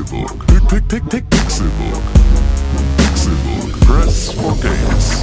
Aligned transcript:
Pixelbook. 0.00 0.46
Pick, 0.46 0.88
pick, 0.88 1.10
pick, 1.10 1.30
Pixelbook. 1.30 2.02
Pixelbook. 2.96 3.80
Press 3.80 4.32
for 4.32 4.56
games. 4.56 5.22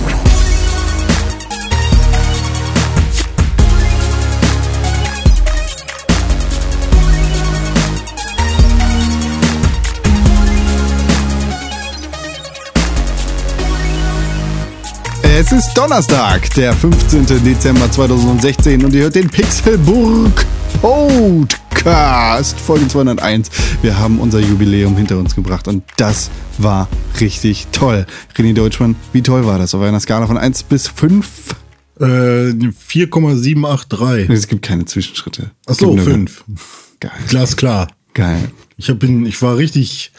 Es 15.23 15.51
ist 15.51 15.73
Donnerstag, 15.75 16.53
der 16.55 16.73
15. 16.73 17.25
Dezember 17.43 17.91
2016 17.91 18.85
und 18.85 18.93
ihr 18.93 19.03
hört 19.03 19.15
den 19.15 19.29
Pixelburg 19.29 20.45
Podcast, 20.81 21.66
Folge 21.87 22.85
201. 22.89 23.49
Wir 23.81 23.97
haben 23.97 24.19
unser 24.19 24.39
Jubiläum 24.39 24.97
hinter 24.97 25.17
uns 25.17 25.35
gebracht 25.35 25.69
und 25.69 25.83
das 25.95 26.29
war 26.57 26.89
richtig 27.21 27.67
toll. 27.71 28.05
René 28.35 28.53
Deutschmann, 28.53 28.97
wie 29.13 29.21
toll 29.21 29.45
war 29.45 29.57
das 29.57 29.73
auf 29.73 29.81
einer 29.81 29.99
Skala 30.01 30.27
von 30.27 30.37
1 30.37 30.63
bis 30.63 30.89
5? 30.89 31.55
Äh, 32.01 32.51
4,783. 32.77 34.29
Es 34.29 34.47
gibt 34.49 34.63
keine 34.65 34.83
Zwischenschritte. 34.83 35.51
Ach 35.65 35.71
Es 35.71 35.77
so, 35.77 35.91
gibt 35.93 36.05
nur- 36.05 36.13
5. 36.13 36.43
Geil. 36.99 37.11
Glasklar. 37.29 37.87
Geil. 38.13 38.51
Ich 38.75 38.89
hab, 38.89 38.99
bin, 38.99 39.25
ich 39.25 39.41
war 39.41 39.55
richtig, 39.57 40.11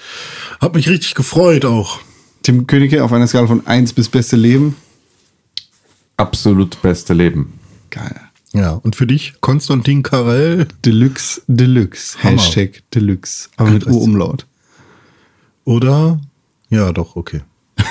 hab 0.60 0.74
mich 0.74 0.88
richtig 0.88 1.14
gefreut 1.16 1.64
auch. 1.66 2.00
Tim 2.44 2.66
Königke 2.66 3.04
auf 3.04 3.12
einer 3.12 3.26
Skala 3.26 3.46
von 3.46 3.66
1 3.66 3.92
bis 3.92 4.08
beste 4.08 4.36
Leben. 4.36 4.74
absolut 6.16 6.80
beste 6.80 7.12
Leben. 7.12 7.52
Geil. 7.90 8.20
Ja, 8.54 8.72
und 8.72 8.96
für 8.96 9.06
dich, 9.06 9.34
Konstantin 9.40 10.02
Karel? 10.02 10.66
Deluxe, 10.84 11.42
Deluxe. 11.48 12.16
Hammer. 12.22 12.38
Hashtag 12.38 12.82
Deluxe. 12.94 13.48
Aber 13.56 13.70
mit? 13.70 13.86
U-Umlaut. 13.86 14.46
Oder? 15.64 16.18
Ja, 16.70 16.92
doch, 16.92 17.14
okay. 17.16 17.42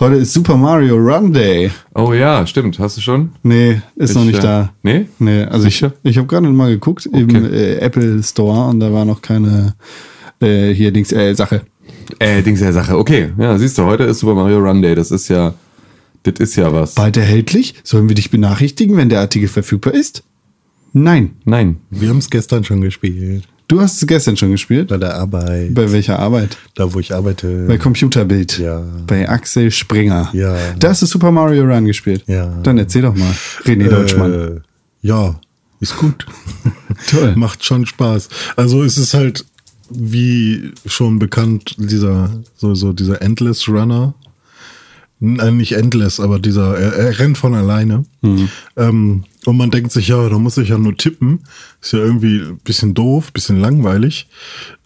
Heute 0.00 0.16
ist 0.16 0.32
Super 0.32 0.56
Mario 0.56 0.96
Run 0.96 1.32
Day. 1.32 1.70
Oh 1.94 2.12
ja, 2.14 2.46
stimmt. 2.46 2.78
Hast 2.78 2.96
du 2.96 3.00
schon? 3.02 3.32
Nee, 3.42 3.82
ist 3.96 4.10
Ich, 4.10 4.16
noch 4.16 4.24
nicht 4.24 4.38
äh, 4.38 4.42
da. 4.42 4.72
nee? 4.82 5.06
Nee, 5.18 5.44
also 5.44 5.66
ich, 5.68 5.74
Sicher? 5.74 5.92
ich 6.02 6.16
habe 6.16 6.26
gerade 6.26 6.48
mal 6.48 6.70
geguckt 6.70 7.06
im 7.06 7.28
äh, 7.52 7.74
Apple 7.76 8.22
Store 8.22 8.68
und 8.70 8.80
da 8.80 8.92
war 8.92 9.04
noch 9.04 9.20
keine 9.20 9.74
äh, 10.40 10.72
hier 10.72 10.90
Dings 10.90 11.12
äh, 11.12 11.34
Sache. 11.34 11.62
Äh, 12.18 12.42
Dings 12.42 12.60
der 12.60 12.72
Sache. 12.72 12.96
Okay, 12.98 13.32
ja, 13.38 13.58
siehst 13.58 13.76
du, 13.76 13.84
heute 13.84 14.04
ist 14.04 14.20
Super 14.20 14.34
Mario 14.34 14.58
Run 14.58 14.80
Day. 14.80 14.94
Das 14.94 15.10
ist 15.10 15.28
ja, 15.28 15.52
das 16.22 16.34
ist 16.38 16.56
ja 16.56 16.72
was. 16.72 16.94
Bald 16.94 17.16
erhältlich? 17.16 17.74
Sollen 17.82 18.08
wir 18.08 18.14
dich 18.14 18.30
benachrichtigen, 18.30 18.96
wenn 18.96 19.08
der 19.08 19.20
Artikel 19.20 19.48
verfügbar 19.48 19.94
ist? 19.94 20.22
Nein. 20.92 21.36
Nein. 21.44 21.76
Wir 21.90 22.08
haben 22.08 22.18
es 22.18 22.30
gestern 22.30 22.64
schon 22.64 22.80
gespielt. 22.80 23.44
Du 23.68 23.80
hast 23.80 24.02
es 24.02 24.08
gestern 24.08 24.36
schon 24.36 24.50
gespielt? 24.50 24.88
Bei 24.88 24.98
der 24.98 25.14
Arbeit. 25.14 25.74
Bei 25.74 25.92
welcher 25.92 26.18
Arbeit? 26.18 26.58
Da, 26.74 26.92
wo 26.92 26.98
ich 26.98 27.14
arbeite. 27.14 27.66
Bei 27.68 27.78
Computerbild. 27.78 28.58
Ja. 28.58 28.82
Bei 29.06 29.28
Axel 29.28 29.70
Springer. 29.70 30.28
Ja. 30.32 30.56
Da 30.76 30.88
hast 30.88 31.02
du 31.02 31.06
Super 31.06 31.30
Mario 31.30 31.62
Run 31.62 31.84
gespielt. 31.84 32.24
Ja. 32.26 32.46
Dann 32.64 32.78
erzähl 32.78 33.02
doch 33.02 33.14
mal. 33.14 33.32
René 33.64 33.88
Deutschmann. 33.88 34.32
Äh, 34.32 34.60
ja, 35.02 35.38
ist 35.78 35.96
gut. 35.96 36.26
Toll. 37.10 37.36
Macht 37.36 37.64
schon 37.64 37.86
Spaß. 37.86 38.28
Also 38.56 38.82
es 38.82 38.98
ist 38.98 39.14
halt, 39.14 39.44
wie 39.88 40.72
schon 40.86 41.20
bekannt, 41.20 41.76
dieser, 41.78 42.42
so, 42.56 42.74
so 42.74 42.92
dieser 42.92 43.22
Endless 43.22 43.68
Runner. 43.68 44.14
Nein, 45.22 45.58
nicht 45.58 45.72
Endless, 45.72 46.18
aber 46.18 46.38
dieser, 46.38 46.78
er, 46.78 46.94
er 46.94 47.18
rennt 47.18 47.36
von 47.36 47.54
alleine. 47.54 48.06
Ähm, 48.76 49.24
und 49.44 49.56
man 49.56 49.70
denkt 49.70 49.92
sich, 49.92 50.08
ja, 50.08 50.28
da 50.30 50.38
muss 50.38 50.56
ich 50.56 50.70
ja 50.70 50.78
nur 50.78 50.96
tippen. 50.96 51.40
Ist 51.82 51.92
ja 51.92 51.98
irgendwie 51.98 52.40
ein 52.40 52.58
bisschen 52.58 52.94
doof, 52.94 53.30
bisschen 53.32 53.60
langweilig. 53.60 54.28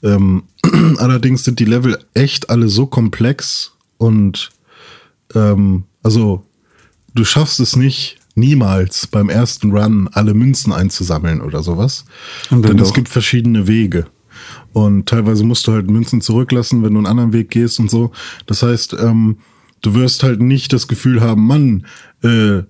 Ähm, 0.03 0.43
allerdings 0.99 1.45
sind 1.45 1.61
die 1.61 1.65
Level 1.65 1.99
echt 2.15 2.51
alle 2.51 2.69
so 2.69 2.87
komplex 2.87 3.73
und 3.97 4.51
ähm, 5.37 5.85
also 6.03 6.45
du 7.15 7.25
schaffst 7.25 7.61
es 7.61 7.77
nicht, 7.77 8.19
niemals 8.35 9.07
beim 9.07 9.29
ersten 9.29 9.70
Run 9.70 10.08
alle 10.13 10.35
Münzen 10.35 10.73
einzusammeln 10.73 11.41
oder 11.41 11.63
sowas. 11.63 12.05
Denn 12.51 12.79
es 12.81 12.89
doch? 12.89 12.95
gibt 12.95 13.08
verschiedene 13.08 13.69
Wege. 13.69 14.07
Und 14.73 15.08
teilweise 15.08 15.45
musst 15.45 15.69
du 15.69 15.73
halt 15.73 15.89
Münzen 15.89 16.20
zurücklassen, 16.20 16.83
wenn 16.83 16.92
du 16.92 16.98
einen 16.98 17.07
anderen 17.07 17.33
Weg 17.33 17.51
gehst 17.51 17.79
und 17.79 17.89
so. 17.89 18.11
Das 18.47 18.64
heißt, 18.64 18.97
ähm, 18.98 19.39
du 19.86 19.95
wirst 19.95 20.22
halt 20.22 20.40
nicht 20.40 20.72
das 20.72 20.89
Gefühl 20.89 21.20
haben, 21.20 21.46
Mann, 21.46 21.86
äh, 22.22 22.62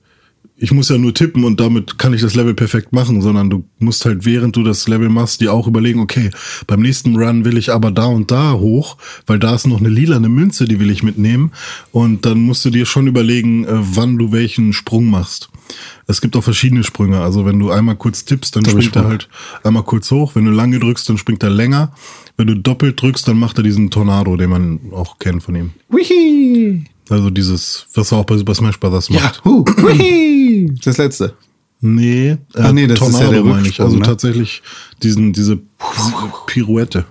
ich 0.57 0.71
muss 0.71 0.89
ja 0.89 0.99
nur 0.99 1.13
tippen 1.13 1.45
und 1.45 1.59
damit 1.59 1.99
kann 1.99 2.15
ich 2.15 2.21
das 2.21 2.37
Level 2.37 2.55
perfekt 2.55 2.93
machen, 2.93 3.21
sondern 3.21 3.51
du 3.51 3.65
musst 3.81 4.05
halt, 4.05 4.25
während 4.25 4.55
du 4.55 4.63
das 4.63 4.87
Level 4.87 5.09
machst, 5.09 5.41
dir 5.41 5.53
auch 5.53 5.67
überlegen, 5.67 5.99
okay, 5.99 6.31
beim 6.67 6.81
nächsten 6.81 7.17
Run 7.17 7.45
will 7.45 7.59
ich 7.59 7.73
aber 7.73 7.91
da 7.91 8.07
und 8.07 8.31
da 8.31 8.53
hoch, 8.53 8.97
weil 9.27 9.41
da 9.41 9.55
ist 9.55 9.67
noch 9.67 9.81
eine 9.81 9.89
lilane 9.89 10.29
Münze, 10.29 10.67
die 10.67 10.79
will 10.79 10.91
ich 10.91 11.03
mitnehmen. 11.03 11.51
Und 11.91 12.25
dann 12.25 12.39
musst 12.39 12.65
du 12.65 12.71
dir 12.71 12.87
schon 12.87 13.09
überlegen, 13.09 13.65
äh, 13.65 13.73
wann 13.73 14.17
du 14.17 14.31
welchen 14.31 14.73
Sprung 14.73 15.07
machst. 15.07 15.51
Es 16.07 16.21
gibt 16.21 16.37
auch 16.37 16.45
verschiedene 16.45 16.85
Sprünge. 16.85 17.21
Also 17.21 17.45
wenn 17.45 17.59
du 17.59 17.71
einmal 17.71 17.97
kurz 17.97 18.25
tippst, 18.25 18.55
dann 18.55 18.65
springt 18.65 18.95
er 18.95 19.07
halt 19.07 19.29
einmal 19.65 19.83
kurz 19.83 20.11
hoch. 20.11 20.35
Wenn 20.35 20.45
du 20.45 20.51
lange 20.51 20.79
drückst, 20.79 21.09
dann 21.09 21.19
springt 21.19 21.43
er 21.43 21.51
länger. 21.51 21.93
Wenn 22.37 22.47
du 22.47 22.55
doppelt 22.55 23.01
drückst, 23.01 23.27
dann 23.27 23.39
macht 23.39 23.59
er 23.59 23.65
diesen 23.65 23.91
Tornado, 23.91 24.37
den 24.37 24.51
man 24.51 24.81
auch 24.93 25.19
kennt 25.19 25.43
von 25.43 25.55
ihm. 25.57 25.71
Wihi! 25.89 26.85
Also 27.11 27.31
dieses, 27.31 27.87
was 27.95 28.13
er 28.13 28.19
auch 28.19 28.25
bei 28.25 28.37
Super 28.37 28.55
Smash 28.55 28.79
Bros. 28.81 29.09
Ja, 29.09 29.21
macht. 29.21 29.45
hu, 29.45 29.65
wihi! 29.65 30.73
Das 30.85 30.97
letzte. 30.99 31.35
Nee, 31.81 32.31
äh, 32.31 32.39
Ach 32.59 32.73
nee, 32.73 32.87
das 32.87 33.01
ist 33.01 33.21
ja 33.21 33.31
der 33.31 33.45
meine 33.45 33.69
ich. 33.69 33.79
Also 33.81 33.97
ne? 33.97 34.03
tatsächlich 34.03 34.63
diesen, 35.03 35.33
diese, 35.35 35.59
Pirouette, 36.47 37.05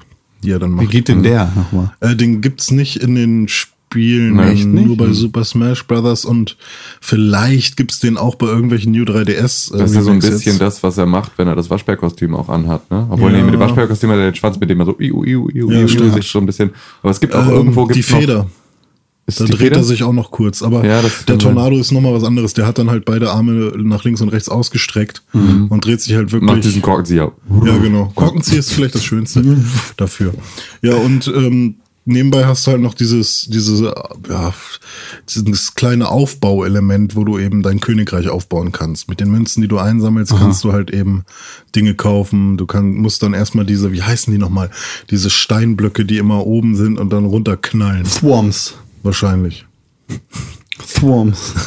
die 0.43 0.51
er 0.51 0.59
dann 0.59 0.71
Wie 0.71 0.83
macht. 0.83 0.89
geht 0.91 1.07
denn 1.07 1.23
der 1.23 1.51
nochmal? 1.55 1.91
Äh, 1.99 2.15
den 2.15 2.41
gibt's 2.41 2.71
nicht 2.71 2.97
in 2.97 3.13
den 3.15 3.47
Spielen, 3.47 4.37
Na, 4.37 4.49
echt 4.49 4.65
nicht? 4.65 4.87
nur 4.87 4.97
bei 4.97 5.11
Super 5.11 5.43
Smash 5.43 5.85
Bros. 5.85 6.25
und 6.25 6.57
vielleicht 7.01 7.77
gibt's 7.77 7.99
den 7.99 8.17
auch 8.17 8.35
bei 8.35 8.47
irgendwelchen 8.47 8.91
New 8.91 9.03
3DS. 9.03 9.73
äh, 9.73 9.77
Das 9.77 9.91
ist 9.91 9.95
ja 9.95 10.01
so 10.01 10.09
ein 10.11 10.19
bisschen 10.19 10.53
jetzt. 10.53 10.61
das, 10.61 10.81
was 10.83 10.97
er 10.97 11.05
macht, 11.05 11.33
wenn 11.37 11.47
er 11.47 11.55
das 11.55 11.69
Waschbärkostüm 11.69 12.35
auch 12.35 12.49
anhat, 12.49 12.89
ne? 12.89 13.05
Obwohl, 13.11 13.31
Ja. 13.31 13.37
nee, 13.37 13.43
mit 13.43 13.53
dem 13.53 13.59
Waschbärkostüm 13.59 14.09
hat 14.09 14.17
er 14.17 14.31
den 14.31 14.35
Schwanz, 14.35 14.59
mit 14.59 14.69
dem 14.69 14.79
er 14.79 14.85
so 14.87 14.95
iu, 14.99 15.23
iu, 15.23 15.49
iu, 15.53 15.69
Ja, 15.71 15.81
iu, 15.81 15.87
sich 16.11 16.27
so 16.31 16.39
ein 16.39 16.45
bisschen. 16.47 16.71
Aber 17.03 17.11
es 17.11 17.19
gibt 17.19 17.35
auch 17.35 17.45
Ähm, 17.45 17.51
irgendwo 17.53 17.85
die 17.87 17.93
gibt's 17.93 18.09
noch- 18.11 18.19
Feder. 18.19 18.47
Ist 19.25 19.39
Da 19.39 19.45
dreht 19.45 19.57
Feder? 19.57 19.77
er 19.77 19.83
sich 19.83 20.03
auch 20.03 20.11
noch 20.11 20.31
kurz. 20.31 20.61
Aber 20.61 20.85
Ja, 20.85 21.01
der 21.01 21.09
sein. 21.27 21.39
Tornado 21.39 21.77
ist 21.77 21.91
nochmal 21.91 22.13
was 22.13 22.23
anderes. 22.25 22.53
Der 22.53 22.67
hat 22.67 22.77
dann 22.77 22.89
halt 22.89 23.05
beide 23.05 23.31
Arme 23.31 23.71
nach 23.77 24.03
links 24.03 24.19
und 24.21 24.29
rechts 24.29 24.49
ausgestreckt 24.49 25.23
und 25.33 25.85
dreht 25.85 26.01
sich 26.01 26.13
halt 26.15 26.31
wirklich. 26.31 26.51
Macht 26.51 26.63
diesen 26.65 26.81
Korkenzieher. 26.81 27.31
Ja, 27.65 27.77
genau. 27.77 28.11
Korkenzieher 28.15 28.59
ist 28.59 28.73
vielleicht 28.73 28.95
das 28.95 29.03
Schönste 29.05 29.43
dafür. 29.97 30.33
Ja, 30.81 30.95
und 30.95 31.27
ähm, 31.33 31.75
nebenbei 32.05 32.45
hast 32.45 32.67
du 32.67 32.71
halt 32.71 32.81
noch 32.81 32.95
dieses, 32.95 33.47
diese, 33.49 33.95
ja, 34.29 34.53
dieses 35.33 35.73
kleine 35.75 36.09
Aufbauelement, 36.09 37.15
wo 37.15 37.23
du 37.23 37.39
eben 37.39 37.63
dein 37.63 37.79
Königreich 37.79 38.27
aufbauen 38.27 38.73
kannst. 38.73 39.07
Mit 39.07 39.21
den 39.21 39.31
Münzen, 39.31 39.61
die 39.61 39.69
du 39.69 39.77
einsammelst, 39.77 40.35
kannst 40.37 40.65
du 40.65 40.73
halt 40.73 40.91
eben 40.91 41.23
Dinge 41.75 41.93
kaufen. 41.95 42.57
Du 42.57 42.65
kann, 42.65 42.95
musst 42.95 43.23
dann 43.23 43.33
erstmal 43.33 43.65
diese, 43.65 43.93
wie 43.93 44.01
heißen 44.01 44.33
die 44.33 44.39
nochmal? 44.39 44.69
Diese 45.11 45.29
Steinblöcke, 45.29 46.03
die 46.03 46.17
immer 46.17 46.45
oben 46.45 46.75
sind 46.75 46.99
und 46.99 47.11
dann 47.13 47.23
runterknallen. 47.23 48.03
Thworms. 48.03 48.73
Wahrscheinlich. 49.03 49.65
Thworms. 50.95 51.53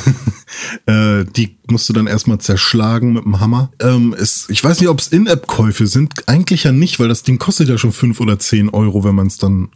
Äh, 0.87 1.25
die 1.25 1.57
musst 1.69 1.89
du 1.89 1.93
dann 1.93 2.07
erstmal 2.07 2.39
zerschlagen 2.39 3.13
mit 3.13 3.25
dem 3.25 3.41
Hammer. 3.41 3.71
Ähm, 3.81 4.15
es, 4.19 4.49
ich 4.49 4.63
weiß 4.63 4.81
nicht, 4.81 4.89
ob 4.89 5.01
es 5.01 5.09
In-App-Käufe 5.09 5.87
sind. 5.87 6.29
Eigentlich 6.29 6.65
ja 6.65 6.73
nicht, 6.73 6.99
weil 6.99 7.09
das 7.09 7.25
Ding 7.25 7.39
kostet 7.39 7.69
ja 7.69 7.77
schon 7.77 7.93
fünf 7.93 8.21
oder 8.21 8.39
zehn 8.39 8.71
Euro, 8.71 9.05
wenn 9.05 9.15
man 9.15 9.27
es 9.27 9.37
dann 9.37 9.69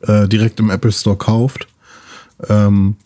äh, 0.00 0.26
direkt 0.26 0.58
im 0.58 0.70
Apple 0.70 0.92
Store 0.92 1.16
kauft. 1.16 1.68
Ähm, 2.48 2.96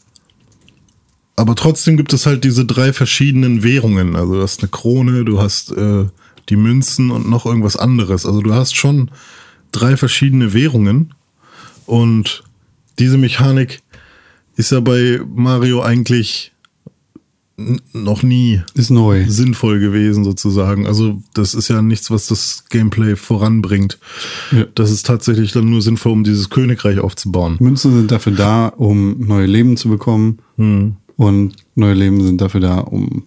aber 1.37 1.55
trotzdem 1.57 1.97
gibt 1.97 2.13
es 2.13 2.27
halt 2.27 2.45
diese 2.45 2.65
drei 2.65 2.93
verschiedenen 2.93 3.63
Währungen. 3.63 4.17
Also 4.17 4.35
du 4.35 4.43
hast 4.43 4.61
eine 4.61 4.69
Krone, 4.69 5.25
du 5.25 5.41
hast 5.41 5.73
äh, 5.73 6.07
die 6.49 6.57
Münzen 6.57 7.11
und 7.11 7.29
noch 7.29 7.47
irgendwas 7.47 7.77
anderes. 7.77 8.27
Also 8.27 8.41
du 8.41 8.55
hast 8.55 8.77
schon 8.77 9.11
drei 9.73 9.97
verschiedene 9.97 10.53
Währungen. 10.53 11.15
Und 11.87 12.45
diese 12.99 13.19
Mechanik 13.19 13.83
ist 14.57 14.73
ja 14.73 14.81
bei 14.81 15.21
Mario 15.35 15.81
eigentlich 15.81 16.53
noch 17.93 18.23
nie 18.23 18.63
Ist 18.75 18.91
neu. 18.91 19.27
sinnvoll 19.29 19.81
gewesen 19.81 20.25
sozusagen. 20.25 20.87
Also 20.87 21.23
das 21.35 21.55
ist 21.55 21.69
ja 21.69 21.83
nichts, 21.83 22.11
was 22.11 22.27
das 22.27 22.65
Gameplay 22.71 23.17
voranbringt. 23.17 23.99
Ja. 24.51 24.65
Das 24.75 24.91
ist 24.91 25.05
tatsächlich 25.07 25.53
dann 25.53 25.69
nur 25.69 25.83
sinnvoll, 25.83 26.13
um 26.13 26.25
dieses 26.25 26.49
Königreich 26.49 27.01
aufzubauen. 27.01 27.57
Münzen 27.61 27.95
sind 27.95 28.11
dafür 28.11 28.33
da, 28.33 28.69
um 28.69 29.27
neue 29.27 29.47
Leben 29.47 29.77
zu 29.77 29.89
bekommen. 29.91 30.39
Hm. 30.57 30.97
Und 31.17 31.57
neue 31.75 31.93
Leben 31.95 32.23
sind 32.25 32.41
dafür 32.41 32.61
da, 32.61 32.79
um 32.79 33.25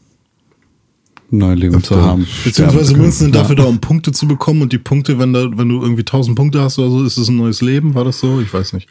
neue 1.29 1.55
Leben 1.55 1.83
zu 1.83 2.01
haben. 2.01 2.25
Beziehungsweise 2.43 2.95
Münzen 2.95 3.25
sind 3.25 3.35
dafür 3.35 3.55
da, 3.55 3.63
um 3.65 3.79
Punkte 3.81 4.11
zu 4.11 4.27
bekommen 4.27 4.63
und 4.63 4.73
die 4.73 4.79
Punkte, 4.79 5.19
wenn 5.19 5.33
da, 5.33 5.45
wenn 5.55 5.69
du 5.69 5.81
irgendwie 5.81 6.01
1000 6.01 6.35
Punkte 6.35 6.61
hast 6.61 6.79
oder 6.79 6.89
so, 6.89 7.03
ist 7.03 7.17
es 7.17 7.27
ein 7.27 7.37
neues 7.37 7.61
Leben, 7.61 7.93
war 7.93 8.03
das 8.03 8.19
so? 8.19 8.41
Ich 8.41 8.51
weiß 8.51 8.73
nicht. 8.73 8.87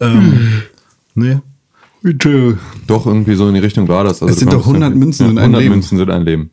Ähm, 0.00 0.62
Nee. 1.14 1.38
Bitte. 2.04 2.58
Doch, 2.86 3.06
irgendwie 3.06 3.34
so 3.34 3.48
in 3.48 3.54
die 3.54 3.60
Richtung 3.60 3.88
war 3.88 4.04
das. 4.04 4.20
Also 4.22 4.32
Es 4.32 4.38
sind 4.38 4.52
doch 4.52 4.62
konntest 4.62 4.74
100 4.84 4.90
irgendwie- 4.90 5.04
Münzen 5.06 5.24
ja, 5.24 5.30
in 5.32 5.38
einem 5.38 5.44
100 5.54 5.60
Leben. 5.62 5.72
Münzen 5.74 5.98
sind 5.98 6.10
ein 6.10 6.22
Leben. 6.24 6.50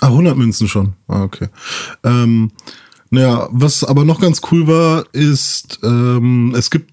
Ah, 0.00 0.08
100 0.08 0.36
Münzen 0.36 0.66
schon. 0.68 0.92
Ah, 1.06 1.22
okay. 1.22 1.48
Ähm, 2.04 2.50
Naja, 3.10 3.48
was 3.52 3.84
aber 3.84 4.04
noch 4.04 4.20
ganz 4.20 4.42
cool 4.52 4.66
war, 4.66 5.04
ist, 5.12 5.78
ähm, 5.82 6.52
es 6.54 6.68
gibt 6.70 6.92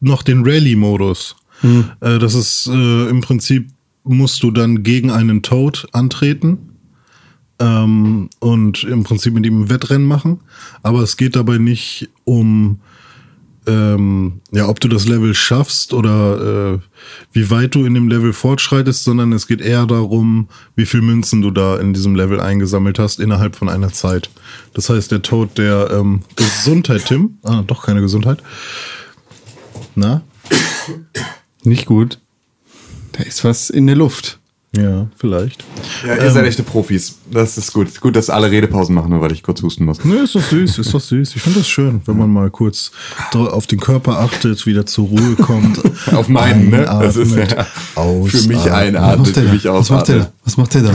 noch 0.00 0.22
den 0.22 0.42
Rally-Modus. 0.44 1.36
Äh, 1.62 2.18
das 2.18 2.34
ist 2.34 2.66
äh, 2.66 3.08
im 3.08 3.22
Prinzip, 3.22 3.68
musst 4.02 4.42
du 4.42 4.50
dann 4.50 4.82
gegen 4.82 5.10
einen 5.10 5.40
Toad 5.42 5.86
antreten 5.92 6.58
ähm, 7.60 8.28
und 8.40 8.84
im 8.84 9.04
Prinzip 9.04 9.32
mit 9.32 9.46
ihm 9.46 9.62
ein 9.62 9.70
Wettrennen 9.70 10.06
machen. 10.06 10.40
Aber 10.82 11.00
es 11.00 11.16
geht 11.16 11.34
dabei 11.36 11.56
nicht 11.58 12.10
um, 12.24 12.80
ähm, 13.66 14.40
ja, 14.50 14.68
ob 14.68 14.80
du 14.80 14.88
das 14.88 15.06
Level 15.06 15.34
schaffst 15.34 15.92
oder 15.92 16.74
äh, 16.74 16.78
wie 17.32 17.50
weit 17.50 17.74
du 17.74 17.84
in 17.84 17.94
dem 17.94 18.08
Level 18.08 18.32
fortschreitest, 18.32 19.04
sondern 19.04 19.32
es 19.32 19.46
geht 19.46 19.60
eher 19.60 19.86
darum, 19.86 20.48
wie 20.76 20.86
viel 20.86 21.00
Münzen 21.00 21.42
du 21.42 21.50
da 21.50 21.78
in 21.78 21.92
diesem 21.94 22.14
Level 22.14 22.40
eingesammelt 22.40 22.98
hast 22.98 23.20
innerhalb 23.20 23.56
von 23.56 23.68
einer 23.68 23.92
Zeit. 23.92 24.30
Das 24.74 24.90
heißt, 24.90 25.10
der 25.10 25.22
Tod 25.22 25.58
der 25.58 25.90
ähm, 25.90 26.22
Gesundheit, 26.36 27.06
Tim, 27.06 27.38
ah, 27.42 27.62
doch 27.66 27.84
keine 27.84 28.00
Gesundheit. 28.00 28.42
Na? 29.94 30.22
Nicht 31.62 31.86
gut. 31.86 32.18
Da 33.12 33.22
ist 33.22 33.44
was 33.44 33.70
in 33.70 33.86
der 33.86 33.96
Luft. 33.96 34.38
Ja, 34.76 35.06
vielleicht. 35.16 35.64
Ja, 36.06 36.16
ihr 36.22 36.30
seid 36.30 36.44
echte 36.46 36.64
Profis. 36.64 37.18
Das 37.30 37.56
ist 37.56 37.72
gut. 37.72 38.00
Gut, 38.00 38.16
dass 38.16 38.28
alle 38.28 38.50
Redepausen 38.50 38.94
machen, 38.94 39.10
nur 39.10 39.20
weil 39.20 39.30
ich 39.30 39.42
kurz 39.42 39.62
husten 39.62 39.84
muss. 39.84 40.04
Ne, 40.04 40.16
ist 40.16 40.34
doch 40.34 40.42
süß, 40.42 40.78
ist 40.78 40.92
doch 40.92 41.00
süß. 41.00 41.36
Ich 41.36 41.42
finde 41.42 41.60
das 41.60 41.68
schön, 41.68 42.00
wenn 42.06 42.18
man 42.18 42.30
mal 42.32 42.50
kurz 42.50 42.90
auf 43.32 43.66
den 43.68 43.78
Körper 43.78 44.18
achtet, 44.18 44.66
wieder 44.66 44.84
zur 44.84 45.08
Ruhe 45.08 45.36
kommt. 45.36 45.80
Auf 46.12 46.28
meinen, 46.28 46.70
ne? 46.70 46.82
Das 46.84 47.16
ist 47.16 47.34
ja 47.36 47.66
ausatmet. 47.94 48.30
für 48.32 48.48
mich 48.48 48.72
einatmet, 48.72 49.28
für 49.28 49.42
mich 49.42 49.64
Was 49.64 49.90
macht 49.90 50.08
der 50.08 50.16
da? 50.16 50.22
ausatmet. 50.22 50.32
Was 50.44 50.56
macht 50.56 50.74
der 50.74 50.82
da? 50.82 50.94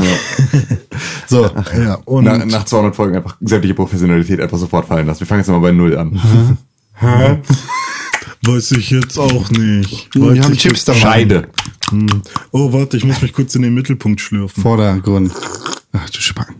so, 1.27 1.49
Ja, 1.77 1.95
und 2.05 2.25
Nach, 2.25 2.45
nach 2.45 2.65
200 2.65 2.95
Folgen 2.95 3.15
einfach 3.15 3.37
sämtliche 3.41 3.73
Professionalität 3.75 4.39
einfach 4.41 4.57
sofort 4.57 4.87
fallen 4.87 5.07
lassen. 5.07 5.21
Wir 5.21 5.27
fangen 5.27 5.41
jetzt 5.41 5.49
mal 5.49 5.59
bei 5.59 5.71
Null 5.71 5.97
an. 5.97 6.19
weiß 8.45 8.71
ich 8.71 8.89
jetzt 8.89 9.17
auch 9.17 9.49
nicht. 9.51 10.09
wir 10.13 10.43
haben 10.43 10.55
Chips 10.57 10.85
dabei. 10.85 10.99
Scheide. 10.99 11.47
Oh, 12.51 12.73
warte, 12.73 12.97
ich 12.97 13.03
muss 13.03 13.21
mich 13.21 13.33
kurz 13.33 13.55
in 13.55 13.61
den 13.61 13.73
Mittelpunkt 13.73 14.21
schlürfen. 14.21 14.61
Vordergrund. 14.61 15.31
Ach 15.91 16.09
du 16.09 16.19
Spacken. 16.19 16.55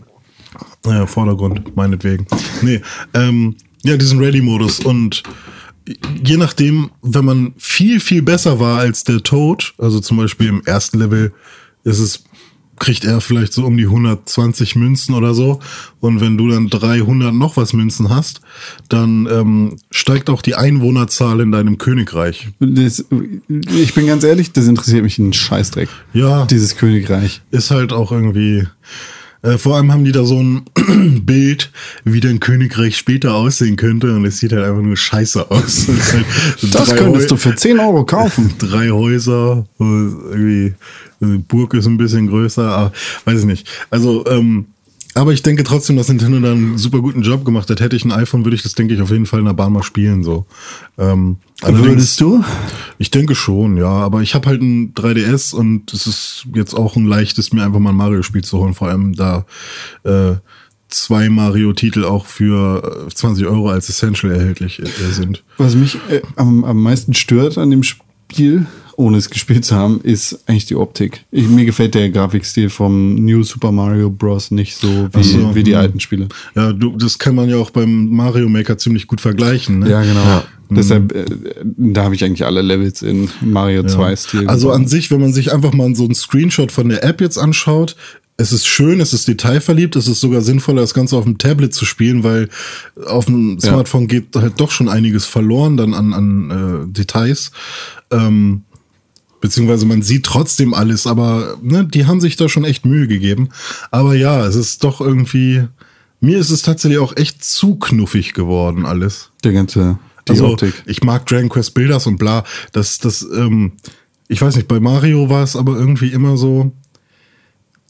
Naja, 0.84 1.06
Vordergrund, 1.06 1.76
meinetwegen. 1.76 2.26
Nee, 2.62 2.80
ähm, 3.14 3.56
ja, 3.82 3.96
diesen 3.96 4.18
Ready-Modus 4.18 4.80
und 4.80 5.22
je 6.22 6.36
nachdem, 6.36 6.90
wenn 7.02 7.24
man 7.24 7.54
viel, 7.56 8.00
viel 8.00 8.22
besser 8.22 8.60
war 8.60 8.78
als 8.78 9.04
der 9.04 9.22
Toad, 9.22 9.74
also 9.78 10.00
zum 10.00 10.16
Beispiel 10.16 10.48
im 10.48 10.62
ersten 10.64 10.98
Level 10.98 11.32
ist 11.84 11.98
es, 11.98 12.24
kriegt 12.80 13.04
er 13.04 13.20
vielleicht 13.20 13.52
so 13.52 13.64
um 13.64 13.76
die 13.76 13.84
120 13.84 14.74
Münzen 14.74 15.14
oder 15.14 15.34
so. 15.34 15.60
Und 16.00 16.20
wenn 16.20 16.36
du 16.36 16.48
dann 16.48 16.68
300 16.68 17.32
noch 17.32 17.56
was 17.56 17.72
Münzen 17.72 18.08
hast, 18.08 18.40
dann 18.88 19.28
ähm, 19.30 19.76
steigt 19.92 20.28
auch 20.30 20.42
die 20.42 20.56
Einwohnerzahl 20.56 21.40
in 21.40 21.52
deinem 21.52 21.78
Königreich. 21.78 22.48
Das, 22.58 23.04
ich 23.48 23.94
bin 23.94 24.06
ganz 24.06 24.24
ehrlich, 24.24 24.52
das 24.52 24.66
interessiert 24.66 25.04
mich 25.04 25.18
einen 25.18 25.32
Scheißdreck. 25.32 25.88
Ja. 26.14 26.46
Dieses 26.46 26.76
Königreich. 26.76 27.42
ist 27.52 27.70
halt 27.70 27.92
auch 27.92 28.10
irgendwie. 28.10 28.66
Äh, 29.42 29.56
vor 29.56 29.76
allem 29.76 29.90
haben 29.92 30.04
die 30.04 30.12
da 30.12 30.24
so 30.24 30.38
ein 30.42 30.62
Bild, 31.24 31.70
wie 32.04 32.20
dein 32.20 32.40
Königreich 32.40 32.96
später 32.96 33.34
aussehen 33.34 33.76
könnte, 33.76 34.14
und 34.14 34.24
es 34.26 34.38
sieht 34.38 34.52
halt 34.52 34.64
einfach 34.64 34.82
nur 34.82 34.96
scheiße 34.96 35.50
aus. 35.50 35.86
Halt 36.12 36.74
Das 36.74 36.94
könntest 36.94 37.26
Häu- 37.26 37.28
du 37.28 37.36
für 37.36 37.54
10 37.54 37.78
Euro 37.80 38.04
kaufen. 38.04 38.52
Drei 38.58 38.90
Häuser, 38.90 39.64
irgendwie 39.78 40.74
die 41.20 41.38
Burg 41.38 41.74
ist 41.74 41.86
ein 41.86 41.96
bisschen 41.98 42.26
größer, 42.28 42.62
aber 42.70 42.92
weiß 43.24 43.40
ich 43.40 43.46
nicht. 43.46 43.68
Also, 43.90 44.26
ähm, 44.26 44.66
aber 45.14 45.32
ich 45.32 45.42
denke 45.42 45.64
trotzdem, 45.64 45.96
dass 45.96 46.08
Nintendo 46.08 46.38
da 46.40 46.52
einen 46.52 46.78
super 46.78 47.00
guten 47.00 47.22
Job 47.22 47.44
gemacht 47.44 47.68
hat. 47.68 47.80
Hätte 47.80 47.96
ich 47.96 48.04
ein 48.04 48.12
iPhone, 48.12 48.44
würde 48.44 48.54
ich 48.54 48.62
das, 48.62 48.74
denke 48.74 48.94
ich, 48.94 49.02
auf 49.02 49.10
jeden 49.10 49.26
Fall 49.26 49.40
in 49.40 49.46
der 49.46 49.54
Bahn 49.54 49.72
mal 49.72 49.82
spielen. 49.82 50.22
So. 50.22 50.46
Ähm, 50.98 51.38
Würdest 51.62 52.20
du? 52.20 52.44
ich 52.98 53.10
denke 53.10 53.34
schon, 53.34 53.76
ja. 53.76 53.88
Aber 53.88 54.22
ich 54.22 54.34
habe 54.34 54.48
halt 54.48 54.62
ein 54.62 54.94
3DS 54.94 55.54
und 55.54 55.92
es 55.92 56.06
ist 56.06 56.46
jetzt 56.54 56.74
auch 56.74 56.96
ein 56.96 57.06
leichtes, 57.06 57.52
mir 57.52 57.64
einfach 57.64 57.80
mal 57.80 57.90
ein 57.90 57.96
Mario-Spiel 57.96 58.44
zu 58.44 58.58
holen. 58.58 58.74
Vor 58.74 58.88
allem 58.88 59.14
da 59.14 59.46
äh, 60.04 60.34
zwei 60.88 61.28
Mario-Titel 61.28 62.04
auch 62.04 62.26
für 62.26 63.06
äh, 63.08 63.14
20 63.14 63.46
Euro 63.46 63.70
als 63.70 63.88
Essential 63.88 64.32
erhältlich 64.32 64.80
äh, 64.80 65.12
sind. 65.12 65.42
Was 65.58 65.74
mich 65.74 65.96
äh, 66.08 66.22
am, 66.36 66.64
am 66.64 66.82
meisten 66.82 67.14
stört 67.14 67.58
an 67.58 67.70
dem 67.70 67.82
Spiel, 67.82 68.66
ohne 69.00 69.16
es 69.16 69.30
gespielt 69.30 69.64
zu 69.64 69.74
haben, 69.74 70.00
ist 70.02 70.44
eigentlich 70.46 70.66
die 70.66 70.76
Optik. 70.76 71.24
Ich, 71.30 71.48
mir 71.48 71.64
gefällt 71.64 71.94
der 71.94 72.10
Grafikstil 72.10 72.68
vom 72.68 73.14
New 73.16 73.42
Super 73.42 73.72
Mario 73.72 74.10
Bros. 74.10 74.50
nicht 74.50 74.76
so 74.76 75.08
wie, 75.12 75.22
so, 75.22 75.54
wie 75.54 75.62
die 75.62 75.72
hm. 75.72 75.80
alten 75.80 76.00
Spiele. 76.00 76.28
Ja, 76.54 76.72
du, 76.72 76.96
das 76.96 77.18
kann 77.18 77.34
man 77.34 77.48
ja 77.48 77.56
auch 77.56 77.70
beim 77.70 78.10
Mario 78.10 78.48
Maker 78.48 78.78
ziemlich 78.78 79.06
gut 79.06 79.20
vergleichen. 79.20 79.80
Ne? 79.80 79.90
Ja, 79.90 80.02
genau. 80.02 80.42
Deshalb, 80.72 81.12
äh, 81.12 81.24
da 81.64 82.04
habe 82.04 82.14
ich 82.14 82.22
eigentlich 82.22 82.44
alle 82.44 82.62
Levels 82.62 83.02
in 83.02 83.28
Mario 83.40 83.82
2-Stil. 83.82 84.46
Also 84.46 84.70
an 84.70 84.86
sich, 84.86 85.10
wenn 85.10 85.20
man 85.20 85.32
sich 85.32 85.52
einfach 85.52 85.72
mal 85.72 85.92
so 85.96 86.04
einen 86.04 86.14
Screenshot 86.14 86.70
von 86.70 86.88
der 86.88 87.02
App 87.02 87.20
jetzt 87.20 87.38
anschaut, 87.38 87.96
es 88.36 88.52
ist 88.52 88.66
schön, 88.66 89.00
es 89.00 89.12
ist 89.12 89.28
detailverliebt, 89.28 89.96
es 89.96 90.08
ist 90.08 90.20
sogar 90.20 90.40
sinnvoller, 90.40 90.80
das 90.80 90.94
Ganze 90.94 91.16
auf 91.16 91.24
dem 91.24 91.38
Tablet 91.38 91.74
zu 91.74 91.84
spielen, 91.84 92.22
weil 92.24 92.48
auf 93.06 93.26
dem 93.26 93.60
Smartphone 93.60 94.06
geht 94.06 94.34
halt 94.34 94.54
doch 94.58 94.70
schon 94.70 94.88
einiges 94.88 95.26
verloren 95.26 95.76
dann 95.76 95.92
an, 95.92 96.14
an 96.14 96.50
äh, 96.50 96.92
Details. 96.92 97.50
Ähm, 98.10 98.62
beziehungsweise 99.40 99.86
man 99.86 100.02
sieht 100.02 100.24
trotzdem 100.26 100.74
alles, 100.74 101.06
aber 101.06 101.56
ne, 101.62 101.84
die 101.84 102.06
haben 102.06 102.20
sich 102.20 102.36
da 102.36 102.48
schon 102.48 102.64
echt 102.64 102.84
Mühe 102.84 103.08
gegeben. 103.08 103.48
Aber 103.90 104.14
ja, 104.14 104.44
es 104.46 104.54
ist 104.54 104.84
doch 104.84 105.00
irgendwie, 105.00 105.66
mir 106.20 106.38
ist 106.38 106.50
es 106.50 106.62
tatsächlich 106.62 106.98
auch 107.00 107.16
echt 107.16 107.42
zu 107.44 107.76
knuffig 107.76 108.34
geworden 108.34 108.84
alles. 108.86 109.30
der 109.44 109.52
ganze, 109.52 109.98
die 110.28 110.32
Also, 110.32 110.48
Optik. 110.48 110.82
ich 110.86 111.02
mag 111.02 111.26
Dragon 111.26 111.48
Quest 111.48 111.74
Builders 111.74 112.06
und 112.06 112.18
bla. 112.18 112.44
Das, 112.72 112.98
das, 112.98 113.22
ähm, 113.34 113.72
ich 114.28 114.40
weiß 114.40 114.56
nicht, 114.56 114.68
bei 114.68 114.78
Mario 114.80 115.28
war 115.28 115.42
es 115.42 115.56
aber 115.56 115.76
irgendwie 115.76 116.08
immer 116.08 116.36
so, 116.36 116.72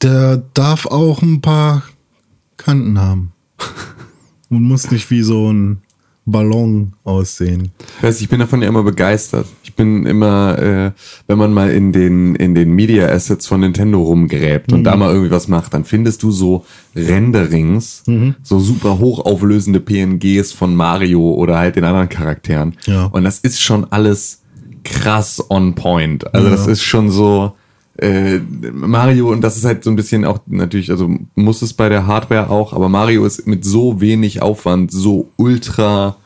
der 0.03 0.39
darf 0.55 0.87
auch 0.87 1.21
ein 1.23 1.41
paar 1.41 1.83
Kanten 2.57 2.99
haben. 2.99 3.33
Und 4.49 4.63
muss 4.65 4.91
nicht 4.91 5.11
wie 5.11 5.23
so 5.23 5.53
ein 5.53 5.83
Ballon 6.27 6.93
aussehen. 7.05 7.71
Ich 7.97 8.03
weiß, 8.03 8.21
ich 8.21 8.29
bin 8.29 8.41
davon 8.41 8.63
ja 8.63 8.69
immer 8.69 8.83
begeistert. 8.83 9.47
Ich 9.65 9.75
bin 9.75 10.07
immer, 10.07 10.59
äh, 10.59 10.91
wenn 11.27 11.39
man 11.39 11.53
mal 11.53 11.71
in 11.71 11.93
den, 11.93 12.35
in 12.35 12.55
den 12.55 12.73
Media 12.73 13.09
Assets 13.09 13.47
von 13.47 13.61
Nintendo 13.61 14.01
rumgräbt 14.03 14.73
und 14.73 14.85
da 14.85 14.97
mal 14.97 15.11
irgendwie 15.11 15.31
was 15.31 15.49
macht, 15.49 15.75
dann 15.75 15.85
findest 15.85 16.23
du 16.23 16.31
so 16.31 16.65
Renderings, 16.95 18.03
so 18.43 18.61
super 18.61 18.99
hochauflösende 18.99 19.81
PNGs 19.81 20.53
von 20.53 20.75
Mario 20.75 21.35
oder 21.35 21.59
halt 21.59 21.77
den 21.77 21.85
anderen 21.85 22.09
Charakteren. 22.09 22.77
Ja. 22.87 23.07
Und 23.07 23.25
das 23.25 23.39
ist 23.39 23.61
schon 23.61 23.91
alles 23.91 24.43
krass 24.85 25.45
on 25.49 25.75
point. 25.75 26.33
Also 26.35 26.49
das 26.49 26.67
ist 26.67 26.83
schon 26.83 27.11
so, 27.11 27.53
äh, 28.01 28.41
Mario, 28.73 29.31
und 29.31 29.41
das 29.43 29.57
ist 29.57 29.65
halt 29.65 29.85
so 29.85 29.91
ein 29.91 29.97
bisschen 29.97 30.25
auch 30.25 30.39
natürlich, 30.47 30.91
also 30.91 31.11
muss 31.35 31.63
es 31.63 31.73
bei 31.75 31.89
der 31.89 32.07
Hardware 32.07 32.49
auch, 32.51 32.73
aber 32.73 32.89
Mario 32.89 33.25
ist 33.27 33.47
mit 33.47 33.65
so 33.65 34.01
wenig 34.01 34.41
Aufwand 34.43 34.91
so 34.91 35.29
ultra 35.37 36.17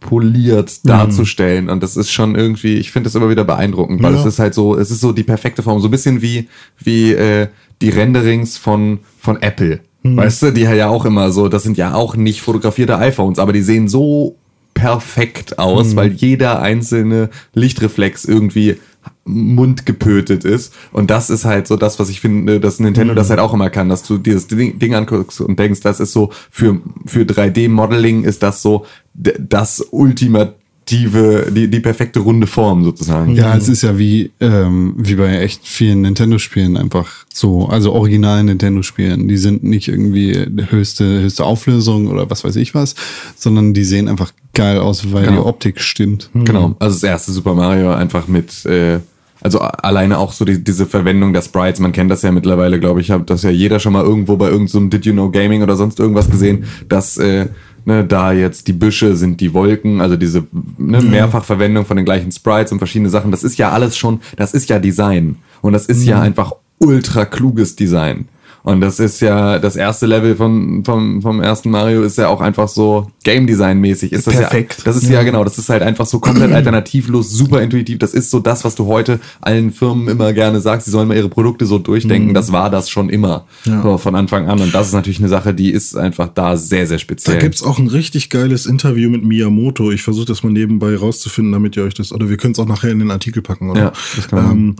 poliert 0.00 0.80
darzustellen 0.84 1.68
und 1.70 1.80
das 1.82 1.96
ist 1.96 2.10
schon 2.10 2.34
irgendwie, 2.34 2.74
ich 2.78 2.90
finde 2.90 3.06
das 3.06 3.14
immer 3.14 3.30
wieder 3.30 3.44
beeindruckend, 3.44 4.02
weil 4.02 4.14
Ja. 4.14 4.20
es 4.20 4.26
ist 4.26 4.38
halt 4.40 4.52
so, 4.52 4.76
es 4.76 4.90
ist 4.90 5.00
so 5.00 5.12
die 5.12 5.22
perfekte 5.22 5.62
Form, 5.62 5.80
so 5.80 5.86
ein 5.88 5.92
bisschen 5.92 6.22
wie 6.22 6.48
wie 6.82 7.12
äh, 7.12 7.46
die 7.80 7.90
Renderings 7.90 8.58
von 8.58 8.98
von 9.20 9.40
Apple, 9.40 9.78
weißt 10.02 10.42
du, 10.42 10.50
die 10.52 10.62
ja 10.62 10.88
auch 10.88 11.04
immer 11.04 11.30
so, 11.30 11.48
das 11.48 11.62
sind 11.62 11.76
ja 11.76 11.94
auch 11.94 12.16
nicht 12.16 12.40
fotografierte 12.42 12.98
iPhones, 12.98 13.38
aber 13.38 13.52
die 13.52 13.62
sehen 13.62 13.86
so 13.88 14.34
perfekt 14.74 15.60
aus, 15.60 15.94
weil 15.94 16.10
jeder 16.12 16.60
einzelne 16.60 17.30
Lichtreflex 17.54 18.24
irgendwie 18.24 18.78
mundgepötet 19.24 20.44
ist. 20.44 20.74
Und 20.92 21.10
das 21.10 21.30
ist 21.30 21.44
halt 21.44 21.66
so 21.66 21.76
das, 21.76 21.98
was 21.98 22.08
ich 22.08 22.20
finde, 22.20 22.60
dass 22.60 22.80
Nintendo 22.80 23.14
das 23.14 23.30
halt 23.30 23.40
auch 23.40 23.54
immer 23.54 23.70
kann, 23.70 23.88
dass 23.88 24.02
du 24.02 24.18
dir 24.18 24.34
das 24.34 24.46
Ding, 24.46 24.78
Ding 24.78 24.94
anguckst 24.94 25.40
und 25.40 25.58
denkst, 25.58 25.80
das 25.80 26.00
ist 26.00 26.12
so, 26.12 26.30
für, 26.50 26.80
für 27.06 27.20
3D-Modeling 27.20 28.24
ist 28.24 28.42
das 28.42 28.62
so 28.62 28.84
das 29.14 29.86
ultimative, 29.90 31.52
die, 31.54 31.68
die 31.68 31.80
perfekte 31.80 32.20
runde 32.20 32.46
Form 32.46 32.82
sozusagen. 32.84 33.34
Ja, 33.34 33.56
es 33.56 33.68
ist 33.68 33.82
ja 33.82 33.96
wie, 33.96 34.32
ähm, 34.40 34.94
wie 34.96 35.14
bei 35.14 35.38
echt 35.38 35.66
vielen 35.66 36.02
Nintendo-Spielen 36.02 36.76
einfach 36.76 37.24
so, 37.32 37.66
also 37.66 37.92
originalen 37.92 38.46
Nintendo-Spielen. 38.46 39.28
Die 39.28 39.36
sind 39.36 39.62
nicht 39.62 39.88
irgendwie 39.88 40.32
höchste, 40.70 41.22
höchste 41.22 41.44
Auflösung 41.44 42.08
oder 42.08 42.28
was 42.28 42.42
weiß 42.42 42.56
ich 42.56 42.74
was, 42.74 42.96
sondern 43.36 43.72
die 43.72 43.84
sehen 43.84 44.08
einfach 44.08 44.32
geil 44.54 44.78
aus, 44.78 45.12
weil 45.12 45.24
Genau. 45.24 45.42
die 45.42 45.46
Optik 45.48 45.80
stimmt. 45.80 46.30
Genau, 46.34 46.74
also 46.78 46.94
das 46.94 47.02
erste 47.02 47.32
Super 47.32 47.54
Mario 47.54 47.92
einfach 47.92 48.28
mit, 48.28 48.64
äh, 48.66 48.98
also 49.40 49.58
alleine 49.60 50.18
auch 50.18 50.32
so 50.32 50.44
die, 50.44 50.62
diese 50.62 50.86
Verwendung 50.86 51.32
der 51.32 51.42
Sprites, 51.42 51.80
man 51.80 51.92
kennt 51.92 52.10
das 52.10 52.22
ja 52.22 52.30
mittlerweile, 52.30 52.78
glaube 52.78 53.00
ich, 53.00 53.10
hat 53.10 53.28
das 53.28 53.42
ja 53.42 53.50
jeder 53.50 53.80
schon 53.80 53.92
mal 53.92 54.04
irgendwo 54.04 54.36
bei 54.36 54.46
irgendeinem 54.46 54.68
so 54.68 54.80
Did 54.88 55.06
You 55.06 55.12
Know 55.12 55.30
Gaming 55.30 55.62
oder 55.62 55.76
sonst 55.76 55.98
irgendwas 55.98 56.30
gesehen, 56.30 56.64
dass 56.88 57.16
äh, 57.18 57.46
ne, 57.84 58.04
da 58.04 58.32
jetzt 58.32 58.68
die 58.68 58.72
Büsche 58.72 59.16
sind 59.16 59.40
die 59.40 59.52
Wolken, 59.52 60.00
also 60.00 60.16
diese 60.16 60.44
ne, 60.78 61.00
Mehrfachverwendung 61.02 61.84
von 61.86 61.96
den 61.96 62.04
gleichen 62.06 62.30
Sprites 62.30 62.70
und 62.72 62.78
verschiedene 62.78 63.10
Sachen, 63.10 63.30
das 63.32 63.42
ist 63.42 63.58
ja 63.58 63.70
alles 63.70 63.96
schon, 63.96 64.20
das 64.36 64.54
ist 64.54 64.68
ja 64.70 64.78
Design 64.78 65.36
und 65.60 65.72
das 65.72 65.86
ist 65.86 66.04
ja 66.04 66.20
einfach 66.20 66.52
ultra 66.78 67.24
kluges 67.24 67.74
Design. 67.76 68.26
Und 68.64 68.80
das 68.80 69.00
ist 69.00 69.20
ja, 69.20 69.58
das 69.58 69.74
erste 69.74 70.06
Level 70.06 70.36
von, 70.36 70.84
vom, 70.84 71.20
vom 71.20 71.40
ersten 71.40 71.70
Mario 71.70 72.02
ist 72.02 72.18
ja 72.18 72.28
auch 72.28 72.40
einfach 72.40 72.68
so 72.68 73.08
Game 73.24 73.46
Design 73.46 73.80
mäßig. 73.80 74.12
Ist 74.12 74.26
das 74.28 74.36
Perfekt. 74.36 74.78
Ja, 74.78 74.84
das 74.84 74.96
ist 74.96 75.08
ja. 75.08 75.22
genau, 75.24 75.42
das 75.42 75.58
ist 75.58 75.68
halt 75.68 75.82
einfach 75.82 76.06
so 76.06 76.20
komplett 76.20 76.52
alternativlos, 76.54 77.30
super 77.30 77.60
intuitiv. 77.60 77.98
Das 77.98 78.14
ist 78.14 78.30
so 78.30 78.38
das, 78.38 78.64
was 78.64 78.76
du 78.76 78.86
heute 78.86 79.18
allen 79.40 79.72
Firmen 79.72 80.06
immer 80.08 80.32
gerne 80.32 80.60
sagst, 80.60 80.84
sie 80.84 80.92
sollen 80.92 81.08
mal 81.08 81.16
ihre 81.16 81.28
Produkte 81.28 81.66
so 81.66 81.78
durchdenken. 81.78 82.34
Das 82.34 82.52
war 82.52 82.70
das 82.70 82.88
schon 82.88 83.08
immer 83.08 83.46
so, 83.64 83.98
von 83.98 84.14
Anfang 84.14 84.48
an. 84.48 84.60
Und 84.60 84.72
das 84.72 84.88
ist 84.88 84.92
natürlich 84.92 85.18
eine 85.18 85.28
Sache, 85.28 85.54
die 85.54 85.70
ist 85.70 85.96
einfach 85.96 86.28
da 86.28 86.56
sehr, 86.56 86.86
sehr 86.86 86.98
Da 86.98 87.00
speziell. 87.00 87.38
gibt's 87.38 87.64
auch 87.64 87.78
ein 87.78 87.88
richtig 87.88 88.30
geiles 88.30 88.66
Interview 88.66 89.10
mit 89.10 89.24
Miyamoto. 89.24 89.90
Ich 89.90 90.02
versuche 90.02 90.26
das 90.26 90.44
mal 90.44 90.52
nebenbei 90.52 90.96
rauszufinden, 90.96 91.52
damit 91.52 91.76
ihr 91.76 91.82
euch 91.82 91.94
das, 91.94 92.12
oder 92.12 92.28
wir 92.28 92.36
können 92.36 92.52
es 92.52 92.60
auch 92.60 92.66
nachher 92.66 92.90
in 92.90 93.00
den 93.00 93.10
Artikel 93.10 93.42
packen, 93.42 93.70
oder? 93.70 93.80
Ja, 93.80 93.92
das 94.16 94.28
kann 94.28 94.42
man 94.42 94.52
ähm, 94.52 94.76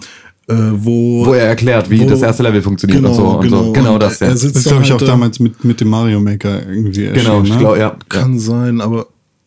äh, 0.49 0.55
wo, 0.73 1.27
wo 1.27 1.33
er 1.35 1.47
erklärt, 1.47 1.89
wie 1.91 2.01
wo- 2.01 2.09
das 2.09 2.23
erste 2.23 2.43
Level 2.43 2.63
funktioniert 2.63 2.99
genau, 3.01 3.11
und 3.11 3.17
so. 3.17 3.25
Und 3.27 3.41
genau. 3.43 3.65
so. 3.65 3.73
genau 3.73 3.95
Und 3.95 4.03
das, 4.03 4.21
ja. 4.21 4.27
er 4.29 4.37
sitzt 4.37 4.57
Das 4.57 4.65
glaube 4.65 4.83
ich, 4.83 4.89
auch 4.93 4.99
halt 4.99 5.03
da- 5.03 5.07
damals 5.13 5.39
mit, 5.41 5.65
mit 5.65 5.81
dem 5.81 5.89
Mario 5.89 6.21
Maker 6.21 6.67
irgendwie 6.69 7.07
Genau, 7.13 7.43
ich 7.43 7.51
ne? 7.51 7.59
glaube, 7.59 7.79
ja. 7.79 7.97
Kann 8.09 8.39
sein, 8.39 8.81
aber 8.81 9.07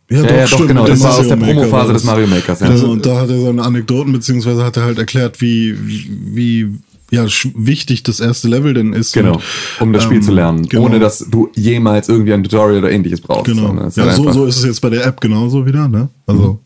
ja, 0.09 0.21
Ja, 0.23 0.35
ja, 0.35 0.41
doch, 0.41 0.47
stimmt, 0.49 0.67
genau. 0.69 0.85
Das 0.85 1.01
war 1.01 1.17
aus 1.17 1.27
der 1.27 1.35
Promophase 1.35 1.93
des. 1.93 2.03
Mario 2.03 2.27
Makers. 2.27 2.59
Ja. 2.59 2.67
Also, 2.67 2.91
und 2.91 3.05
da 3.05 3.21
hat 3.21 3.29
er 3.29 3.41
seine 3.41 3.63
Anekdoten, 3.63 4.11
beziehungsweise 4.13 4.63
hat 4.63 4.77
er 4.77 4.83
halt 4.83 4.99
erklärt, 4.99 5.41
wie, 5.41 5.75
wie 5.83 6.75
ja, 7.11 7.25
wichtig 7.55 8.03
das 8.03 8.19
erste 8.19 8.47
Level 8.47 8.73
denn 8.73 8.93
ist. 8.93 9.13
Genau, 9.13 9.33
Und, 9.33 9.41
um 9.81 9.93
das 9.93 10.03
Spiel 10.03 10.17
ähm, 10.17 10.23
zu 10.23 10.31
lernen, 10.31 10.67
genau. 10.69 10.85
ohne 10.85 10.99
dass 10.99 11.19
du 11.19 11.49
jemals 11.55 12.07
irgendwie 12.09 12.33
ein 12.33 12.43
Tutorial 12.43 12.79
oder 12.79 12.91
ähnliches 12.91 13.21
brauchst. 13.21 13.45
Genau. 13.45 13.73
Ja, 13.95 14.11
so, 14.13 14.31
so 14.31 14.45
ist 14.45 14.57
es 14.57 14.65
jetzt 14.65 14.81
bei 14.81 14.89
der 14.89 15.05
App 15.05 15.21
genauso 15.21 15.65
wieder, 15.65 15.87
ne? 15.87 16.09
Also, 16.25 16.59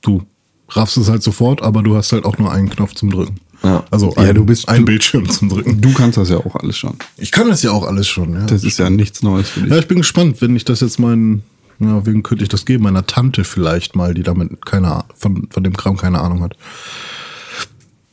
du 0.00 0.22
raffst 0.70 0.96
es 0.98 1.08
halt 1.08 1.22
sofort, 1.22 1.62
aber 1.62 1.82
du 1.82 1.96
hast 1.96 2.12
halt 2.12 2.24
auch 2.24 2.38
nur 2.38 2.50
einen 2.52 2.68
Knopf 2.70 2.94
zum 2.94 3.10
Drücken. 3.10 3.36
Ja. 3.62 3.84
Also 3.90 4.12
Ja, 4.16 4.22
ein, 4.22 4.34
du 4.34 4.44
bist- 4.44 4.68
ein 4.68 4.80
du- 4.80 4.84
Bildschirm 4.86 5.28
zum 5.30 5.48
Drücken. 5.48 5.80
Du 5.80 5.92
kannst 5.92 6.16
das 6.16 6.28
ja 6.30 6.36
auch 6.38 6.54
alles 6.56 6.76
schon. 6.76 6.94
Ich 7.16 7.32
kann 7.32 7.48
das 7.48 7.62
ja 7.62 7.72
auch 7.72 7.84
alles 7.86 8.06
schon, 8.08 8.32
ja. 8.34 8.46
Das 8.46 8.62
ist 8.64 8.78
ja 8.78 8.88
nichts 8.90 9.22
Neues 9.22 9.48
für 9.50 9.60
dich. 9.62 9.70
Ja, 9.70 9.78
ich 9.78 9.88
bin 9.88 9.98
gespannt, 9.98 10.40
wenn 10.40 10.54
ich 10.56 10.64
das 10.64 10.80
jetzt 10.80 10.98
meinen, 11.00 11.42
ja, 11.80 12.04
wem 12.06 12.22
könnte 12.22 12.42
ich 12.44 12.48
das 12.48 12.64
geben? 12.66 12.84
Meiner 12.84 13.06
Tante 13.06 13.44
vielleicht 13.44 13.96
mal, 13.96 14.14
die 14.14 14.22
damit 14.22 14.64
keine, 14.64 15.04
von, 15.16 15.48
von 15.50 15.64
dem 15.64 15.76
Kram 15.76 15.96
keine 15.96 16.20
Ahnung 16.20 16.42
hat. 16.42 16.56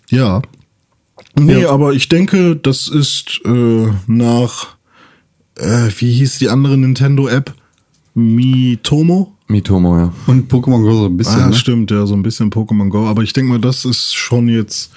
Ja. 0.09 0.41
Nee, 1.37 1.61
Ja. 1.61 1.69
aber 1.69 1.93
ich 1.93 2.09
denke, 2.09 2.55
das 2.55 2.87
ist 2.87 3.41
äh, 3.45 3.87
nach, 4.07 4.75
äh, 5.57 5.89
wie 5.99 6.11
hieß 6.13 6.37
die 6.39 6.49
andere 6.49 6.77
Nintendo-App? 6.77 7.53
Mitomo? 8.13 9.33
Mitomo, 9.47 9.97
ja. 9.97 10.13
Und 10.27 10.51
Pokémon 10.51 10.81
Go 10.81 10.93
so 11.01 11.05
ein 11.05 11.17
bisschen, 11.17 11.39
Ah, 11.41 11.47
ne? 11.49 11.53
stimmt, 11.53 11.91
ja, 11.91 12.05
so 12.05 12.15
ein 12.15 12.23
bisschen 12.23 12.49
Pokémon 12.49 12.89
Go. 12.89 13.05
Aber 13.07 13.21
ich 13.21 13.33
denke 13.33 13.51
mal, 13.51 13.59
das 13.59 13.85
ist 13.85 14.15
schon 14.15 14.47
jetzt 14.47 14.91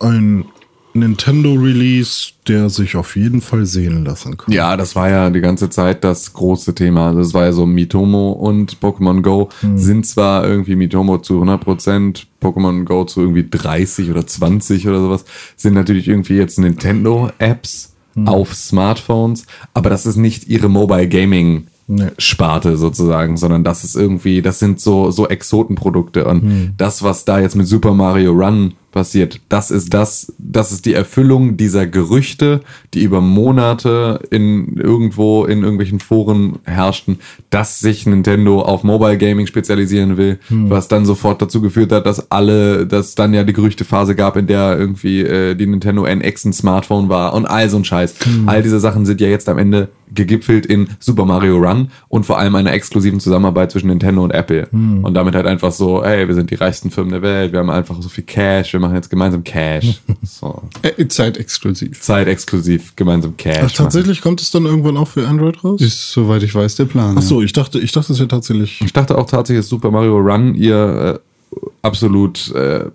ein 0.00 0.44
Nintendo-Release, 0.92 2.32
der 2.48 2.68
sich 2.68 2.96
auf 2.96 3.14
jeden 3.16 3.40
Fall 3.40 3.64
sehen 3.64 4.04
lassen 4.04 4.36
kann. 4.36 4.52
Ja, 4.52 4.76
das 4.76 4.96
war 4.96 5.08
ja 5.08 5.30
die 5.30 5.40
ganze 5.40 5.70
Zeit 5.70 6.02
das 6.02 6.32
große 6.32 6.74
Thema. 6.74 7.08
Also 7.08 7.20
es 7.20 7.32
war 7.34 7.44
ja 7.44 7.52
so 7.52 7.64
Mitomo 7.66 8.32
und 8.32 8.78
Pokémon 8.80 9.22
Go 9.22 9.48
Hm. 9.60 9.78
sind 9.78 10.06
zwar 10.06 10.44
irgendwie 10.46 10.74
Mitomo 10.76 11.18
zu 11.18 11.40
100%, 11.42 12.24
Pokémon 12.42 12.84
Go 12.84 13.04
zu 13.04 13.20
irgendwie 13.20 13.46
30 13.48 14.10
oder 14.10 14.26
20 14.26 14.88
oder 14.88 15.00
sowas, 15.00 15.24
sind 15.56 15.74
natürlich 15.74 16.08
irgendwie 16.08 16.34
jetzt 16.36 16.58
Nintendo-Apps 16.58 17.94
Hm. 18.14 18.26
auf 18.26 18.52
Smartphones, 18.54 19.46
aber 19.72 19.88
das 19.90 20.04
ist 20.06 20.16
nicht 20.16 20.48
ihre 20.48 20.68
Mobile 20.68 21.08
Gaming 21.08 21.66
Nee. 21.92 22.06
Sparte 22.18 22.76
sozusagen, 22.76 23.36
sondern 23.36 23.64
das 23.64 23.82
ist 23.82 23.96
irgendwie, 23.96 24.42
das 24.42 24.60
sind 24.60 24.80
so, 24.80 25.10
so 25.10 25.26
Exotenprodukte 25.26 26.24
und 26.24 26.42
Hm. 26.42 26.70
das, 26.76 27.02
was 27.02 27.24
da 27.24 27.40
jetzt 27.40 27.56
mit 27.56 27.66
Super 27.66 27.94
Mario 27.94 28.30
Run 28.32 28.74
passiert, 28.90 29.40
das 29.48 29.70
ist 29.70 29.94
das, 29.94 30.32
das 30.38 30.72
ist 30.72 30.86
die 30.86 30.94
Erfüllung 30.94 31.56
dieser 31.56 31.86
Gerüchte, 31.86 32.60
die 32.94 33.02
über 33.02 33.20
Monate 33.20 34.20
in 34.30 34.76
irgendwo 34.76 35.44
in 35.44 35.62
irgendwelchen 35.62 36.00
Foren 36.00 36.58
herrschten, 36.64 37.18
dass 37.50 37.80
sich 37.80 38.06
Nintendo 38.06 38.62
auf 38.62 38.84
Mobile 38.84 39.18
Gaming 39.18 39.46
spezialisieren 39.46 40.16
will, 40.16 40.38
Hm. 40.48 40.70
was 40.70 40.88
dann 40.88 41.06
sofort 41.06 41.40
dazu 41.40 41.60
geführt 41.60 41.92
hat, 41.92 42.06
dass 42.06 42.30
alle, 42.30 42.86
dass 42.86 43.14
dann 43.14 43.34
ja 43.34 43.44
die 43.44 43.52
Gerüchtephase 43.52 44.14
gab, 44.14 44.36
in 44.36 44.46
der 44.46 44.78
irgendwie 44.78 45.20
äh, 45.20 45.54
die 45.54 45.66
Nintendo 45.66 46.04
NX 46.04 46.44
ein 46.46 46.52
Smartphone 46.52 47.08
war 47.08 47.34
und 47.34 47.46
all 47.46 47.68
so 47.68 47.76
ein 47.76 47.84
Scheiß. 47.84 48.14
Hm. 48.24 48.48
All 48.48 48.62
diese 48.62 48.80
Sachen 48.80 49.06
sind 49.06 49.20
ja 49.20 49.28
jetzt 49.28 49.48
am 49.48 49.58
Ende 49.58 49.88
gegipfelt 50.12 50.66
in 50.66 50.88
Super 50.98 51.24
Mario 51.24 51.56
Run 51.58 51.90
und 52.08 52.26
vor 52.26 52.38
allem 52.38 52.54
einer 52.56 52.72
exklusiven 52.72 53.20
Zusammenarbeit 53.20 53.70
zwischen 53.70 53.86
Nintendo 53.88 54.24
und 54.24 54.32
Apple. 54.32 54.66
Hm. 54.70 55.04
Und 55.04 55.14
damit 55.14 55.34
halt 55.34 55.46
einfach 55.46 55.72
so, 55.72 56.04
hey, 56.04 56.26
wir 56.26 56.34
sind 56.34 56.50
die 56.50 56.56
reichsten 56.56 56.90
Firmen 56.90 57.12
der 57.12 57.22
Welt, 57.22 57.52
wir 57.52 57.60
haben 57.60 57.70
einfach 57.70 58.00
so 58.00 58.08
viel 58.08 58.24
Cash, 58.24 58.74
wir 58.80 58.86
machen 58.88 58.96
jetzt 58.96 59.10
gemeinsam 59.10 59.44
Cash. 59.44 60.00
so. 60.22 60.62
Äh, 60.82 61.06
Zeitexklusiv. 61.06 62.00
Zeitexklusiv 62.00 62.96
gemeinsam 62.96 63.36
Cash. 63.36 63.58
Ach, 63.62 63.72
tatsächlich 63.72 64.22
kommt 64.22 64.40
es 64.40 64.50
dann 64.50 64.64
irgendwann 64.64 64.96
auch 64.96 65.08
für 65.08 65.28
Android 65.28 65.62
raus? 65.62 65.80
Ist, 65.80 66.12
soweit 66.12 66.42
ich 66.42 66.54
weiß, 66.54 66.76
der 66.76 66.86
Plan. 66.86 67.16
Ach 67.18 67.22
so, 67.22 67.42
ich 67.42 67.52
dachte, 67.52 67.78
ich 67.78 67.92
dachte, 67.92 68.12
es 68.12 68.18
wäre 68.18 68.28
tatsächlich. 68.28 68.80
Ich 68.80 68.92
dachte 68.92 69.18
auch 69.18 69.26
tatsächlich, 69.26 69.64
dass 69.64 69.68
Super 69.68 69.90
Mario 69.90 70.16
Run 70.18 70.54
ihr 70.54 71.20
äh, 71.54 71.58
absolut 71.82 72.52
äh, 72.54 72.78
ja. 72.78 72.90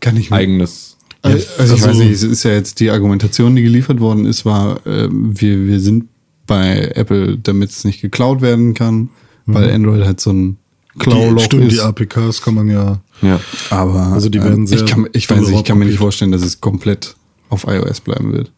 Kann 0.00 0.16
ich 0.16 0.32
eigenes. 0.32 0.96
Also, 1.22 1.36
also 1.58 1.74
ich 1.74 1.82
also- 1.82 1.88
weiß 1.88 1.96
nicht, 1.98 2.12
es 2.12 2.22
ist 2.22 2.42
ja 2.44 2.52
jetzt 2.52 2.80
die 2.80 2.90
Argumentation, 2.90 3.54
die 3.54 3.62
geliefert 3.62 4.00
worden 4.00 4.24
ist, 4.24 4.44
war, 4.44 4.80
ähm, 4.86 5.38
wir, 5.38 5.66
wir 5.66 5.80
sind 5.80 6.08
bei 6.46 6.92
Apple, 6.94 7.38
damit 7.38 7.70
es 7.70 7.84
nicht 7.84 8.00
geklaut 8.00 8.40
werden 8.40 8.74
kann, 8.74 9.10
weil 9.46 9.70
Android 9.70 10.04
halt 10.04 10.20
so 10.20 10.32
ein 10.32 10.56
Klauloch 10.98 11.40
stimmt, 11.44 11.64
ist. 11.64 11.76
die 11.76 11.80
APKs 11.80 12.42
kann 12.42 12.54
man 12.54 12.68
ja. 12.68 13.00
Ja. 13.22 13.40
aber 13.70 14.06
Also 14.12 14.28
die 14.28 14.42
werden 14.42 14.60
ähm, 14.60 14.66
sehr 14.66 14.78
ich 14.82 14.86
kann, 14.86 15.08
ich 15.12 15.28
weiß 15.30 15.40
nicht, 15.40 15.58
ich 15.58 15.64
kann 15.64 15.78
mir 15.78 15.84
nicht 15.86 15.98
vorstellen, 15.98 16.32
dass 16.32 16.42
es 16.42 16.60
komplett 16.60 17.16
auf 17.48 17.66
iOS 17.66 18.00
bleiben 18.00 18.32
wird. 18.32 18.50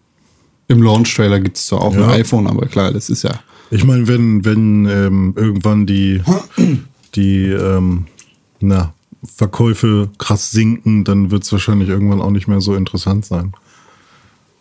Im 0.68 0.82
Launch-Trailer 0.82 1.40
gibt 1.40 1.56
es 1.56 1.66
zwar 1.66 1.80
auch 1.82 1.94
Ja. 1.94 2.04
ein 2.08 2.20
iPhone, 2.20 2.46
aber 2.46 2.66
klar, 2.66 2.92
das 2.92 3.10
ist 3.10 3.24
ja. 3.24 3.40
Ich 3.70 3.84
meine, 3.84 4.06
wenn, 4.06 4.44
wenn 4.44 4.86
ähm, 4.86 5.34
irgendwann 5.36 5.86
die, 5.86 6.22
die 7.14 7.46
ähm, 7.46 8.06
na, 8.60 8.92
Verkäufe 9.24 10.10
krass 10.18 10.50
sinken, 10.50 11.04
dann 11.04 11.30
wird 11.30 11.44
es 11.44 11.52
wahrscheinlich 11.52 11.88
irgendwann 11.88 12.20
auch 12.20 12.30
nicht 12.30 12.48
mehr 12.48 12.60
so 12.60 12.74
interessant 12.74 13.24
sein. 13.24 13.52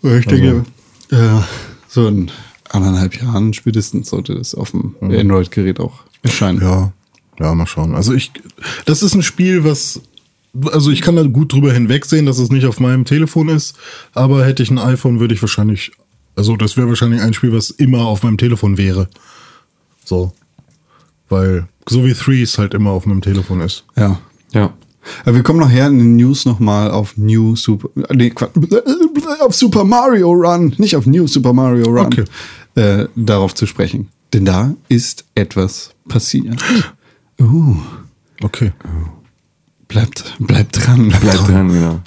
Ich 0.04 0.26
denke, 0.26 0.66
äh, 1.12 1.42
so 1.88 2.08
in 2.08 2.32
anderthalb 2.70 3.22
Jahren 3.22 3.54
spätestens 3.54 4.10
sollte 4.10 4.34
das 4.36 4.56
auf 4.56 4.72
dem 4.72 4.96
Android-Gerät 5.02 5.80
auch 5.80 6.00
erscheinen. 6.24 6.62
Ja, 6.62 6.92
ja, 7.40 7.54
mal 7.56 7.66
schauen. 7.68 7.96
Also 7.96 8.14
ich, 8.14 8.32
das 8.86 9.04
ist 9.04 9.16
ein 9.16 9.24
Spiel, 9.24 9.64
was, 9.64 10.02
also 10.72 10.92
ich 10.92 11.02
kann 11.02 11.16
da 11.16 11.24
gut 11.24 11.54
drüber 11.54 11.74
hinwegsehen, 11.74 12.26
dass 12.26 12.40
es 12.40 12.50
nicht 12.50 12.66
auf 12.66 12.80
meinem 12.80 13.06
Telefon 13.06 13.50
ist, 13.50 13.76
aber 14.14 14.46
hätte 14.46 14.64
ich 14.64 14.70
ein 14.72 14.80
iPhone, 14.80 15.20
würde 15.20 15.34
ich 15.34 15.42
wahrscheinlich, 15.42 15.92
also 16.36 16.56
das 16.56 16.78
wäre 16.78 16.88
wahrscheinlich 16.90 17.22
ein 17.22 17.34
Spiel, 17.34 17.54
was 17.54 17.70
immer 17.70 18.06
auf 18.06 18.24
meinem 18.24 18.38
Telefon 18.38 18.78
wäre. 18.78 19.08
So. 20.04 20.34
Weil, 21.30 21.68
so 21.88 22.06
wie 22.06 22.14
Threes 22.14 22.58
halt 22.58 22.74
immer 22.74 22.92
auf 22.92 23.06
meinem 23.06 23.22
Telefon 23.22 23.62
ist. 23.62 23.86
Ja. 23.96 24.20
Ja. 24.54 24.74
Aber 25.24 25.36
wir 25.36 25.44
kommen 25.44 25.60
nachher 25.60 25.88
in 25.88 25.98
den 25.98 26.16
News 26.16 26.46
nochmal 26.46 26.92
auf 26.92 27.18
New 27.18 27.56
Super, 27.56 27.90
nee, 28.14 28.32
auf 29.40 29.56
Super 29.56 29.84
Mario 29.84 30.32
Run, 30.32 30.76
nicht 30.78 30.96
auf 30.96 31.08
New 31.08 31.26
Super 31.26 31.54
Mario 31.54 31.86
Run, 31.86 32.06
Okay. 32.08 32.24
äh, 32.76 33.08
darauf 33.16 33.56
zu 33.56 33.66
sprechen. 33.66 34.10
Denn 34.34 34.46
da 34.46 34.76
ist 34.90 35.26
etwas 35.36 35.92
passiert. 36.08 36.62
Uh, 37.42 37.76
Okay. 38.44 38.72
bleibt, 39.88 40.36
bleibt 40.40 40.86
dran. 40.86 41.10
Bleibt 41.10 41.48
dran, 41.48 41.68
genau. 41.70 42.02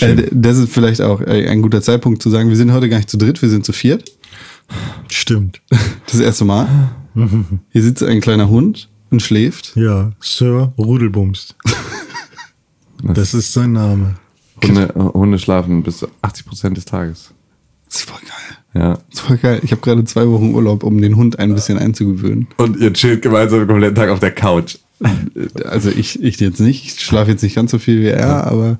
Äh, 0.00 0.28
das 0.30 0.58
ist 0.58 0.72
vielleicht 0.72 1.00
auch 1.00 1.20
ein 1.20 1.62
guter 1.62 1.82
Zeitpunkt 1.82 2.22
zu 2.22 2.30
sagen, 2.30 2.48
wir 2.48 2.56
sind 2.56 2.72
heute 2.72 2.88
gar 2.88 2.98
nicht 2.98 3.10
zu 3.10 3.16
dritt, 3.16 3.42
wir 3.42 3.48
sind 3.48 3.64
zu 3.64 3.72
viert. 3.72 4.12
Stimmt. 5.10 5.60
Das 6.06 6.20
erste 6.20 6.44
Mal. 6.44 6.68
Hier 7.70 7.82
sitzt 7.82 8.02
ein 8.02 8.20
kleiner 8.20 8.48
Hund 8.48 8.88
und 9.10 9.20
schläft. 9.20 9.74
Ja, 9.76 10.12
Sir 10.20 10.72
Rudelbumst. 10.78 11.56
Das 13.02 13.34
ist 13.34 13.52
sein 13.52 13.72
Name. 13.72 14.14
Hunde, 14.62 14.88
äh, 14.94 14.98
Hunde 14.98 15.38
schlafen 15.38 15.82
bis 15.82 16.06
80 16.22 16.46
Prozent 16.46 16.76
des 16.78 16.86
Tages. 16.86 17.34
Das 17.84 17.96
ist 17.96 18.08
voll 18.08 18.20
geil. 18.20 18.58
Ja. 18.74 18.98
Das 19.10 19.20
voll 19.20 19.36
geil. 19.38 19.60
Ich 19.62 19.70
habe 19.70 19.80
gerade 19.82 20.04
zwei 20.04 20.26
Wochen 20.28 20.52
Urlaub, 20.54 20.82
um 20.82 21.00
den 21.00 21.16
Hund 21.16 21.38
ein 21.38 21.54
bisschen 21.54 21.78
einzugewöhnen. 21.78 22.48
Und 22.56 22.76
ihr 22.80 22.92
chillt 22.92 23.22
gemeinsam 23.22 23.60
den 23.60 23.68
kompletten 23.68 23.94
Tag 23.94 24.10
auf 24.10 24.18
der 24.20 24.32
Couch. 24.32 24.76
Also 25.64 25.90
ich, 25.90 26.22
ich 26.22 26.40
jetzt 26.40 26.60
nicht, 26.60 26.84
ich 26.86 27.00
schlafe 27.00 27.30
jetzt 27.30 27.42
nicht 27.42 27.54
ganz 27.54 27.70
so 27.70 27.78
viel 27.78 28.00
wie 28.00 28.06
er, 28.08 28.46
aber 28.46 28.78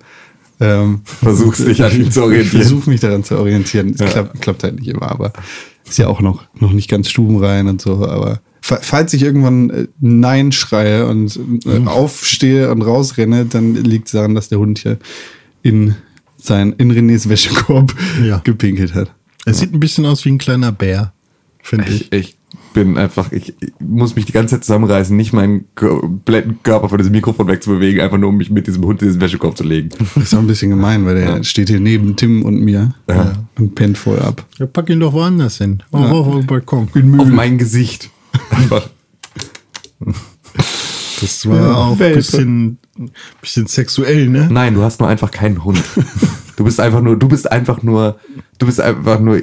ähm, 0.60 1.00
Versuchst 1.04 1.66
dich 1.66 1.82
an 1.82 1.94
ihm 1.94 2.10
zu 2.10 2.22
orientieren. 2.22 2.60
Ich 2.62 2.66
versuche 2.68 2.90
mich 2.90 3.00
daran 3.00 3.24
zu 3.24 3.38
orientieren. 3.38 3.94
Ja. 3.98 4.06
klappt, 4.06 4.40
klappt 4.40 4.62
halt 4.64 4.76
nicht 4.78 4.88
immer, 4.88 5.10
aber 5.10 5.32
ist 5.86 5.98
ja 5.98 6.06
auch 6.08 6.20
noch, 6.20 6.44
noch 6.58 6.72
nicht 6.72 6.88
ganz 6.88 7.08
stubenrein 7.08 7.68
und 7.68 7.80
so. 7.82 8.06
Aber 8.08 8.40
fa- 8.62 8.78
falls 8.80 9.12
ich 9.12 9.22
irgendwann 9.22 9.70
äh, 9.70 9.86
Nein 10.00 10.52
schreie 10.52 11.06
und 11.06 11.38
äh, 11.66 11.86
aufstehe 11.86 12.70
und 12.72 12.82
rausrenne, 12.82 13.44
dann 13.46 13.74
liegt 13.74 14.06
es 14.06 14.12
daran, 14.12 14.34
dass 14.34 14.48
der 14.48 14.58
Hund 14.58 14.78
hier 14.78 14.98
in 15.62 15.94
sein 16.36 16.74
in 16.78 16.90
Renés 16.92 17.28
Wäschekorb 17.28 17.94
Ja. 18.24 18.40
gepinkelt 18.44 18.94
hat. 18.94 19.12
Er 19.46 19.54
sieht 19.54 19.72
ein 19.74 19.80
bisschen 19.80 20.06
aus 20.06 20.24
wie 20.24 20.30
ein 20.30 20.38
kleiner 20.38 20.72
Bär, 20.72 21.12
finde 21.62 21.88
ich. 21.88 22.12
Ich, 22.12 22.36
bin 22.72 22.98
einfach, 22.98 23.30
ich, 23.30 23.54
ich 23.60 23.72
muss 23.78 24.16
mich 24.16 24.24
die 24.26 24.32
ganze 24.32 24.56
Zeit 24.56 24.64
zusammenreißen, 24.64 25.16
nicht 25.16 25.32
meinen 25.32 25.66
kompletten 25.76 26.60
Körper 26.64 26.88
von 26.88 26.98
diesem 26.98 27.12
Mikrofon 27.12 27.46
wegzubewegen, 27.46 28.00
einfach 28.00 28.18
nur 28.18 28.30
um 28.30 28.36
mich 28.36 28.50
mit 28.50 28.66
diesem 28.66 28.84
Hund 28.84 29.00
in 29.02 29.08
diesen 29.08 29.20
Wäschekorb 29.20 29.56
zu 29.56 29.62
legen. 29.64 29.90
Das 30.16 30.24
ist 30.24 30.34
auch 30.34 30.38
ein 30.40 30.46
bisschen 30.48 30.70
gemein, 30.70 31.04
weil 31.06 31.14
der 31.14 31.44
steht 31.44 31.68
hier 31.68 31.78
neben 31.78 32.16
Tim 32.16 32.42
und 32.42 32.60
mir 32.60 32.94
und 33.58 33.74
pennt 33.76 33.96
voll 33.98 34.18
ab. 34.18 34.44
Ja, 34.58 34.66
pack 34.66 34.90
ihn 34.90 34.98
doch 35.00 35.12
woanders 35.12 35.58
hin. 35.58 35.82
Oh, 35.92 35.98
Ja. 35.98 36.10
auf 36.12 36.34
den 36.36 36.46
Balkon. 36.46 36.88
Auf 37.18 37.28
mein 37.28 37.58
Gesicht. 37.58 38.10
Einfach. 38.50 38.88
Das 41.20 41.48
war 41.48 41.56
Ja, 41.56 41.74
auch 41.74 42.00
ein 42.00 42.14
bisschen, 42.14 42.78
bisschen 43.40 43.66
sexuell, 43.68 44.28
ne? 44.28 44.48
Nein, 44.50 44.74
du 44.74 44.82
hast 44.82 45.00
nur 45.00 45.08
einfach 45.08 45.30
keinen 45.30 45.64
Hund. 45.64 45.82
Du 46.56 46.64
bist 46.64 46.78
einfach 46.80 47.00
nur, 47.00 47.18
du 47.18 47.28
bist 47.28 47.50
einfach 47.50 47.82
nur, 47.82 48.18
du 48.58 48.66
bist 48.66 48.80
einfach 48.80 49.18
nur 49.20 49.40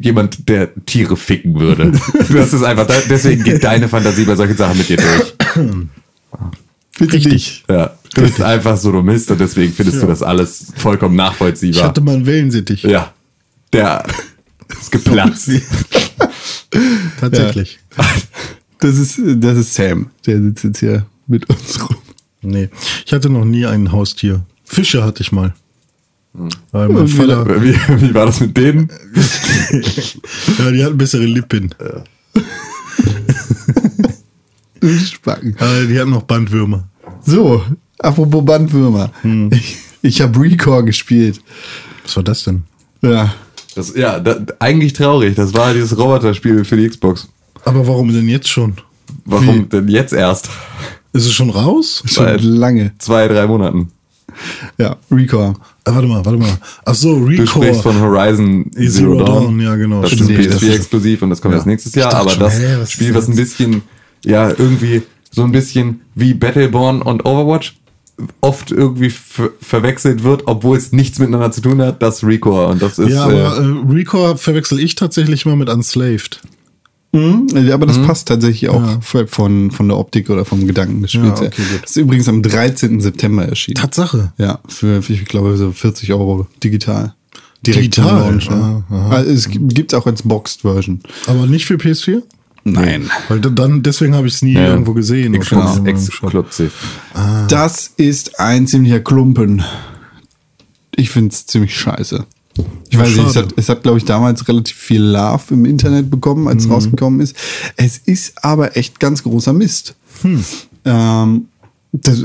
jemand, 0.00 0.48
der 0.48 0.70
Tiere 0.84 1.16
ficken 1.16 1.58
würde. 1.58 1.92
Du 2.28 2.38
hast 2.38 2.52
es 2.52 2.62
einfach, 2.62 2.86
deswegen 3.08 3.42
geht 3.44 3.64
deine 3.64 3.88
Fantasie 3.88 4.24
bei 4.24 4.34
solchen 4.36 4.56
Sachen 4.56 4.76
mit 4.78 4.88
dir 4.88 4.96
durch. 4.98 5.34
Richtig. 7.00 7.64
Ja, 7.68 7.94
du 8.14 8.22
bist 8.22 8.40
einfach 8.40 8.76
so 8.76 8.90
Mist 9.02 9.30
und 9.30 9.40
deswegen 9.40 9.72
findest 9.72 10.02
du 10.02 10.06
das 10.06 10.22
alles 10.22 10.72
vollkommen 10.76 11.14
Ich 11.14 11.18
nachvollziehbar. 11.18 11.84
hatte 11.84 12.00
mal 12.00 12.14
einen 12.16 12.26
Wellensittich. 12.26 12.82
Ja, 12.82 13.12
der 13.72 14.04
ist 14.80 14.90
geplatzt. 14.90 15.50
Tatsächlich. 17.20 17.78
Das 18.80 18.96
ist, 18.96 19.20
das 19.24 19.58
ist 19.58 19.74
Sam. 19.74 20.10
Der 20.26 20.40
sitzt 20.42 20.64
jetzt 20.64 20.80
hier 20.80 21.06
mit 21.26 21.48
uns 21.48 21.80
rum. 21.88 21.96
Nee. 22.42 22.68
Ich 23.04 23.12
hatte 23.12 23.30
noch 23.30 23.44
nie 23.44 23.66
ein 23.66 23.92
Haustier. 23.92 24.44
Fische 24.64 25.04
hatte 25.04 25.22
ich 25.22 25.32
mal. 25.32 25.54
Hm. 26.36 26.48
Weil 26.72 26.88
mein 26.88 27.08
Vater, 27.08 27.62
Wie, 27.62 27.74
wie 28.00 28.14
war 28.14 28.26
das 28.26 28.40
mit 28.40 28.56
denen? 28.56 28.88
ja, 30.58 30.70
die 30.70 30.84
hatten 30.84 30.98
bessere 30.98 31.24
Lippen. 31.24 31.74
Spacken. 35.04 35.56
Aber 35.58 35.84
die 35.84 35.98
hatten 35.98 36.10
noch 36.10 36.22
Bandwürmer. 36.22 36.88
So, 37.24 37.62
apropos 37.98 38.44
Bandwürmer. 38.44 39.10
Ich, 39.50 39.76
ich 40.02 40.20
habe 40.20 40.38
Recore 40.40 40.84
gespielt. 40.84 41.40
Was 42.04 42.16
war 42.16 42.22
das 42.22 42.44
denn? 42.44 42.64
Ja. 43.02 43.34
Das, 43.74 43.94
ja, 43.94 44.20
da, 44.20 44.38
eigentlich 44.58 44.92
traurig. 44.92 45.34
Das 45.34 45.52
war 45.54 45.74
dieses 45.74 45.96
Roboter-Spiel 45.98 46.64
für 46.64 46.76
die 46.76 46.88
Xbox. 46.88 47.28
Aber 47.64 47.86
warum 47.86 48.12
denn 48.12 48.28
jetzt 48.28 48.48
schon? 48.48 48.74
Warum 49.24 49.64
Wie? 49.64 49.68
denn 49.68 49.88
jetzt 49.88 50.12
erst? 50.12 50.48
Ist 51.12 51.26
es 51.26 51.32
schon 51.32 51.50
raus? 51.50 52.02
Schon 52.06 52.24
Seit- 52.26 52.42
lange. 52.42 52.92
Zwei, 52.98 53.26
drei 53.28 53.46
Monaten. 53.46 53.88
Ja, 54.78 54.96
Recore. 55.10 55.54
Ah, 55.84 55.94
warte 55.94 56.06
mal, 56.08 56.24
warte 56.24 56.38
mal. 56.38 56.58
Ach 56.84 56.94
so, 56.94 57.18
Du 57.18 57.26
Recore. 57.26 57.46
sprichst 57.46 57.82
von 57.82 58.00
Horizon 58.00 58.70
Zero, 58.72 58.90
Zero 58.90 59.14
Dawn. 59.18 59.26
Dawn, 59.44 59.60
ja, 59.60 59.76
genau, 59.76 60.02
Das 60.02 60.12
stimmt. 60.12 60.30
ist 60.30 60.36
Nee, 60.38 60.46
das 60.46 60.56
PS4 60.62 60.68
ist- 60.70 60.76
exklusiv 60.76 61.22
und 61.22 61.30
das 61.30 61.40
kommt 61.40 61.52
Ja. 61.52 61.58
erst 61.58 61.66
nächstes 61.66 61.94
Jahr. 61.94 62.14
Aber 62.14 62.30
schon, 62.30 62.40
das 62.40 62.54
was 62.60 62.82
ist 62.82 62.92
Spiel, 62.92 63.14
was 63.14 63.28
ein 63.28 63.36
bisschen, 63.36 63.82
ja, 64.24 64.48
irgendwie 64.50 65.02
so 65.30 65.42
ein 65.44 65.52
bisschen 65.52 66.00
wie 66.14 66.34
Battleborn 66.34 67.02
und 67.02 67.24
Overwatch 67.24 67.76
oft 68.40 68.70
irgendwie 68.72 69.10
ver 69.10 69.50
verwechselt 69.60 70.22
wird, 70.24 70.44
obwohl 70.46 70.78
es 70.78 70.90
nichts 70.92 71.18
miteinander 71.18 71.50
zu 71.52 71.60
tun 71.60 71.82
hat, 71.82 72.02
das 72.02 72.24
Recore. 72.24 72.68
Und 72.68 72.80
das 72.80 72.98
ist, 72.98 73.10
ja, 73.10 73.24
aber 73.24 73.58
äh, 73.58 73.62
äh, 73.62 73.92
Recore 73.94 74.38
verwechsel 74.38 74.80
ich 74.80 74.94
tatsächlich 74.94 75.44
mal 75.44 75.54
mit 75.56 75.68
Unslaved. 75.68 76.40
Mhm, 77.16 77.66
ja, 77.66 77.74
aber 77.74 77.86
das 77.86 77.98
passt 78.02 78.28
tatsächlich 78.28 78.68
auch 78.70 79.02
von, 79.02 79.70
von 79.70 79.88
der 79.88 79.96
Optik 79.98 80.28
oder 80.30 80.44
vom 80.44 80.66
Gedanken 80.66 81.02
des 81.02 81.12
Spiels 81.12 81.40
Ja, 81.40 81.46
okay. 81.46 81.62
Das 81.80 81.90
ist 81.90 81.96
übrigens 81.96 82.28
am 82.28 82.42
13. 82.42 83.00
September 83.00 83.46
erschienen. 83.46 83.76
Tatsache. 83.76 84.32
Ja, 84.38 84.58
für, 84.68 84.98
ich 85.08 85.24
glaube, 85.24 85.56
so 85.56 85.72
40 85.72 86.12
Euro 86.12 86.46
digital. 86.62 87.14
Direkt 87.66 87.96
Digital? 87.96 88.20
Launch, 88.20 88.46
ja. 88.46 88.84
Ah, 88.90 88.94
aha. 88.94 89.08
Also 89.16 89.30
es 89.32 89.48
gibt 89.50 89.94
auch 89.94 90.06
als 90.06 90.22
Boxed 90.22 90.60
Version. 90.62 91.00
Aber 91.26 91.46
nicht 91.46 91.64
für 91.66 91.74
PS4? 91.76 92.22
Nein. 92.64 93.10
Weil 93.28 93.40
da- 93.40 93.48
dann, 93.50 93.82
deswegen 93.82 94.14
habe 94.14 94.26
ich 94.26 94.34
es 94.34 94.42
nie 94.42 94.54
ja, 94.54 94.68
irgendwo 94.68 94.92
gesehen. 94.92 95.34
Exklusiv. 95.34 96.72
Das 97.48 97.92
ist 97.96 98.38
ein 98.40 98.66
ziemlicher 98.66 99.00
Klumpen. 99.00 99.62
Ich 100.94 101.10
finde 101.10 101.32
es 101.32 101.46
ziemlich 101.46 101.76
scheiße. 101.78 102.26
Ich 102.88 102.98
weiß 102.98 103.16
nicht, 103.16 103.26
es 103.26 103.36
hat, 103.36 103.54
es 103.56 103.68
hat 103.68 103.82
glaube 103.82 103.98
ich, 103.98 104.04
damals 104.04 104.46
relativ 104.48 104.76
viel 104.76 105.02
Love 105.02 105.42
im 105.50 105.64
Internet 105.64 106.10
bekommen, 106.10 106.48
als 106.48 106.64
es 106.64 106.70
rausgekommen 106.70 107.20
ist. 107.20 107.36
Es 107.76 107.98
ist 107.98 108.44
aber 108.44 108.76
echt 108.76 109.00
ganz 109.00 109.22
großer 109.22 109.52
Mist. 109.52 109.94
Ähm, 110.84 111.48
das, 111.92 112.24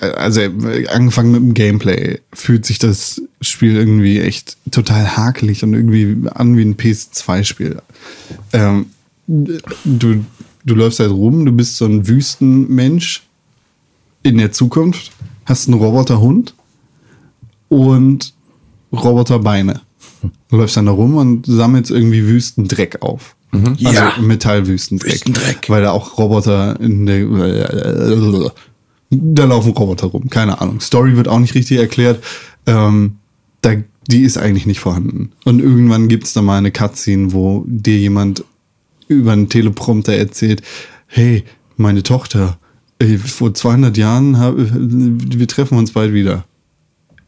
also 0.00 0.40
angefangen 0.88 1.32
mit 1.32 1.40
dem 1.40 1.54
Gameplay 1.54 2.20
fühlt 2.32 2.66
sich 2.66 2.78
das 2.78 3.22
Spiel 3.40 3.76
irgendwie 3.76 4.20
echt 4.20 4.56
total 4.70 5.16
hakelig 5.16 5.62
und 5.62 5.74
irgendwie 5.74 6.28
an 6.30 6.56
wie 6.56 6.62
ein 6.62 6.76
PS2-Spiel. 6.76 7.80
Ähm, 8.52 8.86
du, 9.26 10.24
du 10.64 10.74
läufst 10.74 11.00
halt 11.00 11.10
rum, 11.10 11.44
du 11.44 11.52
bist 11.52 11.76
so 11.76 11.86
ein 11.86 12.06
Wüstenmensch 12.06 13.22
in 14.22 14.38
der 14.38 14.52
Zukunft, 14.52 15.12
hast 15.44 15.68
einen 15.68 15.78
Roboterhund 15.78 16.54
und 17.68 18.33
Roboterbeine. 19.02 19.80
Du 20.50 20.56
läufst 20.56 20.76
dann 20.76 20.86
da 20.86 20.92
rum 20.92 21.16
und 21.16 21.46
sammelst 21.46 21.90
irgendwie 21.90 22.26
Wüstendreck 22.26 23.02
auf. 23.02 23.36
Also 23.52 23.76
Ja. 23.78 24.14
Metallwüstendreck. 24.20 25.12
Wüstendreck. 25.12 25.68
Weil 25.70 25.82
da 25.82 25.92
auch 25.92 26.18
Roboter 26.18 26.78
in 26.80 27.06
der. 27.06 28.52
Da 29.10 29.44
laufen 29.44 29.72
Roboter 29.72 30.08
rum, 30.08 30.28
keine 30.28 30.60
Ahnung. 30.60 30.80
Story 30.80 31.16
wird 31.16 31.28
auch 31.28 31.38
nicht 31.38 31.54
richtig 31.54 31.78
erklärt. 31.78 32.22
Ähm, 32.66 33.16
da, 33.60 33.74
die 34.08 34.22
ist 34.22 34.38
eigentlich 34.38 34.66
nicht 34.66 34.80
vorhanden. 34.80 35.30
Und 35.44 35.60
irgendwann 35.60 36.08
gibt 36.08 36.24
es 36.24 36.32
da 36.32 36.42
mal 36.42 36.58
eine 36.58 36.72
Cutscene, 36.72 37.32
wo 37.32 37.64
dir 37.66 37.96
jemand 37.98 38.44
über 39.06 39.32
einen 39.32 39.48
Teleprompter 39.48 40.14
erzählt, 40.14 40.62
hey, 41.06 41.44
meine 41.76 42.02
Tochter, 42.02 42.58
ey, 42.98 43.18
vor 43.18 43.54
200 43.54 43.96
Jahren, 43.96 44.38
hab, 44.38 44.54
wir 44.56 45.48
treffen 45.48 45.78
uns 45.78 45.92
bald 45.92 46.12
wieder. 46.12 46.44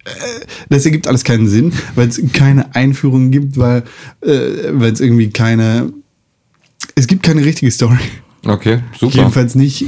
Äh, 0.06 0.46
Das 0.68 0.84
ergibt 0.84 1.06
alles 1.08 1.24
keinen 1.24 1.48
Sinn, 1.48 1.72
weil 1.94 2.08
es 2.08 2.20
keine 2.32 2.74
Einführung 2.74 3.30
gibt, 3.30 3.56
weil 3.58 3.82
äh, 4.22 4.70
weil 4.72 4.92
es 4.92 5.00
irgendwie 5.00 5.30
keine, 5.30 5.92
es 6.94 7.06
gibt 7.06 7.22
keine 7.22 7.44
richtige 7.44 7.70
Story. 7.70 7.98
Okay, 8.44 8.80
super. 8.98 9.16
Jedenfalls 9.16 9.54
nicht, 9.56 9.84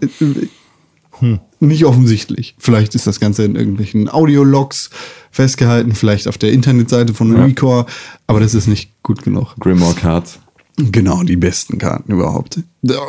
äh, 0.00 1.38
nicht 1.60 1.84
offensichtlich. 1.84 2.54
Vielleicht 2.58 2.94
ist 2.94 3.06
das 3.06 3.20
Ganze 3.20 3.44
in 3.44 3.56
irgendwelchen 3.56 4.08
Audiologs 4.08 4.90
festgehalten, 5.30 5.94
vielleicht 5.94 6.28
auf 6.28 6.38
der 6.38 6.52
Internetseite 6.52 7.12
von 7.14 7.32
Ja. 7.36 7.44
Recore, 7.44 7.86
aber 8.26 8.40
das 8.40 8.54
ist 8.54 8.68
nicht 8.68 8.90
gut 9.02 9.22
genug. 9.22 9.54
Grimoire 9.60 9.94
Cards. 9.94 10.38
Genau, 10.76 11.22
die 11.24 11.36
besten 11.36 11.76
Karten 11.78 12.12
überhaupt. 12.12 12.60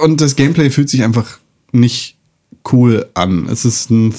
Und 0.03 0.19
das 0.19 0.35
Gameplay 0.35 0.69
fühlt 0.69 0.89
sich 0.89 1.03
einfach 1.03 1.39
nicht 1.71 2.17
cool 2.71 3.05
an. 3.13 3.47
Es 3.49 3.63
ist 3.63 3.89
ein 3.89 4.11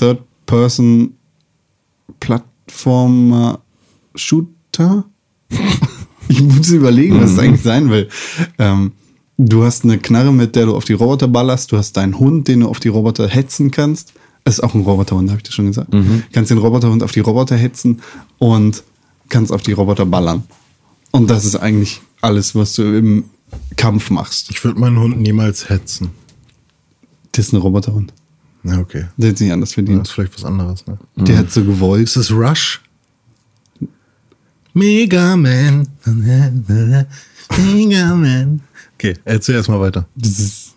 Third-Person-Plattformer-Shooter. 2.20 5.05
ich 6.29 6.42
muss 6.42 6.70
überlegen, 6.70 7.20
was 7.20 7.33
es 7.33 7.38
eigentlich 7.38 7.62
sein 7.62 7.90
will. 7.90 8.09
Ähm, 8.59 8.92
du 9.38 9.64
hast 9.64 9.85
eine 9.85 9.98
Knarre, 9.98 10.33
mit 10.33 10.57
der 10.57 10.66
du 10.66 10.77
auf 10.77 10.85
die 10.85 10.94
Roboter 10.94 11.29
ballerst. 11.29 11.72
Du 11.72 11.77
hast 11.77 11.96
deinen 11.96 12.18
Hund, 12.18 12.48
den 12.48 12.61
du 12.61 12.68
auf 12.68 12.81
die 12.81 12.88
Roboter 12.88 13.29
hetzen 13.29 13.70
kannst. 13.70 14.12
Es 14.44 14.55
ist 14.55 14.61
auch 14.61 14.75
ein 14.75 14.83
Roboterhund, 14.83 15.31
habe 15.31 15.38
ich 15.38 15.44
das 15.44 15.55
schon 15.55 15.66
gesagt. 15.66 15.92
Kannst 16.33 16.51
den 16.51 16.59
Roboterhund 16.59 17.03
auf 17.03 17.12
die 17.12 17.20
Roboter 17.20 17.57
hetzen 17.57 18.03
und 18.38 18.83
kannst 19.29 19.53
auf 19.53 19.62
die 19.62 19.72
Roboter 19.72 20.05
ballern. 20.05 20.42
Und 21.12 21.31
das 21.31 21.44
ist 21.44 21.57
eigentlich 21.57 22.01
alles, 22.20 22.55
was 22.55 22.75
du 22.75 22.96
im 22.96 23.25
Kampf 23.77 24.11
machst. 24.11 24.51
Ich 24.51 24.64
würde 24.64 24.81
meinen 24.81 24.98
Hund 24.98 25.20
niemals 25.20 25.68
hetzen. 25.68 26.11
Das 27.33 27.46
ist 27.46 27.53
ein 27.53 27.59
Roboterhund. 27.59 28.12
Ja, 28.64 28.79
okay. 28.79 29.07
Der 29.16 29.31
hat 29.31 29.38
sich 29.38 29.51
anders 29.53 29.70
Das 29.70 29.75
verdient. 29.75 30.07
ist 30.07 30.12
vielleicht 30.12 30.35
was 30.35 30.44
anderes, 30.44 30.87
ne? 30.87 30.98
Der 31.16 31.38
hat 31.38 31.51
so 31.51 31.64
gewollt. 31.64 32.05
Ist 32.05 32.16
es 32.16 32.31
Rush? 32.31 32.81
Mega 34.75 35.37
Man. 35.37 35.87
Mega 37.59 38.14
Man. 38.14 38.61
Okay, 38.94 39.14
erzähl 39.25 39.57
erstmal 39.57 39.81
weiter. 39.81 40.07
Das 40.14 40.38
ist. 40.38 40.68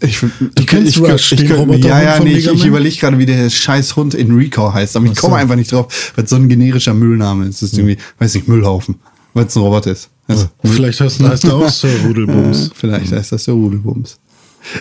Ich, 0.00 0.20
Du 0.20 0.28
ich, 0.58 0.66
kennst 0.66 0.96
ich, 0.96 1.02
Rush, 1.02 1.32
ich, 1.32 1.38
den 1.38 1.46
ich, 1.46 1.52
Roboterhund 1.52 1.84
Ja, 1.84 2.02
ja, 2.02 2.12
von 2.16 2.24
nee, 2.26 2.34
ich, 2.34 2.46
ich 2.46 2.64
überlege 2.66 2.94
gerade, 2.94 3.18
wie 3.18 3.24
der 3.24 3.48
scheiß 3.48 3.96
Hund 3.96 4.12
in 4.12 4.36
Recore 4.36 4.74
heißt, 4.74 4.96
aber 4.96 5.06
ich 5.06 5.16
komme 5.16 5.34
so. 5.34 5.38
einfach 5.38 5.56
nicht 5.56 5.72
drauf, 5.72 6.12
weil 6.14 6.24
es 6.24 6.30
so 6.30 6.36
ein 6.36 6.48
generischer 6.48 6.92
Müllname 6.92 7.46
ist. 7.46 7.62
Es 7.62 7.72
ist 7.72 7.78
irgendwie, 7.78 7.96
weiß 8.18 8.34
nicht, 8.34 8.46
Müllhaufen, 8.46 8.96
weil 9.32 9.46
es 9.46 9.56
ein 9.56 9.62
Roboter 9.62 9.92
ist. 9.92 10.10
Also, 10.26 10.48
Vielleicht 10.62 11.00
heißt, 11.00 11.20
heißt 11.20 11.44
er 11.44 11.54
auch 11.54 11.68
Sir 11.70 11.88
Rudelbums. 12.04 12.70
Vielleicht 12.74 13.12
heißt 13.12 13.32
das 13.32 13.44
der 13.44 13.54
Rudelbums. 13.54 14.18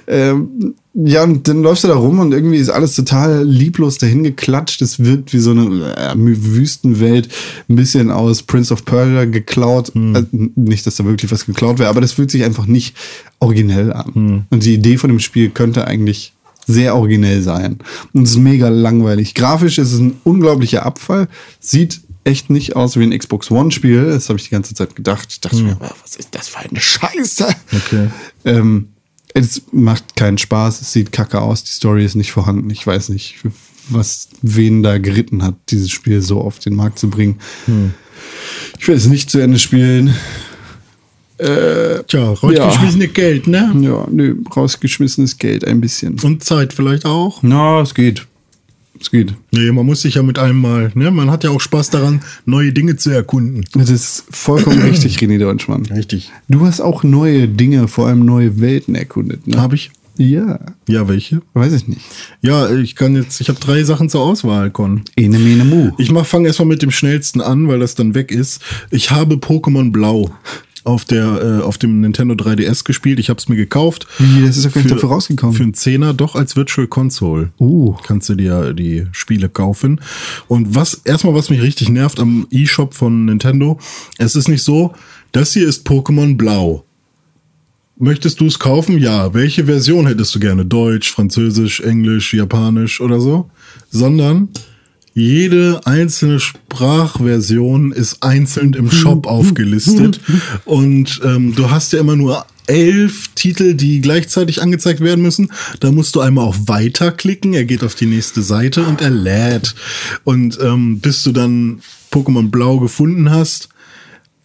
Ähm, 0.07 0.75
ja, 0.93 1.23
und 1.23 1.47
dann 1.47 1.63
läufst 1.63 1.83
du 1.83 1.87
da 1.87 1.95
rum 1.95 2.19
und 2.19 2.33
irgendwie 2.33 2.57
ist 2.57 2.69
alles 2.69 2.95
total 2.95 3.43
lieblos 3.43 3.97
dahin 3.97 4.23
geklatscht. 4.23 4.81
Es 4.81 5.03
wirkt 5.03 5.33
wie 5.33 5.39
so 5.39 5.51
eine 5.51 5.95
äh, 5.97 6.13
Wüstenwelt, 6.15 7.29
ein 7.67 7.75
bisschen 7.75 8.11
aus 8.11 8.43
Prince 8.43 8.71
of 8.73 8.85
Persia 8.85 9.25
geklaut. 9.25 9.91
Also, 9.95 10.27
nicht, 10.31 10.85
dass 10.85 10.95
da 10.95 11.05
wirklich 11.05 11.31
was 11.31 11.45
geklaut 11.45 11.79
wäre, 11.79 11.89
aber 11.89 12.01
das 12.01 12.13
fühlt 12.13 12.31
sich 12.31 12.43
einfach 12.43 12.67
nicht 12.67 12.95
originell 13.39 13.91
an. 13.91 14.45
Und 14.49 14.63
die 14.63 14.75
Idee 14.75 14.97
von 14.97 15.09
dem 15.09 15.19
Spiel 15.19 15.49
könnte 15.49 15.87
eigentlich 15.87 16.33
sehr 16.65 16.95
originell 16.95 17.41
sein. 17.41 17.79
Und 18.13 18.23
es 18.23 18.31
ist 18.31 18.37
mega 18.37 18.69
langweilig. 18.69 19.33
Grafisch 19.33 19.77
ist 19.79 19.93
es 19.93 19.99
ein 19.99 20.15
unglaublicher 20.23 20.85
Abfall. 20.85 21.27
Sieht 21.59 22.01
echt 22.23 22.49
nicht 22.49 22.75
aus 22.75 22.97
wie 22.97 23.03
ein 23.03 23.17
Xbox 23.17 23.51
One-Spiel. 23.51 24.05
Das 24.05 24.29
habe 24.29 24.39
ich 24.39 24.45
die 24.45 24.51
ganze 24.51 24.73
Zeit 24.73 24.95
gedacht. 24.95 25.27
Ich 25.31 25.41
dachte 25.41 25.61
mir, 25.61 25.77
was 25.79 26.15
ist 26.15 26.29
das 26.31 26.47
für 26.47 26.59
eine 26.59 26.79
Scheiße? 26.79 27.47
Okay. 27.73 28.07
Ähm, 28.45 28.89
es 29.33 29.63
macht 29.71 30.15
keinen 30.15 30.37
Spaß, 30.37 30.81
es 30.81 30.93
sieht 30.93 31.11
kacke 31.11 31.41
aus, 31.41 31.63
die 31.63 31.71
Story 31.71 32.05
ist 32.05 32.15
nicht 32.15 32.31
vorhanden. 32.31 32.69
Ich 32.69 32.85
weiß 32.85 33.09
nicht, 33.09 33.35
was 33.89 34.29
wen 34.41 34.83
da 34.83 34.97
geritten 34.97 35.43
hat, 35.43 35.55
dieses 35.69 35.91
Spiel 35.91 36.21
so 36.21 36.41
auf 36.41 36.59
den 36.59 36.75
Markt 36.75 36.99
zu 36.99 37.09
bringen. 37.09 37.39
Ich 38.79 38.87
will 38.87 38.95
es 38.95 39.07
nicht 39.07 39.29
zu 39.29 39.39
Ende 39.39 39.59
spielen. 39.59 40.15
Tja, 41.37 42.31
rausgeschmissene 42.31 43.07
Geld, 43.09 43.47
ne? 43.47 43.75
Ja, 43.81 44.07
nö, 44.09 44.35
rausgeschmissenes 44.55 45.37
Geld 45.37 45.65
ein 45.65 45.81
bisschen. 45.81 46.19
Und 46.21 46.43
Zeit 46.43 46.71
vielleicht 46.71 47.05
auch. 47.05 47.41
Na, 47.41 47.81
es 47.81 47.93
geht. 47.93 48.27
Es 48.99 49.09
geht. 49.11 49.33
Nee, 49.51 49.71
man 49.71 49.85
muss 49.85 50.01
sich 50.01 50.15
ja 50.15 50.23
mit 50.23 50.37
einem 50.39 50.59
mal, 50.61 50.91
ne? 50.95 51.11
Man 51.11 51.31
hat 51.31 51.43
ja 51.43 51.49
auch 51.49 51.59
Spaß 51.61 51.89
daran, 51.89 52.21
neue 52.45 52.71
Dinge 52.71 52.95
zu 52.95 53.09
erkunden. 53.09 53.65
Das 53.73 53.89
ist 53.89 54.23
vollkommen 54.29 54.81
richtig, 54.89 55.17
René 55.17 55.39
Deutschmann. 55.39 55.85
Richtig. 55.87 56.31
Du 56.47 56.65
hast 56.65 56.79
auch 56.79 57.03
neue 57.03 57.47
Dinge, 57.47 57.87
vor 57.87 58.07
allem 58.07 58.23
neue 58.25 58.59
Welten 58.61 58.95
erkundet, 58.95 59.47
ne? 59.47 59.59
Habe 59.59 59.75
ich? 59.75 59.91
Ja, 60.15 60.59
Ja, 60.87 61.07
welche? 61.07 61.41
weiß 61.55 61.73
ich 61.73 61.87
nicht. 61.87 62.01
Ja, 62.43 62.69
ich 62.71 62.95
kann 62.95 63.15
jetzt, 63.15 63.41
ich 63.41 63.49
habe 63.49 63.59
drei 63.59 63.83
Sachen 63.83 64.09
zur 64.09 64.21
Auswahl, 64.21 64.69
Con. 64.69 65.01
Ene 65.15 65.39
mene 65.39 65.65
mu. 65.65 65.89
Ich 65.97 66.11
mach, 66.11 66.27
fange 66.27 66.45
erstmal 66.47 66.67
mit 66.67 66.83
dem 66.83 66.91
schnellsten 66.91 67.41
an, 67.41 67.67
weil 67.67 67.79
das 67.79 67.95
dann 67.95 68.13
weg 68.13 68.31
ist. 68.31 68.61
Ich 68.91 69.09
habe 69.09 69.35
Pokémon 69.37 69.91
Blau 69.91 70.29
auf 70.83 71.05
der 71.05 71.59
äh, 71.59 71.63
auf 71.63 71.77
dem 71.77 72.01
Nintendo 72.01 72.35
3DS 72.35 72.83
gespielt. 72.83 73.19
Ich 73.19 73.29
habe 73.29 73.39
es 73.39 73.47
mir 73.47 73.55
gekauft. 73.55 74.07
Wie, 74.19 74.45
das 74.45 74.57
ist 74.57 74.65
doch 74.65 74.73
gar 74.73 74.81
nicht 74.81 74.93
dafür 74.93 75.09
rausgekommen. 75.09 75.55
Für 75.55 75.63
einen 75.63 75.73
Zehner 75.73 76.13
doch 76.13 76.35
als 76.35 76.55
Virtual 76.55 76.87
Console. 76.87 77.51
Uh. 77.59 77.95
Kannst 78.05 78.29
du 78.29 78.35
dir 78.35 78.73
die 78.73 79.07
Spiele 79.11 79.49
kaufen. 79.49 80.01
Und 80.47 80.75
was 80.75 80.95
erstmal 81.05 81.35
was 81.35 81.49
mich 81.49 81.61
richtig 81.61 81.89
nervt 81.89 82.19
am 82.19 82.47
eShop 82.51 82.93
von 82.93 83.25
Nintendo, 83.25 83.79
es 84.17 84.35
ist 84.35 84.47
nicht 84.47 84.63
so, 84.63 84.93
das 85.31 85.53
hier 85.53 85.67
ist 85.67 85.87
Pokémon 85.87 86.37
Blau. 86.37 86.85
Möchtest 87.97 88.39
du 88.39 88.47
es 88.47 88.59
kaufen? 88.59 88.97
Ja. 88.97 89.33
Welche 89.33 89.65
Version 89.65 90.07
hättest 90.07 90.33
du 90.35 90.39
gerne? 90.39 90.65
Deutsch, 90.65 91.11
Französisch, 91.11 91.79
Englisch, 91.81 92.33
Japanisch 92.33 92.99
oder 92.99 93.21
so? 93.21 93.49
Sondern 93.91 94.49
jede 95.13 95.81
einzelne 95.85 96.39
Sprachversion 96.39 97.91
ist 97.91 98.23
einzeln 98.23 98.73
im 98.73 98.89
Shop 98.89 99.27
aufgelistet. 99.27 100.19
Und 100.65 101.21
ähm, 101.23 101.53
du 101.55 101.69
hast 101.69 101.93
ja 101.93 101.99
immer 101.99 102.15
nur 102.15 102.45
elf 102.65 103.29
Titel, 103.35 103.73
die 103.75 104.01
gleichzeitig 104.01 104.61
angezeigt 104.61 105.01
werden 105.01 105.21
müssen. 105.21 105.51
Da 105.79 105.91
musst 105.91 106.15
du 106.15 106.21
einmal 106.21 106.45
auf 106.45 106.67
Weiter 106.67 107.11
klicken. 107.11 107.53
Er 107.53 107.65
geht 107.65 107.83
auf 107.83 107.95
die 107.95 108.05
nächste 108.05 108.41
Seite 108.41 108.83
und 108.83 109.01
er 109.01 109.11
lädt. 109.11 109.75
Und 110.23 110.57
ähm, 110.61 110.99
bis 110.99 111.23
du 111.23 111.31
dann 111.31 111.81
Pokémon 112.11 112.49
Blau 112.49 112.79
gefunden 112.79 113.29
hast, 113.29 113.69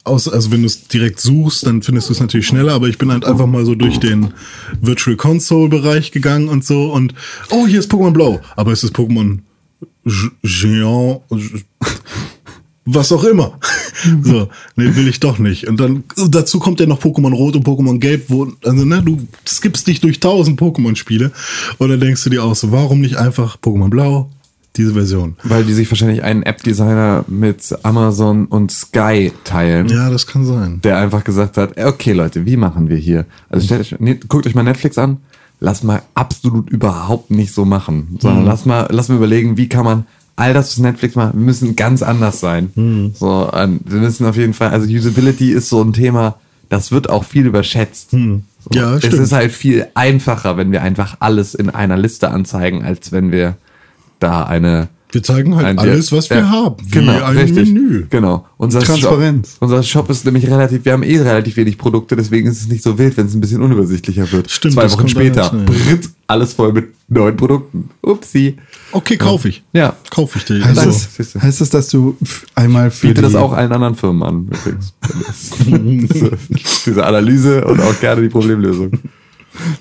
aus, 0.05 0.29
also 0.29 0.51
wenn 0.51 0.63
du 0.63 0.67
es 0.67 0.89
direkt 0.89 1.21
suchst, 1.21 1.67
dann 1.67 1.83
findest 1.83 2.09
du 2.09 2.15
es 2.15 2.21
natürlich 2.21 2.47
schneller, 2.47 2.73
aber 2.73 2.89
ich 2.89 2.97
bin 2.97 3.13
halt 3.13 3.27
einfach 3.27 3.47
mal 3.47 3.67
so 3.67 3.75
durch 3.75 3.99
den 3.99 4.33
Virtual 4.81 5.17
Console 5.17 5.69
Bereich 5.69 6.13
gegangen 6.13 6.49
und 6.49 6.65
so 6.65 6.93
und 6.93 7.15
oh, 7.51 7.67
hier 7.67 7.79
ist 7.79 7.93
Pokémon 7.93 8.13
Blau, 8.13 8.41
aber 8.57 8.73
es 8.73 8.83
ist 8.85 8.97
Pokémon 8.97 9.41
Géant, 10.43 11.23
was 12.85 13.12
auch 13.12 13.25
immer. 13.25 13.59
So, 14.23 14.49
nee, 14.77 14.95
will 14.95 15.09
ich 15.09 15.19
doch 15.19 15.41
nicht. 15.41 15.67
Und 15.67 15.81
dann 15.81 16.05
dazu 16.29 16.61
kommt 16.61 16.79
ja 16.79 16.87
noch 16.87 17.01
Pokémon 17.01 17.35
Rot 17.35 17.57
und 17.57 17.67
Pokémon 17.67 17.99
Gelb, 17.99 18.27
wo, 18.29 18.47
also 18.64 18.85
ne, 18.85 19.03
du 19.03 19.27
skippst 19.45 19.88
dich 19.88 20.01
durch 20.01 20.21
tausend 20.21 20.61
Pokémon-Spiele 20.61 21.33
und 21.79 21.88
dann 21.88 21.99
denkst 21.99 22.23
du 22.23 22.31
dir 22.31 22.45
auch 22.45 22.55
so, 22.55 22.71
warum 22.71 23.01
nicht 23.01 23.17
einfach 23.17 23.57
Pokémon 23.59 23.88
Blau, 23.88 24.31
diese 24.77 24.93
Version? 24.93 25.37
Weil 25.43 25.64
die 25.64 25.73
sich 25.73 25.91
wahrscheinlich 25.91 26.23
einen 26.23 26.45
App-Designer 26.45 27.25
mit 27.27 27.77
Amazon 27.83 28.47
und 28.47 28.71
Sky 28.71 29.33
teilen. 29.43 29.88
Ja, 29.88 30.11
das 30.11 30.29
kann 30.29 30.45
sein. 30.45 30.81
der 30.85 30.99
einfach 30.99 31.25
gesagt 31.25 31.57
hat, 31.57 31.77
okay 31.77 32.12
Leute, 32.12 32.47
wie 32.47 32.57
machen 32.57 32.88
wir 32.88 32.97
hier? 32.99 33.27
Also 33.49 33.67
stellt 33.67 33.81
euch, 33.81 33.97
nee, 33.99 34.21
guckt 34.29 34.47
euch 34.47 34.55
mal 34.55 34.62
Netflix 34.62 34.97
an, 34.97 35.17
lass 35.61 35.83
mal 35.83 36.03
absolut 36.14 36.71
überhaupt 36.71 37.31
nicht 37.31 37.53
so 37.53 37.64
machen, 37.64 38.16
sondern 38.21 38.44
lass 38.44 38.64
mal, 38.66 38.87
lass 38.90 39.09
mal 39.09 39.16
überlegen, 39.16 39.57
wie 39.57 39.68
kann 39.68 39.85
man 39.85 40.07
all 40.37 40.55
das, 40.55 40.71
was 40.71 40.79
Netflix 40.79 41.16
macht, 41.16 41.35
wir 41.35 41.40
müssen 41.40 41.75
ganz 41.75 42.03
anders 42.03 42.38
sein. 42.40 43.12
So, 43.18 43.29
an, 43.47 43.81
wir 43.85 43.99
müssen 44.01 44.25
auf 44.27 44.37
jeden 44.37 44.55
Fall, 44.55 44.71
also 44.71 44.87
Usability 44.87 45.51
ist 45.51 45.68
so 45.68 45.83
ein 45.83 45.92
Thema, 45.92 46.37
das 46.68 46.92
wird 46.92 47.11
auch 47.11 47.25
viel 47.25 47.47
überschätzt. 47.47 48.11
So, 48.12 48.40
Ja, 48.73 48.94
es 48.94 49.05
stimmt. 49.05 49.14
ist 49.23 49.33
halt 49.33 49.51
viel 49.51 49.88
einfacher, 49.94 50.57
wenn 50.57 50.71
wir 50.71 50.83
einfach 50.83 51.16
alles 51.21 51.55
in 51.57 51.71
einer 51.71 51.97
Liste 51.97 52.31
anzeigen, 52.31 52.85
als 52.85 53.11
wenn 53.11 53.33
wir 53.33 53.57
da 54.21 54.44
eine 54.44 54.88
Wir 55.11 55.23
zeigen 55.23 55.57
halt 55.57 55.64
ein- 55.66 55.79
alles, 55.79 56.12
was 56.12 56.29
wir 56.29 56.37
ja, 56.38 56.51
haben. 56.51 56.77
Wie 56.85 56.90
Genau, 56.90 57.23
ein 57.23 57.37
richtig. 57.38 57.73
Menü. 57.73 58.07
Genau. 58.11 58.44
Unser 58.59 58.81
Transparenz. 58.81 59.53
Shop, 59.53 59.62
unser 59.62 59.83
Shop 59.83 60.11
ist 60.11 60.25
nämlich 60.27 60.47
relativ, 60.47 60.85
wir 60.85 60.92
haben 60.92 61.03
eh 61.03 61.18
relativ 61.18 61.57
wenig 61.57 61.79
Produkte, 61.79 62.14
deswegen 62.14 62.47
ist 62.49 62.61
es 62.61 62.68
nicht 62.68 62.83
so 62.83 62.99
wild, 62.99 63.16
wenn 63.16 63.27
es 63.27 63.35
ein 63.35 63.40
bisschen 63.40 63.62
unübersichtlicher 63.62 64.31
wird. 64.33 64.51
Stimmt, 64.51 64.75
Zwei 64.75 64.83
das 64.83 64.92
Wochen 64.99 65.09
später, 65.09 65.49
britt, 65.64 66.11
alles 66.27 66.53
voll 66.53 66.75
mit 66.75 66.88
neuen 67.09 67.37
Produkten. 67.37 67.88
Upsi. 68.03 68.59
Okay, 68.92 69.16
kaufe 69.16 69.49
ich. 69.49 69.62
Ja. 69.73 69.97
Kaufe 70.11 70.38
ich 70.38 70.44
dir. 70.44 70.62
Heißt, 70.62 70.79
Also, 70.79 71.07
du. 71.16 71.40
heißt 71.42 71.61
das, 71.62 71.71
dass 71.71 71.88
du 71.88 72.16
einmal 72.55 72.90
für 72.90 73.07
Biete 73.09 73.23
die, 73.23 73.23
das 73.23 73.35
auch 73.35 73.53
allen 73.55 73.73
anderen 73.73 73.94
Firmen 73.94 74.23
an, 74.23 74.51
übrigens. 74.51 74.92
Diese 76.87 77.05
Analyse 77.07 77.64
und 77.64 77.81
auch 77.81 77.99
gerne 78.01 78.23
die 78.23 78.29
Problemlösung. 78.29 78.90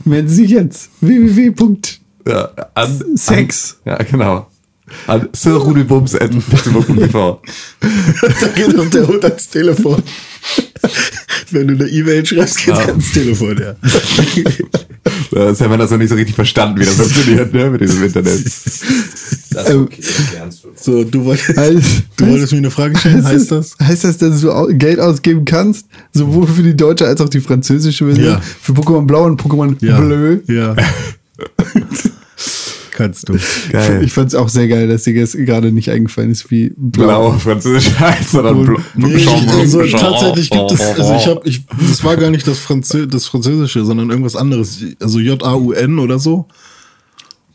Melden 0.05 0.29
Sie 0.29 0.45
jetzt 0.45 0.89
www. 1.01 1.53
Ja, 2.27 2.49
an, 2.73 3.01
Sex. 3.15 3.77
An, 3.85 3.91
ja, 3.91 4.03
genau. 4.03 4.47
An 5.07 5.27
sirrudelbums.facebook.tv. 5.33 7.41
da 7.81 8.47
geht 8.55 8.77
doch 8.77 8.89
der 8.89 9.07
Hund 9.07 9.23
ans 9.25 9.49
Telefon. 9.49 10.01
Wenn 11.51 11.67
du 11.67 11.73
eine 11.75 11.87
E-Mail 11.89 12.25
schreibst, 12.25 12.57
geht 12.57 12.67
Ja. 12.67 12.79
er 12.81 12.87
ans 12.89 13.11
Telefon, 13.11 13.57
ja. 13.59 13.75
Das 15.31 15.59
ja, 15.59 15.67
man 15.67 15.79
das 15.79 15.91
noch 15.91 15.97
nicht 15.97 16.09
so 16.09 16.15
richtig 16.15 16.35
verstanden, 16.35 16.79
wie 16.79 16.85
das 16.85 16.95
funktioniert, 16.95 17.53
ne, 17.53 17.69
mit 17.69 17.81
diesem 17.81 18.03
Internet. 18.03 18.45
Das 18.45 19.69
ist 19.69 19.75
okay, 19.75 20.01
das 20.37 20.61
du. 20.61 20.67
So, 20.75 21.03
du 21.03 21.25
wolltest, 21.25 21.57
Heißt, 21.57 21.83
du 22.17 22.27
wolltest 22.27 22.51
mir 22.51 22.57
eine 22.59 22.71
Frage 22.71 22.97
stellen, 22.97 23.23
heißt 23.23 23.51
das? 23.51 23.75
Heißt 23.81 24.03
das, 24.03 24.17
dass 24.17 24.41
du 24.41 24.67
Geld 24.77 24.99
ausgeben 24.99 25.45
kannst, 25.45 25.85
sowohl 26.13 26.47
für 26.47 26.61
die 26.63 26.75
deutsche 26.75 27.07
als 27.07 27.21
auch 27.21 27.29
die 27.29 27.39
französische 27.39 28.05
Version? 28.05 28.25
Ja. 28.25 28.41
Für 28.61 28.73
Pokémon 28.73 29.05
Blau 29.05 29.25
und 29.25 29.41
Pokémon 29.41 29.75
Ja. 29.83 29.99
Bleu? 29.99 30.37
Ja. 30.47 30.75
Kannst 32.97 33.29
du. 33.29 33.37
Geil. 33.71 34.01
Ich 34.03 34.11
fand 34.11 34.29
es 34.29 34.33
auch 34.33 34.49
sehr 34.49 34.67
geil, 34.67 34.87
dass 34.87 35.03
dir 35.03 35.13
das 35.21 35.33
gerade 35.33 35.71
nicht 35.71 35.91
eingefallen 35.91 36.31
ist, 36.31 36.49
wie 36.49 36.73
Blau, 36.75 37.33
französisch 37.33 37.91
heißt, 37.99 38.31
sondern 38.31 38.65
blau. 38.65 38.79
Nee, 38.95 39.23
also 39.27 39.83
tatsächlich 39.85 40.49
gibt 40.49 40.71
es, 40.71 40.81
also 40.81 41.13
ich 41.13 41.27
habe, 41.27 41.41
ich, 41.43 41.63
das 41.87 42.03
war 42.03 42.17
gar 42.17 42.31
nicht 42.31 42.47
das, 42.47 42.57
Franzö 42.57 43.05
das 43.05 43.27
Französische, 43.27 43.85
sondern 43.85 44.09
irgendwas 44.09 44.35
anderes. 44.35 44.79
Also 44.99 45.19
J-A-U-N 45.19 45.99
oder 45.99 46.17
so. 46.17 46.47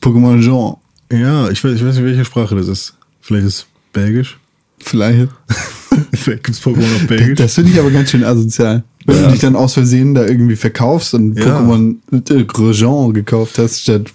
Pokémon 0.01 0.41
Jean. 0.41 0.77
Ja, 1.11 1.51
ich 1.51 1.65
weiß, 1.65 1.73
ich 1.73 1.85
weiß 1.85 1.97
nicht, 1.97 2.05
welche 2.05 2.25
Sprache 2.25 2.55
das 2.55 2.69
ist. 2.69 2.95
Vielleicht 3.21 3.47
ist 3.49 3.55
es 3.55 3.67
Belgisch. 3.93 4.39
Vielleicht. 4.79 5.29
Vielleicht 6.13 6.45
gibt's 6.45 6.63
Pokémon 6.63 6.95
auf 6.95 7.07
Belgisch. 7.09 7.39
Das 7.39 7.55
finde 7.55 7.73
ich 7.73 7.81
aber 7.81 7.91
ganz 7.91 8.13
schön 8.13 8.23
asozial. 8.23 8.85
Wenn 9.07 9.25
du 9.25 9.31
dich 9.33 9.41
dann 9.41 9.57
aus 9.57 9.75
Versehen 9.75 10.15
da 10.15 10.25
irgendwie 10.25 10.57
verkaufst 10.57 11.15
und 11.15 11.37
Ja. 11.37 11.61
Pokémon 11.61 11.97
äh, 12.13 12.73
Jean 12.73 13.13
gekauft 13.13 13.59
hast 13.59 13.81
statt 13.81 14.11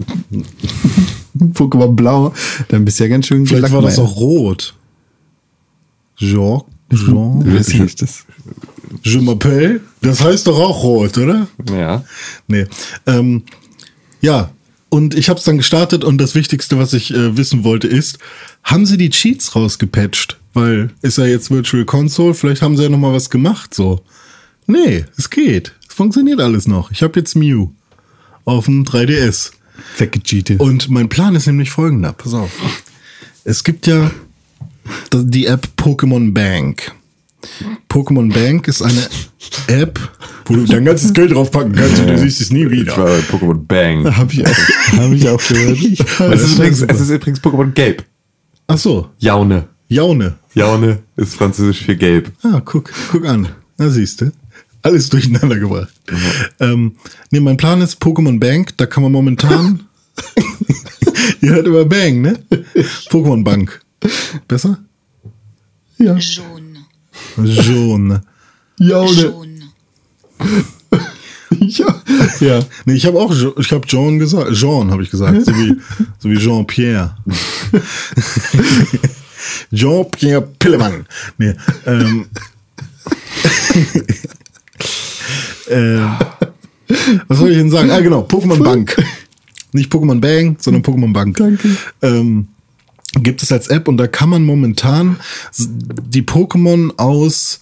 Pokémon 1.54 1.96
Blau, 1.96 2.34
dann 2.70 2.86
bist 2.86 3.00
du 3.00 3.04
ja 3.04 3.10
ganz 3.10 3.28
schön 3.28 3.46
Vielleicht 3.46 3.74
war 3.74 3.82
das 3.82 4.00
auch 4.00 4.18
rot. 4.18 4.76
Jean, 6.18 6.62
Jean, 6.92 7.46
Weiß 7.56 7.70
ich 7.70 7.80
nicht, 7.80 8.02
das 8.02 8.26
Je 9.04 9.20
m'appelle. 9.20 9.82
Das 10.02 10.24
heißt 10.24 10.48
doch 10.48 10.60
auch 10.60 10.84
rot, 10.84 11.18
oder? 11.18 11.48
Ja. 11.72 12.04
Nee. 12.48 12.66
Ähm, 13.06 13.44
ja, 14.22 14.52
und 14.90 15.16
ich 15.16 15.30
habe 15.30 15.40
es 15.40 15.46
dann 15.46 15.58
gestartet 15.58 16.04
und 16.04 16.18
das 16.18 16.36
Wichtigste, 16.36 16.78
was 16.78 16.94
ich 16.94 17.14
äh, 17.14 17.36
wissen 17.38 17.64
wollte, 17.64 17.88
ist, 17.88 18.20
haben 18.64 18.86
sie 18.86 18.98
die 18.98 19.10
Cheats 19.10 19.56
rausgepatcht? 19.56 20.38
Weil 20.54 20.92
ist 21.02 21.18
ja 21.18 21.26
jetzt 21.26 21.52
Virtual 21.52 21.86
Console, 21.86 22.34
vielleicht 22.34 22.62
haben 22.62 22.78
sie 22.78 22.84
ja 22.84 22.90
noch 22.90 22.98
mal 22.98 23.14
was 23.14 23.30
gemacht, 23.30 23.74
so. 23.74 24.02
Nee, 24.66 25.06
es 25.18 25.30
geht. 25.30 25.74
Es 25.88 25.96
funktioniert 25.96 26.40
alles 26.42 26.68
noch. 26.68 26.92
Ich 26.92 27.04
habe 27.04 27.20
jetzt 27.20 27.36
Mew 27.36 27.70
auf 28.46 28.66
dem 28.66 28.84
3DS. 28.86 29.52
Weggecheatet. 30.00 30.60
Und 30.60 30.90
mein 30.90 31.10
Plan 31.10 31.36
ist 31.36 31.48
nämlich 31.48 31.70
folgender. 31.72 32.14
Pass 32.14 32.34
auf. 32.34 32.52
Es 33.44 33.64
gibt 33.64 33.88
ja 33.88 34.12
die 35.14 35.46
App 35.46 35.68
Pokémon 35.78 36.34
Bank. 36.34 36.92
Pokémon 37.90 38.34
Bank 38.34 38.68
ist 38.68 38.82
eine 38.82 39.08
App, 39.68 40.00
wo 40.46 40.56
du 40.56 40.66
dein 40.66 40.86
ganzes 40.86 41.14
Geld 41.14 41.32
draufpacken 41.34 41.74
kannst 41.74 42.00
und 42.00 42.08
du 42.08 42.18
siehst 42.18 42.42
es 42.42 42.52
nie 42.52 42.66
Ich 42.66 42.72
wieder. 42.72 42.98
war 42.98 43.06
bei 43.06 43.20
Pokémon 43.20 43.66
Bang. 43.66 44.16
Habe 44.18 44.34
ich 44.34 44.46
auch, 44.46 44.58
hab 44.98 45.12
ich 45.12 45.30
auch 45.30 45.42
gehört. 45.48 45.78
Es 46.34 46.42
ist, 46.44 46.54
übrigens, 46.56 46.82
es 46.82 47.00
ist 47.00 47.10
übrigens 47.10 47.40
Pokémon 47.42 47.72
Gelb. 47.72 48.04
Ach 48.68 48.78
so, 48.78 49.10
Jaune. 49.20 49.68
Jaune. 49.88 50.36
Jaune 50.54 51.00
ist 51.16 51.36
französisch 51.36 51.86
für 51.86 51.96
Gelb. 51.96 52.32
Ah, 52.44 52.62
guck, 52.66 52.92
guck 53.12 53.26
an. 53.26 53.48
Da 53.78 53.90
siehst 53.90 54.22
du. 54.22 54.32
Alles 54.82 55.10
durcheinander 55.10 55.58
gebracht. 55.58 55.94
Ähm, 56.60 56.94
nee, 57.32 57.40
mein 57.40 57.58
Plan 57.58 57.82
ist 57.82 58.02
Pokémon 58.02 58.40
Bank. 58.40 58.76
Da 58.78 58.86
kann 58.86 59.04
man 59.04 59.12
momentan. 59.12 59.84
Ihr 61.42 61.52
hört 61.52 61.68
immer 61.68 61.86
Bang, 61.86 62.22
ne? 62.22 62.40
Pokémon 63.10 63.44
Bank. 63.44 63.82
Besser? 64.48 64.80
Ja. 65.98 66.18
jaune, 66.18 66.86
Jaune. 67.38 68.22
Jaune. 68.80 69.34
Ja. 71.60 72.02
ja. 72.40 72.60
Nee, 72.86 72.94
ich 72.94 73.06
habe 73.06 73.20
auch, 73.20 73.34
ich 73.58 73.72
habe 73.72 73.88
Jean 73.88 74.20
gesagt. 74.20 74.54
Jean 74.54 74.92
habe 74.92 75.04
ich 75.04 75.10
gesagt, 75.10 75.46
so 75.46 75.52
wie, 75.54 75.76
so 76.20 76.30
wie 76.30 76.38
Jean-Pierre. 76.38 77.16
Jean-Pierre 79.74 80.42
Pillemann. 80.60 81.06
Nee, 81.38 81.54
ähm, 81.86 82.28
ähm, 85.70 86.16
was 87.28 87.40
soll 87.40 87.52
ich 87.52 87.58
denn 87.58 87.72
sagen? 87.72 87.92
Ah, 87.92 88.00
genau, 88.00 88.22
Pokémon 88.22 88.64
Bank. 88.64 88.96
Nicht 89.74 89.92
Pokémon 89.92 90.20
Bang, 90.20 90.58
sondern 90.60 90.84
Pokémon 90.84 91.14
Bank. 91.14 91.38
Danke. 91.38 91.78
Ähm, 92.02 92.48
gibt 93.14 93.44
es 93.44 93.52
als 93.52 93.68
App 93.68 93.88
und 93.88 93.98
da 93.98 94.08
kann 94.08 94.30
man 94.30 94.44
momentan 94.44 95.18
die 95.58 96.24
Pokémon 96.24 96.98
aus 96.98 97.60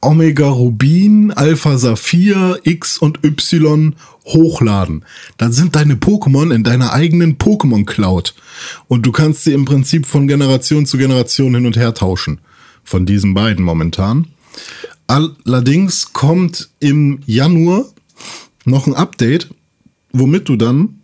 Omega 0.00 0.48
Rubin, 0.48 1.32
Alpha 1.32 1.78
Saphir, 1.78 2.60
X 2.64 2.98
und 2.98 3.24
Y 3.24 3.94
hochladen. 4.24 5.04
Dann 5.36 5.52
sind 5.52 5.76
deine 5.76 5.94
Pokémon 5.94 6.52
in 6.52 6.64
deiner 6.64 6.92
eigenen 6.92 7.38
Pokémon 7.38 7.84
Cloud 7.84 8.34
und 8.88 9.06
du 9.06 9.12
kannst 9.12 9.44
sie 9.44 9.52
im 9.52 9.64
Prinzip 9.64 10.06
von 10.06 10.28
Generation 10.28 10.86
zu 10.86 10.98
Generation 10.98 11.54
hin 11.54 11.66
und 11.66 11.76
her 11.76 11.94
tauschen. 11.94 12.40
Von 12.84 13.04
diesen 13.04 13.34
beiden 13.34 13.64
momentan. 13.64 14.28
Allerdings 15.08 16.12
kommt 16.12 16.70
im 16.78 17.20
Januar 17.26 17.86
noch 18.64 18.86
ein 18.86 18.94
Update, 18.94 19.48
womit 20.12 20.48
du 20.48 20.56
dann 20.56 21.00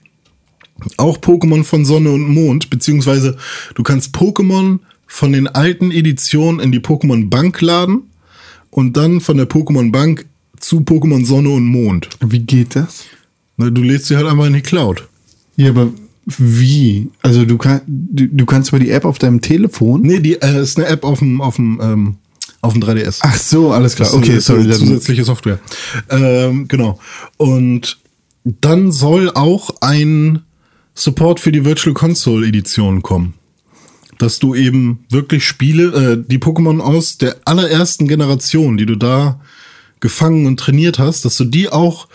auch 0.98 1.18
Pokémon 1.18 1.64
von 1.64 1.84
Sonne 1.84 2.10
und 2.10 2.28
Mond, 2.28 2.70
beziehungsweise 2.70 3.36
du 3.74 3.82
kannst 3.82 4.14
Pokémon 4.14 4.78
von 5.06 5.32
den 5.32 5.46
alten 5.48 5.90
Editionen 5.90 6.60
in 6.60 6.72
die 6.72 6.80
Pokémon 6.80 7.28
Bank 7.28 7.60
laden 7.60 8.02
und 8.70 8.96
dann 8.96 9.20
von 9.20 9.36
der 9.36 9.48
Pokémon 9.48 9.92
Bank 9.92 10.26
zu 10.58 10.80
Pokémon 10.80 11.24
Sonne 11.26 11.50
und 11.50 11.66
Mond. 11.66 12.08
Wie 12.20 12.38
geht 12.40 12.76
das? 12.76 13.04
Na, 13.56 13.68
Du 13.70 13.82
lädst 13.82 14.06
sie 14.06 14.16
halt 14.16 14.26
einfach 14.26 14.46
in 14.46 14.54
die 14.54 14.62
Cloud. 14.62 15.06
Ja, 15.56 15.70
aber 15.70 15.88
wie? 16.24 17.08
Also 17.20 17.44
du, 17.44 17.58
kann, 17.58 17.80
du, 17.86 18.28
du 18.28 18.46
kannst 18.46 18.70
über 18.70 18.78
die 18.78 18.90
App 18.90 19.04
auf 19.04 19.18
deinem 19.18 19.40
Telefon. 19.40 20.02
Nee, 20.02 20.20
die 20.20 20.40
äh, 20.40 20.62
ist 20.62 20.78
eine 20.78 20.86
App 20.86 21.04
auf 21.04 21.18
dem, 21.18 21.40
auf 21.40 21.56
dem, 21.56 21.80
ähm, 21.82 22.14
auf 22.60 22.72
dem 22.74 22.82
3DS. 22.82 23.18
Ach 23.22 23.36
so, 23.36 23.72
alles 23.72 23.96
klar. 23.96 24.08
Das 24.08 24.14
ist 24.16 24.22
Okay, 24.22 24.32
eine- 24.32 24.40
sorry. 24.40 24.70
zusätzliche 24.70 25.24
Software. 25.24 25.58
Ähm, 26.08 26.68
genau. 26.68 26.98
Und 27.36 27.98
dann 28.44 28.92
soll 28.92 29.30
auch 29.34 29.70
ein 29.80 30.42
Support 30.94 31.40
für 31.40 31.52
die 31.52 31.64
Virtual 31.64 31.94
Console 31.94 32.46
Edition 32.46 33.02
kommen. 33.02 33.34
Dass 34.18 34.38
du 34.38 34.54
eben 34.54 35.04
wirklich 35.10 35.44
Spiele, 35.46 35.84
äh, 36.12 36.24
die 36.26 36.38
Pokémon 36.38 36.80
aus 36.80 37.18
der 37.18 37.36
allerersten 37.44 38.08
Generation, 38.08 38.76
die 38.76 38.86
du 38.86 38.96
da 38.96 39.40
gefangen 40.00 40.46
und 40.46 40.58
trainiert 40.58 40.98
hast, 40.98 41.24
dass 41.24 41.36
du 41.36 41.44
die 41.44 41.68
auch 41.68 42.08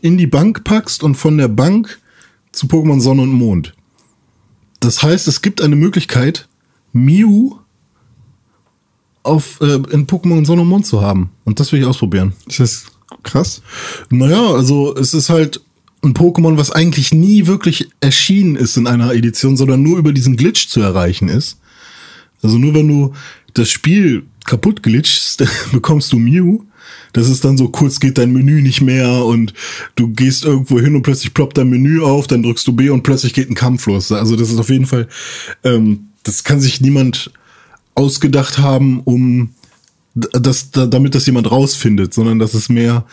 in 0.00 0.18
die 0.18 0.26
Bank 0.26 0.64
packst 0.64 1.02
und 1.02 1.14
von 1.14 1.38
der 1.38 1.48
Bank 1.48 2.00
zu 2.52 2.66
Pokémon 2.66 3.00
Sonne 3.00 3.22
und 3.22 3.32
Mond. 3.32 3.74
Das 4.80 5.02
heißt, 5.02 5.28
es 5.28 5.40
gibt 5.40 5.62
eine 5.62 5.76
Möglichkeit, 5.76 6.48
Mew 6.92 7.58
auf, 9.22 9.60
äh, 9.60 9.74
in 9.90 10.06
Pokémon 10.06 10.44
Sonne 10.44 10.62
und 10.62 10.68
Mond 10.68 10.86
zu 10.86 11.00
haben. 11.00 11.30
Und 11.44 11.60
das 11.60 11.72
will 11.72 11.80
ich 11.80 11.86
ausprobieren. 11.86 12.34
ist 12.46 12.60
das 12.60 12.86
krass? 13.22 13.62
Naja, 14.10 14.52
also 14.52 14.94
es 14.96 15.14
ist 15.14 15.30
halt 15.30 15.60
ein 16.04 16.14
Pokémon, 16.14 16.56
was 16.56 16.70
eigentlich 16.70 17.12
nie 17.12 17.46
wirklich 17.46 17.88
erschienen 18.00 18.56
ist 18.56 18.76
in 18.76 18.86
einer 18.86 19.12
Edition, 19.14 19.56
sondern 19.56 19.82
nur 19.82 19.98
über 19.98 20.12
diesen 20.12 20.36
Glitch 20.36 20.68
zu 20.68 20.80
erreichen 20.80 21.28
ist. 21.28 21.58
Also 22.42 22.58
nur 22.58 22.74
wenn 22.74 22.88
du 22.88 23.12
das 23.54 23.70
Spiel 23.70 24.24
kaputt 24.44 24.82
glitchst, 24.82 25.44
bekommst 25.72 26.12
du 26.12 26.18
Mew. 26.18 26.60
Das 27.12 27.30
ist 27.30 27.44
dann 27.44 27.56
so, 27.56 27.68
kurz 27.68 28.00
geht 28.00 28.18
dein 28.18 28.32
Menü 28.32 28.60
nicht 28.60 28.80
mehr 28.80 29.24
und 29.24 29.54
du 29.94 30.08
gehst 30.08 30.44
irgendwo 30.44 30.80
hin 30.80 30.96
und 30.96 31.02
plötzlich 31.02 31.32
ploppt 31.32 31.56
dein 31.56 31.70
Menü 31.70 32.02
auf, 32.02 32.26
dann 32.26 32.42
drückst 32.42 32.66
du 32.66 32.72
B 32.72 32.90
und 32.90 33.02
plötzlich 33.02 33.32
geht 33.32 33.48
ein 33.48 33.54
Kampf 33.54 33.86
los. 33.86 34.12
Also 34.12 34.36
das 34.36 34.50
ist 34.50 34.58
auf 34.58 34.68
jeden 34.68 34.86
Fall, 34.86 35.08
ähm, 35.62 36.08
das 36.24 36.44
kann 36.44 36.60
sich 36.60 36.80
niemand 36.80 37.30
ausgedacht 37.94 38.58
haben, 38.58 39.00
um 39.00 39.50
das, 40.14 40.70
da, 40.70 40.86
damit 40.86 41.14
das 41.14 41.26
jemand 41.26 41.50
rausfindet, 41.50 42.12
sondern 42.12 42.38
das 42.38 42.54
ist 42.54 42.68
mehr, 42.68 43.06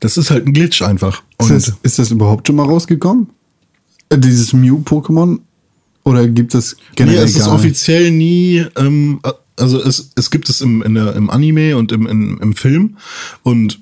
das 0.00 0.16
ist 0.16 0.30
halt 0.30 0.46
ein 0.46 0.52
Glitch 0.52 0.82
einfach. 0.82 1.22
Ist 1.40 1.50
das, 1.50 1.72
ist 1.82 1.98
das 1.98 2.10
überhaupt 2.10 2.46
schon 2.46 2.56
mal 2.56 2.66
rausgekommen? 2.66 3.28
Äh, 4.08 4.18
Dieses 4.18 4.52
Mew-Pokémon? 4.52 5.40
Oder 6.04 6.28
gibt 6.28 6.54
es 6.54 6.76
nee, 6.76 6.94
generell 6.96 7.24
es 7.24 7.36
ist 7.36 7.48
offiziell 7.48 8.12
nie, 8.12 8.64
ähm, 8.76 9.20
also 9.56 9.82
es, 9.82 10.12
es 10.14 10.30
gibt 10.30 10.48
es 10.48 10.60
im, 10.60 10.84
der, 10.94 11.16
im 11.16 11.30
Anime 11.30 11.76
und 11.76 11.90
im, 11.90 12.06
im, 12.06 12.38
im 12.40 12.54
Film 12.54 12.96
und 13.42 13.80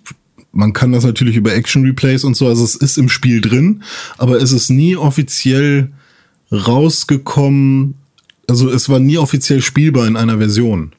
man 0.51 0.73
kann 0.73 0.93
das 0.93 1.05
natürlich 1.05 1.37
über 1.37 1.55
Action 1.55 1.85
Replays 1.85 2.25
und 2.25 2.35
so, 2.35 2.47
also 2.47 2.65
es 2.65 2.77
ist 2.77 2.97
im 2.97 3.11
Spiel 3.11 3.43
drin, 3.43 3.83
aber 4.17 4.41
es 4.41 4.53
ist 4.53 4.71
nie 4.71 4.97
offiziell 4.97 5.93
rausgekommen, 6.51 7.97
also 8.49 8.71
es 8.71 8.89
war 8.89 9.01
nie 9.01 9.19
offiziell 9.19 9.61
spielbar 9.61 10.07
in 10.07 10.17
einer 10.17 10.39
Version. 10.39 10.93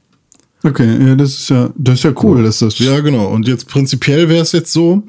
Okay, 0.65 1.08
ja, 1.08 1.15
das 1.15 1.36
ist 1.38 1.49
ja, 1.49 1.69
das 1.78 1.95
ist 1.99 2.04
ja 2.06 2.13
cool, 2.23 2.41
dass 2.43 2.60
das. 2.60 2.80
Ja, 2.80 2.99
genau. 3.01 3.28
Und 3.28 3.47
jetzt 3.47 3.67
prinzipiell 3.67 4.30
wäre 4.30 4.41
es 4.41 4.51
jetzt 4.51 4.73
so, 4.73 5.04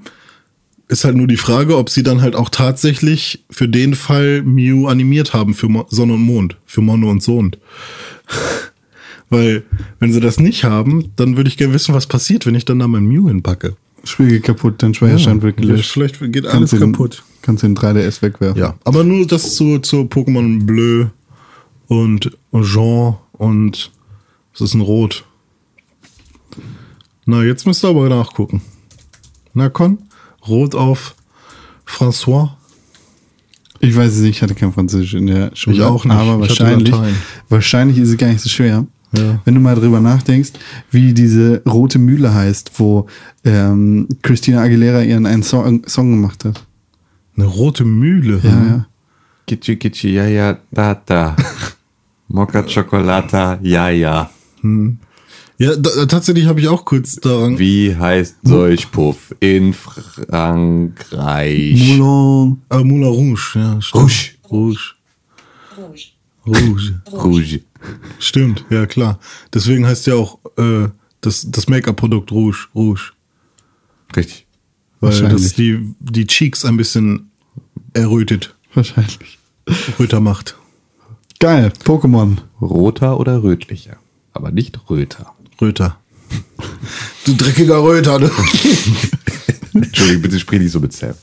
ist 0.88 1.04
halt 1.04 1.16
nur 1.16 1.26
die 1.26 1.38
Frage, 1.38 1.78
ob 1.78 1.88
sie 1.88 2.02
dann 2.02 2.20
halt 2.20 2.36
auch 2.36 2.50
tatsächlich 2.50 3.44
für 3.50 3.66
den 3.68 3.94
Fall 3.94 4.42
Mew 4.42 4.86
animiert 4.86 5.32
haben 5.32 5.54
für 5.54 5.68
Mo 5.68 5.86
Sonne 5.88 6.12
und 6.14 6.20
Mond, 6.22 6.56
für 6.66 6.82
Mono 6.82 7.10
und 7.10 7.22
Sond. 7.22 7.58
Weil, 9.30 9.64
wenn 9.98 10.12
sie 10.12 10.20
das 10.20 10.38
nicht 10.38 10.62
haben, 10.64 11.10
dann 11.16 11.36
würde 11.36 11.48
ich 11.48 11.56
gerne 11.56 11.74
wissen, 11.74 11.94
was 11.94 12.06
passiert, 12.06 12.46
wenn 12.46 12.54
ich 12.54 12.64
dann 12.64 12.78
da 12.78 12.86
mein 12.86 13.06
Mew 13.06 13.28
hinpacke. 13.28 13.76
Spiel 14.04 14.28
geht 14.28 14.44
kaputt, 14.44 14.74
dein 14.78 14.94
Speicherstand 14.94 15.42
wird 15.42 15.56
gelöscht. 15.56 15.90
Vielleicht 15.90 16.20
geht 16.20 16.44
alles 16.46 16.52
Kannst 16.52 16.72
den- 16.74 16.92
kaputt. 16.92 17.24
Kannst 17.42 17.62
den 17.64 17.76
3DS 17.76 18.22
wegwerfen. 18.22 18.60
Ja, 18.60 18.74
aber 18.84 19.02
nur 19.04 19.26
das 19.26 19.54
zu, 19.56 19.78
zu 19.78 20.02
Pokémon 20.02 20.64
Bleu 20.64 21.06
und 21.88 22.30
Jean 22.62 23.16
und 23.32 23.90
was 24.52 24.60
ist 24.62 24.74
ein 24.74 24.80
Rot? 24.80 25.24
Na, 27.26 27.42
jetzt 27.42 27.66
müsst 27.66 27.84
ihr 27.84 27.88
aber 27.88 28.08
nachgucken. 28.08 28.62
Na 29.52 29.68
komm, 29.68 29.98
Rot 30.46 30.74
auf 30.74 31.14
François. 31.86 32.50
Ich 33.80 33.94
weiß 33.94 34.14
es 34.14 34.20
nicht, 34.20 34.36
ich 34.36 34.42
hatte 34.42 34.54
kein 34.54 34.72
Französisch 34.72 35.14
in 35.14 35.26
der 35.26 35.50
Schule. 35.54 35.76
Ich 35.76 35.82
auch 35.82 36.04
nicht. 36.04 36.14
Aber 36.14 36.42
Ich 36.44 36.48
wahrscheinlich, 36.48 36.94
wahrscheinlich 37.48 37.98
ist 37.98 38.10
es 38.10 38.16
gar 38.16 38.28
nicht 38.28 38.40
so 38.40 38.48
schwer. 38.48 38.86
Ja. 39.12 39.40
Wenn 39.44 39.54
du 39.54 39.60
mal 39.60 39.74
drüber 39.74 40.00
nachdenkst, 40.00 40.52
wie 40.90 41.12
diese 41.14 41.62
rote 41.66 41.98
Mühle 41.98 42.32
heißt, 42.34 42.72
wo 42.78 43.06
ähm, 43.44 44.08
Christina 44.22 44.62
Aguilera 44.62 45.02
ihren 45.02 45.26
einen 45.26 45.42
Song, 45.42 45.82
Song 45.86 46.10
gemacht 46.10 46.44
hat. 46.44 46.64
Eine 47.36 47.46
rote 47.46 47.84
Mühle. 47.84 48.40
Ja, 48.42 48.50
ja. 48.50 48.86
Gitschi, 49.46 49.76
gitschi, 49.76 50.10
ja, 50.10 50.26
ja, 50.26 50.58
da, 50.70 51.00
da. 51.06 51.36
Mokka 52.28 52.62
Chocolata, 52.62 53.58
ja, 53.62 53.88
ja. 53.90 54.30
Ja, 55.58 55.74
da, 55.74 56.04
tatsächlich 56.06 56.46
habe 56.46 56.60
ich 56.60 56.68
auch 56.68 56.84
kurz 56.84 57.16
daran. 57.16 57.58
Wie 57.58 57.96
heißt 57.96 58.36
Solchpuff 58.42 59.34
in 59.40 59.72
Frankreich? 59.72 60.96
Moulin. 61.96 62.60
Ah, 62.68 62.82
Moulin 62.82 63.04
Rouge, 63.04 63.52
ja. 63.54 63.80
Stimmt. 63.80 64.36
Rouge. 64.50 64.94
Rouge. 65.78 66.08
Rouge. 66.46 67.00
Rouge. 67.10 67.60
Stimmt, 68.18 68.64
ja 68.70 68.86
klar. 68.86 69.18
Deswegen 69.54 69.86
heißt 69.86 70.06
ja 70.06 70.14
auch 70.14 70.38
äh, 70.58 70.88
das, 71.20 71.50
das 71.50 71.68
Make-up-Produkt 71.68 72.32
Rouge. 72.32 72.66
Rouge. 72.74 73.12
Richtig. 74.14 74.46
Weil 75.00 75.28
das 75.28 75.54
die, 75.54 75.94
die 76.00 76.26
Cheeks 76.26 76.64
ein 76.64 76.76
bisschen 76.76 77.30
errötet, 77.92 78.54
Wahrscheinlich. 78.74 79.38
röter 79.98 80.20
macht. 80.20 80.56
Geil, 81.38 81.72
Pokémon. 81.84 82.38
Roter 82.60 83.20
oder 83.20 83.42
rötlicher? 83.42 83.96
Aber 84.32 84.50
nicht 84.50 84.90
röter. 84.90 85.32
Röter. 85.60 85.98
Du 87.24 87.34
dreckiger 87.34 87.82
Röter, 87.82 88.20
du. 88.20 88.26
Entschuldigung, 89.74 90.22
bitte 90.22 90.38
sprich 90.38 90.60
nicht 90.60 90.70
so 90.70 90.78
mit 90.78 90.92
Sam. 90.92 91.14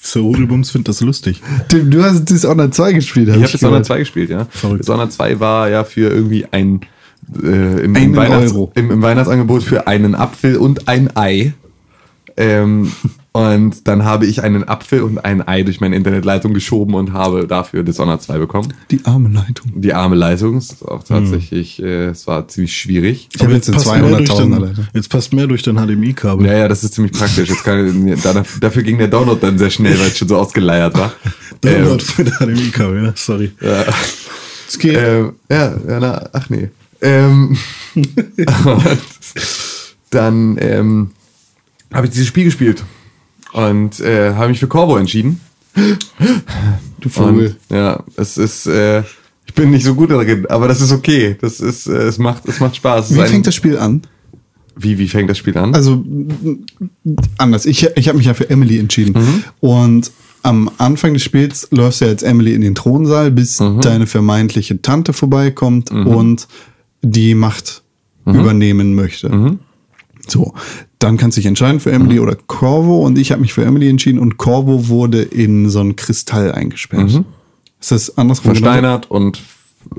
Sir 0.00 0.20
Rudelbums 0.20 0.70
findet 0.70 0.88
das 0.88 1.00
lustig. 1.00 1.40
Du, 1.68 1.84
du 1.84 2.02
hast 2.02 2.26
Dishonored 2.26 2.74
2 2.74 2.92
gespielt, 2.92 3.28
hab 3.30 3.36
Ich 3.36 3.42
habe 3.44 3.52
Dishonored 3.52 3.72
gehört. 3.72 3.86
2 3.86 3.98
gespielt, 4.00 4.30
ja. 4.30 4.46
Verrückt. 4.50 4.82
Dishonored 4.82 5.10
2 5.12 5.40
war 5.40 5.70
ja 5.70 5.84
für 5.84 6.10
irgendwie 6.10 6.46
ein 6.50 6.82
äh, 7.42 7.84
im, 7.84 7.96
Einen 7.96 8.10
im, 8.10 8.16
Weihnachts 8.16 8.52
Euro. 8.52 8.72
im, 8.74 8.90
im 8.90 9.02
Weihnachtsangebot 9.02 9.62
für 9.62 9.86
einen 9.86 10.14
Apfel 10.14 10.56
und 10.56 10.88
ein 10.88 11.16
Ei. 11.16 11.54
Ähm, 12.36 12.92
und 13.38 13.86
dann 13.86 14.04
habe 14.04 14.26
ich 14.26 14.42
einen 14.42 14.66
Apfel 14.68 15.02
und 15.02 15.18
ein 15.18 15.46
Ei 15.46 15.62
durch 15.62 15.80
meine 15.80 15.96
Internetleitung 15.96 16.54
geschoben 16.54 16.94
und 16.94 17.12
habe 17.12 17.46
dafür 17.46 17.82
Dishonored 17.82 18.22
2 18.22 18.38
bekommen. 18.38 18.72
Die 18.90 19.04
arme 19.04 19.28
Leitung. 19.28 19.72
Die 19.74 19.94
arme 19.94 20.16
Leitung 20.16 20.58
ist 20.58 20.82
auch 20.86 21.04
tatsächlich, 21.04 21.82
äh, 21.82 22.06
es 22.06 22.26
war 22.26 22.48
ziemlich 22.48 22.76
schwierig. 22.76 23.28
Ich 23.34 23.42
habe 23.42 23.54
jetzt 23.54 23.68
einen 23.68 23.76
passt 23.76 23.92
mehr 23.92 24.16
durch 24.16 24.30
200.000er 24.30 24.50
dein- 24.50 24.60
Leitung. 24.60 24.86
Jetzt 24.92 25.08
passt 25.08 25.32
mehr 25.32 25.46
durch 25.46 25.62
dein 25.62 25.76
HDMI-Kabel. 25.76 26.46
Ja, 26.46 26.58
ja, 26.58 26.68
das 26.68 26.84
ist 26.84 26.94
ziemlich 26.94 27.12
praktisch. 27.12 27.48
Jetzt 27.48 27.64
kann, 27.64 28.16
da, 28.22 28.44
dafür 28.60 28.82
ging 28.82 28.98
der 28.98 29.08
Download 29.08 29.38
dann 29.40 29.58
sehr 29.58 29.70
schnell, 29.70 29.98
weil 29.98 30.08
es 30.08 30.18
schon 30.18 30.28
so 30.28 30.36
ausgeleiert 30.36 30.96
war. 30.98 31.12
Download 31.60 32.02
für 32.02 32.24
dein 32.24 32.34
HDMI-Kabel, 32.34 33.04
ja, 33.04 33.12
sorry. 33.14 33.52
Es 34.68 34.78
geht. 34.78 34.96
Ähm, 34.96 35.32
ja, 35.50 35.74
ja, 35.88 36.00
na, 36.00 36.28
ach 36.32 36.50
nee. 36.50 36.68
Ähm, 37.00 37.56
dann 40.10 40.56
ähm, 40.60 41.10
habe 41.92 42.06
ich 42.06 42.12
dieses 42.12 42.28
Spiel 42.28 42.44
gespielt 42.44 42.84
und 43.52 44.00
äh, 44.00 44.34
habe 44.34 44.48
mich 44.48 44.58
für 44.60 44.68
Corvo 44.68 44.96
entschieden. 44.96 45.40
Du 47.00 47.08
Vogel. 47.08 47.56
Und, 47.68 47.76
ja, 47.76 48.02
es 48.16 48.36
ist, 48.36 48.66
äh, 48.66 49.02
ich 49.46 49.54
bin 49.54 49.70
nicht 49.70 49.84
so 49.84 49.94
gut 49.94 50.10
darin, 50.10 50.46
aber 50.46 50.68
das 50.68 50.80
ist 50.80 50.92
okay. 50.92 51.36
Das 51.40 51.60
ist, 51.60 51.86
äh, 51.86 51.92
es 51.92 52.18
macht, 52.18 52.46
es 52.48 52.60
macht 52.60 52.76
Spaß. 52.76 53.14
Wie 53.14 53.20
fängt 53.26 53.46
das 53.46 53.54
Spiel 53.54 53.78
an? 53.78 54.02
wie, 54.80 54.96
wie 54.98 55.08
fängt 55.08 55.28
das 55.28 55.38
Spiel 55.38 55.58
an? 55.58 55.74
Also 55.74 56.04
anders. 57.36 57.66
Ich, 57.66 57.84
ich 57.96 58.06
habe 58.08 58.16
mich 58.18 58.28
ja 58.28 58.34
für 58.34 58.48
Emily 58.48 58.78
entschieden. 58.78 59.14
Mhm. 59.20 59.44
Und 59.58 60.12
am 60.44 60.70
Anfang 60.78 61.14
des 61.14 61.22
Spiels 61.24 61.66
läufst 61.72 62.00
du 62.00 62.04
ja 62.04 62.12
als 62.12 62.22
Emily 62.22 62.54
in 62.54 62.60
den 62.60 62.76
Thronsaal, 62.76 63.32
bis 63.32 63.58
Mhm. 63.58 63.80
deine 63.80 64.06
vermeintliche 64.06 64.80
Tante 64.80 65.12
vorbeikommt 65.12 65.90
und 65.90 66.46
die 67.02 67.34
Macht 67.34 67.82
Mhm. 68.24 68.34
übernehmen 68.40 68.94
möchte. 68.94 69.58
So, 70.30 70.54
dann 70.98 71.16
kannst 71.16 71.36
du 71.36 71.40
dich 71.40 71.46
entscheiden 71.46 71.80
für 71.80 71.90
Emily 71.90 72.20
oder 72.20 72.36
Corvo 72.36 73.04
und 73.04 73.18
ich 73.18 73.32
habe 73.32 73.40
mich 73.40 73.52
für 73.52 73.64
Emily 73.64 73.88
entschieden 73.88 74.18
und 74.18 74.36
Corvo 74.36 74.88
wurde 74.88 75.22
in 75.22 75.70
so 75.70 75.80
einen 75.80 75.96
Kristall 75.96 76.52
eingesperrt. 76.52 77.24
Ist 77.80 77.90
das 77.90 78.18
andersrum? 78.18 78.52
Versteinert 78.52 79.10
und 79.10 79.40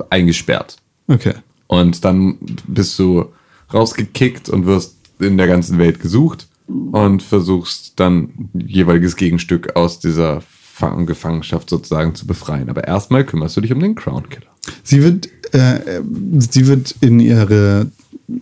eingesperrt. 0.10 0.78
Okay. 1.08 1.34
Und 1.68 2.04
dann 2.04 2.38
bist 2.68 2.98
du 3.00 3.26
rausgekickt 3.74 4.50
und 4.50 4.66
wirst 4.66 4.96
in 5.20 5.38
der 5.38 5.48
ganzen 5.48 5.78
Welt 5.78 6.00
gesucht 6.00 6.48
und 6.68 7.24
versuchst 7.24 7.94
dann 8.00 8.50
jeweiliges 8.54 9.16
Gegenstück 9.16 9.76
aus 9.76 10.00
dieser 10.00 10.42
Fang- 10.42 11.06
Gefangenschaft 11.06 11.70
sozusagen 11.70 12.16
zu 12.16 12.26
befreien. 12.28 12.70
Aber 12.70 12.88
erstmal 12.88 13.26
kümmerst 13.26 13.58
du 13.58 13.62
dich 13.62 13.74
um 13.74 13.80
den 13.80 13.96
Crown 13.96 14.30
Killer. 14.30 14.52
Sie 14.84 15.04
wird, 15.04 15.30
äh, 15.54 16.02
sie 16.38 16.68
wird 16.68 16.96
in 17.02 17.20
ihre 17.20 17.88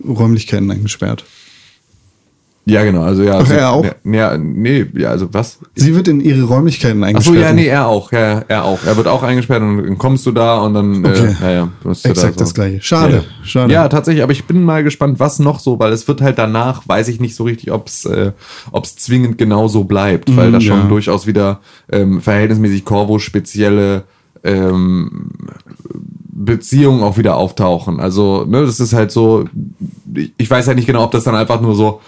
Räumlichkeiten 0.06 0.70
eingesperrt. 0.70 1.24
Ja, 2.68 2.84
genau. 2.84 3.02
Also 3.02 3.22
ja. 3.22 3.34
Ach, 3.34 3.40
also, 3.40 3.54
er 3.54 3.70
auch? 3.70 3.86
Ja, 4.04 4.36
nee, 4.36 4.84
ja, 4.94 5.08
also 5.08 5.32
was? 5.32 5.58
Sie 5.74 5.94
wird 5.94 6.06
in 6.06 6.20
ihre 6.20 6.42
Räumlichkeiten 6.42 7.02
eingesperrt. 7.02 7.36
so, 7.36 7.40
ja, 7.40 7.52
nee, 7.54 7.66
er 7.66 7.86
auch. 7.86 8.12
Ja, 8.12 8.44
er 8.46 8.64
auch. 8.64 8.80
Er 8.84 8.96
wird 8.98 9.06
auch 9.06 9.22
eingesperrt 9.22 9.62
und 9.62 9.78
dann 9.78 9.96
kommst 9.96 10.26
du 10.26 10.32
da 10.32 10.58
und 10.60 10.74
dann, 10.74 11.04
Okay. 11.04 11.28
äh, 11.28 11.34
naja, 11.40 11.68
Exakt 11.84 12.36
da 12.36 12.40
das 12.44 12.52
Gleiche. 12.52 12.82
Schade, 12.82 13.16
Ja. 13.16 13.22
schade. 13.46 13.72
Ja, 13.72 13.88
tatsächlich, 13.88 14.22
aber 14.22 14.32
ich 14.32 14.44
bin 14.44 14.62
mal 14.64 14.84
gespannt, 14.84 15.18
was 15.18 15.38
noch 15.38 15.60
so, 15.60 15.78
weil 15.78 15.92
es 15.92 16.06
wird 16.06 16.20
halt 16.20 16.38
danach, 16.38 16.86
weiß 16.86 17.08
ich 17.08 17.20
nicht 17.20 17.34
so 17.34 17.44
richtig, 17.44 17.72
ob 17.72 17.86
es 17.86 18.04
äh, 18.04 18.32
ob's 18.70 18.96
zwingend 18.96 19.38
genau 19.38 19.68
so 19.68 19.84
bleibt, 19.84 20.36
weil 20.36 20.52
da 20.52 20.60
schon 20.60 20.80
ja. 20.80 20.88
durchaus 20.88 21.26
wieder 21.26 21.60
ähm, 21.90 22.20
verhältnismäßig 22.20 22.84
Corvo 22.84 23.18
spezielle 23.18 24.04
ähm, 24.44 25.30
Beziehungen 26.30 27.02
auch 27.02 27.18
wieder 27.18 27.36
auftauchen. 27.36 27.98
Also, 27.98 28.44
ne, 28.44 28.64
das 28.64 28.78
ist 28.78 28.92
halt 28.92 29.10
so, 29.10 29.46
ich, 30.14 30.32
ich 30.36 30.50
weiß 30.50 30.66
halt 30.66 30.76
nicht 30.76 30.86
genau, 30.86 31.04
ob 31.04 31.10
das 31.10 31.24
dann 31.24 31.34
einfach 31.34 31.60
nur 31.60 31.74
so 31.74 32.00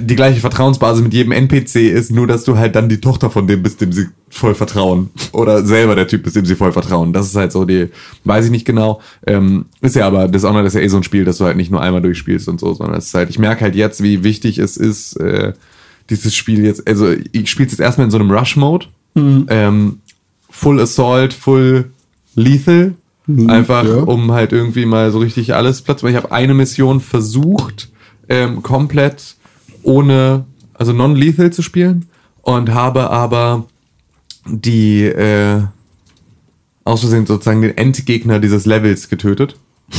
die 0.00 0.16
gleiche 0.16 0.40
Vertrauensbasis 0.40 1.02
mit 1.02 1.14
jedem 1.14 1.32
NPC 1.32 1.76
ist, 1.76 2.10
nur 2.10 2.26
dass 2.26 2.44
du 2.44 2.56
halt 2.56 2.74
dann 2.76 2.88
die 2.88 3.00
Tochter 3.00 3.30
von 3.30 3.46
dem 3.46 3.62
bist, 3.62 3.80
dem 3.80 3.92
sie 3.92 4.06
voll 4.30 4.54
vertrauen. 4.54 5.10
Oder 5.32 5.64
selber 5.64 5.94
der 5.94 6.06
Typ 6.06 6.22
bist, 6.22 6.36
dem 6.36 6.46
sie 6.46 6.56
voll 6.56 6.72
vertrauen. 6.72 7.12
Das 7.12 7.26
ist 7.26 7.36
halt 7.36 7.52
so 7.52 7.64
die, 7.64 7.88
weiß 8.24 8.46
ich 8.46 8.50
nicht 8.50 8.64
genau. 8.64 9.00
Ähm, 9.26 9.66
ist 9.80 9.96
ja 9.96 10.06
aber, 10.06 10.28
Dishonored 10.28 10.66
ist 10.66 10.74
ja 10.74 10.80
eh 10.80 10.88
so 10.88 10.96
ein 10.96 11.02
Spiel, 11.02 11.24
dass 11.24 11.38
du 11.38 11.44
halt 11.44 11.56
nicht 11.56 11.70
nur 11.70 11.80
einmal 11.80 12.02
durchspielst 12.02 12.48
und 12.48 12.60
so, 12.60 12.74
sondern 12.74 12.98
es 12.98 13.06
ist 13.06 13.14
halt, 13.14 13.30
ich 13.30 13.38
merke 13.38 13.62
halt 13.62 13.74
jetzt, 13.74 14.02
wie 14.02 14.24
wichtig 14.24 14.58
es 14.58 14.76
ist, 14.76 15.16
äh, 15.16 15.52
dieses 16.10 16.34
Spiel 16.34 16.64
jetzt, 16.64 16.86
also 16.88 17.12
ich 17.32 17.50
spiele 17.50 17.66
es 17.66 17.72
jetzt 17.72 17.80
erstmal 17.80 18.06
in 18.06 18.10
so 18.10 18.18
einem 18.18 18.30
Rush-Mode. 18.30 18.86
Ähm, 19.48 20.00
full 20.50 20.80
Assault, 20.80 21.32
Full 21.32 21.90
Lethal. 22.34 22.94
Einfach, 23.46 23.84
ja. 23.84 23.96
um 23.96 24.32
halt 24.32 24.52
irgendwie 24.52 24.86
mal 24.86 25.10
so 25.10 25.18
richtig 25.18 25.54
alles 25.54 25.82
Platz 25.82 26.02
machen. 26.02 26.12
Ich 26.12 26.16
habe 26.16 26.32
eine 26.32 26.54
Mission 26.54 27.00
versucht, 27.00 27.90
ähm, 28.28 28.62
komplett 28.62 29.36
ohne, 29.82 30.44
also 30.74 30.92
non-lethal 30.92 31.52
zu 31.52 31.62
spielen 31.62 32.06
und 32.42 32.70
habe 32.70 33.10
aber 33.10 33.66
die 34.46 35.04
äh, 35.04 35.62
aus 36.84 37.00
Versehen 37.00 37.26
sozusagen 37.26 37.62
den 37.62 37.76
Endgegner 37.76 38.38
dieses 38.38 38.66
Levels 38.66 39.08
getötet. 39.08 39.56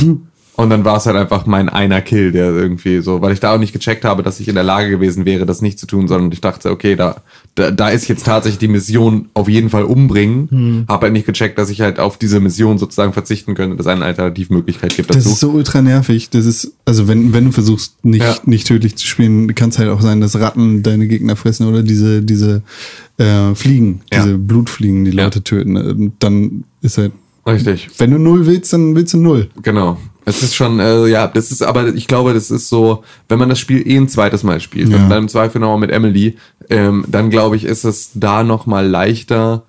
Und 0.60 0.68
dann 0.68 0.84
war 0.84 0.98
es 0.98 1.06
halt 1.06 1.16
einfach 1.16 1.46
mein 1.46 1.68
einer 1.70 2.02
Kill, 2.02 2.32
der 2.32 2.50
irgendwie 2.50 3.00
so, 3.00 3.22
weil 3.22 3.32
ich 3.32 3.40
da 3.40 3.54
auch 3.54 3.58
nicht 3.58 3.72
gecheckt 3.72 4.04
habe, 4.04 4.22
dass 4.22 4.40
ich 4.40 4.48
in 4.48 4.54
der 4.54 4.64
Lage 4.64 4.90
gewesen 4.90 5.24
wäre, 5.24 5.46
das 5.46 5.62
nicht 5.62 5.78
zu 5.78 5.86
tun, 5.86 6.06
sondern 6.06 6.30
ich 6.32 6.42
dachte, 6.42 6.70
okay, 6.70 6.96
da, 6.96 7.22
da, 7.54 7.70
da 7.70 7.88
ist 7.88 8.08
jetzt 8.08 8.26
tatsächlich 8.26 8.58
die 8.58 8.68
Mission 8.68 9.30
auf 9.32 9.48
jeden 9.48 9.70
Fall 9.70 9.84
umbringen. 9.84 10.84
Habe 10.86 11.04
halt 11.06 11.12
nicht 11.14 11.24
gecheckt, 11.24 11.58
dass 11.58 11.70
ich 11.70 11.80
halt 11.80 11.98
auf 11.98 12.18
diese 12.18 12.40
Mission 12.40 12.76
sozusagen 12.76 13.12
verzichten 13.14 13.54
könnte, 13.54 13.76
dass 13.76 13.86
es 13.86 13.90
eine 13.92 14.04
Alternativmöglichkeit 14.04 14.94
gibt 14.94 15.08
Das 15.08 15.16
dazu. 15.18 15.30
ist 15.30 15.40
so 15.40 15.50
ultra 15.50 15.80
nervig. 15.80 16.28
Das 16.30 16.44
ist, 16.44 16.72
also 16.84 17.08
wenn, 17.08 17.32
wenn 17.32 17.46
du 17.46 17.52
versuchst, 17.52 18.04
nicht, 18.04 18.22
Ja. 18.22 18.36
nicht 18.44 18.66
tödlich 18.66 18.96
zu 18.96 19.06
spielen, 19.06 19.54
kann 19.54 19.70
es 19.70 19.78
halt 19.78 19.88
auch 19.88 20.02
sein, 20.02 20.20
dass 20.20 20.38
Ratten 20.38 20.82
deine 20.82 21.08
Gegner 21.08 21.36
fressen 21.36 21.66
oder 21.68 21.82
diese, 21.82 22.20
diese 22.22 22.62
äh, 23.18 23.54
Fliegen, 23.54 24.02
Ja. 24.12 24.24
diese 24.24 24.36
Blutfliegen, 24.36 25.06
die 25.06 25.12
Ja. 25.12 25.24
Leute 25.24 25.42
töten. 25.42 25.76
Und 25.76 26.12
dann 26.18 26.64
ist 26.82 26.98
halt, 26.98 27.12
Richtig. 27.46 27.88
wenn 27.96 28.10
du 28.10 28.18
null 28.18 28.44
willst, 28.46 28.72
dann 28.74 28.94
willst 28.94 29.14
du 29.14 29.18
null. 29.18 29.48
Genau. 29.62 29.96
Es 30.30 30.42
ist 30.42 30.54
schon, 30.54 30.80
äh, 30.80 31.06
ja, 31.06 31.26
das 31.26 31.50
ist, 31.50 31.62
aber 31.62 31.88
ich 31.94 32.06
glaube, 32.06 32.32
das 32.34 32.50
ist 32.50 32.68
so, 32.68 33.02
wenn 33.28 33.38
man 33.38 33.48
das 33.48 33.58
Spiel 33.58 33.86
eh 33.86 33.96
ein 33.96 34.08
zweites 34.08 34.42
Mal 34.42 34.60
spielt, 34.60 34.88
Ja. 34.88 34.96
und 34.96 35.10
dann 35.10 35.24
im 35.24 35.28
Zweifel 35.28 35.60
nochmal 35.60 35.78
mit 35.78 35.90
Emily, 35.90 36.36
ähm, 36.68 37.04
dann 37.08 37.30
glaube 37.30 37.56
ich, 37.56 37.64
ist 37.64 37.84
es 37.84 38.10
da 38.14 38.42
nochmal 38.42 38.86
leichter, 38.86 39.64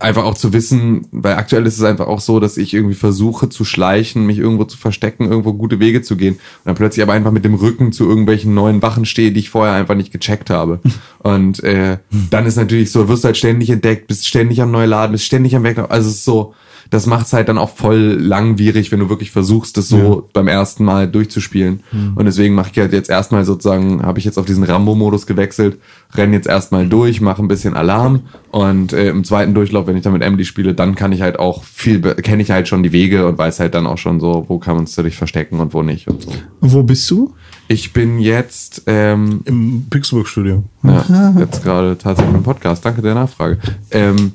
einfach 0.00 0.24
auch 0.24 0.34
zu 0.34 0.52
wissen, 0.52 1.06
weil 1.12 1.36
aktuell 1.36 1.64
ist 1.66 1.76
es 1.78 1.84
einfach 1.84 2.08
auch 2.08 2.20
so, 2.20 2.40
dass 2.40 2.56
ich 2.56 2.74
irgendwie 2.74 2.96
versuche 2.96 3.48
zu 3.48 3.64
schleichen, 3.64 4.26
mich 4.26 4.38
irgendwo 4.38 4.64
zu 4.64 4.76
verstecken, 4.76 5.30
irgendwo 5.30 5.52
gute 5.54 5.78
Wege 5.78 6.02
zu 6.02 6.16
gehen 6.16 6.34
und 6.34 6.40
dann 6.64 6.74
plötzlich 6.74 7.02
aber 7.02 7.12
einfach 7.12 7.30
mit 7.30 7.44
dem 7.44 7.54
Rücken 7.54 7.92
zu 7.92 8.04
irgendwelchen 8.08 8.54
neuen 8.54 8.82
Wachen 8.82 9.04
stehe, 9.04 9.30
die 9.30 9.38
ich 9.40 9.50
vorher 9.50 9.74
einfach 9.74 9.94
nicht 9.94 10.12
gecheckt 10.12 10.50
habe. 10.50 10.80
Und 11.20 11.62
äh, 11.64 11.98
dann 12.30 12.44
ist 12.44 12.56
natürlich 12.56 12.90
so, 12.92 13.08
wirst 13.08 13.24
du 13.24 13.26
halt 13.26 13.36
ständig 13.38 13.70
entdeckt, 13.70 14.08
bist 14.08 14.26
ständig 14.28 14.60
am 14.60 14.72
Neuladen, 14.72 15.12
bist 15.12 15.24
ständig 15.24 15.56
am 15.56 15.62
Weglaufen. 15.62 15.90
Also 15.92 16.10
es 16.10 16.16
ist 16.16 16.24
so, 16.24 16.54
das 16.94 17.06
macht's 17.06 17.32
halt 17.32 17.48
dann 17.48 17.58
auch 17.58 17.70
voll 17.70 18.16
langwierig, 18.20 18.92
wenn 18.92 19.00
du 19.00 19.08
wirklich 19.08 19.32
versuchst, 19.32 19.76
das 19.76 19.88
so 19.88 20.28
beim 20.32 20.46
ersten 20.46 20.84
Mal 20.84 21.08
durchzuspielen. 21.08 21.80
Und 22.14 22.24
deswegen 22.24 22.54
mache 22.54 22.70
ich 22.72 22.78
halt 22.78 22.92
jetzt 22.92 23.10
erstmal 23.10 23.44
sozusagen, 23.44 24.04
habe 24.04 24.20
ich 24.20 24.24
jetzt 24.24 24.38
auf 24.38 24.46
diesen 24.46 24.62
Rambo-Modus 24.62 25.26
gewechselt, 25.26 25.78
renn 26.14 26.32
jetzt 26.32 26.46
erstmal 26.46 26.86
durch, 26.86 27.20
mache 27.20 27.42
ein 27.42 27.48
bisschen 27.48 27.74
Alarm 27.74 28.20
und 28.52 28.92
äh, 28.92 29.08
im 29.08 29.24
zweiten 29.24 29.54
Durchlauf, 29.54 29.88
wenn 29.88 29.96
ich 29.96 30.04
dann 30.04 30.12
mit 30.12 30.22
Emily 30.22 30.44
spiele, 30.44 30.72
dann 30.72 30.94
kann 30.94 31.10
ich 31.10 31.20
halt 31.20 31.40
auch 31.40 31.64
viel, 31.64 32.00
kenne 32.00 32.42
ich 32.44 32.52
halt 32.52 32.68
schon 32.68 32.84
die 32.84 32.92
Wege 32.92 33.26
und 33.26 33.38
weiß 33.38 33.58
halt 33.58 33.74
dann 33.74 33.88
auch 33.88 33.98
schon 33.98 34.20
so, 34.20 34.44
wo 34.46 34.58
kann 34.58 34.76
man 34.76 34.86
sich 34.86 35.16
verstecken 35.16 35.58
und 35.58 35.74
wo 35.74 35.82
nicht 35.82 36.06
und 36.06 36.22
so. 36.22 36.30
Wo 36.60 36.84
bist 36.84 37.10
du? 37.10 37.34
Ich 37.66 37.92
bin 37.92 38.20
jetzt, 38.20 38.82
ähm, 38.86 39.40
Im 39.46 39.86
Pixelburg-Studio. 39.90 40.62
ja, 40.84 41.34
jetzt 41.40 41.64
gerade 41.64 41.98
tatsächlich 41.98 42.36
im 42.36 42.44
Podcast. 42.44 42.84
Danke 42.84 43.02
der 43.02 43.14
Nachfrage. 43.14 43.58
Ähm, 43.90 44.32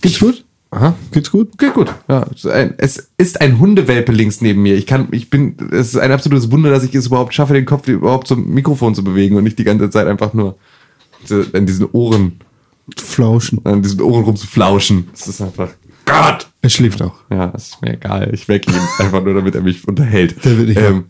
Geht's 0.00 0.20
gut? 0.20 0.44
Aha. 0.70 0.94
Geht's 1.12 1.30
gut? 1.30 1.50
Okay, 1.54 1.70
gut. 1.74 1.92
Ja, 2.08 2.26
es 2.34 2.44
ist 2.44 2.50
ein- 2.50 2.74
es 3.16 3.34
Hundewelpe 3.58 4.12
links 4.12 4.40
neben 4.40 4.62
mir. 4.62 4.74
Ich 4.76 4.86
kann, 4.86 5.08
ich 5.10 5.30
bin, 5.30 5.56
es 5.72 5.88
ist 5.88 5.96
ein 5.98 6.12
absolutes 6.12 6.50
Wunder, 6.50 6.70
dass 6.70 6.84
ich 6.84 6.94
es 6.94 7.06
überhaupt 7.06 7.34
schaffe, 7.34 7.54
den 7.54 7.66
Kopf 7.66 7.88
überhaupt 7.88 8.26
zum 8.28 8.48
Mikrofon 8.52 8.94
zu 8.94 9.02
bewegen 9.04 9.36
und 9.36 9.44
nicht 9.44 9.58
die 9.58 9.64
ganze 9.64 9.90
Zeit 9.90 10.06
einfach 10.06 10.32
nur 10.34 10.56
an 11.52 11.66
diesen 11.66 11.86
Ohren, 11.92 12.40
Flauschen. 12.96 13.60
an 13.64 13.82
diesen 13.82 14.00
Ohren 14.00 14.24
rumzuflauschen. 14.24 15.08
Das 15.12 15.28
ist 15.28 15.40
einfach, 15.40 15.70
Gott! 16.06 16.48
Er 16.62 16.70
schläft 16.70 17.02
auch. 17.02 17.14
Ja, 17.30 17.46
ist 17.50 17.80
mir 17.82 17.94
egal. 17.94 18.30
Ich 18.32 18.48
wecke 18.48 18.70
ihn 18.70 18.78
einfach 18.98 19.22
nur, 19.22 19.34
damit 19.34 19.54
er 19.54 19.62
mich 19.62 19.86
unterhält. 19.86 20.44
Der 20.44 20.56
wird 20.56 20.68
nicht 20.68 20.80
ähm, 20.80 21.04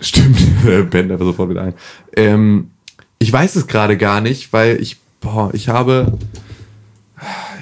Stimmt, 0.00 0.38
er 0.66 0.84
pennt 0.84 1.12
einfach 1.12 1.26
sofort 1.26 1.50
wieder 1.50 1.62
ein. 1.62 1.74
Ähm, 2.16 2.70
ich 3.18 3.30
weiß 3.32 3.56
es 3.56 3.66
gerade 3.66 3.98
gar 3.98 4.20
nicht, 4.22 4.52
weil 4.52 4.80
ich, 4.80 4.96
boah, 5.20 5.50
ich 5.52 5.68
habe, 5.68 6.16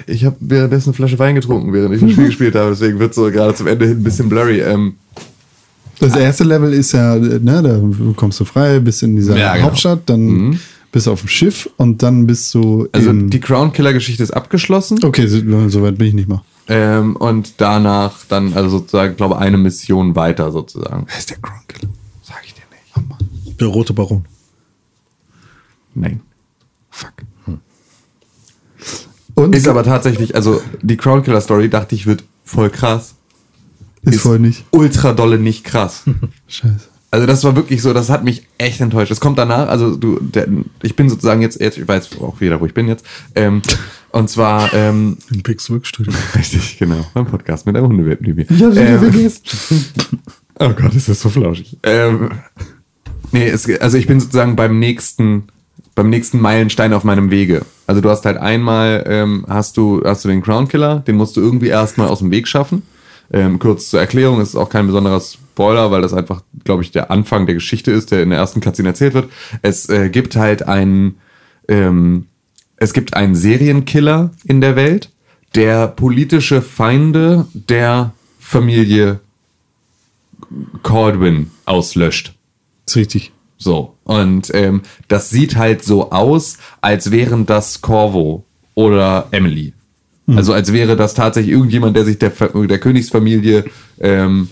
ich 0.07 0.25
habe 0.25 0.35
währenddessen 0.39 0.89
eine 0.89 0.93
Flasche 0.95 1.19
Wein 1.19 1.35
getrunken, 1.35 1.73
während 1.73 1.95
ich 1.95 2.01
das 2.01 2.11
Spiel 2.11 2.25
gespielt 2.27 2.55
habe. 2.55 2.71
Deswegen 2.71 2.99
wird 2.99 3.13
so 3.13 3.29
gerade 3.31 3.53
zum 3.55 3.67
Ende 3.67 3.85
hin 3.87 3.97
ein 3.97 4.03
bisschen 4.03 4.29
blurry. 4.29 4.59
Ähm, 4.61 4.95
Das 5.99 6.15
erste 6.15 6.43
Level 6.43 6.73
ist 6.73 6.91
ja, 6.93 7.15
ne, 7.15 7.61
da 7.61 8.13
kommst 8.15 8.39
du 8.39 8.45
frei, 8.45 8.79
bist 8.79 9.03
in 9.03 9.15
dieser 9.15 9.37
Ja, 9.37 9.53
genau. 9.53 9.67
Hauptstadt, 9.67 10.01
dann 10.07 10.59
bist 10.91 11.07
du 11.07 11.11
auf 11.11 11.19
dem 11.21 11.27
Schiff 11.27 11.69
und 11.77 12.01
dann 12.01 12.25
bist 12.25 12.53
du 12.55 12.87
also 12.91 13.11
die 13.13 13.39
Crown 13.39 13.71
Killer 13.73 13.93
Geschichte 13.93 14.23
ist 14.23 14.31
abgeschlossen. 14.31 14.99
Okay, 15.03 15.27
so, 15.27 15.69
so 15.69 15.83
weit 15.83 15.97
bin 15.97 16.07
ich 16.07 16.13
nicht 16.13 16.29
mal. 16.29 16.41
Ähm, 16.67 17.15
und 17.15 17.53
danach 17.57 18.25
dann, 18.27 18.53
also 18.53 18.69
sozusagen, 18.69 19.15
glaube 19.15 19.37
eine 19.39 19.57
Mission 19.57 20.15
weiter 20.15 20.51
sozusagen. 20.51 21.05
Wer 21.07 21.17
ist 21.17 21.29
der 21.29 21.37
Crown 21.37 21.59
Killer? 21.67 21.91
Sag 22.23 22.41
ich 22.45 22.53
dir 22.53 22.61
nicht. 22.71 23.59
Der 23.59 23.67
rote 23.67 23.93
Baron. 23.93 24.25
Nein. 25.95 26.21
Fuck. 26.91 27.11
Und 29.39 29.55
Ist 29.55 29.69
aber 29.69 29.83
tatsächlich, 29.83 30.35
also 30.35 30.61
die 30.81 30.97
Crown 30.97 31.23
Killer 31.23 31.39
Story 31.39 31.69
dachte 31.69 31.95
ich 31.95 32.05
wird 32.05 32.25
voll 32.43 32.69
krass. 32.69 33.15
ist 34.01 34.19
voll 34.19 34.37
nicht. 34.37 34.65
ultra 34.71 35.13
dolle 35.13 35.39
nicht 35.39 35.63
krass. 35.63 36.03
Scheiße. 36.47 36.89
Also 37.11 37.25
das 37.25 37.43
war 37.45 37.55
wirklich 37.55 37.81
so, 37.81 37.93
das 37.93 38.09
hat 38.09 38.25
mich 38.25 38.47
echt 38.57 38.81
enttäuscht. 38.81 39.11
Es 39.11 39.21
kommt 39.21 39.39
danach, 39.39 39.69
also 39.69 39.95
du, 39.95 40.19
der, 40.19 40.47
ich 40.83 40.95
bin 40.95 41.09
sozusagen 41.09 41.41
jetzt, 41.41 41.59
jetzt, 41.59 41.77
ich 41.77 41.87
weiß 41.87 42.19
auch 42.19 42.41
wieder, 42.41 42.59
wo 42.59 42.65
ich 42.65 42.73
bin 42.73 42.87
jetzt. 42.87 43.05
Ähm, 43.33 43.61
und 44.11 44.29
zwar, 44.29 44.73
ähm, 44.73 45.17
Im 45.33 45.41
Pix 45.41 45.69
Workstudio. 45.69 46.13
richtig, 46.35 46.77
genau, 46.77 47.07
beim 47.13 47.25
Podcast 47.25 47.65
mit 47.65 47.77
einem 47.77 47.87
Hundewelpen, 47.87 48.25
die 48.25 48.33
mir. 48.33 48.45
Hab's 48.49 48.77
ähm, 49.71 49.81
oh 50.59 50.69
Gott, 50.73 50.93
ist 50.93 51.07
das 51.07 51.21
so 51.21 51.29
flauschig. 51.29 51.77
Ähm, 51.83 52.31
nee, 53.31 53.47
es, 53.47 53.67
also 53.79 53.97
ich 53.97 54.05
bin 54.05 54.19
sozusagen 54.19 54.57
beim 54.57 54.79
nächsten, 54.79 55.47
beim 55.95 56.09
nächsten 56.09 56.39
Meilenstein 56.39 56.93
auf 56.93 57.03
meinem 57.03 57.31
Wege. 57.31 57.65
Also 57.87 58.01
du 58.01 58.09
hast 58.09 58.25
halt 58.25 58.37
einmal, 58.37 59.03
ähm, 59.07 59.45
hast 59.47 59.77
du, 59.77 60.01
hast 60.03 60.23
du 60.23 60.29
den 60.29 60.41
Crown 60.41 60.67
Killer, 60.67 60.99
den 60.99 61.15
musst 61.15 61.35
du 61.37 61.41
irgendwie 61.41 61.67
erstmal 61.67 62.07
aus 62.07 62.19
dem 62.19 62.31
Weg 62.31 62.47
schaffen. 62.47 62.83
Ähm, 63.31 63.59
kurz 63.59 63.89
zur 63.89 63.99
Erklärung, 63.99 64.41
es 64.41 64.49
ist 64.49 64.55
auch 64.55 64.69
kein 64.69 64.87
besonderer 64.87 65.19
Spoiler, 65.19 65.91
weil 65.91 66.01
das 66.01 66.13
einfach, 66.13 66.41
glaube 66.63 66.83
ich, 66.83 66.91
der 66.91 67.11
Anfang 67.11 67.45
der 67.45 67.55
Geschichte 67.55 67.91
ist, 67.91 68.11
der 68.11 68.23
in 68.23 68.29
der 68.29 68.39
ersten 68.39 68.61
Cutscene 68.61 68.89
erzählt 68.89 69.13
wird. 69.13 69.29
Es 69.61 69.87
äh, 69.89 70.09
gibt 70.09 70.35
halt 70.35 70.67
einen, 70.67 71.17
ähm, 71.67 72.25
es 72.77 72.93
gibt 72.93 73.13
einen 73.13 73.35
Serienkiller 73.35 74.31
in 74.45 74.61
der 74.61 74.75
Welt, 74.75 75.11
der 75.55 75.87
politische 75.87 76.61
Feinde 76.61 77.45
der 77.53 78.13
Familie 78.39 79.19
Caldwin 80.83 81.51
auslöscht. 81.65 82.33
Ist 82.87 82.95
richtig. 82.95 83.31
So. 83.57 83.95
Und 84.09 84.49
ähm, 84.55 84.81
das 85.07 85.29
sieht 85.29 85.55
halt 85.55 85.83
so 85.83 86.09
aus, 86.09 86.57
als 86.81 87.11
wären 87.11 87.45
das 87.45 87.81
Corvo 87.81 88.43
oder 88.73 89.27
Emily. 89.29 89.73
Also 90.35 90.51
als 90.51 90.73
wäre 90.73 90.95
das 90.95 91.13
tatsächlich 91.13 91.53
irgendjemand, 91.53 91.95
der 91.95 92.05
sich 92.05 92.17
der, 92.17 92.31
der 92.31 92.79
Königsfamilie 92.79 93.65
ähm, 93.99 94.49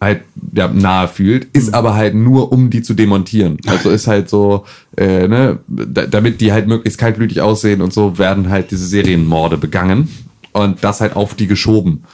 halt 0.00 0.22
ja, 0.54 0.68
nahe 0.68 1.08
fühlt, 1.08 1.48
ist 1.54 1.74
aber 1.74 1.94
halt 1.94 2.14
nur, 2.14 2.52
um 2.52 2.70
die 2.70 2.82
zu 2.82 2.94
demontieren. 2.94 3.56
Also 3.66 3.90
ist 3.90 4.06
halt 4.06 4.30
so, 4.30 4.64
äh, 4.96 5.26
ne, 5.26 5.58
da, 5.66 6.06
damit 6.06 6.40
die 6.40 6.52
halt 6.52 6.68
möglichst 6.68 7.00
kaltblütig 7.00 7.40
aussehen 7.40 7.82
und 7.82 7.92
so, 7.92 8.16
werden 8.16 8.48
halt 8.48 8.70
diese 8.70 8.86
Serienmorde 8.86 9.58
begangen 9.58 10.08
und 10.52 10.84
das 10.84 11.00
halt 11.00 11.16
auf 11.16 11.34
die 11.34 11.48
geschoben. 11.48 12.04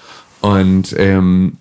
Und 0.41 0.97
ähm, 0.99 1.59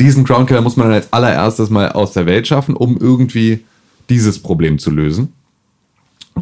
diesen 0.00 0.24
Crown 0.24 0.46
Killer 0.46 0.62
muss 0.62 0.76
man 0.76 0.88
dann 0.88 0.96
als 0.96 1.12
allererstes 1.12 1.70
mal 1.70 1.92
aus 1.92 2.12
der 2.12 2.26
Welt 2.26 2.48
schaffen, 2.48 2.74
um 2.74 2.96
irgendwie 2.98 3.60
dieses 4.10 4.38
Problem 4.38 4.78
zu 4.78 4.90
lösen. 4.90 5.32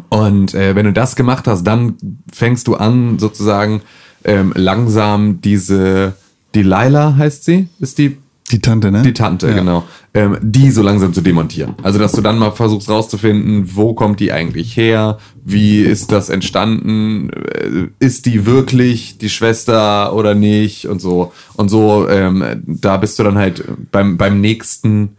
Und 0.09 0.53
äh, 0.53 0.75
wenn 0.75 0.85
du 0.85 0.93
das 0.93 1.15
gemacht 1.15 1.47
hast, 1.47 1.63
dann 1.63 1.95
fängst 2.31 2.67
du 2.67 2.75
an, 2.75 3.17
sozusagen 3.19 3.81
ähm, 4.23 4.51
langsam 4.55 5.39
diese 5.41 6.13
Delilah 6.53 7.15
heißt 7.17 7.45
sie, 7.45 7.67
ist 7.79 7.97
die 7.97 8.17
Die 8.51 8.59
Tante, 8.59 8.91
ne? 8.91 9.01
die 9.03 9.13
Tante, 9.13 9.47
Ja. 9.47 9.53
genau, 9.55 9.83
ähm, 10.13 10.37
die 10.41 10.69
so 10.71 10.81
langsam 10.81 11.13
zu 11.13 11.21
demontieren. 11.21 11.75
Also 11.81 11.97
dass 11.97 12.11
du 12.11 12.21
dann 12.21 12.37
mal 12.37 12.51
versuchst 12.51 12.89
rauszufinden, 12.89 13.75
wo 13.75 13.93
kommt 13.93 14.19
die 14.19 14.31
eigentlich 14.31 14.75
her, 14.75 15.17
wie 15.43 15.79
ist 15.79 16.11
das 16.11 16.29
entstanden, 16.29 17.29
äh, 17.29 17.87
ist 17.99 18.25
die 18.25 18.45
wirklich 18.45 19.17
die 19.17 19.29
Schwester 19.29 20.13
oder 20.13 20.35
nicht 20.35 20.87
und 20.87 20.99
so 21.01 21.31
und 21.55 21.69
so. 21.69 22.07
Ähm, 22.09 22.43
da 22.65 22.97
bist 22.97 23.17
du 23.17 23.23
dann 23.23 23.37
halt 23.37 23.63
beim 23.91 24.17
beim 24.17 24.41
nächsten 24.41 25.17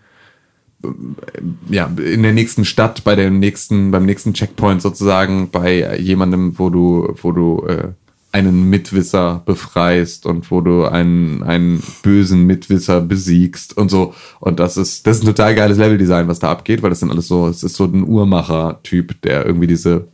ja, 1.69 1.87
in 1.87 2.23
der 2.23 2.33
nächsten 2.33 2.65
Stadt, 2.65 3.05
bei 3.05 3.15
der 3.17 3.31
nächsten, 3.31 3.91
beim 3.91 4.07
nächsten 4.07 4.35
Checkpoint 4.35 4.83
sozusagen, 4.83 5.51
bei 5.51 5.97
jemandem, 5.99 6.59
wo 6.59 6.71
du, 6.71 7.15
wo 7.23 7.33
du 7.33 7.67
äh, 7.67 7.89
einen 8.33 8.69
Mitwisser 8.69 9.43
befreist 9.47 10.27
und 10.27 10.51
wo 10.51 10.61
du 10.61 10.85
einen, 10.85 11.43
einen 11.43 11.83
bösen 12.03 12.45
Mitwisser 12.45 13.01
besiegst 13.01 13.77
und 13.77 13.91
so. 13.91 14.15
Und 14.41 14.61
das 14.61 14.77
ist, 14.77 15.07
das 15.07 15.17
ist 15.17 15.23
ein 15.23 15.35
total 15.35 15.55
geiles 15.55 15.79
Leveldesign, 15.79 16.29
was 16.29 16.39
da 16.39 16.51
abgeht, 16.51 16.83
weil 16.83 16.91
das 16.91 17.01
sind 17.01 17.11
alles 17.11 17.29
so, 17.29 17.49
es 17.49 17.63
ist 17.63 17.77
so 17.77 17.85
ein 17.85 18.07
Uhrmacher-Typ, 18.07 19.23
der 19.23 19.47
irgendwie 19.47 19.67
diese 19.67 20.09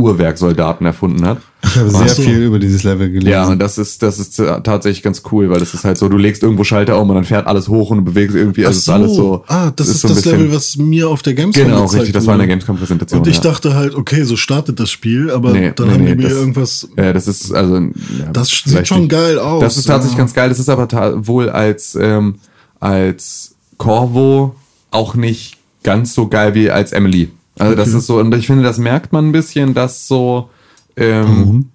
Uhrwerksoldaten 0.00 0.86
erfunden 0.86 1.24
hat. 1.26 1.38
Ich 1.62 1.76
habe 1.76 1.90
sehr 1.90 2.08
so. 2.08 2.22
viel 2.22 2.42
über 2.42 2.58
dieses 2.58 2.82
Level 2.84 3.10
gelesen. 3.10 3.28
Ja, 3.30 3.46
und 3.46 3.58
das 3.58 3.76
ist, 3.78 4.02
das 4.02 4.18
ist 4.18 4.38
äh, 4.38 4.60
tatsächlich 4.62 5.02
ganz 5.02 5.22
cool, 5.30 5.50
weil 5.50 5.60
das 5.60 5.74
ist 5.74 5.84
halt 5.84 5.98
so, 5.98 6.08
du 6.08 6.16
legst 6.16 6.42
irgendwo 6.42 6.64
Schalter 6.64 6.98
um 7.00 7.08
und 7.10 7.14
dann 7.16 7.24
fährt 7.24 7.46
alles 7.46 7.68
hoch 7.68 7.90
und 7.90 7.98
du 7.98 8.04
bewegst 8.04 8.34
irgendwie, 8.34 8.64
also 8.64 8.76
es 8.78 8.84
ist 8.84 8.88
alles 8.88 9.14
so. 9.14 9.44
Ah, 9.46 9.70
das 9.76 9.88
ist, 9.88 10.00
so 10.00 10.08
ein 10.08 10.14
das 10.14 10.24
Level, 10.24 10.52
was 10.54 10.76
mir 10.76 11.08
auf 11.08 11.22
der 11.22 11.34
Gamescom 11.34 11.64
Genau, 11.64 11.84
richtig, 11.84 12.12
das 12.12 12.26
war 12.26 12.34
in 12.34 12.38
der 12.40 12.48
wurde. 12.48 12.56
Gamescom-Präsentation. 12.56 13.20
Und 13.20 13.28
ich 13.28 13.36
ja. 13.36 13.42
dachte 13.42 13.74
halt, 13.74 13.94
okay, 13.94 14.24
so 14.24 14.36
startet 14.36 14.80
das 14.80 14.90
Spiel, 14.90 15.30
aber 15.30 15.52
Nee, 15.52 15.72
dann 15.76 15.88
nee, 15.88 15.92
haben 15.94 16.04
nee, 16.04 16.10
die 16.10 16.16
mir 16.16 16.28
das- 16.30 16.32
irgendwas. 16.32 16.88
Ja, 16.96 17.12
das 17.12 17.28
ist 17.28 17.52
also. 17.52 17.76
Ja, 17.76 17.90
Das 18.32 18.48
sieht 18.48 18.88
schon 18.88 19.00
nicht. 19.02 19.10
geil 19.10 19.38
aus. 19.38 19.60
Das 19.62 19.76
ist 19.76 19.84
tatsächlich 19.84 20.16
ja. 20.16 20.24
ganz 20.24 20.34
geil. 20.34 20.48
Das 20.48 20.58
ist 20.58 20.68
aber 20.68 20.88
wohl 21.26 21.50
als 21.50 21.94
ähm, 21.94 22.36
als 22.80 23.54
Corvo 23.76 24.54
auch 24.90 25.14
nicht 25.14 25.58
ganz 25.82 26.14
so 26.14 26.28
geil 26.28 26.54
wie 26.54 26.70
als 26.70 26.92
Emily. 26.92 27.30
Also 27.58 27.74
das 27.74 27.88
ist 27.92 28.06
so 28.06 28.18
und 28.18 28.34
ich 28.34 28.46
finde, 28.46 28.62
das 28.62 28.78
merkt 28.78 29.12
man 29.12 29.28
ein 29.28 29.32
bisschen, 29.32 29.74
dass 29.74 30.06
so 30.06 30.50
ähm, 30.96 31.70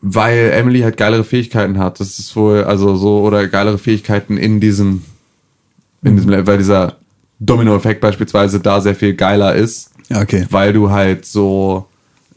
weil 0.00 0.50
Emily 0.52 0.80
halt 0.80 0.96
geilere 0.96 1.24
Fähigkeiten 1.24 1.78
hat. 1.78 1.98
Das 1.98 2.18
ist 2.18 2.36
wohl 2.36 2.64
also 2.64 2.96
so 2.96 3.22
oder 3.22 3.48
geilere 3.48 3.78
Fähigkeiten 3.78 4.36
in 4.36 4.60
diesem 4.60 5.02
in 6.02 6.16
diesem 6.16 6.30
Level, 6.30 6.46
weil 6.46 6.58
dieser 6.58 6.96
Domino-Effekt 7.40 8.00
beispielsweise 8.00 8.60
da 8.60 8.80
sehr 8.80 8.94
viel 8.94 9.14
geiler 9.14 9.54
ist 9.54 9.90
okay. 10.14 10.46
weil 10.50 10.72
du 10.72 10.90
halt 10.90 11.24
so 11.24 11.86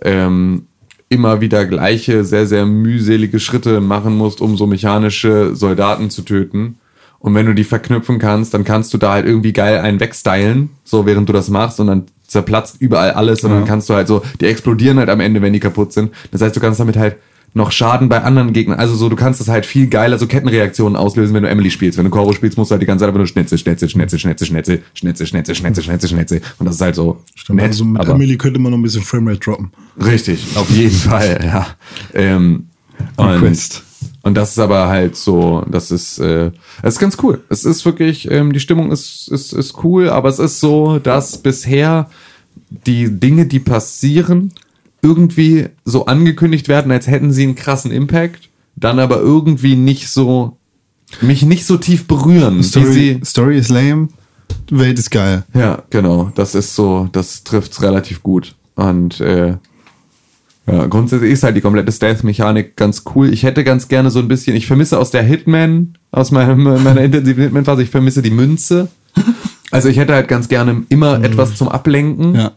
ähm, 0.01 0.67
immer 1.09 1.41
wieder 1.41 1.65
gleiche, 1.65 2.23
sehr, 2.23 2.47
sehr 2.47 2.65
mühselige 2.65 3.39
Schritte 3.39 3.81
machen 3.81 4.17
musst, 4.17 4.41
um 4.41 4.57
so 4.57 4.67
mechanische 4.67 5.55
Soldaten 5.55 6.09
zu 6.09 6.23
töten. 6.23 6.77
Und 7.19 7.33
wenn 7.33 7.45
du 7.45 7.55
die 7.55 7.63
verknüpfen 7.63 8.19
kannst, 8.19 8.53
dann 8.53 8.63
kannst 8.63 8.93
du 8.93 8.97
da 8.97 9.13
halt 9.13 9.25
irgendwie 9.25 9.53
geil 9.53 9.79
einen 9.79 9.99
wegstylen, 9.99 10.69
so 10.83 11.05
während 11.05 11.27
du 11.29 11.33
das 11.33 11.49
machst 11.49 11.79
und 11.79 11.87
dann 11.87 12.05
zerplatzt 12.27 12.75
überall 12.79 13.11
alles 13.11 13.43
und 13.43 13.51
dann 13.51 13.65
kannst 13.65 13.89
du 13.89 13.93
halt 13.93 14.07
so, 14.07 14.21
die 14.41 14.45
explodieren 14.45 14.99
halt 14.99 15.09
am 15.09 15.19
Ende, 15.21 15.41
wenn 15.41 15.53
die 15.53 15.59
kaputt 15.59 15.93
sind. 15.93 16.11
Das 16.31 16.41
heißt, 16.41 16.55
du 16.55 16.59
kannst 16.59 16.79
damit 16.79 16.97
halt 16.97 17.15
noch 17.53 17.71
Schaden 17.71 18.09
bei 18.09 18.21
anderen 18.21 18.53
Gegnern. 18.53 18.77
Also 18.77 18.95
so, 18.95 19.07
du 19.09 19.15
kannst 19.15 19.39
das 19.39 19.47
halt 19.47 19.65
viel 19.65 19.87
geiler, 19.87 20.19
so 20.19 20.27
Kettenreaktionen 20.27 20.95
auslösen, 20.95 21.33
wenn 21.33 21.43
du 21.43 21.49
Emily 21.49 21.71
spielst. 21.71 21.97
Wenn 21.97 22.05
du 22.05 22.11
Corvo 22.11 22.33
spielst, 22.33 22.57
musst 22.57 22.69
du 22.69 22.73
halt 22.73 22.81
die 22.81 22.85
ganze 22.85 23.01
Zeit 23.03 23.07
einfach 23.07 23.19
nur 23.19 23.27
Schnetzel, 23.27 23.57
Schnetzel, 23.57 23.89
Schnetzel, 23.89 24.19
Schnetzel, 24.19 24.47
Schnetzel, 24.47 24.83
Schnetzel, 24.93 25.25
Schnetzel, 25.25 25.55
Schnetzel, 25.55 25.83
Schnetzel, 25.83 26.09
Schnetzel. 26.09 26.41
Und 26.59 26.65
das 26.65 26.75
ist 26.75 26.81
halt 26.81 26.95
so 26.95 27.23
Stimmt, 27.33 27.61
also 27.61 27.85
mit 27.85 28.01
aber- 28.01 28.13
Emily 28.13 28.37
könnte 28.37 28.59
man 28.59 28.71
noch 28.73 28.77
ein 28.77 28.83
bisschen 28.83 29.01
Framerate 29.01 29.39
droppen. 29.39 29.71
Richtig, 30.03 30.45
auf 30.55 30.69
jeden 30.69 30.91
Fall, 30.95 31.39
ja. 31.43 31.67
Ähm, 32.13 32.67
und. 33.15 33.86
Und 34.27 34.33
das 34.33 34.51
ist 34.51 34.59
aber 34.59 34.89
halt 34.89 35.15
so, 35.15 35.63
das 35.71 35.89
ist, 35.89 36.19
äh, 36.19 36.51
das 36.81 36.95
ist 36.95 36.99
ganz 36.99 37.17
cool. 37.23 37.45
Es 37.47 37.63
ist 37.63 37.85
wirklich, 37.85 38.29
ähm, 38.29 38.51
die 38.51 38.59
Stimmung 38.59 38.91
ist, 38.91 39.29
ist, 39.29 39.53
ist 39.53 39.83
cool, 39.85 40.09
aber 40.09 40.27
es 40.27 40.37
ist 40.37 40.59
so, 40.59 40.99
dass 40.99 41.37
bisher 41.37 42.09
die 42.69 43.09
Dinge, 43.09 43.45
die 43.45 43.59
passieren, 43.59 44.51
irgendwie 45.01 45.67
so 45.85 46.07
angekündigt 46.07 46.67
werden, 46.67 46.91
als 46.91 47.07
hätten 47.07 47.31
sie 47.31 47.43
einen 47.43 47.55
krassen 47.55 47.89
Impact, 47.91 48.49
dann 48.75 48.99
aber 48.99 49.19
irgendwie 49.19 49.77
nicht 49.77 50.09
so, 50.09 50.57
mich 51.21 51.43
nicht 51.43 51.65
so 51.65 51.77
tief 51.77 52.05
berühren, 52.05 52.61
Story, 52.63 52.91
sie, 52.91 53.21
Story 53.23 53.57
ist 53.57 53.69
lame, 53.69 54.09
Welt 54.69 54.99
ist 54.99 55.09
geil. 55.09 55.45
ja, 55.53 55.83
genau. 55.89 56.33
Das 56.35 56.53
ist 56.53 56.75
so, 56.75 57.07
das 57.13 57.45
trifft's 57.45 57.81
relativ 57.81 58.23
gut. 58.23 58.55
Und 58.75 59.21
äh, 59.21 59.55
ja, 60.69 60.85
grundsätzlich 60.87 61.31
ist 61.31 61.43
halt 61.43 61.55
die 61.55 61.61
komplette 61.61 61.91
Stealth-Mechanik 61.91 62.75
ganz 62.75 63.03
cool. 63.15 63.31
Ich 63.31 63.43
hätte 63.43 63.63
ganz 63.63 63.87
gerne 63.87 64.11
so 64.11 64.19
ein 64.19 64.27
bisschen, 64.27 64.55
ich 64.55 64.67
vermisse 64.67 64.99
aus 64.99 65.11
der 65.11 65.23
Hitman, 65.23 65.93
aus 66.11 66.31
meinem, 66.31 66.63
meiner 66.83 67.01
intensiven 67.01 67.43
Hitman-Phase, 67.43 67.83
ich 67.83 67.89
vermisse 67.89 68.21
die 68.21 68.31
Münze. 68.31 68.89
Also 69.71 69.87
ich 69.89 69.97
hätte 69.97 70.13
halt 70.13 70.27
ganz 70.27 70.49
gerne 70.49 70.83
immer 70.89 71.23
etwas 71.23 71.55
zum 71.55 71.69
Ablenken. 71.69 72.35
Ja. 72.35 72.51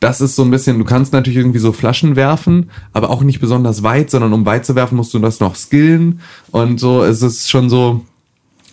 Das 0.00 0.20
ist 0.20 0.36
so 0.36 0.42
ein 0.42 0.50
bisschen, 0.50 0.78
du 0.78 0.84
kannst 0.84 1.14
natürlich 1.14 1.38
irgendwie 1.38 1.58
so 1.58 1.72
Flaschen 1.72 2.16
werfen, 2.16 2.70
aber 2.92 3.08
auch 3.08 3.22
nicht 3.22 3.40
besonders 3.40 3.82
weit, 3.82 4.10
sondern 4.10 4.34
um 4.34 4.44
weit 4.44 4.66
zu 4.66 4.74
werfen, 4.74 4.96
musst 4.96 5.14
du 5.14 5.18
das 5.18 5.40
noch 5.40 5.56
skillen. 5.56 6.20
Und 6.50 6.78
so 6.78 7.02
ist 7.02 7.22
es 7.22 7.48
schon 7.48 7.70
so, 7.70 8.02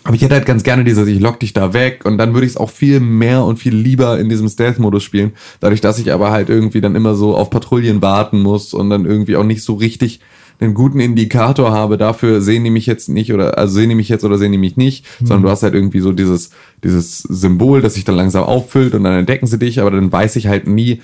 aber 0.04 0.16
ich 0.16 0.22
hätte 0.22 0.34
halt 0.34 0.46
ganz 0.46 0.64
gerne 0.64 0.84
dieses, 0.84 1.08
ich 1.08 1.20
lock 1.20 1.40
dich 1.40 1.54
da 1.54 1.74
weg 1.74 2.06
und 2.06 2.18
dann 2.18 2.34
würde 2.34 2.46
ich 2.46 2.54
es 2.54 2.58
auch 2.58 2.72
viel 2.72 3.00
mehr 3.00 3.44
und 3.44 3.58
viel 3.58 3.76
lieber 3.76 4.20
in 4.20 4.30
diesem 4.30 4.50
Stealth-Modus 4.50 5.04
spielen. 5.04 5.34
Dadurch, 5.60 5.82
dass 5.82 6.00
ich 6.00 6.12
aber 6.12 6.32
halt 6.32 6.50
irgendwie 6.50 6.82
dann 6.82 6.96
immer 6.96 7.14
so 7.14 7.36
auf 7.36 7.50
Patrouillen 7.50 8.02
warten 8.02 8.42
muss 8.42 8.74
und 8.74 8.90
dann 8.90 9.06
irgendwie 9.06 9.36
auch 9.36 9.44
nicht 9.44 9.64
so 9.64 9.76
richtig 9.76 10.20
einen 10.60 10.74
guten 10.76 11.00
Indikator 11.00 11.72
habe, 11.72 11.98
dafür 11.98 12.42
sehen 12.42 12.64
die 12.64 12.70
mich 12.70 12.86
jetzt 12.86 13.10
nicht 13.10 13.34
oder, 13.34 13.58
also 13.58 13.74
sehen 13.74 13.90
die 13.90 13.96
mich 13.96 14.10
jetzt 14.10 14.24
oder 14.24 14.38
sehen 14.38 14.52
die 14.52 14.60
mich 14.60 14.78
nicht, 14.78 15.06
sondern 15.20 15.42
du 15.44 15.50
hast 15.50 15.64
halt 15.64 15.74
irgendwie 15.74 16.02
so 16.02 16.12
dieses, 16.12 16.52
dieses 16.84 17.20
Symbol, 17.20 17.82
das 17.82 17.96
sich 17.96 18.04
dann 18.04 18.16
langsam 18.16 18.44
auffüllt 18.44 18.94
und 18.94 19.04
dann 19.04 19.18
entdecken 19.18 19.48
sie 19.48 19.58
dich, 19.58 19.82
aber 19.82 19.90
dann 19.90 20.12
weiß 20.12 20.36
ich 20.36 20.48
halt 20.48 20.68
nie, 20.68 21.02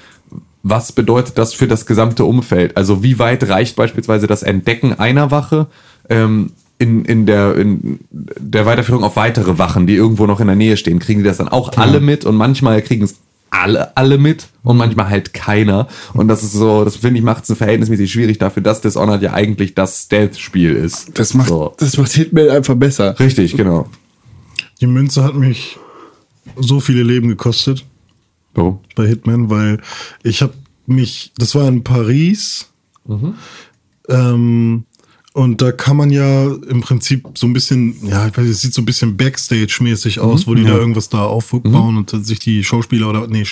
was 0.61 0.91
bedeutet 0.91 1.37
das 1.37 1.53
für 1.53 1.67
das 1.67 1.85
gesamte 1.85 2.25
Umfeld? 2.25 2.77
Also 2.77 3.01
wie 3.01 3.17
weit 3.19 3.47
reicht 3.49 3.75
beispielsweise 3.75 4.27
das 4.27 4.43
Entdecken 4.43 4.93
einer 4.93 5.31
Wache 5.31 5.67
ähm, 6.09 6.51
in, 6.79 7.05
in, 7.05 7.25
der, 7.25 7.55
in 7.55 7.99
der 8.11 8.65
Weiterführung 8.65 9.03
auf 9.03 9.15
weitere 9.15 9.57
Wachen, 9.57 9.87
die 9.87 9.95
irgendwo 9.95 10.25
noch 10.25 10.39
in 10.39 10.47
der 10.47 10.55
Nähe 10.55 10.77
stehen? 10.77 10.99
Kriegen 10.99 11.21
die 11.21 11.27
das 11.27 11.37
dann 11.37 11.47
auch 11.47 11.75
alle 11.77 11.99
mit? 11.99 12.25
Und 12.25 12.35
manchmal 12.35 12.81
kriegen 12.81 13.03
es 13.03 13.15
alle, 13.49 13.95
alle 13.95 14.17
mit 14.17 14.47
und 14.63 14.77
manchmal 14.77 15.09
halt 15.09 15.33
keiner. 15.33 15.87
Und 16.13 16.27
das 16.27 16.43
ist 16.43 16.53
so, 16.53 16.83
das 16.83 16.97
finde 16.97 17.19
ich 17.19 17.23
macht 17.23 17.49
es 17.49 17.57
verhältnismäßig 17.57 18.11
schwierig 18.11 18.37
dafür, 18.37 18.61
dass 18.61 18.81
Dishonored 18.81 19.21
ja 19.21 19.33
eigentlich 19.33 19.73
das 19.73 20.03
Stealth-Spiel 20.03 20.73
ist. 20.73 21.17
Das 21.17 21.33
macht, 21.33 21.49
so. 21.49 21.73
das 21.77 21.97
macht 21.97 22.11
Hitman 22.11 22.49
einfach 22.49 22.75
besser. 22.75 23.19
Richtig, 23.19 23.55
genau. 23.55 23.87
Die 24.81 24.87
Münze 24.87 25.23
hat 25.23 25.35
mich 25.35 25.77
so 26.55 26.79
viele 26.79 27.03
Leben 27.03 27.29
gekostet 27.29 27.85
Warum? 28.53 28.79
bei 28.95 29.07
Hitman, 29.07 29.49
weil 29.49 29.79
ich 30.23 30.41
habe 30.41 30.53
mich, 30.85 31.31
das 31.37 31.55
war 31.55 31.67
in 31.67 31.83
Paris, 31.83 32.69
ähm, 34.09 34.85
und 35.37 35.61
da 35.61 35.71
kann 35.71 35.95
man 35.97 36.09
ja 36.09 36.51
im 36.67 36.81
Prinzip 36.81 37.27
so 37.35 37.45
ein 37.45 37.53
bisschen, 37.53 37.95
ja, 38.07 38.25
ich 38.25 38.35
weiß, 38.35 38.43
nicht, 38.43 38.53
es 38.55 38.61
sieht 38.61 38.73
so 38.73 38.81
ein 38.81 38.85
bisschen 38.85 39.17
Backstage-mäßig 39.17 40.19
aus, 40.19 40.47
wo 40.47 40.55
die 40.55 40.63
da 40.63 40.75
irgendwas 40.75 41.09
da 41.09 41.25
aufbauen 41.25 41.95
und 41.95 42.11
dann 42.11 42.23
sich 42.23 42.39
die 42.39 42.63
Schauspieler 42.63 43.07
oder, 43.07 43.27
nee, 43.27 43.45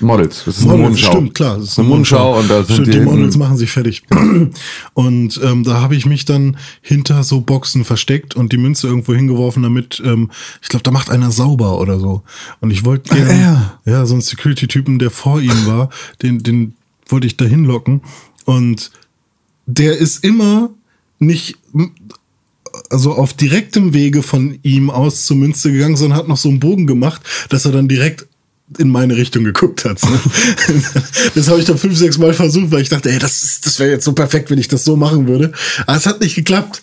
Models. 0.00 0.42
Das 0.44 0.58
ist 0.58 0.64
eine 0.64 0.72
Models, 0.72 0.88
Mondschau. 0.90 1.10
Stimmt, 1.12 1.34
klar. 1.34 1.56
Das 1.56 1.68
ist 1.68 1.78
eine 1.78 1.88
Mondschau 1.88 2.38
und 2.38 2.50
da 2.50 2.62
sind 2.62 2.74
stimmt, 2.74 2.88
die, 2.88 2.98
die 2.98 3.00
Models 3.00 3.38
machen 3.38 3.56
sich 3.56 3.70
fertig. 3.70 4.02
Und 4.92 5.40
ähm, 5.42 5.64
da 5.64 5.80
habe 5.80 5.96
ich 5.96 6.04
mich 6.04 6.26
dann 6.26 6.58
hinter 6.82 7.24
so 7.24 7.40
Boxen 7.40 7.86
versteckt 7.86 8.36
und 8.36 8.52
die 8.52 8.58
Münze 8.58 8.86
irgendwo 8.88 9.14
hingeworfen, 9.14 9.62
damit, 9.62 10.02
ähm, 10.04 10.30
ich 10.60 10.68
glaube, 10.68 10.82
da 10.82 10.90
macht 10.90 11.08
einer 11.08 11.30
sauber 11.30 11.80
oder 11.80 11.98
so. 11.98 12.22
Und 12.60 12.72
ich 12.72 12.84
wollte 12.84 13.14
gerne, 13.14 13.40
ja. 13.40 13.78
ja, 13.86 14.04
so 14.04 14.12
einen 14.12 14.20
Security-Typen, 14.20 14.98
der 14.98 15.10
vor 15.10 15.40
ihm 15.40 15.66
war, 15.66 15.88
den, 16.20 16.42
den 16.42 16.74
wollte 17.06 17.26
ich 17.26 17.38
da 17.38 17.46
hinlocken. 17.46 18.02
Und 18.44 18.90
der 19.64 19.96
ist 19.96 20.24
immer 20.24 20.70
nicht, 21.22 21.56
also 22.90 23.12
auf 23.14 23.34
direktem 23.34 23.94
Wege 23.94 24.22
von 24.22 24.58
ihm 24.62 24.90
aus 24.90 25.26
zur 25.26 25.36
Münze 25.36 25.72
gegangen, 25.72 25.96
sondern 25.96 26.18
hat 26.18 26.28
noch 26.28 26.36
so 26.36 26.48
einen 26.48 26.60
Bogen 26.60 26.86
gemacht, 26.86 27.22
dass 27.48 27.64
er 27.64 27.72
dann 27.72 27.88
direkt 27.88 28.26
in 28.78 28.88
meine 28.88 29.16
Richtung 29.16 29.44
geguckt 29.44 29.84
hat. 29.84 30.02
Ne? 30.02 30.20
das 31.34 31.48
habe 31.48 31.60
ich 31.60 31.66
dann 31.66 31.76
fünf, 31.76 31.96
sechs 31.96 32.16
Mal 32.18 32.32
versucht, 32.32 32.70
weil 32.70 32.80
ich 32.80 32.88
dachte, 32.88 33.10
ey, 33.10 33.18
das, 33.18 33.42
ist- 33.42 33.66
das 33.66 33.78
wäre 33.78 33.90
jetzt 33.90 34.04
so 34.04 34.12
perfekt, 34.14 34.50
wenn 34.50 34.58
ich 34.58 34.68
das 34.68 34.84
so 34.84 34.96
machen 34.96 35.26
würde. 35.28 35.52
Aber 35.86 35.96
es 35.96 36.06
hat 36.06 36.20
nicht 36.20 36.34
geklappt. 36.34 36.82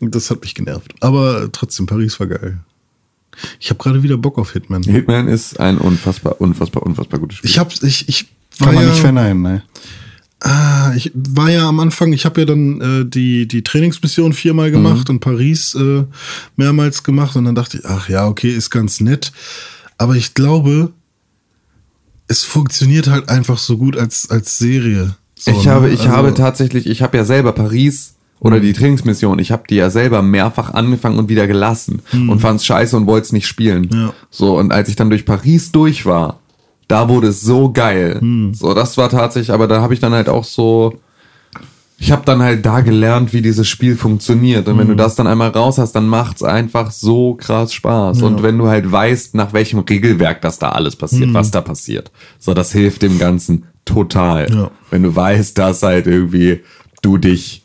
Das 0.00 0.30
hat 0.30 0.42
mich 0.42 0.54
genervt. 0.54 0.94
Aber 1.00 1.50
trotzdem, 1.50 1.86
Paris 1.86 2.20
war 2.20 2.28
geil. 2.28 2.58
Ich 3.58 3.70
habe 3.70 3.78
gerade 3.82 4.02
wieder 4.04 4.16
Bock 4.16 4.38
auf 4.38 4.52
Hitman. 4.52 4.82
Hitman 4.84 5.26
ist 5.26 5.58
ein 5.58 5.78
unfassbar, 5.78 6.40
unfassbar, 6.40 6.84
unfassbar 6.84 7.18
gutes 7.18 7.38
Spiel. 7.38 7.50
Ich 7.50 7.58
habe, 7.58 7.72
ich, 7.82 8.08
ich 8.08 8.26
war 8.58 8.66
Kann 8.68 8.74
man 8.76 8.84
ja, 8.84 8.90
nicht 8.90 9.00
verneinen, 9.00 9.42
ne? 9.42 9.62
Ah, 10.40 10.92
ich 10.94 11.10
war 11.14 11.50
ja 11.50 11.68
am 11.68 11.80
Anfang, 11.80 12.12
ich 12.12 12.24
habe 12.24 12.40
ja 12.42 12.46
dann 12.46 12.80
äh, 12.80 13.04
die, 13.04 13.48
die 13.48 13.62
Trainingsmission 13.62 14.32
viermal 14.32 14.70
gemacht 14.70 15.10
und 15.10 15.18
Paris 15.18 15.74
äh, 15.74 16.04
mehrmals 16.56 17.02
gemacht 17.02 17.34
und 17.34 17.44
dann 17.44 17.56
dachte 17.56 17.78
ich, 17.78 17.84
ach 17.84 18.08
ja, 18.08 18.26
okay, 18.28 18.50
ist 18.50 18.70
ganz 18.70 19.00
nett. 19.00 19.32
Aber 19.96 20.14
ich 20.14 20.34
glaube, 20.34 20.92
es 22.28 22.44
funktioniert 22.44 23.08
halt 23.08 23.28
einfach 23.28 23.58
so 23.58 23.78
gut 23.78 23.96
als, 23.96 24.30
als 24.30 24.58
Serie. 24.58 25.16
So, 25.34 25.50
ich 25.50 25.64
ne? 25.64 25.72
habe, 25.72 25.90
ich 25.90 26.00
Also- 26.00 26.12
habe 26.12 26.34
tatsächlich, 26.34 26.86
ich 26.86 27.02
habe 27.02 27.16
ja 27.16 27.24
selber 27.24 27.52
Paris 27.52 28.14
oder 28.38 28.60
die 28.60 28.72
Trainingsmission, 28.72 29.40
ich 29.40 29.50
habe 29.50 29.64
die 29.68 29.74
ja 29.74 29.90
selber 29.90 30.22
mehrfach 30.22 30.72
angefangen 30.72 31.18
und 31.18 31.28
wieder 31.28 31.48
gelassen 31.48 32.02
und 32.12 32.38
fand's 32.38 32.64
scheiße 32.64 32.96
und 32.96 33.06
wollte 33.08 33.26
es 33.26 33.32
nicht 33.32 33.48
spielen. 33.48 33.90
Ja. 33.92 34.12
So, 34.30 34.56
und 34.56 34.70
als 34.72 34.88
ich 34.88 34.94
dann 34.94 35.10
durch 35.10 35.24
Paris 35.24 35.72
durch 35.72 36.06
war, 36.06 36.38
da 36.88 37.08
wurde 37.08 37.28
es 37.28 37.42
so 37.42 37.70
geil. 37.70 38.20
So, 38.52 38.74
das 38.74 38.96
war 38.96 39.08
tatsächlich, 39.08 39.52
aber 39.52 39.68
da 39.68 39.80
habe 39.80 39.94
ich 39.94 40.00
dann 40.00 40.12
halt 40.12 40.28
auch 40.28 40.44
so, 40.44 40.98
ich 42.00 42.12
habe 42.12 42.22
dann 42.24 42.42
halt 42.42 42.64
da 42.64 42.80
gelernt, 42.80 43.32
wie 43.32 43.42
dieses 43.42 43.68
Spiel 43.68 43.96
funktioniert. 43.96 44.68
Und 44.68 44.78
wenn 44.78 44.88
du 44.88 44.94
das 44.94 45.16
dann 45.16 45.26
einmal 45.26 45.50
raus 45.50 45.78
hast, 45.78 45.92
dann 45.92 46.06
macht's 46.06 46.42
einfach 46.42 46.90
so 46.90 47.34
krass 47.34 47.72
Spaß. 47.72 48.22
Und 48.22 48.42
wenn 48.42 48.56
du 48.56 48.68
halt 48.68 48.90
weißt, 48.90 49.34
nach 49.34 49.52
welchem 49.52 49.80
Regelwerk 49.80 50.40
das 50.40 50.58
da 50.58 50.70
alles 50.70 50.96
passiert, 50.96 51.34
was 51.34 51.50
da 51.50 51.60
passiert. 51.60 52.10
So, 52.38 52.54
das 52.54 52.72
hilft 52.72 53.02
dem 53.02 53.18
Ganzen 53.18 53.66
total. 53.84 54.50
Ja. 54.52 54.70
Wenn 54.90 55.02
du 55.02 55.14
weißt, 55.14 55.58
dass 55.58 55.82
halt 55.82 56.06
irgendwie 56.06 56.60
du 57.02 57.18
dich 57.18 57.64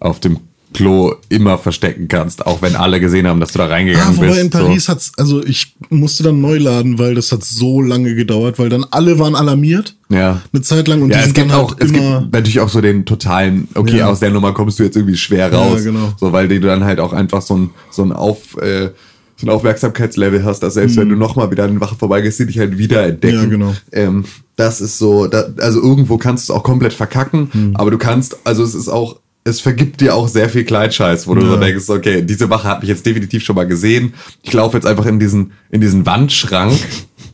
auf 0.00 0.18
dem 0.18 0.38
Klo 0.72 1.14
immer 1.28 1.58
verstecken 1.58 2.08
kannst, 2.08 2.46
auch 2.46 2.62
wenn 2.62 2.76
alle 2.76 3.00
gesehen 3.00 3.26
haben, 3.26 3.40
dass 3.40 3.52
du 3.52 3.58
da 3.58 3.66
Ah, 3.66 3.68
reingegangen 3.68 4.16
wobei 4.16 4.28
bist. 4.28 4.40
in 4.40 4.50
Paris 4.50 4.88
hat's, 4.88 5.12
also 5.16 5.44
ich 5.44 5.74
musste 5.90 6.22
dann 6.22 6.40
neu 6.40 6.58
laden, 6.58 6.98
weil 6.98 7.14
das 7.14 7.30
hat 7.32 7.44
so 7.44 7.80
lange 7.80 8.14
gedauert, 8.14 8.58
weil 8.58 8.68
dann 8.68 8.84
alle 8.90 9.18
waren 9.18 9.34
alarmiert. 9.34 9.94
so. 10.08 10.16
Ja. 10.16 10.42
Eine 10.52 10.62
Zeit 10.62 10.88
lang 10.88 11.02
und 11.02 11.10
Ja, 11.10 11.18
die 11.22 11.28
es 11.28 11.34
gibt 11.34 11.50
dann 11.50 11.56
auch, 11.58 11.70
halt 11.72 11.82
es 11.84 11.90
immer. 11.90 12.20
gibt 12.20 12.32
natürlich 12.32 12.60
auch 12.60 12.68
so 12.68 12.80
den 12.80 13.04
totalen, 13.04 13.68
okay, 13.74 13.98
Ja. 13.98 14.08
aus 14.08 14.20
der 14.20 14.30
Nummer 14.30 14.52
kommst 14.52 14.78
du 14.78 14.82
jetzt 14.84 14.96
irgendwie 14.96 15.16
schwer 15.16 15.52
raus. 15.52 15.78
Ja, 15.78 15.90
genau. 15.92 16.12
So, 16.18 16.32
weil 16.32 16.48
du 16.48 16.60
dann 16.60 16.84
halt 16.84 17.00
auch 17.00 17.12
einfach 17.12 17.42
so 17.42 17.56
ein, 17.56 17.70
so 17.90 18.02
ein 18.02 18.12
Auf, 18.12 18.56
äh, 18.58 18.90
so 19.36 19.46
ein 19.46 19.50
Aufmerksamkeitslevel 19.50 20.44
hast, 20.44 20.60
dass 20.60 20.74
selbst 20.74 20.96
wenn 20.96 21.08
du 21.08 21.16
nochmal 21.16 21.50
wieder 21.50 21.64
an 21.64 21.80
Wache 21.80 21.96
vorbeigehst, 21.96 22.38
die 22.38 22.46
dich 22.46 22.58
halt 22.58 22.78
wieder 22.78 23.04
entdecken. 23.06 23.38
Mhm. 23.38 23.42
Ja, 23.44 23.48
genau. 23.48 23.74
Ähm, 23.90 24.24
das 24.56 24.80
ist 24.80 24.98
so, 24.98 25.26
da, 25.26 25.46
also 25.58 25.80
irgendwo 25.82 26.18
kannst 26.18 26.48
du 26.48 26.52
es 26.52 26.56
auch 26.58 26.62
komplett 26.62 26.92
verkacken, 26.92 27.48
Mhm. 27.52 27.76
aber 27.76 27.90
du 27.90 27.98
kannst, 27.98 28.36
also 28.44 28.62
es 28.62 28.74
ist 28.74 28.88
auch, 28.88 29.16
es 29.44 29.60
vergibt 29.60 30.00
dir 30.00 30.14
auch 30.14 30.28
sehr 30.28 30.48
viel 30.48 30.64
Kleinscheiß, 30.64 31.26
wo 31.26 31.34
du 31.34 31.40
so 31.44 31.54
Ja. 31.54 31.60
denkst, 31.60 31.88
okay, 31.90 32.22
diese 32.22 32.48
Wache 32.50 32.68
hat 32.68 32.80
mich 32.80 32.88
jetzt 32.88 33.04
definitiv 33.04 33.42
schon 33.42 33.56
mal 33.56 33.66
gesehen. 33.66 34.14
Ich 34.42 34.52
laufe 34.52 34.76
jetzt 34.76 34.86
einfach 34.86 35.06
in 35.06 35.18
diesen, 35.18 35.52
in 35.70 35.80
diesen 35.80 36.06
Wandschrank. 36.06 36.72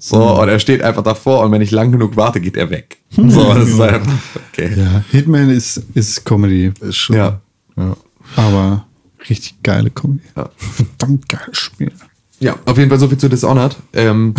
So, 0.01 0.17
Mhm. 0.17 0.39
und 0.43 0.49
er 0.49 0.61
steht 0.61 0.81
einfach 0.81 1.03
davor 1.03 1.41
und 1.45 1.51
wenn 1.51 1.61
ich 1.61 1.73
lang 1.73 1.91
genug 1.91 2.17
warte, 2.17 2.41
geht 2.41 2.57
er 2.57 2.71
weg. 2.71 2.99
So, 3.11 3.53
das 3.53 3.69
ist 3.69 3.81
einfach, 3.81 4.13
okay. 4.53 4.73
Ja, 4.77 5.03
Hitman 5.11 5.51
ist, 5.51 5.83
ist 5.93 6.25
Comedy, 6.25 6.73
Ist 6.81 6.97
schon, 6.99 7.17
Ja. 7.17 7.41
ja. 7.77 7.97
aber 8.37 8.87
richtig 9.29 9.61
geile 9.65 9.91
Comedy. 9.91 10.23
Ja. 10.37 10.51
Verdammt 10.57 11.29
geiles 11.29 11.59
Spiel. 11.59 11.91
Ja, 12.39 12.55
auf 12.65 12.79
jeden 12.79 12.89
Fall 12.91 13.01
so 13.01 13.09
viel 13.09 13.19
zu 13.19 13.29
Dishonored. 13.29 13.75
Ähm, 13.93 14.35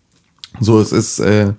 so, 0.60 0.80
es 0.80 0.92
ist, 0.92 1.18
äh, 1.18 1.54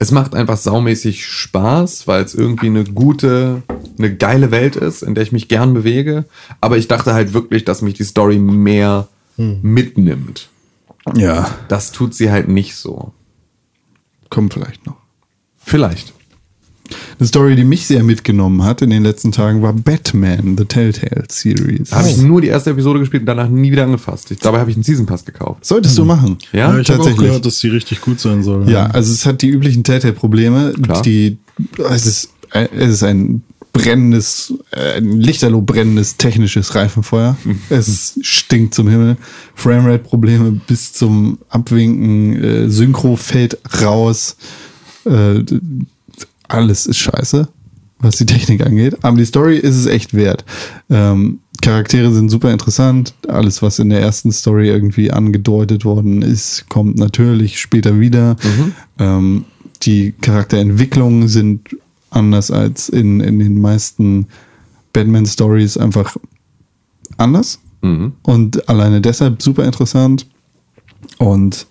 es 0.00 0.10
macht 0.10 0.34
einfach 0.34 0.56
saumäßig 0.56 1.26
Spaß, 1.26 2.06
weil 2.08 2.24
es 2.24 2.34
irgendwie 2.34 2.66
eine 2.66 2.84
gute, 2.84 3.62
eine 3.98 4.16
geile 4.16 4.50
Welt 4.50 4.74
ist, 4.74 5.02
in 5.02 5.14
der 5.14 5.22
ich 5.22 5.30
mich 5.30 5.46
gern 5.48 5.74
bewege. 5.74 6.24
Aber 6.60 6.78
ich 6.78 6.88
dachte 6.88 7.12
halt 7.14 7.34
wirklich, 7.34 7.64
dass 7.64 7.82
mich 7.82 7.94
die 7.94 8.04
Story 8.04 8.38
mehr 8.38 9.08
mitnimmt. 9.36 10.48
Ja, 11.14 11.50
Das 11.68 11.92
tut 11.92 12.14
sie 12.14 12.30
halt 12.30 12.48
nicht 12.48 12.74
so. 12.76 13.12
kommt 14.30 14.54
vielleicht 14.54 14.86
noch. 14.86 14.96
Vielleicht. 15.58 16.12
Eine 17.18 17.26
Story, 17.26 17.56
die 17.56 17.64
mich 17.64 17.86
sehr 17.86 18.02
mitgenommen 18.02 18.64
hat 18.64 18.82
in 18.82 18.90
den 18.90 19.02
letzten 19.02 19.32
Tagen, 19.32 19.62
war 19.62 19.72
Batman, 19.72 20.56
The 20.56 20.64
Telltale 20.64 21.24
Series. 21.28 21.90
Da 21.90 21.96
habe 21.96 22.08
ich 22.08 22.18
nur 22.18 22.40
die 22.40 22.48
erste 22.48 22.70
Episode 22.70 23.00
gespielt 23.00 23.22
und 23.22 23.26
danach 23.26 23.48
nie 23.48 23.70
wieder 23.70 23.84
angefasst. 23.84 24.30
Ich, 24.30 24.38
dabei 24.38 24.60
habe 24.60 24.70
ich 24.70 24.76
einen 24.76 24.84
Season 24.84 25.06
Pass 25.06 25.24
gekauft. 25.24 25.64
Solltest 25.64 25.96
du 25.98 26.04
machen. 26.04 26.38
Ja, 26.52 26.72
Ja, 26.72 26.78
ich 26.78 26.90
habe 26.90 27.02
auch 27.02 27.16
gehört, 27.16 27.44
dass 27.44 27.58
die 27.58 27.68
richtig 27.68 28.00
gut 28.00 28.20
sein 28.20 28.42
soll. 28.42 28.68
Ja, 28.70 28.86
also 28.86 29.12
es 29.12 29.26
hat 29.26 29.42
die 29.42 29.48
üblichen 29.48 29.84
Telltale-Probleme. 29.84 30.74
Die, 31.04 31.38
es 31.90 32.06
ist, 32.06 32.30
äh, 32.52 32.68
es 32.76 32.90
ist 32.94 33.02
ein 33.02 33.42
brennendes, 33.72 34.54
äh, 34.72 34.98
ein 34.98 35.20
lichterloh 35.20 35.60
brennendes 35.62 36.16
technisches 36.16 36.74
Reifenfeuer. 36.74 37.36
es 37.70 38.18
stinkt 38.22 38.74
zum 38.74 38.88
Himmel. 38.88 39.16
Framerate-Probleme 39.54 40.60
bis 40.66 40.92
zum 40.92 41.38
Abwinken. 41.48 42.42
Äh, 42.42 42.68
Synchro 42.70 43.16
fällt 43.16 43.58
raus. 43.82 44.36
Alles 46.50 46.86
ist 46.86 46.98
scheiße, 46.98 47.48
was 48.00 48.16
die 48.16 48.26
Technik 48.26 48.64
angeht. 48.64 48.96
Aber 49.02 49.16
die 49.16 49.24
Story 49.24 49.56
ist 49.56 49.76
es 49.76 49.86
echt 49.86 50.14
wert. 50.14 50.44
Ähm, 50.88 51.40
Charaktere 51.62 52.12
sind 52.12 52.30
super 52.30 52.50
interessant. 52.52 53.14
Alles, 53.28 53.62
was 53.62 53.78
in 53.78 53.90
der 53.90 54.00
ersten 54.00 54.32
Story 54.32 54.68
irgendwie 54.68 55.10
angedeutet 55.10 55.84
worden 55.84 56.22
ist, 56.22 56.68
kommt 56.68 56.98
natürlich 56.98 57.60
später 57.60 58.00
wieder. 58.00 58.36
Ähm, 58.98 59.44
die 59.82 60.12
Charakterentwicklungen 60.20 61.28
sind 61.28 61.76
anders 62.10 62.50
als 62.50 62.88
in, 62.88 63.20
in 63.20 63.38
den 63.38 63.60
meisten 63.60 64.26
Batman-Stories 64.92 65.76
einfach 65.76 66.16
anders. 67.16 67.60
Und 68.22 68.68
alleine 68.68 69.00
deshalb 69.00 69.42
super 69.42 69.64
interessant. 69.64 70.26
Und 71.18 71.66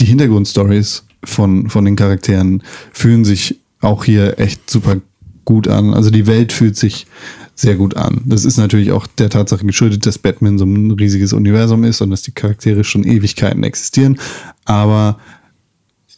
die 0.00 0.06
Hintergrundstories 0.06 1.04
von, 1.24 1.68
von 1.68 1.84
den 1.84 1.96
Charakteren 1.96 2.62
fühlen 2.92 3.24
sich 3.24 3.58
auch 3.82 4.04
hier 4.04 4.38
echt 4.38 4.70
super 4.70 4.96
gut 5.44 5.68
an. 5.68 5.92
Also 5.94 6.10
die 6.10 6.26
Welt 6.26 6.52
fühlt 6.52 6.76
sich 6.76 7.06
sehr 7.54 7.74
gut 7.76 7.96
an. 7.96 8.22
Das 8.24 8.44
ist 8.44 8.56
natürlich 8.56 8.92
auch 8.92 9.06
der 9.06 9.30
Tatsache 9.30 9.66
geschuldet, 9.66 10.06
dass 10.06 10.18
Batman 10.18 10.58
so 10.58 10.64
ein 10.64 10.92
riesiges 10.92 11.32
Universum 11.32 11.84
ist 11.84 12.00
und 12.00 12.10
dass 12.10 12.22
die 12.22 12.32
Charaktere 12.32 12.84
schon 12.84 13.04
Ewigkeiten 13.04 13.62
existieren. 13.62 14.18
Aber 14.64 15.18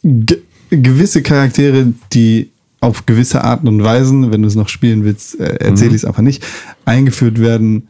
ge 0.03 0.39
gewisse 0.71 1.21
Charaktere, 1.21 1.93
die 2.11 2.49
auf 2.81 3.05
gewisse 3.05 3.43
Arten 3.43 3.67
und 3.67 3.83
Weisen, 3.83 4.31
wenn 4.31 4.41
du 4.41 4.47
es 4.47 4.55
noch 4.55 4.69
spielen 4.69 5.03
willst, 5.03 5.39
äh, 5.39 5.55
erzähle 5.57 5.91
ich 5.91 5.97
es 5.97 6.05
einfach 6.05 6.23
nicht, 6.23 6.43
eingeführt 6.85 7.39
werden, 7.39 7.87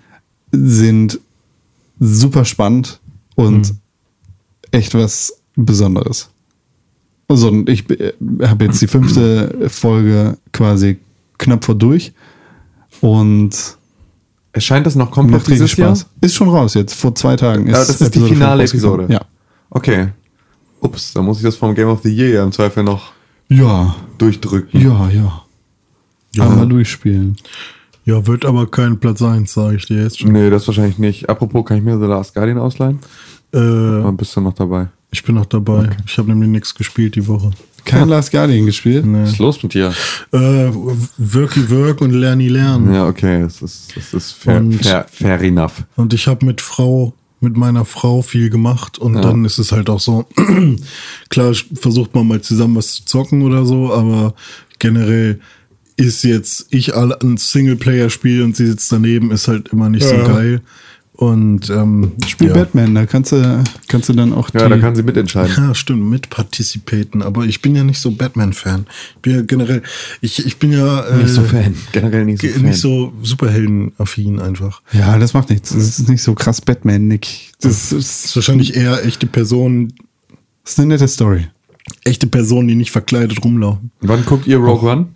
sind 0.51 1.19
super 1.99 2.43
spannend 2.43 2.99
und 3.35 3.73
echt 4.71 4.93
was 4.93 5.41
Besonderes. 5.55 6.29
So, 7.27 7.47
und 7.49 7.67
ich 7.69 7.83
habe 8.43 8.65
jetzt 8.65 8.81
die 8.81 8.87
fünfte 8.87 9.67
Folge 9.69 10.37
quasi 10.53 10.99
knapp 11.37 11.63
vor 11.65 11.75
durch 11.75 12.13
und 13.01 13.51
Erscheint 14.51 14.85
das 14.85 14.95
noch 14.95 15.11
komplett 15.11 15.41
macht 15.41 15.51
dieses 15.51 15.75
Jahr? 15.75 15.95
Spaß. 15.95 16.07
Ist 16.21 16.35
schon 16.35 16.47
raus 16.47 16.75
jetzt, 16.75 16.93
vor 16.93 17.13
zwei 17.13 17.35
Tagen. 17.35 17.67
Ja, 17.67 17.73
das 17.73 17.89
ist 17.89 17.99
die 17.99 18.05
Episode 18.05 18.27
fünf 18.27 18.37
finale. 18.39 18.63
Episode. 18.63 19.05
Ja. 19.09 19.21
Okay. 19.69 20.07
Ups, 20.79 21.11
dann 21.13 21.25
muss 21.25 21.37
ich 21.37 21.43
das 21.43 21.57
vom 21.57 21.75
Game 21.75 21.89
of 21.89 22.01
the 22.03 22.09
Year 22.15 22.29
ja 22.29 22.43
im 22.43 22.53
Zweifel 22.53 22.83
noch 22.83 23.11
Ja, 23.49 23.93
durchdrücken. 24.17 24.79
ja, 24.79 25.09
ja. 25.09 25.45
Einmal 26.41 26.67
durchspielen. 26.69 27.35
Ja, 28.05 28.25
wird 28.27 28.45
aber 28.45 28.67
kein 28.67 28.99
Platz 28.99 29.21
1, 29.21 29.51
sage 29.51 29.75
ich 29.77 29.87
dir 29.87 30.03
jetzt 30.03 30.19
schon. 30.19 30.31
Nee, 30.31 30.49
das 30.49 30.67
wahrscheinlich 30.67 30.99
nicht. 30.99 31.27
Apropos, 31.29 31.65
kann 31.65 31.77
ich 31.77 31.83
mir 31.83 31.97
The 31.99 32.05
Last 32.05 32.33
Guardian 32.35 32.57
ausleihen? 32.59 32.99
Äh, 33.51 33.57
Dann 33.57 34.15
bist 34.15 34.35
du 34.35 34.41
noch 34.41 34.53
dabei. 34.53 34.87
Ich 35.15 35.23
bin 35.23 35.35
noch 35.35 35.45
dabei. 35.45 35.91
Ich 36.05 36.17
habe 36.17 36.27
nämlich 36.29 36.49
nichts 36.49 36.75
gespielt 36.75 37.15
die 37.15 37.25
Woche. 37.25 37.51
Kein 37.85 38.09
Last 38.09 38.31
Guardian 38.33 38.65
gespielt? 38.65 39.05
Was 39.07 39.31
ist 39.31 39.37
los 39.39 39.63
mit 39.63 39.73
dir? 39.73 39.93
Äh, 40.33 40.37
Worky 41.17 41.69
Work 41.69 42.01
und 42.01 42.11
Lerni 42.11 42.49
Lernen. 42.49 42.93
Ja, 42.93 43.07
okay, 43.07 43.43
das 43.43 43.61
ist, 43.61 43.95
das 43.95 44.13
ist 44.13 44.31
fair, 44.33 44.57
Und- 44.57 44.73
fair, 44.83 45.05
fair 45.09 45.41
enough. 45.41 45.83
Und 45.95 46.13
ich 46.13 46.27
habe 46.27 46.45
mit 46.45 46.59
Frau, 46.59 47.13
mit 47.39 47.55
meiner 47.55 47.85
Frau 47.85 48.21
viel 48.23 48.49
gemacht 48.49 48.97
und 48.97 49.13
dann 49.13 49.45
ist 49.45 49.57
es 49.57 49.71
halt 49.71 49.89
auch 49.89 50.01
so, 50.01 50.25
klar 51.29 51.53
versucht 51.75 52.13
man 52.13 52.27
mal 52.27 52.41
zusammen 52.41 52.75
was 52.75 52.95
zu 52.95 53.05
zocken 53.05 53.41
oder 53.41 53.65
so, 53.65 53.93
aber 53.93 54.33
generell 54.79 55.39
ist 55.95 56.25
jetzt 56.25 56.67
ich 56.71 56.93
alle 56.93 57.21
ein 57.21 57.37
Singleplayer-Spiel 57.37 58.41
und 58.43 58.57
sie 58.57 58.65
sitzt 58.67 58.91
daneben, 58.91 59.31
ist 59.31 59.47
halt 59.47 59.69
immer 59.69 59.87
nicht 59.87 60.05
so 60.05 60.17
geil. 60.17 60.59
Und 61.17 61.69
ähm, 61.69 62.11
Spiel 62.27 62.49
ja. 62.49 62.53
Batman, 62.53 62.93
da 62.93 63.05
kannst 63.05 63.31
du, 63.31 63.63
kannst 63.87 64.09
du 64.09 64.13
dann 64.13 64.33
auch 64.33 64.49
Ja, 64.53 64.67
da 64.67 64.77
kann 64.77 64.95
sie 64.97 65.03
mitentscheiden. 65.03 65.53
Ja, 65.55 65.73
stimmt, 65.73 66.09
mitpartizipaten. 66.09 67.21
Aber 67.21 67.45
ich 67.45 67.61
bin 67.61 67.73
ja 67.73 67.85
nicht 67.85 67.99
so 68.01 68.11
Batman-Fan. 68.11 68.85
Ich 69.15 69.21
bin 69.21 69.33
ja 69.35 69.41
generell, 69.43 69.81
ich, 70.19 70.45
ich 70.45 70.57
bin 70.57 70.73
ja 70.73 71.05
äh, 71.05 71.17
Nicht 71.23 71.29
so 71.29 71.43
Fan. 71.43 71.73
Generell 71.93 72.25
nicht 72.25 72.41
so 72.41 72.47
Fan. 72.49 72.61
nicht 72.63 72.79
so 72.81 73.13
Superhelden-affin 73.21 74.39
einfach. 74.41 74.81
Ja, 74.91 75.17
das 75.17 75.33
macht 75.33 75.49
nichts. 75.51 75.69
Das 75.69 75.99
ist 75.99 76.09
nicht 76.09 76.21
so 76.21 76.33
krass 76.35 76.59
Batman, 76.59 77.07
Nick. 77.07 77.27
Das 77.61 77.89
Das 77.89 77.91
ist, 77.93 78.25
ist 78.25 78.35
wahrscheinlich 78.35 78.75
eher 78.75 79.05
echte 79.05 79.25
Personen, 79.25 79.93
das 80.63 80.73
ist 80.73 80.79
eine 80.79 80.89
nette 80.89 81.07
Story. 81.07 81.47
echte 82.03 82.27
Personen, 82.27 82.67
die 82.67 82.75
nicht 82.75 82.91
verkleidet 82.91 83.41
rumlaufen. 83.43 83.91
Wann 84.01 84.25
guckt 84.25 84.47
ihr 84.47 84.57
Rogue 84.57 84.89
One? 84.91 85.07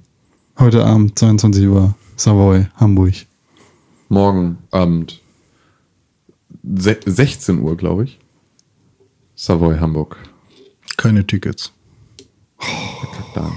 Heute 0.57 0.85
Abend, 0.85 1.19
22 1.19 1.67
Uhr, 1.67 1.93
Savoy, 2.15 2.67
Hamburg. 2.77 3.13
Morgen 4.07 4.57
Abend. 4.71 5.18
Se 6.75 6.99
16 7.05 7.59
Uhr, 7.59 7.75
glaube 7.77 8.03
ich. 8.05 8.19
Savoy, 9.35 9.77
Hamburg. 9.79 10.17
Keine 10.97 11.25
Tickets. 11.25 11.71
Da. 13.33 13.51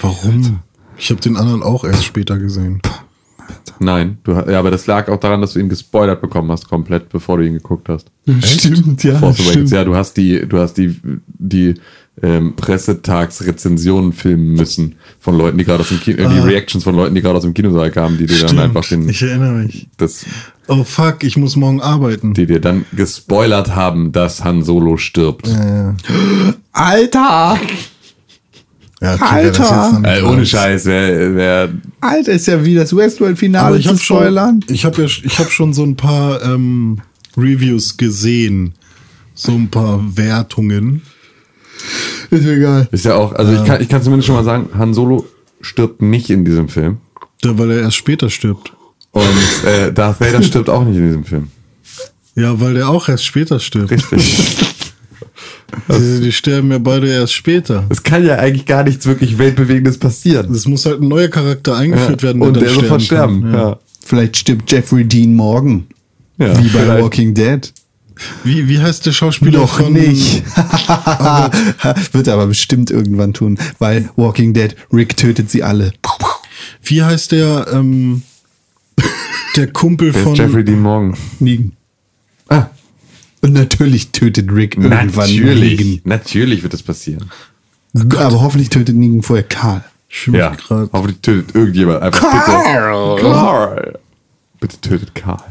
Warum? 0.00 0.60
Ich 0.96 1.10
habe 1.10 1.20
den 1.20 1.36
anderen 1.36 1.62
auch 1.62 1.84
erst 1.84 2.04
später 2.04 2.38
gesehen. 2.38 2.80
Nein, 3.78 4.18
du, 4.22 4.32
ja, 4.32 4.58
aber 4.58 4.70
das 4.70 4.86
lag 4.86 5.08
auch 5.08 5.18
daran, 5.18 5.40
dass 5.40 5.54
du 5.54 5.58
ihn 5.58 5.68
gespoilert 5.68 6.20
bekommen 6.20 6.50
hast, 6.50 6.68
komplett, 6.68 7.08
bevor 7.08 7.38
du 7.38 7.46
ihn 7.46 7.54
geguckt 7.54 7.88
hast. 7.88 8.10
Stimmt, 8.42 9.02
ja. 9.02 9.18
Force 9.18 9.40
Awakens. 9.40 9.50
stimmt. 9.50 9.70
Ja, 9.70 9.84
du 9.84 9.96
hast 9.96 10.16
die, 10.16 10.46
du 10.46 10.58
hast 10.58 10.74
die, 10.74 11.00
die 11.26 11.74
ähm, 12.20 12.54
Pressetagsrezensionen 12.56 14.12
filmen 14.12 14.52
müssen 14.52 14.96
von 15.18 15.36
Leuten, 15.38 15.56
die 15.58 15.64
gerade 15.64 15.80
aus 15.80 15.88
dem 15.88 15.98
Kino, 16.00 16.18
äh, 16.22 16.28
die 16.28 16.38
Reactions 16.40 16.84
von 16.84 16.94
Leuten, 16.94 17.14
die 17.14 17.22
gerade 17.22 17.36
aus 17.36 17.42
dem 17.44 17.54
Kinosaal 17.54 17.90
kamen, 17.90 18.18
die 18.18 18.26
dir 18.26 18.38
dann 18.38 18.48
Stimmt, 18.48 18.60
einfach 18.60 18.84
den, 18.86 19.08
ich 19.08 19.22
erinnere 19.22 19.52
mich. 19.52 19.88
das, 19.96 20.26
Oh 20.68 20.84
fuck, 20.84 21.24
ich 21.24 21.36
muss 21.36 21.56
morgen 21.56 21.80
arbeiten. 21.80 22.34
die 22.34 22.46
dir 22.46 22.60
dann 22.60 22.84
gespoilert 22.94 23.74
haben, 23.74 24.12
dass 24.12 24.44
Han 24.44 24.62
Solo 24.62 24.96
stirbt. 24.98 25.48
Ja, 25.48 25.94
Alter! 26.72 27.58
ja, 29.00 29.14
okay, 29.14 29.24
Alter! 29.24 29.42
wer 29.42 29.50
das 29.50 29.58
jetzt 29.58 29.92
dann 29.94 30.04
Äh, 30.04 30.22
ohne. 30.22 30.46
Scheiß, 30.46 30.84
wer, 30.84 31.34
wer, 31.34 31.72
Alter, 32.00 32.32
ist 32.32 32.46
ja 32.46 32.64
wie 32.64 32.74
das 32.74 32.94
Westworld-Finale 32.94 33.78
ich 33.78 33.84
zu 33.84 33.88
habe 33.90 33.98
schon, 33.98 34.16
spoilern. 34.18 34.60
ich 34.68 34.84
habe 34.84 35.02
ja, 35.02 35.08
ich 35.08 35.38
habe 35.38 35.50
schon 35.50 35.72
so 35.72 35.82
ein 35.82 35.96
paar 35.96 36.42
ähm, 36.42 37.00
Reviews 37.36 37.96
gesehen, 37.96 38.74
so 39.34 39.52
ein 39.52 39.68
paar 39.68 40.00
Wertungen. 40.16 41.02
Ist 42.30 42.44
mir 42.44 42.52
egal. 42.52 42.88
ist 42.92 43.04
ja 43.04 43.14
auch, 43.14 43.32
also 43.32 43.52
ich 43.52 43.64
kann, 43.64 43.80
ich 43.80 43.88
kann 43.88 44.02
zumindest 44.02 44.26
schon 44.26 44.36
mal 44.36 44.44
sagen, 44.44 44.70
Han 44.76 44.94
Solo 44.94 45.26
stirbt 45.60 46.02
nicht 46.02 46.30
in 46.30 46.44
diesem 46.44 46.68
Film. 46.68 46.98
Da, 47.40 47.58
weil 47.58 47.70
er 47.70 47.80
erst 47.80 47.96
später 47.96 48.30
stirbt. 48.30 48.72
Und 49.10 49.22
äh, 49.66 49.92
Darth 49.92 50.20
Vader 50.20 50.42
stirbt 50.42 50.70
auch 50.70 50.84
nicht 50.84 50.96
in 50.96 51.06
diesem 51.06 51.24
Film. 51.24 51.48
Ja, 52.34 52.58
weil 52.60 52.74
der 52.74 52.88
auch 52.88 53.08
erst 53.08 53.24
später 53.24 53.60
stirbt. 53.60 53.90
Richtig. 53.90 54.56
Die, 55.88 56.20
die 56.20 56.32
sterben 56.32 56.70
ja 56.70 56.78
beide 56.78 57.08
erst 57.08 57.32
später. 57.32 57.84
Es 57.88 58.02
kann 58.02 58.24
ja 58.26 58.36
eigentlich 58.36 58.66
gar 58.66 58.84
nichts 58.84 59.06
wirklich 59.06 59.38
Weltbewegendes 59.38 59.96
passieren. 59.96 60.52
Es 60.52 60.66
muss 60.66 60.84
halt 60.84 61.00
ein 61.00 61.08
neuer 61.08 61.28
Charakter 61.28 61.76
eingeführt 61.76 62.22
werden, 62.22 62.42
und 62.42 62.54
dann 62.54 62.62
der 62.62 62.74
sofort 62.74 63.00
sterben 63.00 63.38
sterben. 63.38 63.52
kann. 63.52 63.54
Ja. 63.54 63.78
Vielleicht 64.04 64.36
stirbt 64.36 64.70
Jeffrey 64.70 65.04
Dean 65.04 65.34
morgen. 65.34 65.86
Ja, 66.36 66.58
wie 66.58 66.68
bei 66.68 66.80
vielleicht. 66.80 67.02
Walking 67.02 67.34
Dead. 67.34 67.72
Wie, 68.44 68.68
wie 68.68 68.78
heißt 68.80 69.06
der 69.06 69.12
Schauspieler 69.12 69.60
Noch 69.60 69.78
von... 69.78 69.92
nicht. 69.92 70.42
Wird 72.12 72.26
er 72.26 72.34
aber 72.34 72.46
bestimmt 72.46 72.90
irgendwann 72.90 73.32
tun, 73.32 73.58
weil 73.78 74.08
Walking 74.16 74.52
Dead, 74.54 74.74
Rick 74.92 75.16
tötet 75.16 75.50
sie 75.50 75.62
alle. 75.62 75.92
Wie 76.82 77.02
heißt 77.02 77.32
der, 77.32 77.66
ähm, 77.72 78.22
der 79.56 79.72
Kumpel 79.72 80.14
Wer 80.14 80.22
von... 80.22 80.34
Jeffrey 80.34 80.64
Dean 80.64 80.80
Morgan? 80.80 81.16
Negan. 81.40 81.72
Ah, 82.48 82.66
Und 83.40 83.52
natürlich 83.52 84.10
tötet 84.12 84.50
Rick 84.52 84.76
irgendwann 84.76 85.06
natürlich. 85.08 85.78
Negan. 85.80 86.00
Natürlich 86.04 86.62
wird 86.62 86.72
das 86.72 86.82
passieren. 86.82 87.30
Aber 87.94 88.40
hoffentlich 88.40 88.70
tötet 88.70 88.96
Negan 88.96 89.22
vorher 89.22 89.44
Karl. 89.44 89.84
Ja. 90.30 90.50
grad- 90.50 90.90
Hoffentlich 90.92 91.20
tötet 91.20 91.54
irgendjemand 91.54 92.02
einfach 92.02 92.20
Karl! 92.20 93.16
bitte. 93.16 93.28
Karl. 93.30 93.98
Bitte 94.60 94.80
tötet 94.80 95.14
Karl. 95.14 95.42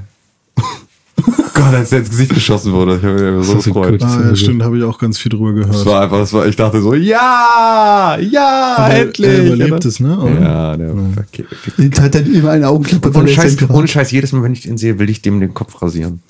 Gott, 1.54 1.74
als 1.74 1.92
er 1.92 2.00
ins 2.00 2.10
Gesicht 2.10 2.34
geschossen 2.34 2.72
wurde. 2.74 2.98
Ich 2.98 3.04
habe 3.04 3.32
mich 3.38 3.46
so 3.46 3.56
Das 3.56 3.66
gefreut. 3.66 4.02
Ah, 4.04 4.22
ja, 4.30 4.36
stimmt, 4.36 4.64
habe 4.64 4.78
ich 4.78 4.84
auch 4.84 4.98
ganz 4.98 5.18
viel 5.18 5.30
drüber 5.30 5.54
Das 5.62 5.70
gehört. 5.70 5.86
war 5.86 6.02
einfach, 6.02 6.18
das 6.20 6.34
war, 6.34 6.46
ich 6.48 6.56
dachte 6.56 6.82
so, 6.82 6.94
ja, 6.94 8.18
ja, 8.20 8.76
Aber 8.78 8.94
endlich. 8.94 9.28
er 9.28 9.46
überlebt 9.46 9.86
es, 9.86 10.00
ne, 10.00 10.18
oder? 10.20 10.42
Ja, 10.42 10.78
der 10.78 10.94
okay, 10.94 11.46
Jetzt 11.78 12.02
hat 12.02 12.16
er 12.16 12.26
immer 12.26 12.52
eine 12.52 12.68
Augenklappe 12.68 13.12
Ohne 13.18 13.28
Scheiß, 13.28 13.58
ohne 13.70 13.88
Scheiß, 13.88 14.12
jedes 14.12 14.32
Mal, 14.32 14.44
wenn 14.44 14.54
ich 14.54 14.62
den 14.62 14.78
sehe, 14.78 14.98
will 15.00 15.10
ich 15.10 15.22
dem 15.22 15.40
den 15.40 15.54
Kopf 15.54 15.82
rasieren. 15.82 16.22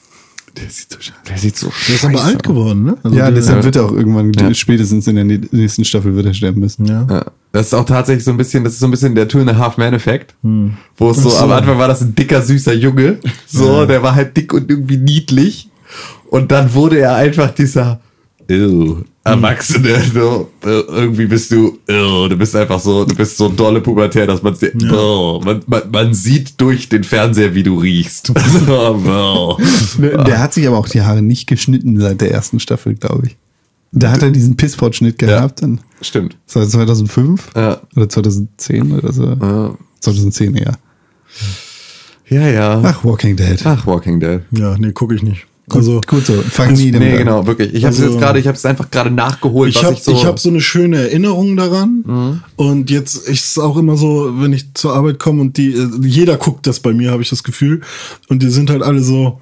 Der 0.57 0.69
sieht 0.69 0.91
so 0.91 0.99
scheiße 0.99 1.19
Der 1.29 1.37
sieht 1.37 1.57
so 1.57 1.71
Der 1.87 1.95
ist 1.95 2.05
aber 2.05 2.23
alt 2.23 2.43
geworden, 2.43 2.83
ne? 2.83 2.97
Also 3.03 3.17
Ja, 3.17 3.25
der, 3.25 3.35
deshalb 3.35 3.63
wird 3.63 3.75
er 3.75 3.85
auch 3.85 3.91
irgendwann, 3.91 4.53
spätestens 4.55 5.07
in 5.07 5.15
der 5.15 5.23
nächsten 5.25 5.85
Staffel 5.85 6.15
wird 6.15 6.25
er 6.25 6.33
sterben 6.33 6.59
müssen. 6.59 6.85
ja. 6.85 7.05
Ja, 7.09 7.25
das 7.53 7.67
ist 7.67 7.73
auch 7.73 7.85
tatsächlich 7.85 8.23
so 8.23 8.31
ein 8.31 8.37
bisschen, 8.37 8.63
das 8.63 8.73
ist 8.73 8.79
so 8.79 8.87
ein 8.87 8.91
bisschen 8.91 9.13
der 9.15 9.27
Two 9.27 9.39
and 9.39 9.49
a 9.49 9.57
Half 9.57 9.77
Man 9.77 9.93
Effekt, 9.93 10.35
Hm. 10.43 10.73
wo 10.97 11.11
es 11.11 11.17
so, 11.17 11.29
so. 11.29 11.37
am 11.37 11.51
Anfang 11.51 11.77
war 11.77 11.87
das 11.87 12.01
ein 12.01 12.15
dicker, 12.15 12.41
süßer 12.41 12.73
Junge, 12.73 13.17
so, 13.47 13.85
der 13.85 14.01
war 14.03 14.15
halt 14.15 14.35
dick 14.37 14.53
und 14.53 14.69
irgendwie 14.69 14.97
niedlich 14.97 15.69
und 16.29 16.51
dann 16.51 16.73
wurde 16.73 16.99
er 16.99 17.15
einfach 17.15 17.51
dieser, 17.51 17.99
ew, 18.51 19.03
Erwachsene, 19.23 20.01
so, 20.13 20.49
äh, 20.65 20.67
irgendwie 20.67 21.27
bist 21.27 21.51
du, 21.51 21.77
ew, 21.87 22.27
du 22.27 22.35
bist 22.37 22.55
einfach 22.55 22.79
so, 22.79 23.05
du 23.05 23.15
bist 23.15 23.37
so 23.37 23.49
dolle 23.49 23.79
pubertär, 23.81 24.25
dass 24.25 24.41
man, 24.41 24.55
man, 25.43 25.61
man, 25.67 25.81
man 25.91 26.13
sieht 26.13 26.59
durch 26.59 26.89
den 26.89 27.03
Fernseher, 27.03 27.53
wie 27.53 27.61
du 27.63 27.77
riechst. 27.79 28.33
Bäh. 29.97 30.17
Der 30.25 30.39
hat 30.39 30.53
sich 30.53 30.67
aber 30.67 30.77
auch 30.77 30.87
die 30.89 31.01
Haare 31.01 31.21
nicht 31.21 31.47
geschnitten 31.47 31.99
seit 31.99 32.21
der 32.21 32.31
ersten 32.31 32.59
Staffel, 32.59 32.95
glaube 32.95 33.27
ich. 33.27 33.37
Da 33.93 34.11
hat 34.11 34.23
er 34.23 34.31
diesen 34.31 34.55
Pissport-Schnitt 34.55 35.19
gehabt. 35.19 35.61
Dann, 35.61 35.81
Stimmt. 36.01 36.37
das 36.47 36.55
war 36.55 36.67
2005 36.67 37.49
Ja. 37.55 37.81
oder 37.95 38.07
2010 38.09 38.91
oder 38.93 39.11
so. 39.13 39.25
Ja. 39.25 39.75
2010 39.99 40.55
eher. 40.55 40.77
Ja, 42.29 42.47
ja. 42.47 42.81
Ach, 42.83 43.03
Walking 43.03 43.35
Dead. 43.35 43.59
Ach, 43.65 43.85
Walking 43.85 44.19
Dead. 44.21 44.41
ja, 44.51 44.77
nee, 44.77 44.93
gucke 44.93 45.13
ich 45.15 45.21
nicht. 45.23 45.45
Also, 45.69 46.01
Gut 46.05 46.25
so, 46.25 46.33
fang 46.41 46.73
nie 46.73 46.91
damit 46.91 47.07
Nee, 47.07 47.13
an. 47.13 47.17
genau, 47.19 47.47
wirklich. 47.47 47.73
Ich 47.73 47.85
habe 47.85 47.95
Also- 47.95 48.07
jetzt 48.09 48.19
gerade, 48.19 48.39
ich 48.39 48.47
habe 48.47 48.57
es 48.57 48.65
einfach 48.65 48.91
gerade 48.91 49.09
nachgeholt, 49.11 49.69
ich 49.69 49.83
habe 49.83 49.95
so. 49.95 50.11
ich 50.11 50.25
hab 50.25 50.37
so 50.39 50.49
eine 50.49 50.59
schöne 50.59 50.97
Erinnerung 50.97 51.55
daran. 51.55 52.41
Und 52.57 52.89
jetzt 52.89 53.15
ist 53.27 53.51
es 53.51 53.57
auch 53.59 53.77
immer 53.77 53.95
so, 53.95 54.33
wenn 54.41 54.51
ich 54.51 54.73
zur 54.73 54.93
Arbeit 54.93 55.19
komme 55.19 55.41
und 55.41 55.55
die, 55.57 55.71
äh, 55.73 55.87
jeder 56.03 56.35
guckt 56.37 56.67
das 56.67 56.79
bei 56.81 56.93
mir, 56.93 57.11
habe 57.11 57.21
ich 57.21 57.29
das 57.29 57.43
Gefühl. 57.43 57.81
Und 58.27 58.41
die 58.43 58.49
sind 58.49 58.69
halt 58.69 58.81
alle 58.83 59.01
so, 59.01 59.39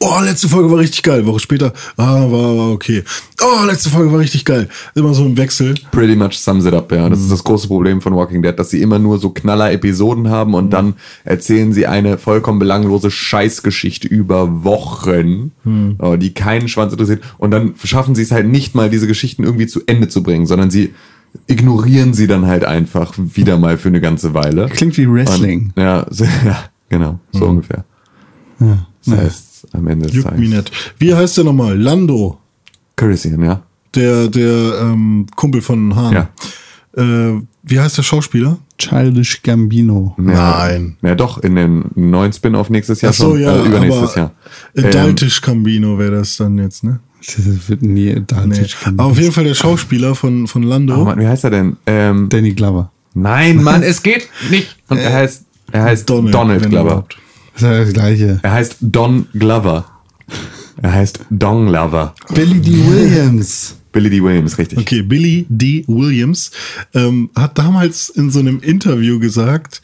oh, 0.00 0.20
letzte 0.22 0.48
Folge 0.48 0.70
war 0.70 0.78
richtig 0.78 1.02
geil. 1.02 1.26
Woche 1.26 1.40
später, 1.40 1.72
ah, 1.96 2.30
war, 2.30 2.56
war 2.56 2.70
okay. 2.72 3.04
Oh, 3.40 3.64
letzte 3.66 3.90
Folge 3.90 4.12
war 4.12 4.18
richtig 4.18 4.44
geil. 4.44 4.68
Immer 4.94 5.14
so 5.14 5.24
im 5.24 5.36
Wechsel. 5.36 5.74
Pretty 5.90 6.16
much 6.16 6.38
sums 6.38 6.64
it 6.64 6.74
up, 6.74 6.90
ja. 6.92 7.08
Das 7.08 7.20
ist 7.20 7.30
das 7.30 7.44
große 7.44 7.68
Problem 7.68 8.00
von 8.00 8.14
Walking 8.14 8.42
Dead, 8.42 8.58
dass 8.58 8.70
sie 8.70 8.82
immer 8.82 8.98
nur 8.98 9.18
so 9.18 9.30
Knaller-Episoden 9.30 10.28
haben 10.28 10.54
und 10.54 10.70
dann 10.70 10.94
erzählen 11.24 11.72
sie 11.72 11.86
eine 11.86 12.18
vollkommen 12.18 12.58
belanglose 12.58 13.10
Scheißgeschichte 13.10 14.08
über 14.08 14.64
Wochen, 14.64 15.52
äh, 16.00 16.18
die 16.18 16.34
keinen 16.34 16.68
Schwanz 16.68 16.92
interessiert. 16.92 17.22
Und 17.38 17.50
dann 17.50 17.74
schaffen 17.82 18.14
sie 18.14 18.22
es 18.22 18.32
halt 18.32 18.48
nicht 18.48 18.74
mal, 18.74 18.90
diese 18.90 19.06
Geschichten 19.06 19.44
irgendwie 19.44 19.66
zu 19.66 19.80
Ende 19.86 20.08
zu 20.08 20.22
bringen, 20.22 20.46
sondern 20.46 20.70
sie 20.70 20.94
ignorieren 21.46 22.14
sie 22.14 22.26
dann 22.26 22.46
halt 22.46 22.64
einfach 22.64 23.14
wieder 23.16 23.58
mal 23.58 23.78
für 23.78 23.88
eine 23.88 24.00
ganze 24.00 24.34
Weile. 24.34 24.68
Klingt 24.68 24.96
wie 24.98 25.10
Wrestling. 25.10 25.72
Und, 25.74 25.82
ja, 25.82 26.06
so, 26.10 26.24
ja, 26.44 26.64
genau, 26.88 27.18
so 27.32 27.46
ungefähr. 27.46 27.84
Das 29.06 29.18
heißt, 29.18 29.66
am 29.72 29.86
Ende 29.88 30.06
des 30.06 30.14
Juckt 30.16 30.38
mich 30.38 30.50
Tages. 30.50 30.64
nicht. 30.70 30.94
Wie 30.98 31.14
heißt 31.14 31.36
der 31.36 31.44
nochmal? 31.44 31.78
Lando, 31.78 32.38
Curisian, 32.96 33.42
ja. 33.44 33.62
der, 33.94 34.28
der 34.28 34.80
ähm, 34.82 35.26
Kumpel 35.36 35.60
von 35.62 35.94
Hahn. 35.96 36.12
Ja. 36.12 36.28
Äh, 36.96 37.40
wie 37.62 37.80
heißt 37.80 37.96
der 37.98 38.02
Schauspieler? 38.02 38.58
Childish 38.78 39.42
Gambino. 39.42 40.14
Ja, 40.18 40.24
Nein. 40.68 40.96
Ja, 41.02 41.14
doch, 41.14 41.38
in 41.38 41.54
den 41.54 41.84
neuen 41.94 42.32
Spin-off 42.32 42.70
nächstes 42.70 43.00
Jahr 43.00 43.10
Ach 43.12 43.16
so, 43.16 43.30
schon. 43.30 43.40
ja, 43.40 43.56
äh, 43.56 43.66
übernächstes 43.66 44.16
aber 44.16 44.16
Jahr. 44.16 44.32
Ähm, 44.76 44.84
Adultisch 45.00 45.40
Cambino 45.40 45.98
wäre 45.98 46.16
das 46.16 46.36
dann 46.36 46.58
jetzt, 46.58 46.82
ne? 46.84 46.98
Das 47.24 47.68
wird 47.68 47.82
nie 47.82 48.06
Nee. 48.14 48.16
Adultish 48.16 48.76
Aber 48.84 49.04
auf 49.04 49.18
jeden 49.18 49.30
Fall 49.32 49.44
der 49.44 49.54
Schauspieler 49.54 50.14
von, 50.16 50.48
von 50.48 50.64
Lando. 50.64 51.00
oh 51.00 51.04
Mann, 51.04 51.20
wie 51.20 51.26
heißt 51.26 51.44
er 51.44 51.50
denn? 51.50 51.76
Ähm, 51.86 52.28
Danny 52.28 52.52
Glover. 52.52 52.90
nein, 53.14 53.62
Mann, 53.62 53.82
es 53.84 54.02
geht 54.02 54.28
nicht. 54.50 54.76
Und 54.88 54.98
er 54.98 55.12
heißt, 55.12 55.44
er 55.70 55.84
heißt 55.84 56.10
Donald, 56.10 56.62
wenn 56.62 56.70
Glover. 56.70 56.86
überhaupt. 56.86 57.16
Das 57.54 57.62
ist 57.62 57.68
ja 57.68 57.78
das 57.84 57.92
gleiche. 57.92 58.40
Er 58.42 58.52
heißt 58.52 58.76
Don 58.80 59.26
Glover. 59.34 59.84
Er 60.80 60.92
heißt 60.92 61.20
Dong 61.30 61.68
Lover. 61.68 62.14
Billy 62.34 62.60
D. 62.60 62.70
Williams. 62.88 63.76
Billy 63.92 64.08
D. 64.08 64.22
Williams, 64.22 64.56
richtig. 64.58 64.78
Okay, 64.78 65.02
Billy 65.02 65.44
D. 65.50 65.84
Williams 65.86 66.50
ähm, 66.94 67.30
hat 67.36 67.58
damals 67.58 68.08
in 68.08 68.30
so 68.30 68.38
einem 68.40 68.60
Interview 68.60 69.18
gesagt, 69.18 69.82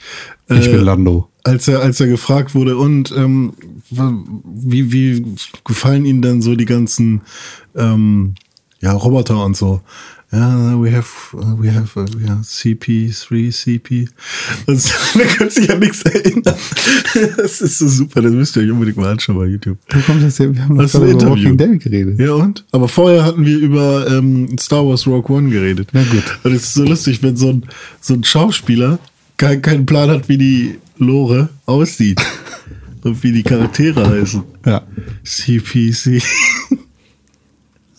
Ich 0.48 0.66
äh, 0.66 0.70
bin 0.72 0.80
Lando. 0.80 1.28
als 1.44 1.68
er 1.68 1.80
als 1.82 2.00
er 2.00 2.06
gefragt 2.06 2.54
wurde 2.54 2.78
und 2.78 3.12
ähm, 3.16 3.52
wie 3.90 4.90
wie 4.92 5.24
gefallen 5.64 6.06
Ihnen 6.06 6.22
denn 6.22 6.40
so 6.42 6.54
die 6.56 6.64
ganzen 6.64 7.20
ähm, 7.76 8.34
ja 8.80 8.92
Roboter 8.92 9.44
und 9.44 9.56
so 9.56 9.82
ja 10.30 10.78
we 10.80 10.92
have 10.94 11.06
uh, 11.34 11.58
we 11.58 11.72
have 11.72 11.98
uh, 11.98 12.04
we 12.18 12.28
have 12.28 12.42
CP3 12.42 13.50
CP 13.50 14.08
und 14.66 14.84
da 15.14 15.24
kann 15.24 15.48
sich 15.50 15.66
ja 15.66 15.74
nichts 15.76 16.02
erinnern 16.02 16.42
das 17.36 17.60
ist 17.62 17.78
so 17.78 17.88
super 17.88 18.20
das 18.20 18.32
müsst 18.32 18.54
ihr 18.56 18.62
euch 18.64 18.70
unbedingt 18.70 18.98
mal 18.98 19.10
anschauen 19.12 19.38
bei 19.38 19.46
YouTube 19.46 19.78
Wo 19.90 20.00
kommt 20.00 20.22
das 20.22 20.38
her? 20.38 20.54
Wir 20.54 20.62
haben 20.64 20.76
gerade 20.76 20.96
über 20.98 21.08
Interview. 21.08 21.30
Walking 21.30 21.56
Dead 21.56 21.80
geredet. 21.82 22.20
ja 22.20 22.32
und 22.32 22.64
aber 22.72 22.88
vorher 22.88 23.24
hatten 23.24 23.44
wir 23.46 23.56
über 23.58 24.06
ähm, 24.10 24.56
Star 24.58 24.86
Wars 24.86 25.06
Rogue 25.06 25.34
One 25.34 25.48
geredet 25.50 25.88
Na 25.92 26.02
gut. 26.02 26.24
und 26.44 26.52
es 26.52 26.64
ist 26.64 26.74
so 26.74 26.84
lustig 26.84 27.22
wenn 27.22 27.36
so 27.36 27.48
ein 27.50 27.64
so 28.00 28.12
ein 28.14 28.22
Schauspieler 28.24 28.98
kein, 29.38 29.62
keinen 29.62 29.86
Plan 29.86 30.10
hat 30.10 30.28
wie 30.28 30.36
die 30.36 30.78
Lore 30.98 31.48
aussieht 31.64 32.20
und 33.02 33.22
wie 33.22 33.32
die 33.32 33.44
Charaktere 33.44 34.06
heißen 34.10 34.42
Ja. 34.66 34.82
CPC. 35.24 36.20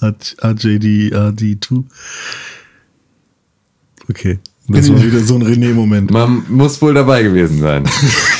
RJD, 0.01 1.13
RD2. 1.13 1.83
Okay. 4.09 4.39
Das 4.71 4.87
war 4.87 5.03
wieder 5.03 5.19
so 5.21 5.33
ein 5.33 5.41
René-Moment. 5.41 6.11
Man 6.11 6.43
muss 6.47 6.79
wohl 6.79 6.93
dabei 6.93 7.23
gewesen 7.23 7.59
sein. 7.59 7.85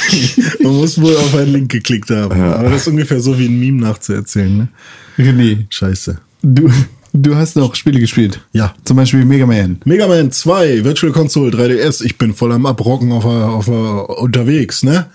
Man 0.60 0.76
muss 0.76 1.02
wohl 1.02 1.16
auf 1.18 1.34
einen 1.34 1.54
Link 1.54 1.72
geklickt 1.72 2.12
haben. 2.12 2.40
Aber 2.40 2.70
das 2.70 2.82
ist 2.82 2.88
ungefähr 2.88 3.20
so 3.20 3.40
wie 3.40 3.48
ein 3.48 3.60
Meme 3.60 3.82
nachzuerzählen, 3.82 4.56
ne? 4.56 4.68
René, 5.18 5.66
Scheiße. 5.70 6.20
du, 6.44 6.72
du 7.14 7.36
hast 7.36 7.56
noch 7.56 7.74
Spiele 7.74 8.00
gespielt. 8.00 8.42
Ja. 8.54 8.76
Zum 8.86 8.98
Beispiel 8.98 9.26
Mega 9.26 9.48
Man. 9.48 9.80
Mega 9.86 10.08
Man 10.08 10.32
2, 10.32 10.84
Virtual 10.84 11.12
Console 11.12 11.50
3DS. 11.50 12.06
Ich 12.06 12.20
bin 12.20 12.36
voll 12.36 12.52
am 12.52 12.68
Abrocken 12.68 13.12
auf, 13.12 13.26
auf, 13.26 13.68
unterwegs, 13.68 14.84
ne? 14.84 15.08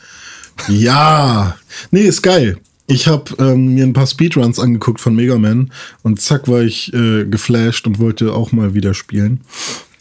Ja. 0.69 1.57
Nee, 1.93 2.03
ist 2.03 2.23
geil. 2.23 2.59
Ich 2.87 3.07
habe 3.07 3.35
ähm, 3.39 3.75
mir 3.75 3.85
ein 3.85 3.95
paar 3.95 4.07
Speedruns 4.07 4.59
angeguckt 4.59 5.01
von 5.01 5.15
Mega 5.15 5.39
Man 5.39 5.71
und 6.03 6.21
zack 6.21 6.49
war 6.49 6.63
ich 6.63 6.93
äh, 6.93 7.25
geflasht 7.25 7.87
und 7.87 7.99
wollte 7.99 8.35
auch 8.35 8.53
mal 8.53 8.75
wieder 8.75 8.93
spielen. 8.93 9.41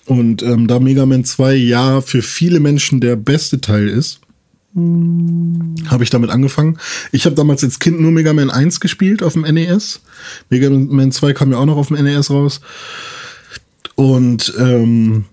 Und 0.05 0.43
ähm, 0.43 0.67
da 0.67 0.79
Mega 0.79 1.05
Man 1.05 1.23
2 1.23 1.55
ja 1.55 2.01
für 2.01 2.21
viele 2.21 2.59
Menschen 2.59 2.99
der 2.99 3.15
beste 3.15 3.61
Teil 3.61 3.87
ist, 3.87 4.19
habe 4.75 6.03
ich 6.03 6.09
damit 6.09 6.31
angefangen. 6.31 6.79
Ich 7.11 7.25
habe 7.25 7.35
damals 7.35 7.63
als 7.63 7.79
Kind 7.79 8.01
nur 8.01 8.11
Mega 8.11 8.33
Man 8.33 8.49
1 8.49 8.79
gespielt 8.79 9.23
auf 9.23 9.33
dem 9.33 9.43
NES. 9.43 10.01
Mega 10.49 10.69
Man 10.69 11.11
2 11.11 11.33
kam 11.33 11.51
ja 11.51 11.59
auch 11.59 11.65
noch 11.65 11.77
auf 11.77 11.87
dem 11.87 12.03
NES 12.03 12.31
raus. 12.31 12.59
Und 13.95 14.53
ähm, 14.59 15.25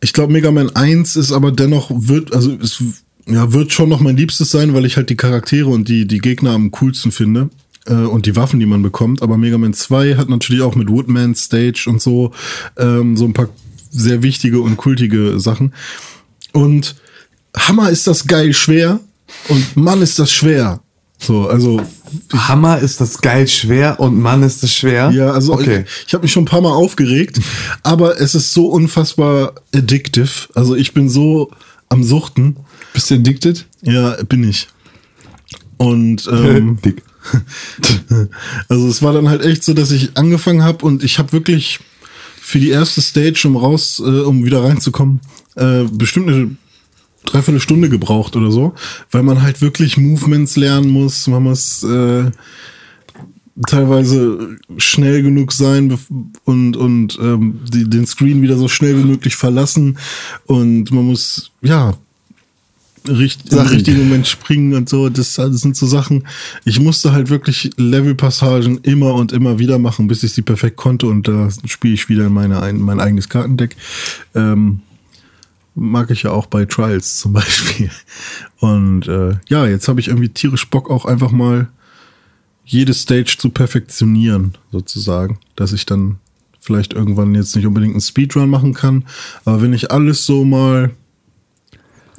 ich 0.00 0.12
glaube, 0.12 0.32
Mega 0.32 0.50
Man 0.50 0.74
1 0.74 1.16
ist 1.16 1.32
aber 1.32 1.52
dennoch, 1.52 1.90
wird, 1.90 2.34
also 2.34 2.52
es 2.60 2.82
ja, 3.26 3.52
wird 3.52 3.72
schon 3.72 3.88
noch 3.88 4.00
mein 4.00 4.16
Liebstes 4.16 4.50
sein, 4.50 4.74
weil 4.74 4.84
ich 4.84 4.96
halt 4.96 5.10
die 5.10 5.16
Charaktere 5.16 5.68
und 5.68 5.88
die, 5.88 6.06
die 6.06 6.20
Gegner 6.20 6.52
am 6.52 6.70
coolsten 6.70 7.12
finde. 7.12 7.50
Äh, 7.86 7.94
und 7.94 8.26
die 8.26 8.36
Waffen, 8.36 8.60
die 8.60 8.66
man 8.66 8.82
bekommt. 8.82 9.22
Aber 9.22 9.36
Mega 9.36 9.58
Man 9.58 9.74
2 9.74 10.16
hat 10.16 10.28
natürlich 10.28 10.62
auch 10.62 10.74
mit 10.74 10.88
Woodman 10.88 11.34
Stage 11.34 11.86
und 11.88 12.00
so 12.00 12.32
ähm, 12.76 13.16
so 13.16 13.24
ein 13.24 13.32
paar 13.32 13.48
sehr 13.90 14.22
wichtige 14.22 14.60
und 14.60 14.76
kultige 14.76 15.40
Sachen. 15.40 15.72
Und 16.52 16.96
Hammer 17.56 17.90
ist 17.90 18.06
das 18.06 18.26
geil 18.26 18.52
schwer 18.52 19.00
und 19.48 19.76
Mann 19.76 20.02
ist 20.02 20.18
das 20.18 20.32
schwer. 20.32 20.80
So, 21.18 21.48
also 21.48 21.80
Hammer 22.32 22.78
ist 22.78 23.00
das 23.00 23.20
geil 23.22 23.48
schwer 23.48 23.98
und 23.98 24.20
Mann 24.20 24.42
ist 24.42 24.62
das 24.62 24.72
schwer. 24.72 25.10
Ja, 25.10 25.30
also 25.30 25.54
okay. 25.54 25.84
ich, 25.86 26.08
ich 26.08 26.14
habe 26.14 26.22
mich 26.22 26.32
schon 26.32 26.42
ein 26.42 26.46
paar 26.46 26.60
Mal 26.60 26.72
aufgeregt, 26.72 27.40
aber 27.82 28.20
es 28.20 28.34
ist 28.34 28.52
so 28.52 28.66
unfassbar 28.66 29.54
addictive. 29.74 30.48
Also 30.54 30.74
ich 30.74 30.92
bin 30.92 31.08
so 31.08 31.50
am 31.88 32.04
Suchten. 32.04 32.56
Bist 32.96 33.10
du 33.10 33.16
addicted? 33.16 33.66
Ja, 33.82 34.16
bin 34.26 34.48
ich. 34.48 34.68
Und 35.76 36.26
ähm, 36.32 36.78
Dick. 36.82 37.02
also 38.70 38.88
es 38.88 39.02
war 39.02 39.12
dann 39.12 39.28
halt 39.28 39.44
echt 39.44 39.64
so, 39.64 39.74
dass 39.74 39.90
ich 39.90 40.16
angefangen 40.16 40.64
habe 40.64 40.82
und 40.82 41.04
ich 41.04 41.18
habe 41.18 41.32
wirklich 41.32 41.80
für 42.40 42.58
die 42.58 42.70
erste 42.70 43.02
Stage, 43.02 43.42
um 43.44 43.56
raus, 43.56 44.00
äh, 44.02 44.20
um 44.20 44.46
wieder 44.46 44.64
reinzukommen, 44.64 45.20
äh, 45.56 45.84
bestimmt 45.92 46.30
eine 46.30 46.56
Dreiviertelstunde 47.26 47.90
gebraucht 47.90 48.34
oder 48.34 48.50
so, 48.50 48.72
weil 49.10 49.22
man 49.22 49.42
halt 49.42 49.60
wirklich 49.60 49.98
Movements 49.98 50.56
lernen 50.56 50.88
muss, 50.88 51.26
man 51.26 51.42
muss 51.42 51.82
äh, 51.82 52.30
teilweise 53.66 54.56
schnell 54.78 55.22
genug 55.22 55.52
sein 55.52 55.98
und 56.44 56.78
und 56.78 57.18
ähm, 57.20 57.60
die, 57.70 57.90
den 57.90 58.06
Screen 58.06 58.40
wieder 58.40 58.56
so 58.56 58.68
schnell 58.68 58.96
wie 58.96 59.06
möglich 59.06 59.36
verlassen 59.36 59.98
und 60.46 60.90
man 60.92 61.04
muss 61.04 61.52
ja 61.60 61.92
richt, 63.08 63.50
im 63.50 63.58
Sachen. 63.58 63.68
richtigen 63.68 63.98
Moment 63.98 64.26
springen 64.26 64.74
und 64.74 64.88
so. 64.88 65.08
Das, 65.08 65.34
das 65.34 65.60
sind 65.60 65.76
so 65.76 65.86
Sachen. 65.86 66.26
Ich 66.64 66.80
musste 66.80 67.12
halt 67.12 67.30
wirklich 67.30 67.70
Levelpassagen 67.76 68.78
immer 68.78 69.14
und 69.14 69.32
immer 69.32 69.58
wieder 69.58 69.78
machen, 69.78 70.08
bis 70.08 70.22
ich 70.22 70.32
sie 70.32 70.42
perfekt 70.42 70.76
konnte 70.76 71.06
und 71.06 71.28
da 71.28 71.48
spiele 71.64 71.94
ich 71.94 72.08
wieder 72.08 72.28
meine, 72.30 72.62
ein, 72.62 72.80
mein 72.80 73.00
eigenes 73.00 73.28
Kartendeck. 73.28 73.76
Ähm, 74.34 74.80
mag 75.74 76.10
ich 76.10 76.22
ja 76.22 76.32
auch 76.32 76.46
bei 76.46 76.64
Trials 76.64 77.18
zum 77.18 77.32
Beispiel. 77.34 77.90
Und 78.58 79.06
äh, 79.06 79.34
ja, 79.48 79.66
jetzt 79.66 79.88
habe 79.88 80.00
ich 80.00 80.08
irgendwie 80.08 80.30
tierisch 80.30 80.68
Bock 80.68 80.90
auch 80.90 81.04
einfach 81.04 81.30
mal 81.30 81.68
jede 82.64 82.94
Stage 82.94 83.36
zu 83.38 83.50
perfektionieren, 83.50 84.56
sozusagen. 84.72 85.38
Dass 85.54 85.72
ich 85.72 85.86
dann 85.86 86.18
vielleicht 86.58 86.94
irgendwann 86.94 87.34
jetzt 87.34 87.54
nicht 87.54 87.66
unbedingt 87.66 87.94
einen 87.94 88.00
Speedrun 88.00 88.50
machen 88.50 88.74
kann. 88.74 89.04
Aber 89.44 89.62
wenn 89.62 89.72
ich 89.72 89.92
alles 89.92 90.26
so 90.26 90.44
mal 90.44 90.90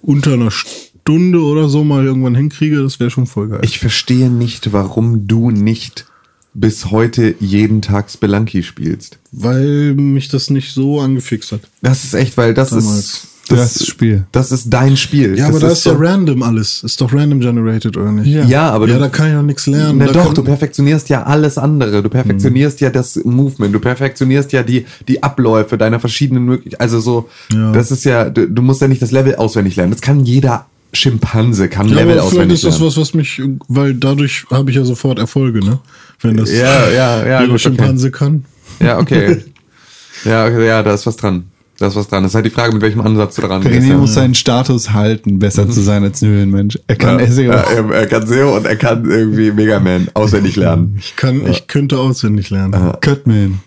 unter 0.02 0.34
einer 0.34 0.52
Stunde 0.52 1.42
oder 1.42 1.70
so 1.70 1.84
mal 1.84 2.06
irgendwann 2.06 2.36
hinkriege, 2.36 2.82
das 2.84 3.00
wäre 3.00 3.10
schon 3.10 3.28
voll 3.28 3.48
geil. 3.50 3.62
Ich 3.64 3.80
verstehe 3.80 4.30
nicht, 4.30 4.74
warum 4.74 5.28
du 5.28 5.52
nicht 5.52 6.06
bis 6.54 6.90
heute 6.92 7.36
jeden 7.40 7.82
Tag 7.82 8.10
Spelunky 8.10 8.64
spielst. 8.64 9.20
weil 9.32 9.94
mich 9.94 10.28
das 10.30 10.50
nicht 10.50 10.74
so 10.74 11.00
angefixt 11.00 11.52
hat. 11.52 11.62
Das 11.82 12.04
ist 12.04 12.14
echt, 12.16 12.36
weil 12.38 12.54
das 12.54 12.72
Damals. 12.72 12.88
ist 12.88 13.28
Das 13.56 13.86
Spiel. 13.86 14.26
Das 14.32 14.52
ist 14.52 14.70
dein 14.70 14.98
Spiel. 14.98 15.38
Ja, 15.38 15.48
das 15.48 15.50
aber 15.50 15.60
da 15.60 15.72
ist 15.72 15.86
ja 15.86 15.94
random 15.98 16.44
alles. 16.44 16.84
Ist 16.84 17.00
doch 17.02 17.14
random 17.14 17.40
generated, 17.40 17.96
oder 17.98 18.12
nicht? 18.12 18.28
Ja. 18.28 18.44
Ja, 18.46 18.70
aber 18.72 18.88
ja, 18.88 18.96
du, 18.96 19.00
da 19.02 19.10
kann 19.10 19.28
ich 19.30 19.34
noch 19.34 19.44
nichts 19.44 19.68
lernen. 19.68 20.00
Na 20.00 20.06
Da 20.08 20.12
doch, 20.14 20.26
kann, 20.26 20.36
du 20.36 20.44
perfektionierst 20.44 21.10
ja 21.10 21.24
alles 21.24 21.58
andere. 21.58 22.04
Du 22.04 22.10
perfektionierst 22.10 22.82
ja 22.82 22.90
das 22.90 23.16
Movement, 23.24 23.74
du 23.74 23.80
perfektionierst 23.80 24.52
ja 24.54 24.64
die, 24.64 24.86
die 25.08 25.24
Abläufe 25.24 25.78
deiner 25.78 26.00
verschiedenen 26.00 26.46
Möglichkeiten. 26.46 26.82
Also 26.82 27.00
so, 27.00 27.30
Ja. 27.54 27.72
das 27.72 27.92
ist 27.92 28.04
ja, 28.06 28.30
du, 28.30 28.48
du 28.50 28.62
musst 28.62 28.82
ja 28.82 28.88
nicht 28.88 29.02
das 29.02 29.12
Level 29.12 29.36
auswendig 29.36 29.76
lernen. 29.76 29.92
Das 29.92 30.02
kann 30.02 30.26
jeder 30.26 30.66
Schimpanse, 30.94 31.68
kann 31.70 31.88
ja, 31.90 31.96
Level 31.96 32.14
vielleicht 32.14 32.26
auswendig 32.28 32.56
ist 32.56 32.64
das 32.64 32.80
lernen. 32.80 32.88
was, 32.88 32.98
was 32.98 33.14
mich, 33.14 33.42
weil 33.68 33.94
dadurch 33.94 34.46
habe 34.52 34.70
ich 34.72 34.78
ja 34.78 34.84
sofort 34.86 35.20
Erfolge, 35.20 35.60
ne? 35.60 35.80
Wenn 36.22 36.38
das 36.38 36.52
Ja, 36.52 36.90
ja, 36.90 36.92
ja, 36.92 37.24
jeder 37.26 37.40
gut, 37.42 37.50
okay. 37.50 37.60
Schimpanse 37.60 38.12
kann. 38.12 38.46
Ja, 38.80 38.98
okay. 38.98 39.44
ja, 40.26 40.46
okay, 40.46 40.66
ja, 40.66 40.82
da 40.84 40.94
ist 40.94 41.06
was 41.06 41.16
dran. 41.18 41.46
Da 41.80 41.88
ist 41.88 41.96
was 41.96 42.08
dran. 42.08 42.24
Das 42.24 42.32
ist 42.32 42.36
halt 42.36 42.46
die 42.46 42.50
Frage, 42.50 42.74
mit 42.74 42.82
welchem 42.82 43.02
Ansatz 43.02 43.36
du 43.36 43.44
daran 43.44 43.62
gehst. 43.62 43.74
René 43.74 43.90
ja. 43.90 43.98
muss 43.98 44.16
seinen 44.16 44.34
Status 44.34 44.94
halten, 44.94 45.38
besser 45.38 45.70
zu 45.70 45.82
sein 45.82 46.04
als 46.04 46.22
ein 46.22 46.30
Höhlenmensch. 46.30 46.80
Er 46.88 46.96
kann 46.96 47.20
ja, 47.20 47.28
SEO. 47.28 47.52
ja, 47.52 47.64
er, 47.92 48.08
kann 48.08 48.26
SEO 48.26 48.58
und 48.58 48.66
er 48.66 48.76
kann 48.76 49.06
irgendwie 49.06 49.52
Mega 49.52 49.80
Man 49.80 50.08
auswendig 50.14 50.56
lernen. 50.56 50.98
Ich 51.00 51.16
kann, 51.16 51.46
ich 51.46 51.68
könnte 51.68 52.00
auswendig 52.00 52.50
lernen. 52.50 52.94
Cutman. 53.02 53.60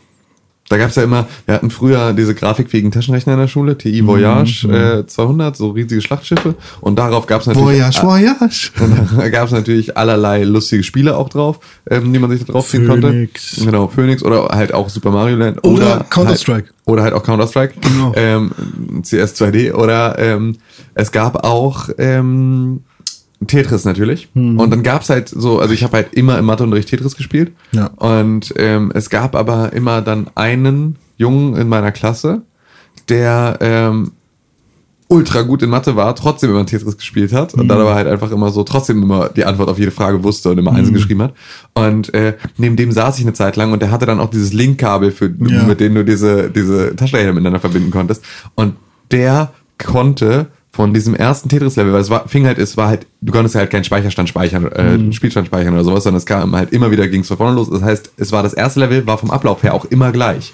Da 0.70 0.78
gab's 0.78 0.94
ja 0.94 1.02
immer, 1.02 1.26
wir 1.46 1.54
hatten 1.56 1.68
früher 1.68 2.12
diese 2.12 2.32
grafikfähigen 2.32 2.92
Taschenrechner 2.92 3.32
in 3.32 3.40
der 3.40 3.48
Schule, 3.48 3.76
TI 3.76 4.06
Voyage 4.06 4.68
äh, 4.68 5.04
200, 5.04 5.56
so 5.56 5.70
riesige 5.70 6.00
Schlachtschiffe. 6.00 6.54
Und 6.80 6.96
darauf 6.96 7.26
gab's 7.26 7.46
natürlich, 7.46 7.66
Voyage, 7.66 8.02
Voyage. 8.04 8.70
Und 8.80 9.18
da 9.18 9.28
gab's 9.30 9.50
natürlich 9.50 9.96
allerlei 9.96 10.44
lustige 10.44 10.84
Spiele 10.84 11.16
auch 11.16 11.28
drauf, 11.28 11.58
ähm, 11.90 12.12
die 12.12 12.20
man 12.20 12.30
sich 12.30 12.44
da 12.44 12.52
drauf 12.52 12.68
ziehen 12.68 12.86
konnte. 12.86 13.08
Phoenix. 13.08 13.56
Genau, 13.56 13.88
Phoenix 13.88 14.22
oder 14.22 14.44
halt 14.50 14.72
auch 14.72 14.88
Super 14.90 15.10
Mario 15.10 15.34
Land. 15.34 15.64
Oder 15.64 16.06
Counter-Strike. 16.08 16.68
Halt, 16.68 16.74
oder 16.86 17.02
halt 17.02 17.14
auch 17.14 17.24
Counter-Strike. 17.24 17.74
Genau. 17.80 18.12
Ähm, 18.14 18.52
CS2D. 19.02 19.72
Oder 19.72 20.20
ähm, 20.20 20.56
es 20.94 21.10
gab 21.10 21.44
auch 21.44 21.88
ähm, 21.98 22.84
Tetris 23.46 23.84
natürlich. 23.84 24.28
Hm. 24.34 24.58
Und 24.58 24.70
dann 24.70 24.82
gab's 24.82 25.08
halt 25.10 25.28
so, 25.28 25.60
also 25.60 25.72
ich 25.72 25.82
habe 25.82 25.96
halt 25.96 26.12
immer 26.14 26.38
im 26.38 26.44
Matheunterricht 26.44 26.88
Tetris 26.88 27.16
gespielt. 27.16 27.52
Ja. 27.72 27.86
Und 27.96 28.52
ähm, 28.56 28.92
es 28.94 29.08
gab 29.10 29.34
aber 29.34 29.72
immer 29.72 30.02
dann 30.02 30.28
einen 30.34 30.96
Jungen 31.16 31.56
in 31.56 31.68
meiner 31.68 31.90
Klasse, 31.92 32.42
der 33.08 33.58
ähm, 33.60 34.12
ultra 35.08 35.42
gut 35.42 35.62
in 35.62 35.70
Mathe 35.70 35.96
war, 35.96 36.14
trotzdem 36.14 36.50
immer 36.50 36.64
Tetris 36.64 36.96
gespielt 36.96 37.32
hat 37.32 37.54
und 37.54 37.64
Mhm. 37.64 37.68
dann 37.68 37.80
aber 37.80 37.94
halt 37.96 38.06
einfach 38.06 38.30
immer 38.30 38.50
so 38.50 38.62
trotzdem 38.62 39.02
immer 39.02 39.28
die 39.28 39.44
Antwort 39.44 39.68
auf 39.68 39.78
jede 39.78 39.90
Frage 39.90 40.22
wusste 40.22 40.50
und 40.50 40.58
immer 40.58 40.70
Mhm. 40.70 40.76
Einsen 40.76 40.94
geschrieben 40.94 41.22
hat. 41.22 41.34
Und 41.74 42.14
äh, 42.14 42.36
neben 42.58 42.76
dem 42.76 42.92
saß 42.92 43.18
ich 43.18 43.24
eine 43.24 43.32
Zeit 43.32 43.56
lang 43.56 43.72
und 43.72 43.82
der 43.82 43.90
hatte 43.90 44.06
dann 44.06 44.20
auch 44.20 44.30
dieses 44.30 44.52
Linkkabel, 44.52 45.10
für, 45.10 45.26
Ja. 45.48 45.64
mit 45.64 45.80
dem 45.80 45.94
du 45.96 46.04
diese, 46.04 46.50
diese 46.50 46.94
Taschenrechner 46.94 47.32
miteinander 47.32 47.58
verbinden 47.60 47.90
konntest. 47.90 48.22
Und 48.54 48.76
der 49.10 49.50
konnte 49.78 50.46
von 50.72 50.94
diesem 50.94 51.14
ersten 51.14 51.48
Tetris-Level, 51.48 51.92
weil 51.92 52.00
es 52.00 52.10
war, 52.10 52.28
fing 52.28 52.46
halt, 52.46 52.58
es 52.58 52.76
war 52.76 52.88
halt, 52.88 53.06
du 53.20 53.32
konntest 53.32 53.56
halt 53.56 53.70
keinen 53.70 53.84
Speicherstand 53.84 54.28
speichern, 54.28 54.66
äh, 54.66 55.12
Spielstand 55.12 55.48
speichern 55.48 55.74
oder 55.74 55.84
sowas, 55.84 56.04
sondern 56.04 56.18
es 56.18 56.26
kam 56.26 56.54
halt 56.54 56.72
immer 56.72 56.90
wieder, 56.90 57.08
ging 57.08 57.22
es 57.22 57.28
von 57.28 57.36
vorne 57.36 57.56
los. 57.56 57.68
Das 57.70 57.82
heißt, 57.82 58.12
es 58.16 58.32
war 58.32 58.42
das 58.42 58.54
erste 58.54 58.80
Level, 58.80 59.06
war 59.06 59.18
vom 59.18 59.30
Ablauf 59.30 59.62
her 59.62 59.74
auch 59.74 59.84
immer 59.86 60.12
gleich. 60.12 60.52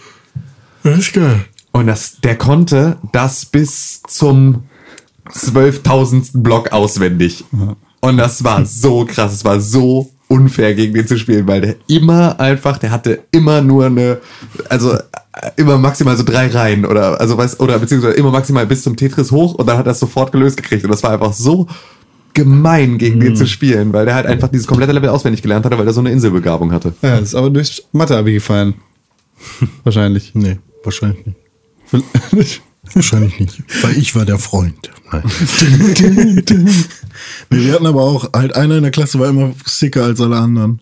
Das 0.83 0.99
ist 0.99 1.12
geil. 1.12 1.45
Und 1.73 1.87
das, 1.87 2.21
der 2.23 2.37
konnte 2.37 2.97
das 3.12 3.45
bis 3.45 4.03
zum 4.03 4.64
12.000. 5.31 6.43
Block 6.43 6.73
auswendig. 6.73 7.45
Und 8.01 8.17
das 8.17 8.43
war 8.45 8.64
so 8.64 9.05
krass, 9.05 9.33
es 9.33 9.45
war 9.45 9.61
so 9.61 10.11
unfair 10.29 10.74
gegen 10.74 10.95
den 10.95 11.07
zu 11.07 11.18
spielen, 11.18 11.47
weil 11.47 11.61
der 11.61 11.77
immer 11.87 12.41
einfach, 12.41 12.79
der 12.79 12.91
hatte 12.91 13.20
immer 13.31 13.61
nur 13.61 13.87
eine, 13.87 14.18
also 14.68 14.95
äh, 14.95 15.01
immer 15.57 15.79
maximal 15.79 16.16
so 16.16 16.24
drei 16.24 16.49
Reihen 16.49 16.85
oder 16.85 17.20
also 17.20 17.39
weiß 17.39 17.61
oder 17.61 17.79
beziehungsweise 17.79 18.16
immer 18.16 18.31
maximal 18.31 18.66
bis 18.66 18.83
zum 18.83 18.97
Tetris 18.97 19.31
hoch 19.31 19.55
und 19.55 19.66
dann 19.66 19.79
hat 19.79 19.87
er 19.87 19.93
es 19.93 20.01
sofort 20.01 20.33
gelöst 20.33 20.57
gekriegt 20.57 20.85
und 20.85 20.91
das 20.91 21.03
war 21.03 21.12
einfach 21.12 21.33
so 21.33 21.68
gemein 22.35 22.99
gegen 22.99 23.18
den 23.20 23.35
zu 23.35 23.47
spielen, 23.47 23.93
weil 23.93 24.05
der 24.05 24.14
halt 24.14 24.27
einfach 24.27 24.49
dieses 24.49 24.66
komplette 24.66 24.93
Level 24.93 25.09
auswendig 25.09 25.41
gelernt 25.41 25.64
hatte, 25.64 25.79
weil 25.79 25.87
er 25.87 25.95
so 25.95 26.01
eine 26.01 26.11
Inselbegabung 26.11 26.70
hatte. 26.70 26.93
Ja, 27.01 27.16
ist 27.16 27.35
aber 27.35 27.49
durchs 27.49 27.85
Mathe-Abi 27.93 28.35
gefallen. 28.35 28.74
Wahrscheinlich. 29.85 30.33
Nee, 30.35 30.59
wahrscheinlich 30.85 31.35
nicht. 32.33 32.62
Wahrscheinlich 32.95 33.41
nicht. 33.41 33.62
Weil 33.83 33.97
ich 33.97 34.14
war 34.14 34.24
der 34.24 34.39
Freund. 34.39 34.91
Nein. 35.11 35.22
wir 37.51 37.73
hatten 37.73 37.87
aber 37.87 38.03
auch, 38.03 38.33
halt 38.33 38.55
einer 38.57 38.77
in 38.77 38.83
der 38.83 38.93
Klasse 38.93 39.19
war 39.19 39.29
immer 39.29 39.53
sicker 39.64 40.05
als 40.05 40.21
alle 40.21 40.37
anderen. 40.37 40.81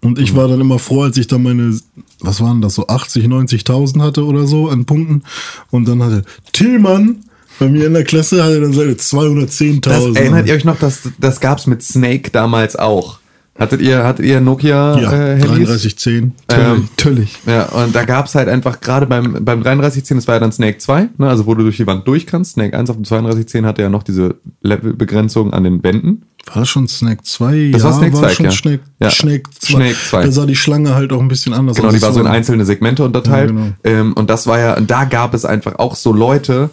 Und 0.00 0.18
ich 0.18 0.36
war 0.36 0.48
dann 0.48 0.60
immer 0.60 0.78
froh, 0.78 1.02
als 1.02 1.16
ich 1.16 1.26
dann 1.26 1.42
meine, 1.42 1.78
was 2.20 2.40
waren 2.40 2.60
das, 2.60 2.74
so 2.74 2.86
80, 2.86 3.24
90.000 3.24 4.02
hatte 4.02 4.24
oder 4.26 4.46
so 4.46 4.68
an 4.68 4.84
Punkten. 4.84 5.22
Und 5.70 5.88
dann 5.88 6.02
hatte 6.02 6.24
Tillmann 6.52 7.24
bei 7.58 7.68
mir 7.68 7.86
in 7.86 7.94
der 7.94 8.04
Klasse 8.04 8.42
hatte 8.42 8.60
dann 8.60 8.72
seine 8.72 8.92
210.000. 8.92 9.80
Das 9.80 10.16
erinnert 10.16 10.46
ihr 10.46 10.54
euch 10.54 10.64
noch, 10.64 10.78
dass 10.78 11.08
das 11.18 11.40
gab's 11.40 11.66
mit 11.66 11.82
Snake 11.82 12.30
damals 12.30 12.76
auch? 12.76 13.18
Hattet 13.56 13.82
ihr 13.82 14.02
hattet 14.02 14.26
ihr 14.26 14.40
Nokia 14.40 14.98
Ja, 14.98 15.12
äh, 15.12 15.36
Handys? 15.40 15.68
3310. 15.68 16.32
Ähm, 16.48 16.88
Natürlich. 16.96 17.36
Ja, 17.46 17.66
und 17.66 17.94
da 17.94 18.04
gab's 18.04 18.34
halt 18.34 18.48
einfach 18.48 18.80
gerade 18.80 19.06
beim, 19.06 19.44
beim 19.44 19.62
3310, 19.62 20.16
das 20.16 20.26
war 20.26 20.34
ja 20.34 20.40
dann 20.40 20.50
Snake 20.50 20.78
2, 20.78 21.08
ne, 21.18 21.28
also 21.28 21.46
wo 21.46 21.54
du 21.54 21.62
durch 21.62 21.76
die 21.76 21.86
Wand 21.86 22.06
durch 22.08 22.26
kannst. 22.26 22.54
Snake 22.54 22.76
1 22.76 22.90
auf 22.90 22.96
dem 22.96 23.04
3210 23.04 23.64
hatte 23.64 23.82
ja 23.82 23.88
noch 23.90 24.02
diese 24.02 24.34
Levelbegrenzung 24.62 25.52
an 25.52 25.62
den 25.62 25.84
Wänden. 25.84 26.22
War 26.46 26.56
das 26.62 26.68
schon 26.68 26.88
Snake 26.88 27.22
2? 27.22 27.70
Das 27.72 27.82
ja, 27.82 27.88
war 27.90 27.94
Snake 27.98 28.16
2, 28.16 28.28
schon 28.34 28.44
ja. 28.46 28.50
Snake, 28.50 28.80
Ja. 28.98 29.10
Snake 29.10 29.42
2. 29.60 29.72
Snake 29.76 29.96
2. 30.10 30.22
Da 30.24 30.32
sah 30.32 30.46
die 30.46 30.56
Schlange 30.56 30.94
halt 30.96 31.12
auch 31.12 31.20
ein 31.20 31.28
bisschen 31.28 31.54
anders 31.54 31.76
Genau, 31.76 31.88
aus. 31.88 31.94
die 31.94 32.02
war 32.02 32.12
so 32.12 32.20
in 32.20 32.26
einzelne 32.26 32.64
Segmente 32.64 33.04
unterteilt. 33.04 33.50
Ja, 33.50 33.56
genau. 33.56 33.72
ähm, 33.84 34.12
und 34.14 34.30
das 34.30 34.48
war 34.48 34.58
ja, 34.58 34.76
und 34.76 34.90
da 34.90 35.04
gab 35.04 35.32
es 35.32 35.44
einfach 35.44 35.76
auch 35.78 35.94
so 35.94 36.12
Leute, 36.12 36.70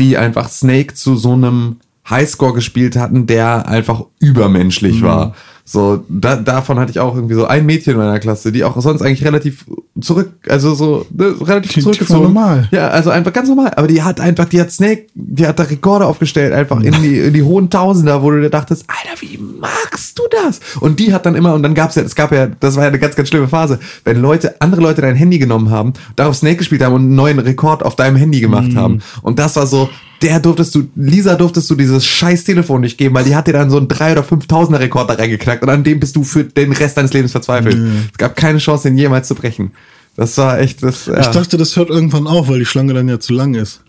die 0.00 0.16
einfach 0.18 0.48
Snake 0.48 0.94
zu 0.94 1.14
so 1.16 1.32
einem 1.34 1.76
Highscore 2.10 2.54
gespielt 2.54 2.96
hatten, 2.96 3.26
der 3.26 3.68
einfach 3.68 4.02
übermenschlich 4.18 5.00
Mhm. 5.00 5.04
war. 5.06 5.34
So, 5.66 6.04
da, 6.10 6.36
davon 6.36 6.78
hatte 6.78 6.90
ich 6.90 7.00
auch 7.00 7.14
irgendwie 7.14 7.34
so 7.34 7.46
ein 7.46 7.64
Mädchen 7.64 7.94
in 7.94 7.98
meiner 7.98 8.20
Klasse, 8.20 8.52
die 8.52 8.64
auch 8.64 8.78
sonst 8.82 9.00
eigentlich 9.00 9.24
relativ 9.24 9.64
zurück, 9.98 10.32
also 10.46 10.74
so 10.74 11.06
ne, 11.10 11.34
relativ 11.40 11.72
die 11.72 11.80
zurückgezogen. 11.80 12.24
normal. 12.24 12.68
Ja, 12.70 12.88
also 12.88 13.08
einfach 13.08 13.32
ganz 13.32 13.48
normal. 13.48 13.72
Aber 13.76 13.86
die 13.86 14.02
hat 14.02 14.20
einfach, 14.20 14.44
die 14.44 14.60
hat 14.60 14.70
Snake, 14.70 15.06
die 15.14 15.46
hat 15.46 15.58
da 15.58 15.62
Rekorde 15.62 16.04
aufgestellt, 16.04 16.52
einfach 16.52 16.80
in 16.82 16.92
die, 17.00 17.18
in 17.18 17.32
die 17.32 17.42
hohen 17.42 17.70
Tausender, 17.70 18.22
wo 18.22 18.30
du 18.30 18.42
dir 18.42 18.50
dachtest, 18.50 18.84
Alter, 18.88 19.18
wie 19.22 19.38
magst 19.38 20.18
du 20.18 20.24
das? 20.30 20.60
Und 20.80 21.00
die 21.00 21.14
hat 21.14 21.24
dann 21.24 21.34
immer, 21.34 21.54
und 21.54 21.62
dann 21.62 21.72
gab's 21.72 21.94
ja, 21.94 22.02
es 22.02 22.14
gab 22.14 22.30
ja, 22.32 22.46
das 22.46 22.76
war 22.76 22.82
ja 22.82 22.88
eine 22.90 22.98
ganz, 22.98 23.16
ganz 23.16 23.30
schlimme 23.30 23.48
Phase, 23.48 23.78
wenn 24.04 24.20
Leute, 24.20 24.60
andere 24.60 24.82
Leute 24.82 25.00
dein 25.00 25.16
Handy 25.16 25.38
genommen 25.38 25.70
haben, 25.70 25.94
darauf 26.14 26.36
Snake 26.36 26.56
gespielt 26.56 26.82
haben 26.82 26.92
und 26.92 27.02
einen 27.02 27.14
neuen 27.14 27.38
Rekord 27.38 27.82
auf 27.82 27.96
deinem 27.96 28.16
Handy 28.16 28.40
gemacht 28.40 28.76
haben. 28.76 29.00
Und 29.22 29.38
das 29.38 29.56
war 29.56 29.66
so, 29.66 29.88
der 30.24 30.40
durftest 30.40 30.74
du, 30.74 30.88
Lisa 30.96 31.34
durftest 31.36 31.70
du 31.70 31.74
dieses 31.76 32.04
scheiß 32.06 32.42
Telefon 32.44 32.80
nicht 32.80 32.98
geben, 32.98 33.14
weil 33.14 33.24
die 33.24 33.36
hat 33.36 33.46
dir 33.46 33.52
dann 33.52 33.70
so 33.70 33.76
einen 33.76 33.86
3 33.86 34.12
oder 34.12 34.22
5000er 34.22 34.80
Rekord 34.80 35.08
da 35.08 35.14
reingeknackt 35.14 35.62
und 35.62 35.68
an 35.68 35.84
dem 35.84 36.00
bist 36.00 36.16
du 36.16 36.24
für 36.24 36.42
den 36.42 36.72
Rest 36.72 36.96
deines 36.96 37.12
Lebens 37.12 37.32
verzweifelt. 37.32 37.76
Es 38.10 38.18
gab 38.18 38.34
keine 38.34 38.58
Chance, 38.58 38.88
den 38.88 38.98
jemals 38.98 39.28
zu 39.28 39.34
brechen. 39.34 39.72
Das 40.16 40.36
war 40.38 40.58
echt, 40.60 40.82
das, 40.82 41.06
ja. 41.06 41.20
Ich 41.20 41.26
dachte, 41.26 41.56
das 41.56 41.76
hört 41.76 41.90
irgendwann 41.90 42.26
auf, 42.26 42.48
weil 42.48 42.58
die 42.58 42.64
Schlange 42.66 42.94
dann 42.94 43.08
ja 43.08 43.20
zu 43.20 43.32
lang 43.34 43.54
ist. 43.54 43.80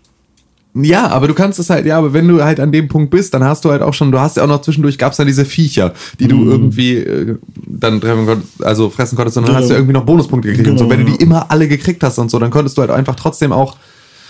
Ja, 0.78 1.06
aber 1.08 1.26
du 1.26 1.32
kannst 1.32 1.58
es 1.58 1.70
halt, 1.70 1.86
ja, 1.86 1.96
aber 1.96 2.12
wenn 2.12 2.28
du 2.28 2.44
halt 2.44 2.60
an 2.60 2.70
dem 2.70 2.88
Punkt 2.88 3.10
bist, 3.10 3.32
dann 3.32 3.42
hast 3.42 3.64
du 3.64 3.70
halt 3.70 3.80
auch 3.80 3.94
schon, 3.94 4.12
du 4.12 4.20
hast 4.20 4.36
ja 4.36 4.42
auch 4.42 4.48
noch 4.48 4.60
zwischendurch 4.60 4.98
gab's 4.98 5.16
dann 5.16 5.26
diese 5.26 5.46
Viecher, 5.46 5.94
die 6.20 6.28
du 6.28 6.44
irgendwie 6.44 6.96
äh, 6.96 7.36
dann 7.66 7.98
treffen 7.98 8.26
konntest, 8.26 8.62
also 8.62 8.90
fressen 8.90 9.16
konntest, 9.16 9.38
und 9.38 9.44
dann 9.44 9.54
Genau. 9.54 9.62
hast 9.62 9.70
du 9.70 9.74
irgendwie 9.74 9.94
noch 9.94 10.04
Bonuspunkte 10.04 10.48
gekriegt 10.50 10.68
und 10.68 10.76
so. 10.76 10.86
Genau, 10.86 10.98
Wenn 10.98 11.06
du 11.06 11.12
ja. 11.12 11.16
die 11.16 11.24
immer 11.24 11.50
alle 11.50 11.66
gekriegt 11.66 12.02
hast 12.02 12.18
und 12.18 12.30
so, 12.30 12.38
dann 12.38 12.50
konntest 12.50 12.76
du 12.76 12.82
halt 12.82 12.90
einfach 12.90 13.14
trotzdem 13.14 13.52
auch, 13.52 13.78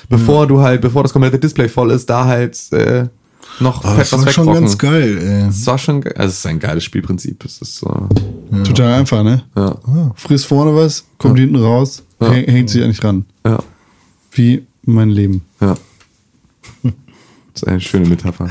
bevor 0.09 0.47
du 0.47 0.61
halt, 0.61 0.81
bevor 0.81 1.03
das 1.03 1.13
komplette 1.13 1.39
Display 1.39 1.69
voll 1.69 1.91
ist, 1.91 2.09
da 2.11 2.25
halt 2.25 2.57
äh, 2.73 3.07
noch 3.61 3.85
Aber 3.85 3.95
fett 3.95 4.01
das 4.03 4.13
war 4.13 4.27
was 4.27 4.35
schon 4.35 4.45
wegrocken. 4.47 4.63
ganz 4.65 4.79
geil, 4.79 5.19
ey. 5.19 5.47
Das 5.47 5.67
war 5.67 5.79
schon, 5.79 6.03
also 6.05 6.29
es 6.29 6.39
ist 6.39 6.47
ein 6.47 6.59
geiles 6.59 6.85
Spielprinzip. 6.85 7.45
Es 7.45 7.61
ist 7.63 7.77
so, 7.77 8.09
Total 8.65 8.95
einfach, 8.95 9.23
ne? 9.23 9.45
ja, 9.57 9.77
Frisst 10.17 10.47
vorne 10.47 10.75
was, 10.75 11.05
kommt 11.19 11.39
hinten 11.39 11.57
raus, 11.57 12.03
Ja. 12.21 12.29
häng- 12.31 12.51
hängt 12.51 12.71
sich 12.71 12.83
eigentlich 12.83 13.03
ran. 13.05 13.25
ja, 13.47 13.59
Wie 14.33 14.67
mein 14.85 15.11
Leben. 15.11 15.43
ja. 15.61 15.75
Das 17.53 17.63
ist 17.63 17.69
eine 17.69 17.81
schöne 17.81 18.07
Metapher. 18.07 18.51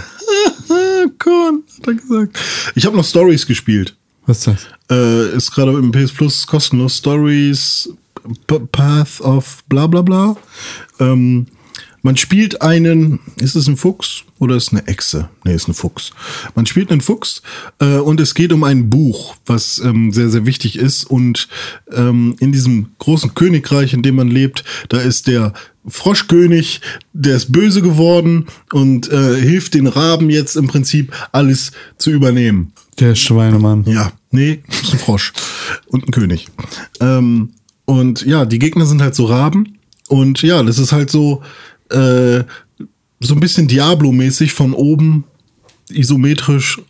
Ah, 0.70 1.06
Korn, 1.20 1.62
hat 1.78 1.88
er 1.88 1.94
gesagt. 1.94 2.40
Ich 2.74 2.86
habe 2.88 2.98
noch 2.98 3.06
Stories 3.06 3.46
gespielt. 3.46 3.96
Was 4.26 4.40
ist 4.40 4.48
das? 4.48 4.68
Äh, 4.98 5.36
ist 5.36 5.52
gerade 5.52 5.74
im 5.74 5.92
PS 5.92 6.12
Plus 6.12 6.48
kostenlos. 6.48 6.98
Stories, 6.98 7.88
P 8.48 8.58
Path 8.72 9.22
of 9.22 9.64
bla 9.70 9.86
bla 9.86 10.02
bla. 10.02 10.36
Ähm, 11.00 11.48
man 12.06 12.18
spielt 12.18 12.62
einen, 12.62 13.20
ist 13.42 13.56
es 13.56 13.68
ein 13.68 13.78
Fuchs 13.78 14.26
oder 14.38 14.56
ist 14.56 14.68
es 14.68 14.74
eine 14.74 14.88
Echse? 14.88 15.30
Nee, 15.44 15.56
ist 15.56 15.68
ein 15.68 15.74
Fuchs. 15.74 16.12
Man 16.54 16.68
spielt 16.68 16.92
einen 16.92 17.02
Fuchs 17.02 17.42
äh, 17.80 17.98
und 17.98 18.22
es 18.22 18.36
geht 18.36 18.54
um 18.54 18.64
ein 18.64 18.92
Buch, 18.92 19.36
was 19.48 19.80
ähm, 19.84 20.12
sehr, 20.12 20.30
sehr 20.30 20.46
wichtig 20.46 20.78
ist. 20.78 21.06
Und 21.06 21.48
ähm, 21.92 22.36
in 22.40 22.52
diesem 22.52 22.92
großen 23.00 23.34
Königreich, 23.34 23.94
in 23.94 24.04
dem 24.04 24.18
man 24.18 24.30
lebt, 24.30 24.64
da 24.90 25.00
ist 25.00 25.26
der 25.26 25.54
Froschkönig, 25.88 26.82
der 27.14 27.38
ist 27.38 27.52
böse 27.52 27.82
geworden 27.82 28.46
und 28.72 29.12
äh, 29.12 29.42
hilft 29.42 29.74
den 29.74 29.88
Raben 29.88 30.30
jetzt 30.30 30.58
im 30.58 30.68
Prinzip 30.68 31.12
alles 31.32 31.72
zu 31.98 32.12
übernehmen. 32.12 32.72
Der 33.00 33.16
Schweinemann. 33.16 33.84
Ja, 33.88 34.12
nee, 34.30 34.60
ist 34.70 34.94
ein 34.94 35.00
Frosch 35.00 35.34
und 35.88 36.08
ein 36.08 36.12
König. 36.12 36.50
Ähm, 37.00 37.54
und 37.86 38.24
ja, 38.28 38.46
die 38.46 38.60
Gegner 38.60 38.86
sind 38.86 39.02
halt 39.02 39.16
so 39.16 39.26
Raben. 39.26 39.75
Und 40.08 40.42
ja, 40.42 40.62
das 40.64 40.80
ist 40.80 40.92
halt 40.92 41.10
so, 41.10 41.42
äh, 41.90 42.44
so 43.20 43.34
ein 43.34 43.40
bisschen 43.40 43.68
Diablo-mäßig 43.68 44.54
von 44.54 44.74
oben 44.74 45.24
isometrisch 45.90 46.82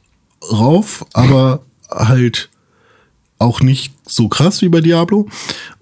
rauf, 0.51 1.05
aber 1.13 1.63
halt 1.89 2.49
auch 3.37 3.61
nicht 3.61 3.93
so 4.07 4.27
krass 4.27 4.61
wie 4.61 4.69
bei 4.69 4.81
Diablo. 4.81 5.27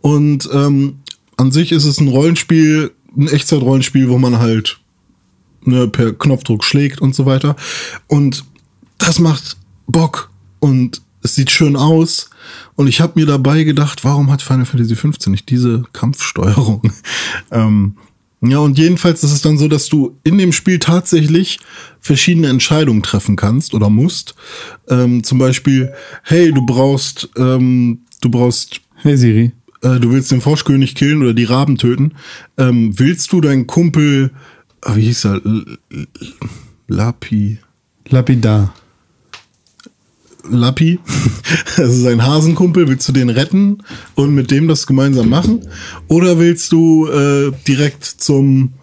Und 0.02 0.50
ähm, 0.52 1.00
an 1.38 1.52
sich 1.52 1.72
ist 1.72 1.86
es 1.86 2.00
ein 2.00 2.08
Rollenspiel, 2.08 2.92
ein 3.16 3.28
Echtzeit-Rollenspiel, 3.28 4.10
wo 4.10 4.18
man 4.18 4.40
halt 4.40 4.80
ne, 5.64 5.88
per 5.88 6.14
Knopfdruck 6.14 6.64
schlägt 6.64 7.02
und 7.02 7.16
so 7.16 7.26
weiter. 7.26 7.56
Und 8.08 8.44
das 8.98 9.20
macht 9.20 9.58
Bock 9.88 10.32
und 10.60 11.02
es 11.24 11.36
sieht 11.36 11.50
schön 11.50 11.76
aus. 11.76 12.30
Und 12.76 12.88
ich 12.88 13.02
habe 13.02 13.14
mir 13.16 13.26
dabei 13.26 13.64
gedacht, 13.64 14.04
warum 14.04 14.32
hat 14.32 14.42
Final 14.42 14.66
Fantasy 14.66 14.96
15 14.96 15.32
nicht 15.32 15.50
diese 15.50 15.84
Kampfsteuerung? 15.94 16.92
ähm, 17.52 17.98
ja, 18.42 18.58
und 18.58 18.78
jedenfalls 18.78 19.24
ist 19.24 19.32
es 19.32 19.42
dann 19.42 19.58
so, 19.58 19.70
dass 19.70 19.88
du 19.88 20.20
in 20.26 20.38
dem 20.38 20.52
Spiel 20.52 20.78
tatsächlich 20.78 21.60
verschiedene 22.02 22.50
Entscheidungen 22.50 23.02
treffen 23.02 23.38
kannst 23.38 23.74
oder 23.74 23.90
musst. 23.90 24.36
Ähm, 24.90 25.24
zum 25.24 25.40
Beispiel, 25.40 25.94
hey, 26.24 26.52
du 26.52 26.66
brauchst, 26.66 27.30
ähm, 27.38 28.02
du 28.20 28.30
brauchst 28.30 28.82
Hey 28.96 29.16
Siri. 29.16 29.54
äh, 29.82 30.00
du 30.00 30.12
willst 30.12 30.32
den 30.32 30.42
Froschkönig 30.42 30.96
killen 30.96 31.22
oder 31.22 31.34
die 31.34 31.46
Raben 31.46 31.78
töten, 31.78 32.16
ähm, 32.58 33.00
willst 33.00 33.32
du 33.32 33.40
deinen 33.40 33.66
Kumpel, 33.66 34.32
ah, 34.82 34.98
wie 34.98 35.04
hieß 35.04 35.26
er, 35.26 35.46
L 35.46 35.78
Lapi, 36.90 37.60
Lapidar. 38.10 38.74
Lappi, 40.50 41.00
also 41.78 42.04
sein 42.04 42.24
Hasenkumpel, 42.24 42.88
willst 42.88 43.08
du 43.08 43.14
den 43.14 43.30
retten 43.30 43.80
und 44.16 44.34
mit 44.34 44.52
dem 44.52 44.68
das 44.68 44.88
gemeinsam 44.88 45.30
machen? 45.30 45.68
Oder 46.08 46.40
willst 46.40 46.72
du 46.72 47.08
äh, 47.08 47.52
direkt 47.68 48.04
zum 48.04 48.74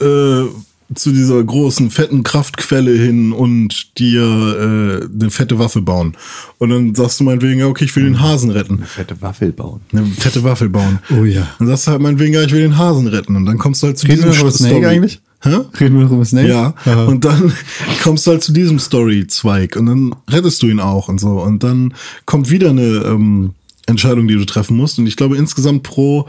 äh, 0.00 0.44
zu 0.94 1.12
dieser 1.12 1.42
großen 1.42 1.90
fetten 1.90 2.24
Kraftquelle 2.24 2.92
hin 2.92 3.32
und 3.32 3.98
dir 3.98 4.22
äh, 4.22 5.04
eine 5.04 5.30
fette 5.30 5.58
Waffe 5.58 5.82
bauen? 5.82 6.16
Und 6.58 6.70
dann 6.70 6.94
sagst 6.94 7.20
du 7.20 7.24
meinetwegen, 7.24 7.60
ja, 7.60 7.66
okay, 7.66 7.84
ich 7.84 7.94
will 7.94 8.04
den 8.04 8.20
Hasen 8.20 8.50
retten. 8.50 8.82
Fette 8.84 9.20
Waffel 9.22 9.52
bauen. 9.52 9.80
Eine 9.92 10.06
fette 10.06 10.42
Waffel 10.42 10.68
bauen. 10.68 10.98
Oh 11.10 11.24
ja. 11.24 11.48
Dann 11.58 11.68
sagst 11.68 11.86
du 11.86 11.92
halt 11.92 12.02
meinetwegen, 12.02 12.34
ja, 12.34 12.42
ich 12.42 12.52
will 12.52 12.62
den 12.62 12.76
Hasen 12.76 13.06
retten. 13.06 13.36
Und 13.36 13.46
dann 13.46 13.58
kommst 13.58 13.82
du 13.82 13.88
halt 13.88 13.98
zu 13.98 14.06
Reden 14.06 14.24
wir 14.24 14.30
diesem 14.30 14.42
über 14.42 14.52
Snake 14.52 14.88
eigentlich? 14.88 15.20
Hä? 15.42 15.56
Reden 15.80 15.96
wir 15.98 16.04
noch 16.04 16.12
über 16.12 16.24
Snake? 16.24 16.48
Ja. 16.48 16.74
Aha. 16.84 17.04
Und 17.06 17.24
dann 17.24 17.52
kommst 18.02 18.26
du 18.26 18.32
halt 18.32 18.42
zu 18.42 18.52
diesem 18.52 18.78
Story-Zweig 18.78 19.76
und 19.76 19.86
dann 19.86 20.14
rettest 20.28 20.62
du 20.62 20.66
ihn 20.68 20.80
auch 20.80 21.08
und 21.08 21.18
so. 21.18 21.40
Und 21.40 21.62
dann 21.62 21.94
kommt 22.26 22.50
wieder 22.50 22.70
eine, 22.70 22.82
ähm, 23.06 23.54
Entscheidungen, 23.86 24.28
die 24.28 24.34
du 24.36 24.44
treffen 24.44 24.76
musst. 24.76 24.98
Und 24.98 25.06
ich 25.06 25.16
glaube, 25.16 25.36
insgesamt 25.36 25.82
pro 25.82 26.28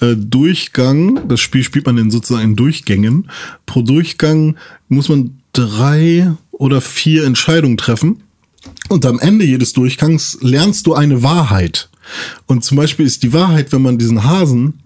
äh, 0.00 0.14
Durchgang, 0.16 1.26
das 1.28 1.40
Spiel 1.40 1.62
spielt 1.62 1.86
man 1.86 1.96
in 1.96 2.10
sozusagen 2.10 2.44
in 2.50 2.56
Durchgängen, 2.56 3.30
pro 3.64 3.80
Durchgang 3.82 4.56
muss 4.88 5.08
man 5.08 5.38
drei 5.52 6.32
oder 6.50 6.80
vier 6.80 7.24
Entscheidungen 7.24 7.76
treffen. 7.78 8.22
Und 8.88 9.06
am 9.06 9.18
Ende 9.20 9.44
jedes 9.46 9.72
Durchgangs 9.72 10.38
lernst 10.42 10.86
du 10.86 10.94
eine 10.94 11.22
Wahrheit. 11.22 11.88
Und 12.46 12.64
zum 12.64 12.76
Beispiel 12.76 13.06
ist 13.06 13.22
die 13.22 13.32
Wahrheit, 13.32 13.72
wenn 13.72 13.82
man 13.82 13.96
diesen 13.96 14.24
Hasen, 14.24 14.80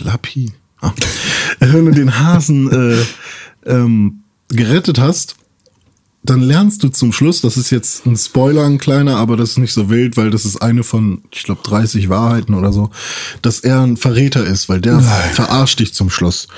La- 0.00 0.12
Lapi, 0.12 0.52
wenn 1.60 1.86
du 1.86 1.92
den 1.92 2.18
Hasen 2.18 2.70
äh, 2.70 3.70
ähm, 3.70 4.20
gerettet 4.48 4.98
hast, 4.98 5.36
dann 6.24 6.42
lernst 6.42 6.82
du 6.82 6.88
zum 6.88 7.12
Schluss, 7.12 7.40
das 7.40 7.56
ist 7.56 7.70
jetzt 7.70 8.04
ein 8.04 8.16
Spoiler, 8.16 8.64
ein 8.64 8.78
kleiner, 8.78 9.16
aber 9.16 9.36
das 9.36 9.50
ist 9.50 9.58
nicht 9.58 9.72
so 9.72 9.88
wild, 9.88 10.16
weil 10.16 10.30
das 10.30 10.44
ist 10.44 10.60
eine 10.60 10.82
von, 10.82 11.22
ich 11.32 11.44
glaube, 11.44 11.62
30 11.62 12.08
Wahrheiten 12.08 12.54
oder 12.54 12.72
so, 12.72 12.90
dass 13.40 13.60
er 13.60 13.80
ein 13.80 13.96
Verräter 13.96 14.44
ist, 14.44 14.68
weil 14.68 14.80
der 14.80 15.00
verarscht 15.00 15.80
dich 15.80 15.94
zum 15.94 16.10
Schluss. 16.10 16.48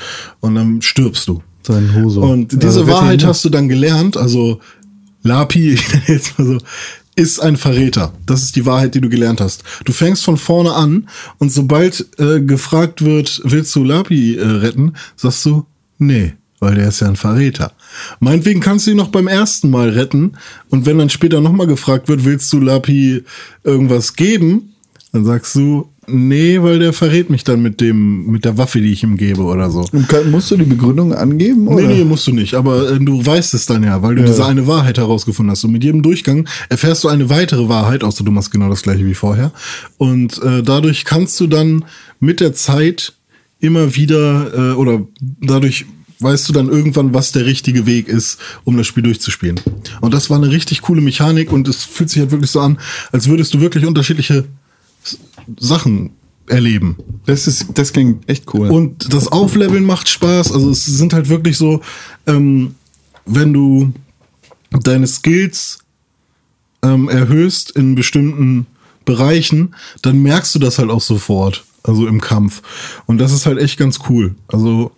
Und 0.40 0.54
dann 0.54 0.82
stirbst 0.82 1.28
du. 1.28 1.42
Sein 1.62 1.94
Hose. 1.94 2.20
Und 2.20 2.52
diese 2.52 2.80
Also, 2.80 2.88
Wahrheit 2.88 3.24
hast 3.24 3.44
du 3.44 3.50
dann 3.50 3.68
gelernt, 3.68 4.16
also 4.16 4.60
Lapi, 5.22 5.74
ich 5.74 5.88
nenne 5.92 6.04
jetzt 6.08 6.38
mal 6.38 6.46
so, 6.46 6.58
ist 7.20 7.38
ein 7.38 7.58
Verräter. 7.58 8.14
Das 8.24 8.42
ist 8.42 8.56
die 8.56 8.64
Wahrheit, 8.64 8.94
die 8.94 9.00
du 9.02 9.10
gelernt 9.10 9.42
hast. 9.42 9.62
Du 9.84 9.92
fängst 9.92 10.24
von 10.24 10.38
vorne 10.38 10.72
an 10.72 11.06
und 11.36 11.52
sobald 11.52 12.06
äh, 12.18 12.40
gefragt 12.40 13.04
wird, 13.04 13.42
willst 13.44 13.76
du 13.76 13.84
Lapi 13.84 14.36
äh, 14.36 14.42
retten, 14.42 14.94
sagst 15.16 15.44
du, 15.44 15.66
nee, 15.98 16.32
weil 16.60 16.76
der 16.76 16.88
ist 16.88 17.00
ja 17.00 17.08
ein 17.08 17.16
Verräter. 17.16 17.72
Meinetwegen 18.20 18.60
kannst 18.60 18.86
du 18.86 18.92
ihn 18.92 18.96
noch 18.96 19.08
beim 19.08 19.28
ersten 19.28 19.68
Mal 19.68 19.90
retten 19.90 20.32
und 20.70 20.86
wenn 20.86 20.96
dann 20.96 21.10
später 21.10 21.42
nochmal 21.42 21.66
gefragt 21.66 22.08
wird, 22.08 22.24
willst 22.24 22.50
du 22.54 22.58
Lapi 22.58 23.22
irgendwas 23.64 24.14
geben, 24.14 24.74
dann 25.12 25.26
sagst 25.26 25.54
du, 25.56 25.89
nee, 26.12 26.62
weil 26.62 26.78
der 26.78 26.92
verrät 26.92 27.30
mich 27.30 27.44
dann 27.44 27.62
mit 27.62 27.80
dem, 27.80 28.26
mit 28.26 28.44
der 28.44 28.58
Waffe, 28.58 28.80
die 28.80 28.92
ich 28.92 29.02
ihm 29.02 29.16
gebe 29.16 29.42
oder 29.42 29.70
so. 29.70 29.84
Kann, 30.08 30.30
musst 30.30 30.50
du 30.50 30.56
die 30.56 30.64
Begründung 30.64 31.14
angeben? 31.14 31.68
Oder? 31.68 31.86
Nee, 31.86 31.98
nee, 31.98 32.04
musst 32.04 32.26
du 32.26 32.32
nicht. 32.32 32.54
Aber 32.54 32.90
äh, 32.90 32.98
du 32.98 33.24
weißt 33.24 33.54
es 33.54 33.66
dann 33.66 33.82
ja, 33.82 34.02
weil 34.02 34.14
du 34.14 34.24
diese 34.24 34.44
eine 34.44 34.66
Wahrheit 34.66 34.98
herausgefunden 34.98 35.50
hast. 35.50 35.64
Und 35.64 35.72
mit 35.72 35.84
jedem 35.84 36.02
Durchgang 36.02 36.48
erfährst 36.68 37.04
du 37.04 37.08
eine 37.08 37.30
weitere 37.30 37.68
Wahrheit, 37.68 38.04
außer 38.04 38.24
du 38.24 38.30
machst 38.30 38.50
genau 38.50 38.68
das 38.68 38.82
gleiche 38.82 39.04
wie 39.06 39.14
vorher. 39.14 39.52
Und 39.98 40.42
äh, 40.42 40.62
dadurch 40.62 41.04
kannst 41.04 41.38
du 41.40 41.46
dann 41.46 41.84
mit 42.18 42.40
der 42.40 42.52
Zeit 42.52 43.14
immer 43.60 43.94
wieder 43.94 44.72
äh, 44.72 44.74
oder 44.74 45.06
dadurch 45.40 45.86
weißt 46.20 46.48
du 46.48 46.52
dann 46.52 46.68
irgendwann, 46.68 47.14
was 47.14 47.32
der 47.32 47.46
richtige 47.46 47.86
Weg 47.86 48.08
ist, 48.08 48.38
um 48.64 48.76
das 48.76 48.86
Spiel 48.86 49.02
durchzuspielen. 49.02 49.60
Und 50.00 50.14
das 50.14 50.30
war 50.30 50.36
eine 50.36 50.50
richtig 50.50 50.82
coole 50.82 51.00
Mechanik 51.00 51.50
und 51.50 51.66
es 51.66 51.84
fühlt 51.84 52.10
sich 52.10 52.20
halt 52.20 52.30
wirklich 52.30 52.50
so 52.50 52.60
an, 52.60 52.78
als 53.10 53.28
würdest 53.28 53.54
du 53.54 53.60
wirklich 53.60 53.86
unterschiedliche 53.86 54.44
Sachen 55.58 56.10
erleben. 56.46 56.96
Das 57.26 57.46
ist, 57.46 57.66
das 57.74 57.92
klingt 57.92 58.28
echt 58.28 58.52
cool. 58.54 58.68
Und 58.68 59.12
das 59.12 59.28
Aufleveln 59.28 59.84
macht 59.84 60.08
Spaß. 60.08 60.52
Also 60.52 60.70
es 60.70 60.84
sind 60.84 61.12
halt 61.12 61.28
wirklich 61.28 61.56
so, 61.56 61.80
ähm, 62.26 62.74
wenn 63.24 63.52
du 63.52 63.92
deine 64.70 65.06
Skills 65.06 65.78
ähm, 66.82 67.08
erhöhst 67.08 67.70
in 67.70 67.94
bestimmten 67.94 68.66
Bereichen, 69.04 69.74
dann 70.02 70.22
merkst 70.22 70.54
du 70.54 70.58
das 70.58 70.78
halt 70.78 70.90
auch 70.90 71.00
sofort. 71.00 71.64
Also 71.82 72.06
im 72.06 72.20
Kampf. 72.20 72.62
Und 73.06 73.18
das 73.18 73.32
ist 73.32 73.46
halt 73.46 73.58
echt 73.58 73.78
ganz 73.78 74.00
cool. 74.08 74.34
Also 74.48 74.92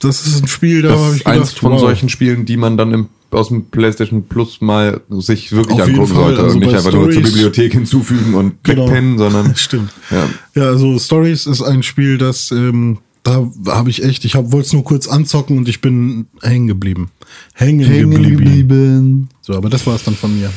das 0.00 0.26
ist 0.26 0.42
ein 0.42 0.48
Spiel, 0.48 0.82
da 0.82 0.90
Das 0.90 0.98
habe 0.98 1.14
ich 1.14 1.20
ist 1.20 1.26
eins 1.26 1.48
gedacht, 1.48 1.58
von 1.58 1.72
wow. 1.72 1.80
solchen 1.80 2.08
Spielen, 2.08 2.44
die 2.44 2.56
man 2.56 2.76
dann 2.76 2.92
im, 2.92 3.08
aus 3.34 3.48
dem 3.48 3.66
PlayStation 3.66 4.24
Plus 4.28 4.60
mal 4.60 5.00
sich 5.10 5.52
wirklich 5.52 5.80
Auf 5.80 5.88
angucken 5.88 6.14
sollte. 6.14 6.42
Also 6.42 6.54
und 6.54 6.60
nicht 6.60 6.74
einfach 6.74 6.92
nur 6.92 7.04
zur 7.04 7.12
Stories- 7.12 7.32
Bibliothek 7.32 7.72
hinzufügen 7.72 8.34
und 8.34 8.62
Genau. 8.64 8.86
wegpennen, 8.86 9.18
sondern. 9.18 9.56
Stimmt. 9.56 9.90
Ja. 10.10 10.28
Ja, 10.54 10.62
also 10.68 10.98
Stories 10.98 11.46
ist 11.46 11.62
ein 11.62 11.82
Spiel, 11.82 12.18
das 12.18 12.50
ähm, 12.50 12.98
da 13.22 13.48
habe 13.68 13.88
ich 13.90 14.02
echt, 14.04 14.24
ich 14.26 14.34
wollte 14.34 14.58
es 14.66 14.72
nur 14.74 14.84
kurz 14.84 15.08
anzocken 15.08 15.56
und 15.56 15.68
ich 15.68 15.80
bin 15.80 16.26
hängen 16.42 16.66
geblieben. 16.66 17.10
Hängen, 17.54 17.86
Hängen 17.86 18.10
geblieben. 18.10 18.36
geblieben. 18.36 19.28
So, 19.40 19.54
aber 19.54 19.70
das 19.70 19.86
war 19.86 19.96
es 19.96 20.04
dann 20.04 20.14
von 20.14 20.38
mir. 20.38 20.50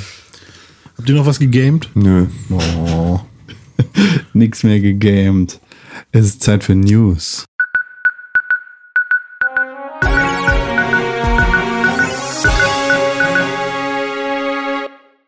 Habt 0.97 1.07
ihr 1.07 1.15
noch 1.15 1.25
was 1.25 1.39
gegamed? 1.39 1.89
Nö. 1.95 2.25
Oh. 2.49 3.19
Nix 4.33 4.63
mehr 4.63 4.79
gegamed. 4.81 5.59
Es 6.11 6.25
ist 6.25 6.43
Zeit 6.43 6.63
für 6.63 6.75
News. 6.75 7.45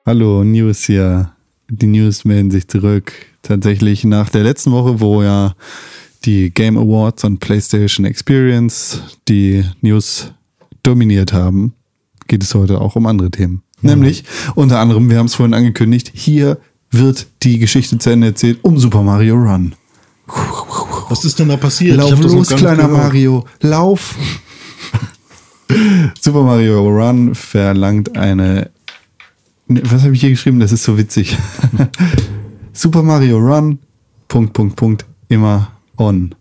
Hallo, 0.10 0.44
News 0.44 0.86
hier. 0.86 1.34
Die 1.70 1.86
News 1.86 2.26
melden 2.26 2.50
sich 2.50 2.68
zurück. 2.68 3.14
Tatsächlich 3.44 4.06
nach 4.06 4.32
der 4.32 4.42
letzten 4.42 4.72
Woche, 4.72 5.00
wo 5.02 5.22
ja 5.22 5.54
die 6.26 6.50
Game 6.50 6.80
Awards 6.80 7.26
und 7.26 7.38
PlayStation 7.38 8.08
Experience 8.08 9.04
die 9.28 9.64
News 9.82 10.32
dominiert 10.82 11.32
haben, 11.32 11.74
geht 12.28 12.42
es 12.42 12.56
heute 12.56 12.82
auch 12.82 12.96
um 12.96 13.06
andere 13.06 13.30
Themen. 13.30 13.62
Nämlich, 13.84 14.24
unter 14.56 14.80
anderem, 14.80 15.12
wir 15.12 15.20
haben 15.20 15.28
es 15.28 15.36
vorhin 15.36 15.54
angekündigt, 15.54 16.10
hier 16.16 16.58
wird 16.90 17.28
die 17.44 17.60
Geschichte 17.60 18.00
zu 18.00 18.10
Ende 18.10 18.26
erzählt 18.30 18.64
um 18.64 18.80
Super 18.80 19.04
Mario 19.04 19.36
Run. 19.36 19.76
Was 21.10 21.24
ist 21.24 21.38
denn 21.38 21.50
da 21.50 21.58
passiert? 21.58 21.98
Lauf 21.98 22.20
los, 22.20 22.48
kleiner 22.48 22.88
gehört. 22.88 22.92
Mario, 22.94 23.46
lauf! 23.62 24.16
Super 26.20 26.42
Mario 26.42 26.88
Run 26.88 27.36
verlangt 27.36 28.18
eine. 28.18 28.72
Ne, 29.70 29.82
Was 29.86 30.04
habe 30.04 30.14
ich 30.14 30.22
hier 30.22 30.32
geschrieben? 30.32 30.60
Das 30.60 30.72
ist 30.72 30.84
so 30.84 30.98
witzig. 30.98 31.38
Super 32.74 33.04
Mario 33.04 33.38
Run, 33.38 33.80
Punkt, 34.28 34.54
Punkt, 34.54 34.76
Punkt, 34.76 35.06
immer 35.30 35.72
on. 35.96 36.36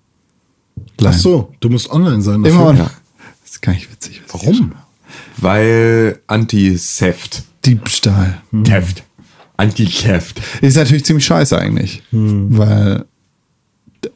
Ach 1.04 1.12
so, 1.12 1.52
du 1.60 1.68
musst 1.68 1.90
online 1.90 2.22
sein. 2.22 2.44
Immer 2.44 2.66
on. 2.66 2.76
Ja. 2.78 2.90
Das 3.42 3.52
ist 3.52 3.62
gar 3.62 3.72
nicht 3.72 3.90
witzig. 3.92 4.22
Warum? 4.32 4.72
Weil 5.36 6.20
Anti-Theft. 6.26 7.44
Diebstahl. 7.64 8.40
Theft. 8.64 9.04
Anti-Theft. 9.56 10.40
Ist 10.60 10.76
natürlich 10.76 11.04
ziemlich 11.04 11.26
scheiße 11.26 11.58
eigentlich. 11.58 12.02
Weil, 12.12 13.04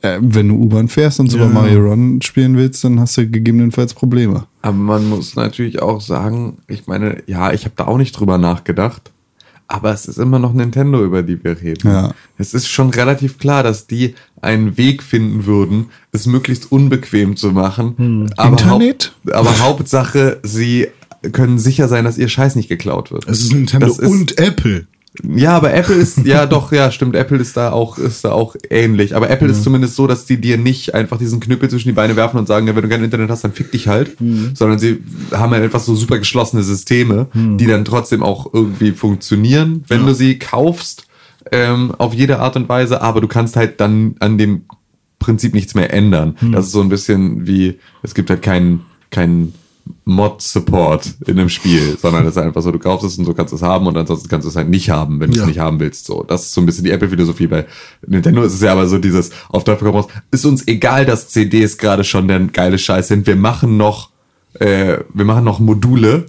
äh, 0.03 0.19
wenn 0.21 0.49
du 0.49 0.55
U-Bahn 0.57 0.89
fährst 0.89 1.21
und 1.21 1.31
Super 1.31 1.45
Ja. 1.45 1.51
Mario 1.51 1.81
Run 1.81 2.21
spielen 2.23 2.57
willst, 2.57 2.85
dann 2.85 3.01
hast 3.01 3.17
du 3.17 3.27
gegebenenfalls 3.29 3.95
Probleme. 3.95 4.47
Aber 4.63 4.77
man 4.77 5.09
muss 5.09 5.35
natürlich 5.37 5.83
auch 5.83 6.01
sagen, 6.01 6.59
ich 6.69 6.87
meine, 6.87 7.23
ja, 7.27 7.53
ich 7.53 7.65
habe 7.65 7.75
da 7.77 7.87
auch 7.87 7.99
nicht 7.99 8.13
drüber 8.13 8.39
nachgedacht. 8.39 9.11
Aber 9.69 9.93
es 9.93 10.05
ist 10.07 10.19
immer 10.19 10.39
noch 10.39 10.53
Nintendo, 10.53 11.03
über 11.03 11.23
die 11.23 11.43
wir 11.43 11.59
reden. 11.63 11.89
Ja. 11.89 12.13
Es 12.37 12.53
ist 12.53 12.69
schon 12.69 12.91
relativ 12.91 13.39
klar, 13.39 13.63
dass 13.63 13.87
die 13.87 14.15
einen 14.43 14.77
Weg 14.77 15.03
finden 15.03 15.47
würden, 15.47 15.87
es 16.11 16.27
möglichst 16.27 16.71
unbequem 16.71 17.37
zu 17.37 17.53
machen. 17.53 18.29
Aber 18.37 18.51
Internet? 18.51 19.15
Haupt, 19.25 19.35
aber 19.35 19.59
Hauptsache, 19.61 20.41
sie 20.43 20.89
können 21.33 21.59
sicher 21.59 21.89
sein, 21.89 22.05
dass 22.05 22.19
ihr 22.19 22.29
Scheiß 22.29 22.55
nicht 22.57 22.69
geklaut 22.69 23.13
wird. 23.13 23.27
Es 23.29 23.41
ist 23.41 23.53
Nintendo 23.53 23.87
Das 23.87 23.99
ist- 23.99 24.11
und 24.11 24.39
Apple. 24.39 24.87
Ja, 25.23 25.57
aber 25.57 25.75
Apple 25.75 25.95
ist, 25.97 26.25
ja 26.25 26.47
doch, 26.47 26.73
ja, 26.73 26.91
stimmt, 26.91 27.15
Apple 27.15 27.39
ist 27.39 27.57
da 27.57 27.71
auch, 27.71 27.99
ist 27.99 28.25
da 28.25 28.33
auch 28.33 28.57
ähnlich. 28.71 29.15
Aber 29.15 29.29
Apple 29.29 29.49
ist 29.49 29.63
zumindest 29.63 29.95
so, 29.97 30.07
dass 30.07 30.25
die 30.25 30.41
dir 30.41 30.57
nicht 30.57 30.95
einfach 30.95 31.19
diesen 31.19 31.39
Knüppel 31.39 31.69
zwischen 31.69 31.89
die 31.89 31.95
Beine 31.95 32.17
werfen 32.17 32.39
und 32.39 32.47
sagen, 32.47 32.67
ja, 32.67 32.75
wenn 32.75 32.83
du 32.83 32.89
kein 32.89 33.05
Internet 33.05 33.31
hast, 33.31 33.45
dann 33.45 33.53
fick 33.53 33.71
dich 33.73 33.89
halt. 33.89 34.17
Sondern 34.55 34.79
sie 34.79 35.03
haben 35.33 35.53
ja 35.53 35.59
etwas 35.59 35.85
so 35.85 35.95
super 35.95 36.19
geschlossene 36.19 36.63
Systeme, 36.63 37.27
die 37.59 37.67
dann 37.67 37.85
trotzdem 37.85 38.23
auch 38.23 38.53
irgendwie 38.55 38.93
funktionieren, 38.93 39.85
wenn 39.89 40.07
du 40.07 40.15
sie 40.15 40.39
kaufst, 40.39 41.07
ähm, 41.51 41.93
auf 41.99 42.15
jede 42.15 42.39
Art 42.39 42.57
und 42.57 42.69
Weise, 42.69 43.03
aber 43.03 43.21
du 43.21 43.29
kannst 43.29 43.57
halt 43.57 43.81
dann 43.81 44.15
an 44.21 44.39
dem 44.39 44.63
Prinzip 45.19 45.55
nichts 45.55 45.75
mehr 45.75 45.93
ändern. 45.93 46.37
Das 46.53 46.67
ist 46.67 46.73
so 46.73 46.81
ein 46.81 46.89
bisschen 46.89 47.47
wie, 47.47 47.79
es 48.03 48.15
gibt 48.15 48.31
halt 48.31 48.43
keinen, 48.43 48.81
keinen 49.11 49.53
Mod-Support 50.05 51.15
in 51.27 51.39
einem 51.39 51.49
Spiel, 51.49 51.97
sondern 52.01 52.25
es 52.27 52.37
ist 52.37 52.43
einfach 52.43 52.63
so, 52.63 52.71
du 52.73 52.79
kaufst 52.79 53.05
es 53.07 53.19
und 53.19 53.25
so 53.25 53.35
kannst 53.35 53.53
du 53.53 53.57
es 53.57 53.63
haben 53.63 53.87
und 53.87 53.97
ansonsten 53.97 54.29
kannst 54.29 54.45
du 54.45 54.49
es 54.51 54.57
halt 54.57 54.69
nicht 54.69 54.91
haben, 54.91 55.21
wenn 55.21 55.31
du 55.31 55.37
Ja. 55.37 55.43
es 55.43 55.49
nicht 55.49 55.59
haben 55.59 55.81
willst. 55.81 56.07
So, 56.07 56.23
das 56.23 56.43
ist 56.43 56.53
so 56.55 56.61
ein 56.61 56.67
bisschen 56.67 56.85
die 56.85 56.91
Apple-Philosophie. 56.91 57.47
Bei 57.47 57.67
Nintendo 58.07 58.43
ist 58.43 58.55
es 58.55 58.61
ja 58.61 58.73
aber 58.73 58.87
so 58.89 58.99
dieses 58.99 59.31
auf 59.49 59.65
Teufel 59.65 59.87
komm 59.87 59.97
raus. 59.97 60.09
Ist 60.31 60.45
uns 60.45 60.67
egal, 60.67 61.07
dass 61.07 61.29
CDs 61.29 61.79
gerade 61.79 62.05
schon 62.05 62.29
der 62.29 62.41
geile 62.41 62.79
Scheiß 62.79 63.09
sind. 63.09 63.27
Wir 63.27 63.37
machen 63.37 63.77
noch, 63.77 64.11
äh, 64.55 64.99
wir 65.13 65.25
machen 65.25 65.45
noch 65.45 65.59
Module, 65.61 66.27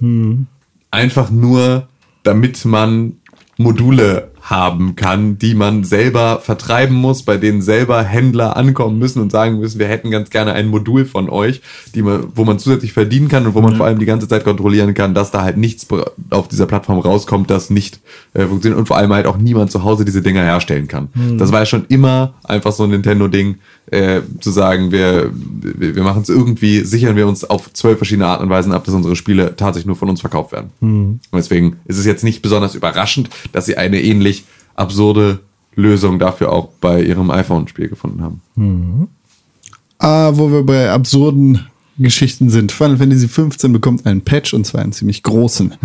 einfach 0.91 1.29
nur, 1.31 1.87
damit 2.23 2.63
man 2.65 3.17
Module 3.57 4.31
haben 4.43 4.97
kann, 4.97 5.39
die 5.39 5.55
man 5.55 5.85
selber 5.85 6.39
vertreiben 6.39 6.95
muss, 6.95 7.23
bei 7.23 7.37
denen 7.37 7.61
selber 7.61 8.03
Händler 8.03 8.57
ankommen 8.57 8.99
müssen 8.99 9.21
und 9.21 9.31
sagen 9.31 9.59
müssen, 9.59 9.79
wir 9.79 9.87
hätten 9.87 10.11
ganz 10.11 10.29
gerne 10.29 10.51
ein 10.51 10.67
Modul 10.67 11.05
von 11.05 11.29
euch, 11.29 11.61
die 11.95 12.01
man, 12.01 12.25
wo 12.35 12.43
man 12.43 12.59
zusätzlich 12.59 12.91
verdienen 12.91 13.29
kann 13.29 13.45
und 13.45 13.55
wo 13.55 13.61
man 13.61 13.77
vor 13.77 13.85
allem 13.85 13.99
die 13.99 14.05
ganze 14.05 14.27
Zeit 14.27 14.43
kontrollieren 14.43 14.93
kann, 14.93 15.13
dass 15.13 15.31
da 15.31 15.43
halt 15.43 15.55
nichts 15.55 15.87
auf 16.29 16.49
dieser 16.49 16.65
Plattform 16.65 16.99
rauskommt, 16.99 17.49
das 17.49 17.69
nicht 17.69 18.01
äh, 18.33 18.45
funktioniert 18.45 18.77
und 18.79 18.87
vor 18.87 18.97
allem 18.97 19.13
halt 19.13 19.27
auch 19.27 19.37
niemand 19.37 19.71
zu 19.71 19.83
Hause 19.83 20.03
diese 20.03 20.21
Dinger 20.21 20.43
herstellen 20.43 20.87
kann. 20.89 21.07
Das 21.37 21.51
war 21.53 21.61
ja 21.61 21.65
schon 21.65 21.85
immer 21.87 22.33
einfach 22.43 22.73
so 22.73 22.83
ein 22.83 22.89
Nintendo-Ding, 22.89 23.59
äh, 23.91 24.21
zu 24.39 24.49
sagen, 24.49 24.91
wir, 24.91 25.29
wir, 25.33 26.03
machen 26.03 26.21
es 26.21 26.29
irgendwie, 26.29 26.79
sichern 26.81 27.15
wir 27.15 27.27
uns 27.27 27.43
auf 27.43 27.71
zwölf 27.73 27.97
verschiedene 27.97 28.25
Arten 28.25 28.43
und 28.43 28.49
Weisen 28.49 28.71
ab, 28.71 28.85
dass 28.85 28.93
unsere 28.93 29.15
Spiele 29.15 29.55
tatsächlich 29.55 29.87
nur 29.87 29.95
von 29.95 30.09
uns 30.09 30.21
verkauft 30.21 30.51
werden. 30.51 30.71
Und 31.31 31.37
deswegen 31.37 31.77
ist 31.85 31.97
es 31.97 32.05
jetzt 32.05 32.23
nicht 32.23 32.41
besonders 32.41 32.75
überraschend, 32.75 33.29
dass 33.51 33.65
sie 33.65 33.77
eine 33.77 34.01
ähnlich 34.01 34.32
absurde 34.75 35.39
Lösung 35.75 36.19
dafür 36.19 36.51
auch 36.51 36.69
bei 36.81 37.01
ihrem 37.01 37.31
iPhone-Spiel 37.31 37.89
gefunden 37.89 38.21
haben. 38.21 38.41
Ah, 39.99 40.31
wo 40.33 40.51
wir 40.51 40.63
bei 40.63 40.91
absurden 40.91 41.67
Geschichten 41.97 42.49
sind. 42.49 42.71
Final 42.71 42.97
Fantasy 42.97 43.27
15 43.27 43.71
bekommt 43.71 44.05
einen 44.05 44.21
Patch 44.21 44.53
und 44.53 44.65
zwar 44.65 44.81
einen 44.81 44.93
ziemlich 44.93 45.23
großen. 45.23 45.75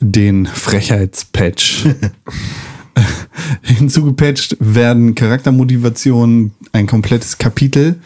Den 0.00 0.46
Frechheitspatch. 0.46 1.86
Hinzugepatcht 3.62 4.56
werden 4.60 5.14
Charaktermotivationen, 5.14 6.52
ein 6.72 6.86
komplettes 6.86 7.38
Kapitel 7.38 8.00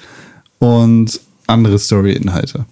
und 0.59 1.21
andere 1.47 1.79
Story-Inhalte. 1.79 2.67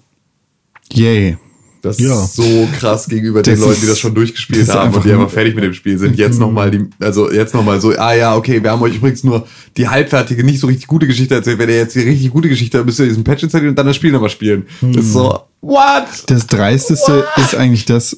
Yay. 0.92 1.38
Das 1.82 1.98
Ja. 1.98 2.24
ist 2.24 2.36
so 2.36 2.68
krass 2.78 3.08
gegenüber 3.08 3.42
Das 3.42 3.54
den 3.58 3.64
Leuten, 3.66 3.80
die 3.80 3.86
das 3.86 3.98
schon 3.98 4.14
durchgespielt 4.14 4.68
das 4.68 4.74
haben 4.74 4.92
und 4.94 5.02
die 5.04 5.12
einfach 5.12 5.30
fertig 5.30 5.54
mit 5.54 5.64
dem 5.64 5.72
Spiel 5.72 5.96
sind. 5.98 6.16
Jetzt 6.18 6.38
nochmal 6.38 6.70
die, 6.70 6.84
also 7.00 7.30
jetzt 7.32 7.54
nochmal 7.54 7.80
so, 7.80 7.90
ah 7.96 8.12
ja, 8.14 8.36
okay, 8.36 8.62
wir 8.62 8.70
haben 8.70 8.82
euch 8.82 8.96
übrigens 8.96 9.24
nur 9.24 9.46
die 9.78 9.88
halbfertige, 9.88 10.44
nicht 10.44 10.60
so 10.60 10.66
richtig 10.66 10.86
gute 10.88 11.06
Geschichte 11.06 11.34
erzählt. 11.34 11.58
Wenn 11.58 11.70
ihr 11.70 11.76
jetzt 11.76 11.94
die 11.94 12.00
richtig 12.00 12.30
gute 12.32 12.50
Geschichte 12.50 12.76
habt, 12.76 12.86
müsst 12.86 12.98
ihr 13.00 13.06
diesen 13.06 13.24
Patch 13.24 13.42
installieren 13.44 13.70
und 13.70 13.78
dann 13.78 13.86
das 13.86 13.96
Spiel 13.96 14.12
nochmal 14.12 14.28
spielen. 14.30 14.66
Das 14.82 15.04
ist 15.06 15.12
so, 15.14 15.38
what? 15.62 16.04
Das 16.26 16.46
Dreisteste 16.46 17.24
ist 17.38 17.54
eigentlich, 17.54 17.86
dass 17.86 18.16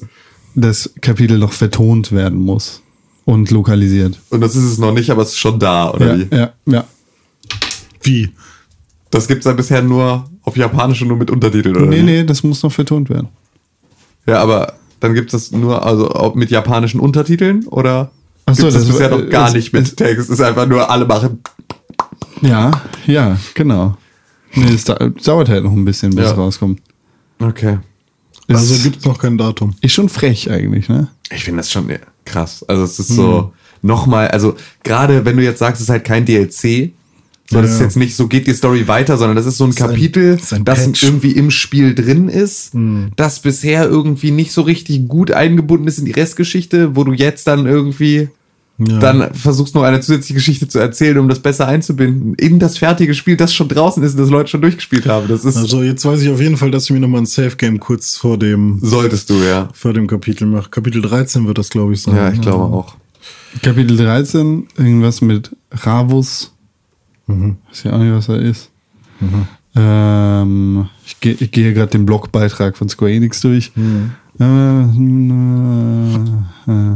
das 0.55 0.91
Kapitel 1.01 1.37
noch 1.37 1.53
vertont 1.53 2.11
werden 2.11 2.39
muss 2.39 2.81
und 3.23 3.49
lokalisiert. 3.49 4.19
Und 4.29 4.41
das 4.41 4.57
ist 4.57 4.65
es 4.65 4.77
noch 4.77 4.91
nicht, 4.93 5.09
aber 5.09 5.21
es 5.21 5.29
ist 5.29 5.39
schon 5.39 5.57
da, 5.57 5.89
oder 5.91 6.17
Ja, 6.17 6.19
wie? 6.29 6.35
ja, 6.35 6.53
ja. 6.65 6.83
Wie? 8.01 8.29
Das 9.09 9.27
gibt's 9.27 9.45
dann 9.45 9.55
bisher 9.55 9.81
nur 9.81 10.25
auf 10.41 10.57
Japanisch 10.57 11.01
und 11.01 11.07
nur 11.07 11.17
mit 11.17 11.31
Untertiteln, 11.31 11.75
oder 11.77 11.85
Nee, 11.85 11.99
wie? 11.99 12.03
nee, 12.03 12.23
das 12.25 12.43
muss 12.43 12.61
noch 12.63 12.71
vertont 12.71 13.09
werden. 13.09 13.29
Ja, 14.25 14.39
aber 14.41 14.73
dann 14.99 15.13
gibt's 15.13 15.31
das 15.33 15.51
nur, 15.51 15.85
also 15.85 16.31
mit 16.35 16.49
japanischen 16.49 16.99
Untertiteln 16.99 17.65
oder 17.67 18.11
Ach 18.45 18.55
so, 18.55 18.63
gibt's 18.63 18.75
das, 18.75 18.85
das- 18.87 18.95
bisher 18.95 19.09
noch 19.09 19.29
gar 19.29 19.47
es- 19.49 19.53
nicht 19.53 19.73
mit 19.73 19.83
es- 19.83 19.95
Text? 19.95 20.19
Es 20.25 20.29
ist 20.29 20.41
einfach 20.41 20.67
nur 20.67 20.89
alle 20.89 21.05
machen. 21.05 21.41
Ja, 22.41 22.71
ja, 23.05 23.37
genau. 23.53 23.95
Nee, 24.53 24.73
es 24.73 24.83
da, 24.83 24.95
dauert 24.95 25.49
halt 25.49 25.63
noch 25.63 25.71
ein 25.71 25.85
bisschen, 25.85 26.11
bis 26.11 26.25
Ja. 26.25 26.31
es 26.31 26.37
rauskommt. 26.37 26.81
Okay. 27.39 27.79
Ist, 28.47 28.57
Also 28.57 28.83
gibt's 28.83 29.05
noch 29.05 29.17
kein 29.17 29.37
Datum. 29.37 29.73
ist 29.81 29.93
schon 29.93 30.09
frech 30.09 30.49
eigentlich, 30.51 30.89
ne? 30.89 31.07
Ich 31.31 31.43
finde 31.45 31.57
das 31.61 31.71
schon 31.71 31.89
krass. 32.25 32.63
Also 32.67 32.83
es 32.83 32.99
ist 32.99 33.09
so 33.09 33.53
nochmal, 33.81 34.27
also 34.29 34.55
gerade 34.83 35.25
wenn 35.25 35.37
du 35.37 35.43
jetzt 35.43 35.59
sagst, 35.59 35.81
es 35.81 35.87
ist 35.87 35.89
halt 35.91 36.03
kein 36.03 36.25
DLC, 36.25 36.91
so 37.53 37.61
das 37.61 37.71
Ja. 37.71 37.75
ist 37.77 37.81
jetzt 37.81 37.97
nicht 37.97 38.15
so 38.15 38.27
geht 38.27 38.47
die 38.47 38.53
Story 38.53 38.87
weiter, 38.87 39.17
sondern 39.17 39.35
das 39.35 39.45
ist 39.45 39.57
so 39.57 39.63
ein 39.63 39.69
ist 39.71 39.81
ein- 39.81 39.89
Kapitel, 39.89 40.35
ist 40.35 40.53
ein 40.53 40.65
das 40.65 40.85
Patch. 40.85 41.03
irgendwie 41.03 41.31
im 41.31 41.51
Spiel 41.51 41.95
drin 41.95 42.27
ist, 42.29 42.71
das 43.15 43.39
bisher 43.39 43.85
irgendwie 43.87 44.31
nicht 44.31 44.51
so 44.51 44.61
richtig 44.63 45.07
gut 45.07 45.31
eingebunden 45.31 45.87
ist 45.87 45.99
in 45.99 46.05
die 46.05 46.11
Restgeschichte, 46.11 46.95
wo 46.95 47.03
du 47.03 47.13
jetzt 47.13 47.47
dann 47.47 47.65
irgendwie 47.65 48.29
Ja. 48.79 48.97
dann 48.97 49.33
versuchst 49.35 49.75
noch 49.75 49.83
eine 49.83 49.99
zusätzliche 50.01 50.33
Geschichte 50.33 50.67
zu 50.67 50.79
erzählen, 50.79 51.19
um 51.19 51.29
das 51.29 51.37
besser 51.39 51.67
einzubinden 51.67 52.33
in 52.35 52.57
das 52.57 52.79
fertige 52.79 53.13
Spiel, 53.13 53.37
das 53.37 53.53
schon 53.53 53.67
draußen 53.67 54.01
ist 54.01 54.13
und 54.13 54.21
das 54.21 54.31
Leute 54.31 54.49
schon 54.49 54.61
durchgespielt 54.61 55.05
haben. 55.05 55.27
Das 55.27 55.45
ist 55.45 55.55
Also 55.57 55.83
jetzt 55.83 56.03
weiß 56.03 56.21
ich 56.23 56.29
auf 56.29 56.41
jeden 56.41 56.57
Fall, 56.57 56.71
dass 56.71 56.85
ich 56.85 56.89
mir 56.89 56.99
nochmal 56.99 57.21
ein 57.21 57.27
Safe-Game 57.27 57.79
kurz 57.79 58.17
vor 58.17 58.39
dem, 58.39 58.79
solltest 58.81 59.29
du 59.29 59.35
ja. 59.35 59.69
vor 59.73 59.93
dem 59.93 60.07
Kapitel 60.07 60.47
mache. 60.47 60.71
Kapitel 60.71 61.03
13 61.03 61.45
wird 61.45 61.59
das, 61.59 61.69
glaube 61.69 61.93
ich, 61.93 62.01
sein. 62.01 62.15
Ja, 62.15 62.31
ich 62.31 62.41
glaube 62.41 62.63
auch. 62.63 62.95
Kapitel 63.61 63.95
13, 63.95 64.65
irgendwas 64.75 65.21
mit 65.21 65.55
Ravus. 65.71 66.52
Weiß 67.69 67.83
ja 67.83 67.93
auch 67.93 67.99
nicht, 67.99 68.13
was 68.13 68.29
er 68.29 68.39
ist. 68.39 68.71
Ähm, 69.75 70.89
ich 71.05 71.19
gehe 71.19 71.33
ich 71.33 71.51
gehe 71.51 71.73
gerade 71.73 71.91
den 71.91 72.05
Blogbeitrag 72.05 72.77
von 72.77 72.89
Square 72.89 73.11
Enix 73.11 73.41
durch. 73.41 73.71
Äh, 74.39 74.43
äh, 74.43 74.85
äh. 76.67 76.95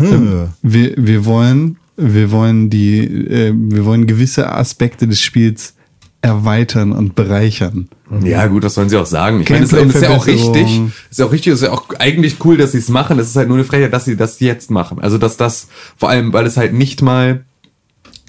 Ja. 0.00 0.48
Wir, 0.62 0.94
wir 0.96 1.24
wollen, 1.24 1.76
wir 1.96 2.30
wollen 2.30 2.70
die, 2.70 3.00
äh, 3.00 3.52
wir 3.54 3.84
wollen 3.84 4.06
gewisse 4.06 4.52
Aspekte 4.52 5.08
des 5.08 5.20
Spiels 5.20 5.74
erweitern 6.20 6.92
und 6.92 7.14
bereichern. 7.14 7.88
Ja, 8.24 8.46
gut, 8.46 8.64
das 8.64 8.74
sollen 8.74 8.88
sie 8.88 8.96
auch 8.96 9.06
sagen. 9.06 9.40
Ich 9.42 9.50
meine, 9.50 9.66
das 9.66 9.72
ist, 9.72 10.02
ja 10.02 10.10
auch 10.10 10.26
richtig. 10.26 10.80
Ist 11.10 11.18
ja 11.18 11.26
auch 11.26 11.32
richtig, 11.32 11.52
ist 11.52 11.62
ja 11.62 11.70
auch 11.70 11.84
eigentlich 11.98 12.36
cool, 12.44 12.56
dass 12.56 12.72
sie 12.72 12.78
es 12.78 12.88
machen. 12.88 13.18
Es 13.18 13.28
ist 13.28 13.36
halt 13.36 13.48
nur 13.48 13.56
eine 13.56 13.64
Frechheit, 13.64 13.92
dass 13.92 14.04
sie 14.04 14.16
das 14.16 14.40
jetzt 14.40 14.70
machen. 14.70 14.98
Also, 14.98 15.18
dass 15.18 15.36
das, 15.36 15.68
vor 15.96 16.08
allem, 16.08 16.32
weil 16.32 16.46
es 16.46 16.56
halt 16.56 16.72
nicht 16.72 17.02
mal, 17.02 17.44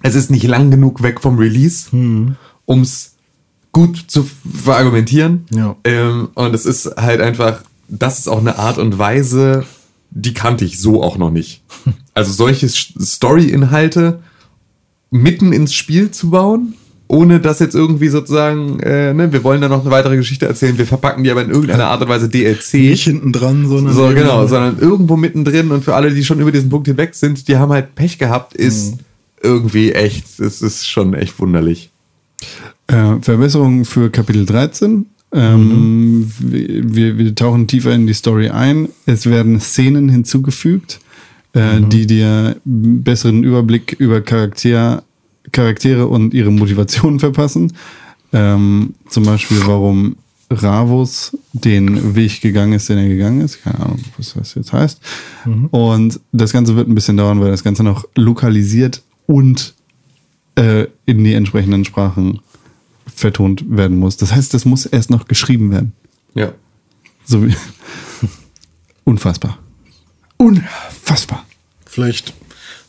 es 0.03 0.15
ist 0.15 0.31
nicht 0.31 0.43
lang 0.43 0.71
genug 0.71 1.03
weg 1.03 1.21
vom 1.21 1.37
Release, 1.37 1.89
um 1.91 2.81
es 2.81 3.15
gut 3.71 4.05
zu 4.07 4.27
verargumentieren. 4.63 5.45
Ja. 5.51 5.75
Ähm, 5.83 6.29
und 6.33 6.55
es 6.55 6.65
ist 6.65 6.95
halt 6.97 7.21
einfach, 7.21 7.63
das 7.87 8.19
ist 8.19 8.27
auch 8.27 8.39
eine 8.39 8.57
Art 8.57 8.77
und 8.77 8.97
Weise, 8.97 9.65
die 10.11 10.33
kannte 10.33 10.65
ich 10.65 10.79
so 10.79 11.03
auch 11.03 11.17
noch 11.17 11.31
nicht. 11.31 11.63
Also 12.15 12.33
solche 12.33 12.67
Story-Inhalte 12.67 14.19
mitten 15.09 15.53
ins 15.53 15.73
Spiel 15.73 16.11
zu 16.11 16.31
bauen, 16.31 16.73
ohne 17.07 17.39
dass 17.39 17.59
jetzt 17.59 17.75
irgendwie 17.75 18.09
sozusagen, 18.09 18.81
äh, 18.81 19.13
ne, 19.13 19.31
wir 19.31 19.45
wollen 19.45 19.61
da 19.61 19.69
noch 19.69 19.81
eine 19.81 19.91
weitere 19.91 20.17
Geschichte 20.17 20.45
erzählen, 20.45 20.77
wir 20.77 20.85
verpacken 20.85 21.23
die 21.23 21.31
aber 21.31 21.43
in 21.43 21.49
irgendeiner 21.49 21.85
Art 21.85 22.01
und 22.01 22.09
Weise 22.09 22.27
DLC. 22.27 22.73
Nicht 22.73 23.05
hinten 23.05 23.31
dran, 23.31 23.69
sondern. 23.69 23.93
So, 23.93 24.09
genau, 24.09 24.45
sondern 24.47 24.79
irgendwo 24.79 25.15
mittendrin 25.15 25.71
und 25.71 25.85
für 25.85 25.95
alle, 25.95 26.13
die 26.13 26.25
schon 26.25 26.41
über 26.41 26.51
diesen 26.51 26.69
Punkt 26.69 26.87
hinweg 26.87 27.15
sind, 27.15 27.47
die 27.47 27.55
haben 27.55 27.71
halt 27.71 27.95
Pech 27.95 28.17
gehabt, 28.17 28.53
ist 28.53 28.97
irgendwie 29.41 29.91
echt, 29.91 30.39
es 30.39 30.61
ist 30.61 30.87
schon 30.87 31.13
echt 31.13 31.39
wunderlich. 31.39 31.89
Äh, 32.87 33.15
Verbesserungen 33.21 33.85
für 33.85 34.09
Kapitel 34.09 34.45
13. 34.45 35.05
Ähm, 35.31 36.31
wir, 36.39 36.95
wir, 36.95 37.17
wir 37.17 37.35
tauchen 37.35 37.67
tiefer 37.67 37.93
in 37.93 38.07
die 38.07 38.13
Story 38.13 38.49
ein. 38.49 38.89
Es 39.05 39.27
werden 39.27 39.59
Szenen 39.59 40.09
hinzugefügt, 40.09 40.99
äh, 41.53 41.81
die 41.81 42.07
dir 42.07 42.57
einen 42.65 43.03
besseren 43.03 43.43
Überblick 43.43 43.93
über 43.99 44.21
Charakter, 44.21 45.03
Charaktere 45.51 46.07
und 46.07 46.33
ihre 46.33 46.51
Motivationen 46.51 47.19
verpassen. 47.19 47.73
Ähm, 48.33 48.95
zum 49.07 49.23
Beispiel, 49.23 49.59
warum 49.65 50.15
Ravus 50.51 51.37
den 51.53 52.15
Weg 52.15 52.41
gegangen 52.41 52.73
ist, 52.73 52.89
den 52.89 52.97
er 52.97 53.07
gegangen 53.07 53.41
ist. 53.41 53.61
Keine 53.61 53.79
Ahnung, 53.81 53.99
was 54.17 54.33
das 54.33 54.55
jetzt 54.55 54.73
heißt. 54.73 54.99
Und 55.71 56.19
das 56.31 56.51
Ganze 56.51 56.75
wird 56.75 56.87
ein 56.87 56.95
bisschen 56.95 57.17
dauern, 57.17 57.39
weil 57.39 57.51
das 57.51 57.63
Ganze 57.63 57.83
noch 57.83 58.05
lokalisiert 58.15 59.03
und 59.29 59.75
äh, 60.55 60.87
in 61.05 61.23
die 61.23 61.35
entsprechenden 61.35 61.85
Sprachen 61.85 62.39
vertont 63.05 63.63
werden 63.69 63.99
muss. 63.99 64.17
Das 64.17 64.33
heißt, 64.33 64.55
das 64.55 64.65
muss 64.65 64.87
erst 64.87 65.11
noch 65.11 65.27
geschrieben 65.27 65.69
werden. 65.69 65.93
Ja. 66.33 66.53
So 67.25 67.45
wie 67.45 67.53
unfassbar. 69.03 69.59
Unfassbar. 70.37 71.45
Vielleicht 71.85 72.33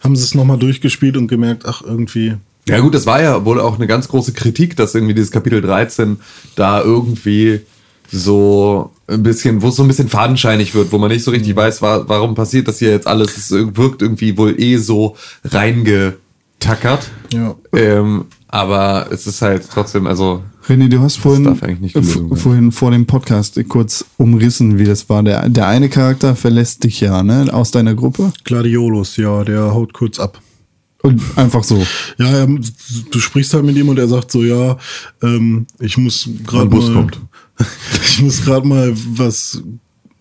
haben 0.02 0.16
sie 0.16 0.24
es 0.24 0.34
nochmal 0.34 0.58
durchgespielt 0.58 1.18
und 1.18 1.28
gemerkt, 1.28 1.66
ach, 1.66 1.82
irgendwie. 1.82 2.36
Ja 2.66 2.80
gut, 2.80 2.94
das 2.94 3.04
war 3.04 3.20
ja 3.20 3.44
wohl 3.44 3.60
auch 3.60 3.76
eine 3.76 3.86
ganz 3.86 4.08
große 4.08 4.32
Kritik, 4.32 4.76
dass 4.76 4.94
irgendwie 4.94 5.14
dieses 5.14 5.32
Kapitel 5.32 5.60
13 5.60 6.20
da 6.56 6.80
irgendwie 6.80 7.60
so 8.10 8.92
ein 9.08 9.22
bisschen, 9.22 9.60
wo 9.60 9.68
es 9.68 9.76
so 9.76 9.82
ein 9.82 9.88
bisschen 9.88 10.08
fadenscheinig 10.08 10.74
wird, 10.74 10.90
wo 10.90 10.96
man 10.96 11.10
nicht 11.10 11.22
so 11.22 11.32
richtig 11.32 11.54
weiß, 11.54 11.82
wa 11.82 12.04
warum 12.06 12.34
passiert 12.34 12.66
das 12.66 12.78
hier 12.78 12.92
jetzt 12.92 13.06
alles. 13.06 13.36
Es 13.36 13.50
wirkt 13.50 14.00
irgendwie 14.00 14.38
wohl 14.38 14.58
eh 14.58 14.78
so 14.78 15.16
reingetackert. 16.60 17.10
Ja. 17.32 17.56
Ähm, 17.72 18.26
aber 18.48 19.08
es 19.10 19.26
ist 19.26 19.42
halt 19.42 19.68
trotzdem, 19.70 20.06
also 20.06 20.42
René, 20.68 20.88
du 20.88 21.00
hast 21.00 21.16
vorhin, 21.16 21.56
vorhin 22.36 22.72
vor 22.72 22.90
dem 22.90 23.06
Podcast 23.06 23.60
kurz 23.68 24.04
umrissen, 24.18 24.78
wie 24.78 24.84
das 24.84 25.08
war. 25.08 25.22
Der, 25.22 25.48
der 25.48 25.66
eine 25.66 25.88
Charakter 25.88 26.36
verlässt 26.36 26.84
dich 26.84 27.00
ja, 27.00 27.22
ne, 27.22 27.48
aus 27.52 27.70
deiner 27.70 27.94
Gruppe. 27.94 28.32
Gladiolus, 28.44 29.16
ja, 29.16 29.42
der 29.44 29.74
haut 29.74 29.92
kurz 29.92 30.20
ab. 30.20 30.40
Und 31.02 31.22
einfach 31.36 31.64
so. 31.64 31.82
Ja, 32.18 32.46
du 32.46 33.20
sprichst 33.20 33.54
halt 33.54 33.64
mit 33.64 33.76
ihm 33.76 33.88
und 33.88 33.98
er 33.98 34.06
sagt 34.06 34.30
so, 34.30 34.42
ja, 34.42 34.76
ähm, 35.22 35.66
ich 35.78 35.96
muss 35.96 36.28
gerade 36.46 36.68
mal, 36.68 36.92
kommt. 36.92 37.18
ich 38.04 38.20
muss 38.20 38.44
gerade 38.44 38.66
mal 38.68 38.92
was 38.94 39.62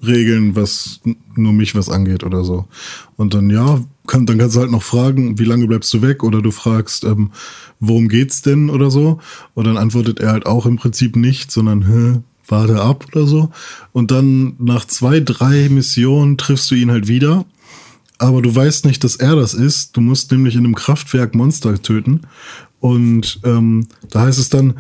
regeln, 0.06 0.56
was 0.56 1.02
nur 1.36 1.54
mich 1.54 1.76
was 1.76 1.90
angeht 1.90 2.24
oder 2.24 2.44
so. 2.44 2.66
Und 3.18 3.34
dann 3.34 3.50
ja, 3.50 3.82
kann, 4.08 4.26
dann 4.26 4.38
kannst 4.38 4.56
du 4.56 4.62
halt 4.62 4.72
noch 4.72 4.84
fragen, 4.84 5.40
wie 5.40 5.46
lange 5.46 5.68
bleibst 5.68 5.94
du 5.94 6.02
weg? 6.02 6.24
Oder 6.24 6.42
du 6.42 6.52
fragst, 6.52 7.04
ähm, 7.04 7.32
worum 7.80 8.08
geht's 8.08 8.42
denn 8.42 8.70
oder 8.70 8.92
so? 8.92 9.20
Und 9.54 9.68
dann 9.68 9.78
antwortet 9.78 10.20
er 10.20 10.32
halt 10.32 10.46
auch 10.46 10.66
im 10.66 10.78
Prinzip 10.78 11.16
nicht, 11.16 11.52
sondern 11.52 11.88
Hä, 11.88 12.22
warte 12.48 12.82
ab 12.82 13.06
oder 13.12 13.28
so. 13.28 13.50
Und 13.92 14.12
dann 14.12 14.56
nach 14.60 14.86
zwei, 14.86 15.20
drei 15.20 15.70
Missionen 15.70 16.38
triffst 16.38 16.72
du 16.72 16.76
ihn 16.76 16.92
halt 16.92 17.08
wieder 17.08 17.46
aber 18.20 18.42
du 18.42 18.54
weißt 18.54 18.86
nicht, 18.86 19.04
dass 19.04 19.16
er 19.16 19.36
das 19.36 19.54
ist. 19.54 19.96
Du 19.96 20.02
musst 20.02 20.32
nämlich 20.32 20.56
in 20.56 20.66
einem 20.66 20.76
Kraftwerk 20.76 21.34
Monster 21.36 21.82
töten. 21.82 22.22
Und 22.82 23.40
ähm, 23.46 23.88
da 24.10 24.22
heißt 24.22 24.38
es 24.38 24.50
dann, 24.50 24.76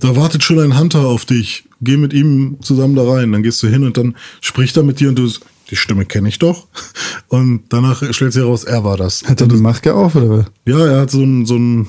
da 0.00 0.16
wartet 0.16 0.42
schon 0.42 0.58
ein 0.58 0.78
Hunter 0.78 1.06
auf 1.06 1.24
dich. 1.24 1.64
Geh 1.80 1.96
mit 1.96 2.12
ihm 2.12 2.58
zusammen 2.60 2.94
da 2.96 3.04
rein. 3.08 3.32
Dann 3.32 3.42
gehst 3.42 3.62
du 3.62 3.68
hin 3.68 3.84
und 3.84 3.96
dann 3.96 4.16
spricht 4.40 4.76
er 4.76 4.82
mit 4.82 5.00
dir 5.00 5.08
und 5.08 5.18
du, 5.18 5.30
die 5.70 5.76
Stimme 5.76 6.04
kenne 6.04 6.28
ich 6.28 6.38
doch. 6.38 6.66
Und 7.28 7.62
danach 7.68 8.02
stellt 8.12 8.32
sich 8.32 8.42
heraus, 8.42 8.64
er 8.64 8.82
war 8.82 8.96
das. 8.96 9.22
Hat 9.24 9.40
er 9.40 9.46
die 9.46 9.54
Maske 9.56 9.94
auf 9.94 10.16
oder 10.16 10.28
was? 10.30 10.46
Ja, 10.66 10.84
er 10.84 11.00
hat 11.02 11.12
so 11.12 11.22
ein, 11.22 11.46
so 11.46 11.56
ein, 11.56 11.86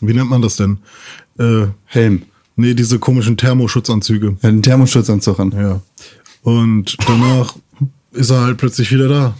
wie 0.00 0.14
nennt 0.14 0.30
man 0.30 0.40
das 0.40 0.56
denn? 0.56 0.78
Äh, 1.38 1.66
Helm. 1.84 2.22
nee, 2.56 2.72
diese 2.72 2.98
komischen 2.98 3.36
Thermoschutzanzüge. 3.36 4.28
Er 4.28 4.32
hat 4.32 4.44
einen 4.44 4.62
Thermoschutzanzug 4.62 5.38
an. 5.38 5.52
Ja. 5.52 5.82
Und 6.42 6.96
danach 7.06 7.56
ist 8.12 8.30
er 8.30 8.40
halt 8.40 8.56
plötzlich 8.56 8.90
wieder 8.90 9.08
da. 9.08 9.36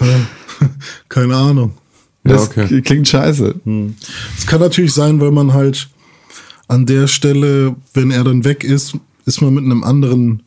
Keine 1.08 1.36
Ahnung. 1.36 1.74
Ja, 2.24 2.32
Das 2.32 2.46
okay. 2.48 2.82
klingt 2.82 3.06
scheiße. 3.06 3.54
Es 4.36 4.46
kann 4.46 4.60
natürlich 4.60 4.92
sein, 4.92 5.20
weil 5.20 5.30
man 5.30 5.52
halt 5.52 5.88
an 6.68 6.86
der 6.86 7.06
Stelle, 7.06 7.76
wenn 7.92 8.10
er 8.10 8.24
dann 8.24 8.44
weg 8.44 8.64
ist, 8.64 8.96
ist 9.26 9.40
man 9.40 9.54
mit 9.54 9.64
einem 9.64 9.84
anderen, 9.84 10.42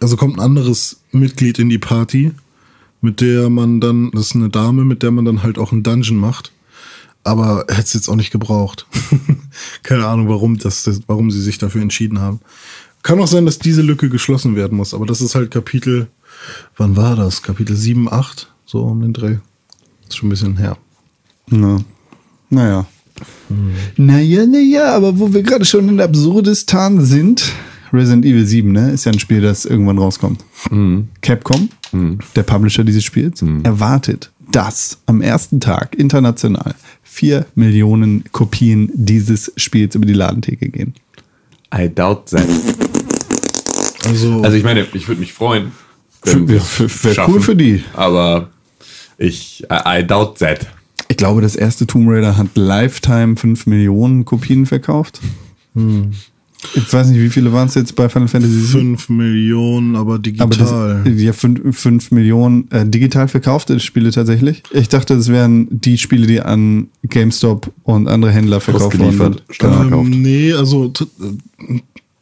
also 0.00 0.16
kommt 0.16 0.36
ein 0.36 0.40
anderes 0.40 1.00
Mitglied 1.12 1.58
in 1.58 1.68
die 1.68 1.78
Party, 1.78 2.32
mit 3.00 3.20
der 3.20 3.50
man 3.50 3.80
dann, 3.80 4.10
das 4.12 4.28
ist 4.28 4.36
eine 4.36 4.48
Dame, 4.48 4.84
mit 4.84 5.02
der 5.02 5.10
man 5.10 5.24
dann 5.24 5.42
halt 5.42 5.58
auch 5.58 5.72
einen 5.72 5.82
Dungeon 5.82 6.16
macht. 6.16 6.52
Aber 7.24 7.64
er 7.68 7.76
hätte 7.76 7.88
es 7.88 7.94
jetzt 7.94 8.08
auch 8.08 8.14
nicht 8.14 8.30
gebraucht. 8.30 8.86
Keine 9.82 10.06
Ahnung, 10.06 10.28
warum, 10.28 10.58
das, 10.58 10.88
warum 11.08 11.30
sie 11.30 11.42
sich 11.42 11.58
dafür 11.58 11.82
entschieden 11.82 12.20
haben. 12.20 12.40
Kann 13.02 13.20
auch 13.20 13.26
sein, 13.26 13.46
dass 13.46 13.58
diese 13.58 13.82
Lücke 13.82 14.08
geschlossen 14.08 14.56
werden 14.56 14.76
muss, 14.76 14.94
aber 14.94 15.06
das 15.06 15.20
ist 15.20 15.34
halt 15.34 15.50
Kapitel, 15.50 16.08
wann 16.76 16.96
war 16.96 17.16
das? 17.16 17.42
Kapitel 17.42 17.76
7, 17.76 18.12
8, 18.12 18.52
so 18.64 18.82
um 18.82 19.00
den 19.00 19.12
Dreh. 19.12 19.38
Ist 20.08 20.16
schon 20.16 20.28
ein 20.28 20.30
bisschen 20.30 20.56
her. 20.56 20.76
Ja. 21.50 21.78
Naja. 22.50 22.86
Naja, 23.96 24.44
naja, 24.46 24.92
aber 24.94 25.18
wo 25.18 25.32
wir 25.32 25.42
gerade 25.42 25.64
schon 25.64 25.88
in 25.88 26.00
Absurdistan 26.00 27.04
sind, 27.04 27.44
Resident 27.92 28.24
Evil 28.24 28.44
7, 28.44 28.70
ne, 28.72 28.90
ist 28.90 29.04
ja 29.04 29.12
ein 29.12 29.18
Spiel, 29.20 29.40
das 29.40 29.64
irgendwann 29.64 29.98
rauskommt. 29.98 30.44
Capcom, 31.22 31.68
der 32.34 32.42
Publisher 32.42 32.84
dieses 32.84 33.04
Spiels, 33.04 33.42
erwartet, 33.62 34.30
dass 34.50 34.98
am 35.06 35.20
ersten 35.22 35.60
Tag 35.60 35.94
international 35.96 36.74
vier 37.02 37.46
Millionen 37.54 38.24
Kopien 38.32 38.90
dieses 38.94 39.52
Spiels 39.56 39.94
über 39.94 40.04
die 40.06 40.12
Ladentheke 40.12 40.68
gehen. 40.68 40.94
I 41.74 41.88
doubt 41.88 42.26
that. 42.30 42.46
Also, 44.04 44.42
Also 44.42 44.56
ich 44.56 44.62
meine, 44.64 44.86
ich 44.92 45.08
würde 45.08 45.20
mich 45.20 45.32
freuen. 45.32 45.72
wenn 46.24 46.32
Für- 46.46 46.48
wir 46.48 46.60
für- 46.60 46.84
es 46.86 47.04
wär 47.04 47.14
schaffen. 47.14 47.34
cool 47.34 47.40
für 47.40 47.56
die. 47.56 47.82
Aber 47.94 48.50
ich, 49.18 49.64
I, 49.70 50.00
I 50.00 50.06
doubt 50.06 50.38
that. 50.38 50.66
Ich 51.08 51.16
glaube, 51.16 51.40
das 51.40 51.56
erste 51.56 51.86
Tomb 51.86 52.08
Raider 52.08 52.36
hat 52.36 52.48
Lifetime 52.54 53.36
5 53.36 53.66
Millionen 53.66 54.24
Kopien 54.24 54.66
verkauft. 54.66 55.20
Ich 56.74 56.92
weiß 56.92 57.08
nicht, 57.08 57.20
wie 57.20 57.28
viele 57.28 57.52
waren 57.52 57.68
es 57.68 57.74
jetzt 57.74 57.94
bei 57.96 58.08
Final 58.08 58.28
Fantasy 58.28 58.60
7? 58.60 58.98
5 58.98 59.08
Millionen, 59.10 59.94
aber 59.94 60.14
Aber 60.14 60.18
digital. 60.18 61.02
das, 61.04 61.22
ja, 61.22 61.32
5, 61.32 62.10
Millionen 62.10 62.70
äh, 62.70 62.86
digital 62.86 63.28
verkaufte 63.28 63.78
Spiele 63.78 64.10
tatsächlich. 64.10 64.62
Ich 64.72 64.88
dachte, 64.88 65.16
das 65.16 65.28
wären 65.28 65.68
die 65.70 65.98
Spiele, 65.98 66.26
die 66.26 66.40
an 66.40 66.88
GameStop 67.04 67.72
und 67.84 68.08
andere 68.08 68.32
Händler 68.32 68.60
verkauft 68.60 68.96
sind. 68.96 69.42
Genau, 69.58 70.00
ähm, 70.00 70.22
nee, 70.22 70.52
also 70.52 70.92
äh, 71.20 71.80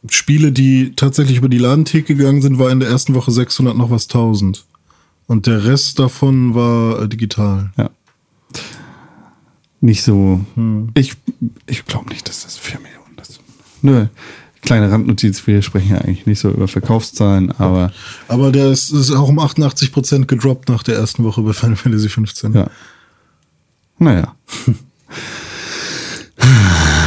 Spiele, 0.09 0.51
die 0.51 0.91
tatsächlich 0.95 1.37
über 1.37 1.49
die 1.49 1.57
Ladentheke 1.57 2.15
gegangen 2.15 2.41
sind, 2.41 2.59
war 2.59 2.69
in 2.71 2.79
der 2.79 2.89
ersten 2.89 3.15
Woche 3.15 3.31
600 3.31 3.75
noch 3.75 3.89
was 3.89 4.03
1000. 4.03 4.65
Und 5.27 5.47
der 5.47 5.65
Rest 5.65 5.97
davon 5.97 6.53
war 6.53 7.01
äh, 7.01 7.07
digital. 7.09 7.71
Ja. 7.77 7.89
Nicht 9.85 10.01
so. 10.01 10.41
Ich, 10.95 11.13
ich 11.67 11.85
glaube 11.85 12.09
nicht, 12.09 12.27
dass 12.27 12.41
das 12.43 12.57
4 12.57 12.79
Millionen 12.79 13.17
ist. 13.21 13.39
Nö. 13.83 14.07
Kleine 14.63 14.91
Randnotiz, 14.91 15.45
wir 15.45 15.61
sprechen 15.61 15.91
ja 15.91 15.99
eigentlich 15.99 16.25
nicht 16.25 16.39
so 16.39 16.49
über 16.49 16.67
Verkaufszahlen, 16.67 17.51
aber 17.51 17.91
Aber 18.27 18.51
der 18.51 18.71
ist, 18.71 18.89
ist 18.89 19.11
auch 19.11 19.29
um 19.29 19.39
88% 19.39 20.25
gedroppt 20.25 20.69
nach 20.69 20.81
der 20.81 20.95
ersten 20.95 21.23
Woche 21.23 21.43
bei 21.43 21.53
Final 21.53 21.75
Fantasy 21.75 22.09
15. 22.09 22.53
ja. 22.53 22.67
Naja. 23.99 24.35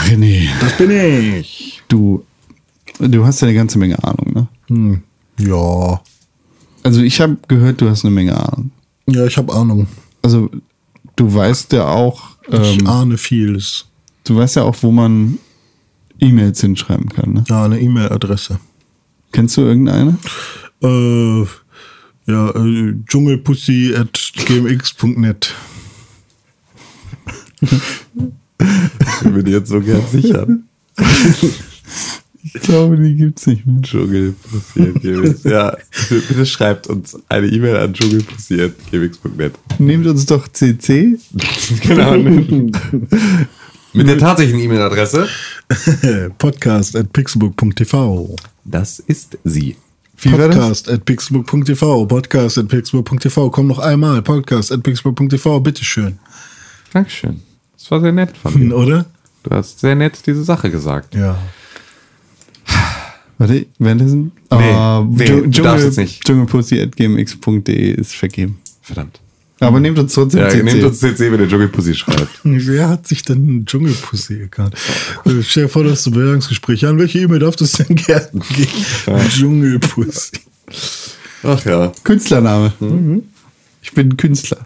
René, 0.07 0.49
Das 0.61 0.77
bin 0.77 0.91
ich. 0.93 1.83
du, 1.89 2.25
du 3.01 3.27
hast 3.27 3.41
ja 3.41 3.49
eine 3.49 3.57
ganze 3.57 3.79
Menge 3.81 4.03
Ahnung, 4.05 4.33
ne? 4.33 4.47
Hm. 4.69 5.03
Ja. 5.39 6.01
Also 6.85 7.03
ich 7.03 7.21
habe 7.21 7.39
gehört, 7.49 7.81
du 7.81 7.91
hast 7.91 8.05
eine 8.05 8.15
Menge 8.15 8.37
Ahnung. 8.37 8.71
Ja, 9.07 9.27
ich 9.27 9.37
habe 9.37 9.53
Ahnung. 9.53 9.89
Also 10.23 10.49
du 11.19 11.35
weißt 11.35 11.73
ja 11.75 11.87
auch, 11.89 12.37
Ich 12.49 12.81
ähm, 12.81 12.87
ahne 12.87 13.19
vieles. 13.19 13.85
du 14.25 14.37
weißt 14.37 14.57
ja 14.57 14.63
auch, 14.63 14.77
wo 14.81 14.91
man 14.91 15.39
E-Mails 16.21 16.61
hinschreiben 16.63 17.09
kann. 17.11 17.33
Ne? 17.35 17.45
Ja, 17.49 17.65
eine 17.65 17.79
E-Mail-Adresse. 17.81 18.59
Kennst 19.33 19.57
du 19.57 19.61
irgendeine? 19.63 20.17
Äh, 20.83 21.41
ja, 22.27 22.51
äh, 22.51 22.95
dschungelpussy 23.07 23.95
at 23.97 24.33
gmx.net. 24.47 25.55
Ich 28.61 29.21
bin 29.23 29.33
mir 29.35 29.49
jetzt 29.51 29.69
so 29.69 29.81
gern 29.81 30.03
sicher. 30.11 30.47
Ich 32.55 32.63
glaube, 32.63 32.97
die 32.97 33.15
gibt's 33.15 33.47
nicht 33.47 33.67
mehr. 33.67 33.81
Dschungel 33.83 34.35
passiert. 34.51 35.45
Ja, 35.45 35.77
bitte 36.09 36.47
schreibt 36.47 36.87
uns 36.87 37.19
eine 37.29 37.47
E-Mail 37.47 37.77
an 37.77 37.93
dschungelpassiert.gmx.net. 37.95 39.55
Nehmt 39.79 40.07
uns 40.07 40.27
doch 40.27 40.49
CC. 40.49 41.19
Genau. 41.83 42.17
Mit 43.95 44.07
der 44.07 44.19
tatsächlichen 44.19 44.61
E-Mail-Adresse. 44.61 45.29
Podcast 46.39 46.95
at 46.95 47.13
pixelbook.tv. 47.13 48.37
Das 48.65 48.99
ist 48.99 49.39
sie. 49.45 49.77
Wie? 50.21 50.29
Podcast 50.31 50.89
at 50.89 51.05
pixelbook.tv. 51.05 52.07
Podcast 52.07 52.59
at 52.59 52.69
pixelbook.tv. 52.69 53.51
Komm 53.51 53.67
noch 53.69 53.79
einmal. 53.79 54.21
Podcast 54.23 54.73
at 54.73 54.83
pixelbook.tv. 54.83 55.61
Bitteschön. 55.61 56.19
Dankeschön. 56.93 57.41
Das 57.75 57.91
war 57.91 58.01
sehr 58.01 58.13
nett 58.13 58.37
von 58.37 58.61
dir. 58.61 58.77
Oder? 58.77 59.07
Du 59.45 59.51
hast 59.51 59.81
sehr 59.81 59.95
nett 59.95 60.27
diese 60.27 60.45
Sache 60.45 60.71
gesagt. 60.71 61.15
Ja. 61.15 61.39
Warte, 63.39 63.67
währenddessen? 63.79 64.33
Nee, 64.51 64.57
Ah, 64.73 65.07
nee, 65.09 65.25
Dschungel- 65.25 65.51
du 65.51 65.63
darfst 65.63 65.85
jetzt 65.87 65.97
nicht. 65.99 66.25
Dschungelpussy.gmx.de 66.25 67.91
ist 67.93 68.15
vergeben. 68.15 68.59
Verdammt. 68.83 69.21
Aber 69.61 69.81
nehmt 69.81 69.99
uns 69.99 70.13
trotzdem 70.15 70.41
Ja, 70.41 70.49
CC. 70.51 70.63
nehmt 70.63 70.85
uns 70.85 71.01
CC, 71.01 71.33
wenn 71.33 71.41
ihr 71.41 71.49
Dschungelpussy 71.49 71.95
schreibt. 71.95 72.29
Wer 72.45 72.89
hat 72.89 73.07
sich 73.09 73.23
denn 73.23 73.39
einen 73.39 73.67
Dschungelpussy 73.67 74.39
gekannt? 74.39 74.75
Äh, 75.25 75.43
Stell 75.43 75.65
dir 75.65 75.69
vor, 75.69 75.83
du 75.85 75.91
hast 75.91 76.07
ein 76.07 76.13
Bewerbungsgespräch. 76.13 76.87
An 76.87 76.99
welche 76.99 77.19
E-Mail 77.21 77.41
darf 77.41 77.57
das 77.57 77.73
denn 77.73 77.97
gerne 77.97 78.29
gehen? 78.55 78.69
Dschungelpussy. 79.31 80.39
Ach 81.43 81.65
ja. 81.65 81.93
Künstlername. 82.05 82.73
Ich 83.83 83.93
bin 83.93 84.17
Künstler. 84.17 84.59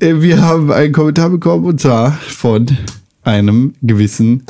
Äh, 0.00 0.14
Wir 0.20 0.40
haben 0.40 0.70
einen 0.72 0.92
Kommentar 0.92 1.28
bekommen 1.30 1.64
und 1.64 1.80
zwar 1.80 2.12
von 2.12 2.66
einem 3.22 3.74
gewissen 3.82 4.44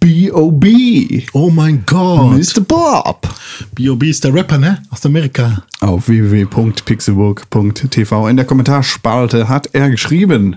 B.O.B. 0.00 1.24
Oh 1.34 1.50
mein 1.50 1.84
Gott. 1.84 2.38
Mr. 2.38 2.62
Bob. 2.62 3.28
B.O.B. 3.74 4.08
ist 4.08 4.24
der 4.24 4.32
Rapper, 4.32 4.56
ne? 4.56 4.82
Aus 4.88 5.04
Amerika. 5.04 5.62
Auf 5.80 6.08
www.pixelburg.tv 6.08 8.28
in 8.28 8.36
der 8.36 8.46
Kommentarspalte 8.46 9.50
hat 9.50 9.68
er 9.74 9.90
geschrieben. 9.90 10.56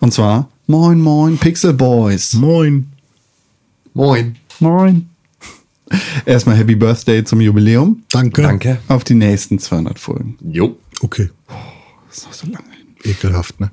Und 0.00 0.14
zwar, 0.14 0.48
moin 0.66 0.98
moin 0.98 1.36
Pixel 1.36 1.74
Boys. 1.74 2.32
Moin. 2.32 2.90
Moin. 3.92 4.36
Moin. 4.60 5.10
Erstmal 6.24 6.56
Happy 6.56 6.74
Birthday 6.74 7.22
zum 7.22 7.42
Jubiläum. 7.42 8.02
Danke. 8.10 8.40
Danke. 8.42 8.78
Auf 8.88 9.04
die 9.04 9.14
nächsten 9.14 9.58
200 9.58 9.98
Folgen. 9.98 10.38
Jo. 10.42 10.78
Okay. 11.02 11.28
Das 12.08 12.16
ist 12.18 12.26
noch 12.26 12.32
so 12.32 12.46
lange 12.46 12.70
hin. 12.70 12.86
Ekelhaft, 13.04 13.60
ne? 13.60 13.70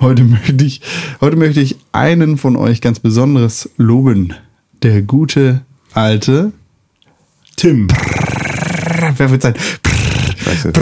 Heute 0.00 0.24
möchte 0.24 0.64
ich, 0.64 0.80
heute 1.20 1.36
möchte 1.36 1.60
ich 1.60 1.76
einen 1.92 2.38
von 2.38 2.56
euch 2.56 2.80
ganz 2.80 3.00
besonderes 3.00 3.70
loben. 3.76 4.34
Der 4.82 5.02
gute 5.02 5.62
alte, 5.92 6.52
Tim. 7.56 7.88
wer 9.16 9.30
wird 9.30 9.42
sein? 9.42 9.54
jetzt. 10.64 10.78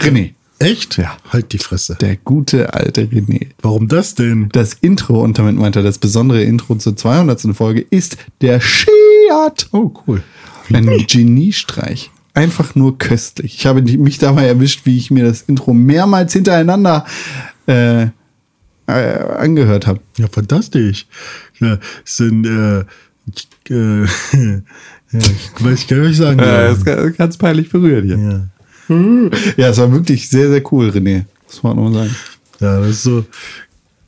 René. 0.00 0.34
Echt? 0.58 0.98
Ja. 0.98 1.16
Halt 1.30 1.52
die 1.52 1.58
Fresse. 1.58 1.96
Der 2.00 2.16
gute 2.16 2.74
alte 2.74 3.02
René. 3.02 3.48
Warum 3.62 3.88
das 3.88 4.14
denn? 4.14 4.50
Das 4.52 4.74
Intro, 4.74 5.22
und 5.22 5.38
damit 5.38 5.56
meint 5.56 5.76
er 5.76 5.82
das 5.82 5.98
besondere 5.98 6.42
Intro 6.42 6.74
zur 6.76 6.96
200. 6.96 7.54
Folge, 7.54 7.80
ist 7.88 8.18
der 8.42 8.60
Shiat. 8.60 9.68
Oh, 9.72 9.90
cool. 10.06 10.22
Ein 10.72 10.86
Geniestreich. 11.06 12.10
Einfach 12.34 12.74
nur 12.74 12.98
köstlich. 12.98 13.56
Ich 13.56 13.66
habe 13.66 13.82
mich 13.82 14.18
dabei 14.18 14.46
erwischt, 14.46 14.82
wie 14.84 14.98
ich 14.98 15.10
mir 15.10 15.24
das 15.24 15.42
Intro 15.42 15.72
mehrmals 15.72 16.32
hintereinander 16.32 17.06
äh, 17.66 18.08
äh, 18.98 19.36
angehört 19.38 19.86
habe. 19.86 20.00
Ja, 20.18 20.26
fantastisch. 20.28 21.06
Ja, 21.60 21.78
es 22.04 22.16
sind, 22.16 22.46
äh, 22.46 22.80
ich, 23.34 23.48
äh, 23.70 24.02
ja, 24.02 25.18
ich 25.18 25.64
weiß, 25.64 25.78
ich 25.80 25.88
kann 25.88 26.00
nicht 26.02 26.16
sagen. 26.16 26.38
Äh, 26.38 26.44
ja. 26.44 26.66
ist 26.72 26.84
ga- 26.84 27.08
ganz 27.10 27.36
peinlich 27.36 27.68
berührt 27.70 28.04
hier. 28.04 28.18
ja. 28.18 28.46
Ja, 29.56 29.68
es 29.68 29.78
war 29.78 29.92
wirklich 29.92 30.28
sehr, 30.28 30.48
sehr 30.50 30.62
cool, 30.72 30.88
René. 30.90 31.24
Das 31.46 31.62
muss 31.62 31.62
man 31.62 31.76
nochmal 31.76 31.92
sagen. 32.08 32.16
ja, 32.58 32.80
das 32.80 32.88
ist 32.90 33.02
so, 33.04 33.24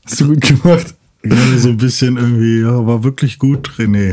Hast 0.05 0.21
du 0.21 0.27
gut 0.29 0.41
gemacht. 0.41 0.95
gerade 1.23 1.59
so 1.59 1.69
ein 1.69 1.77
bisschen 1.77 2.17
irgendwie, 2.17 2.63
ja, 2.63 2.85
war 2.85 3.05
wirklich 3.05 3.39
gut, 3.39 3.71
René. 3.79 4.13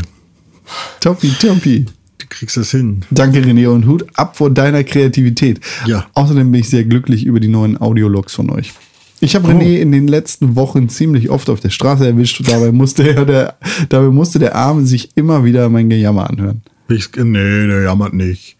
Toppi, 0.99 1.31
Toppi. 1.41 1.85
Du 2.19 2.25
kriegst 2.29 2.55
das 2.57 2.69
hin. 2.69 3.01
Danke, 3.09 3.39
René, 3.39 3.67
und 3.67 3.87
Hut 3.87 4.05
ab 4.13 4.37
vor 4.37 4.51
deiner 4.51 4.83
Kreativität. 4.83 5.59
Ja. 5.87 6.05
Außerdem 6.13 6.51
bin 6.51 6.61
ich 6.61 6.69
sehr 6.69 6.83
glücklich 6.83 7.25
über 7.25 7.39
die 7.39 7.47
neuen 7.47 7.75
Audiologs 7.81 8.35
von 8.35 8.51
euch. 8.51 8.73
Ich 9.21 9.35
habe 9.35 9.49
René 9.49 9.79
in 9.79 9.91
den 9.91 10.07
letzten 10.07 10.55
Wochen 10.55 10.87
ziemlich 10.89 11.29
oft 11.29 11.49
auf 11.49 11.59
der 11.59 11.69
Straße 11.69 12.05
erwischt 12.07 12.39
und 12.39 12.49
dabei 12.49 12.71
musste, 12.71 13.15
er 13.15 13.25
der, 13.25 13.55
dabei 13.89 14.07
musste 14.09 14.39
der 14.39 14.55
Arme 14.55 14.85
sich 14.85 15.09
immer 15.15 15.43
wieder 15.43 15.69
mein 15.69 15.89
Gejammer 15.89 16.29
anhören. 16.29 16.61
Ich, 16.87 17.09
nee, 17.15 17.67
der 17.67 17.83
jammert 17.83 18.13
nicht. 18.13 18.57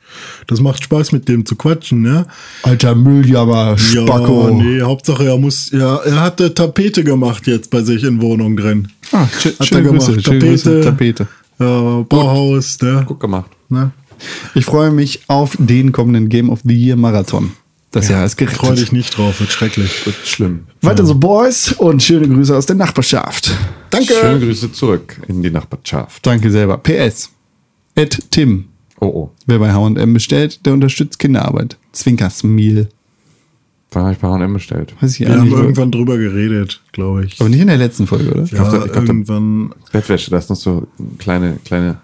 Das 0.48 0.60
macht 0.62 0.84
Spaß, 0.84 1.12
mit 1.14 1.28
dem 1.28 1.46
zu 1.46 1.56
quatschen, 1.56 2.02
ne? 2.02 2.28
Alter 2.64 2.94
Mülljammer, 2.94 3.78
Spacko. 3.78 4.50
Ja, 4.50 4.56
nee, 4.56 4.82
Hauptsache 4.82 5.26
er 5.26 5.38
muss, 5.38 5.72
ja, 5.72 5.98
er 5.98 6.22
hatte 6.22 6.54
Tapete 6.54 7.04
gemacht 7.04 7.48
jetzt 7.48 7.72
bei 7.72 7.82
sich 7.82 8.04
in 8.04 8.22
Wohnung 8.22 8.56
drin. 8.56 8.88
Ah, 9.12 9.26
schön, 9.40 9.54
Hat 9.60 9.72
er 9.72 9.82
gemacht. 9.82 10.06
Grüße, 10.06 10.22
schöne 10.22 10.40
Tapete. 10.40 10.48
Grüße, 10.48 10.82
Tapete. 10.82 11.28
Ja, 11.60 12.06
Bauhaus, 12.08 12.80
ne? 12.82 13.04
Gut 13.08 13.20
gemacht. 13.20 13.50
ne? 13.70 13.92
Ich 14.54 14.66
freue 14.66 14.92
mich 14.92 15.22
auf 15.28 15.56
den 15.58 15.92
kommenden 15.92 16.30
Game 16.30 16.50
of 16.50 16.60
the 16.64 16.76
Year 16.76 16.98
Marathon. 16.98 17.52
Das 17.92 18.08
Jahr 18.08 18.24
ist 18.26 18.38
gerettet. 18.38 18.60
Freu 18.60 18.76
dich 18.76 18.92
nicht 18.92 19.18
drauf, 19.18 19.40
wird 19.40 19.50
schrecklich. 19.52 19.92
Schlimm. 20.24 20.66
Weiter 20.82 21.06
so, 21.06 21.16
Boys, 21.16 21.72
und 21.74 22.04
schöne 22.04 22.28
Grüße 22.28 22.56
aus 22.56 22.68
der 22.68 22.76
Nachbarschaft. 22.76 23.52
Danke. 23.90 24.14
Schöne 24.14 24.40
Grüße 24.40 24.72
zurück 24.72 25.20
in 25.28 25.42
die 25.42 25.50
Nachbarschaft. 25.50 26.24
Danke 26.26 26.52
selber. 26.52 26.78
PS. 26.78 27.32
Ed 27.96 28.20
Tim. 28.30 28.66
Oh, 29.00 29.06
oh. 29.08 29.32
Wer 29.48 29.60
bei 29.60 29.74
H&M 29.74 30.14
bestellt, 30.14 30.66
der 30.66 30.74
unterstützt 30.74 31.18
Kinderarbeit. 31.20 31.78
Zwinkersmeal. 31.94 32.90
Wann 33.92 34.04
habe 34.04 34.14
ich 34.14 34.20
bei 34.20 34.28
H&M 34.28 34.54
bestellt? 34.54 34.94
Weiß 35.02 35.14
ich 35.14 35.22
Wir 35.22 35.30
haben 35.32 35.46
nicht. 35.46 35.54
irgendwann 35.58 35.92
drüber 35.92 36.18
geredet, 36.18 36.82
glaube 36.92 37.26
ich. 37.26 37.40
Aber 37.42 37.50
nicht 37.50 37.62
in 37.62 37.68
der 37.68 37.78
letzten 37.78 38.06
Folge, 38.06 38.30
oder? 38.30 38.42
ja, 38.42 38.44
Ich 38.44 38.52
glaub, 38.52 38.86
ich 38.86 38.92
glaub, 38.92 39.04
irgendwann. 39.08 39.74
Bettwäsche, 39.92 40.30
da 40.30 40.38
ist 40.38 40.50
noch 40.52 40.58
so 40.58 40.86
kleine, 41.18 41.58
kleine, 41.66 41.98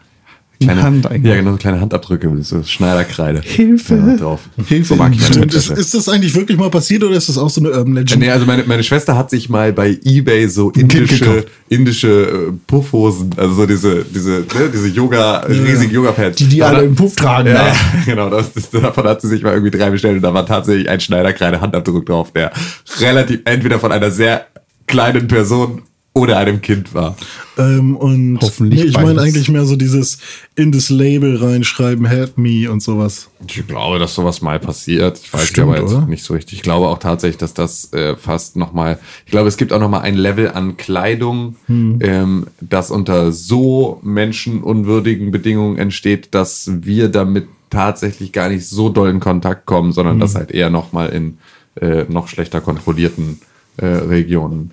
kleine 0.65 0.83
Hand 0.83 1.07
eigentlich. 1.07 1.31
Ja, 1.31 1.35
genau, 1.37 1.51
so 1.51 1.57
kleine 1.57 1.81
Handabdrücke, 1.81 2.29
mit 2.29 2.45
so 2.45 2.63
Schneiderkreide. 2.63 3.41
Hilfe. 3.41 3.95
Ja, 3.95 4.17
drauf. 4.17 4.41
Hilfe. 4.67 4.85
So 4.85 4.95
mag 4.95 5.13
ich 5.13 5.21
meine 5.21 5.33
Stimmt, 5.33 5.53
ist, 5.53 5.69
ist 5.69 5.93
das 5.93 6.09
eigentlich 6.09 6.35
wirklich 6.35 6.57
mal 6.57 6.69
passiert 6.69 7.03
oder 7.03 7.15
ist 7.15 7.29
das 7.29 7.37
auch 7.37 7.49
so 7.49 7.61
eine 7.61 7.71
Urban 7.71 7.93
Legend? 7.93 8.21
Nee, 8.21 8.29
also 8.29 8.45
meine, 8.45 8.63
meine 8.63 8.83
Schwester 8.83 9.15
hat 9.15 9.29
sich 9.29 9.49
mal 9.49 9.73
bei 9.73 9.97
Ebay 10.03 10.47
so 10.47 10.71
indische, 10.71 11.45
indische 11.69 12.07
äh, 12.07 12.51
Puffhosen, 12.67 13.31
also 13.37 13.53
so 13.53 13.65
diese, 13.65 14.03
diese, 14.05 14.31
ne, 14.31 14.69
diese 14.73 14.87
Yoga, 14.89 15.39
riesigen 15.39 15.91
Yoga-Pads. 15.91 16.37
Die, 16.37 16.47
die 16.47 16.63
alle 16.63 16.83
im 16.83 16.95
Puff 16.95 17.15
tragen. 17.15 17.49
Ja, 17.49 17.67
ja, 17.67 17.75
genau, 18.05 18.29
das, 18.29 18.53
das, 18.53 18.69
davon 18.69 19.05
hat 19.05 19.21
sie 19.21 19.27
sich 19.27 19.43
mal 19.43 19.53
irgendwie 19.53 19.77
drei 19.77 19.89
bestellt 19.89 20.17
und 20.17 20.21
da 20.21 20.33
war 20.33 20.45
tatsächlich 20.45 20.89
ein 20.89 20.99
Schneiderkreide 20.99 21.61
Handabdruck 21.61 22.05
drauf, 22.05 22.31
der 22.31 22.51
relativ 22.99 23.41
entweder 23.45 23.79
von 23.79 23.91
einer 23.91 24.11
sehr 24.11 24.47
kleinen 24.87 25.27
Person 25.27 25.81
oder 26.15 26.37
einem 26.37 26.61
Kind 26.61 26.93
war. 26.93 27.17
Ähm, 27.57 27.97
und 27.97 28.39
Hoffentlich 28.41 28.83
nee, 28.83 28.87
ich 28.87 28.95
meine 28.95 29.21
eigentlich 29.21 29.49
mehr 29.49 29.65
so 29.65 29.75
dieses 29.75 30.17
in 30.55 30.71
das 30.71 30.89
Label 30.89 31.35
reinschreiben, 31.35 32.05
help 32.05 32.37
me 32.37 32.71
und 32.71 32.81
sowas. 32.81 33.29
Ich 33.45 33.67
glaube, 33.67 33.99
dass 33.99 34.15
sowas 34.15 34.41
mal 34.41 34.57
passiert. 34.57 35.19
Ich 35.21 35.33
weiß 35.33 35.47
Stimmt, 35.47 35.67
aber 35.67 35.81
jetzt 35.81 35.91
oder? 35.91 36.07
nicht 36.07 36.23
so 36.23 36.33
richtig. 36.33 36.53
Ich 36.53 36.61
glaube 36.61 36.87
auch 36.87 36.99
tatsächlich, 36.99 37.37
dass 37.37 37.53
das 37.53 37.91
äh, 37.91 38.15
fast 38.15 38.55
nochmal, 38.55 38.97
ich 39.25 39.31
glaube, 39.31 39.49
es 39.49 39.57
gibt 39.57 39.73
auch 39.73 39.79
nochmal 39.79 40.01
ein 40.01 40.15
Level 40.15 40.49
an 40.49 40.77
Kleidung, 40.77 41.57
Hm. 41.67 41.99
ähm, 42.01 42.47
das 42.61 42.91
unter 42.91 43.33
so 43.33 43.99
menschenunwürdigen 44.01 45.31
Bedingungen 45.31 45.77
entsteht, 45.77 46.29
dass 46.33 46.71
wir 46.73 47.09
damit 47.09 47.47
tatsächlich 47.69 48.31
gar 48.31 48.47
nicht 48.47 48.65
so 48.67 48.87
doll 48.87 49.09
in 49.09 49.19
Kontakt 49.19 49.65
kommen, 49.65 49.91
sondern 49.91 50.15
Hm. 50.15 50.19
das 50.21 50.35
halt 50.35 50.51
eher 50.51 50.69
nochmal 50.69 51.09
in 51.09 51.39
äh, 51.81 52.05
noch 52.07 52.29
schlechter 52.29 52.61
kontrollierten 52.61 53.41
äh, 53.75 53.85
Regionen 53.85 54.71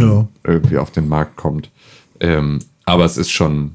dann 0.00 0.10
Ja. 0.10 0.28
irgendwie 0.44 0.78
auf 0.78 0.90
den 0.90 1.08
Markt 1.08 1.36
kommt. 1.36 1.70
Ähm, 2.20 2.58
aber 2.84 3.04
es 3.04 3.16
ist 3.16 3.30
schon, 3.30 3.72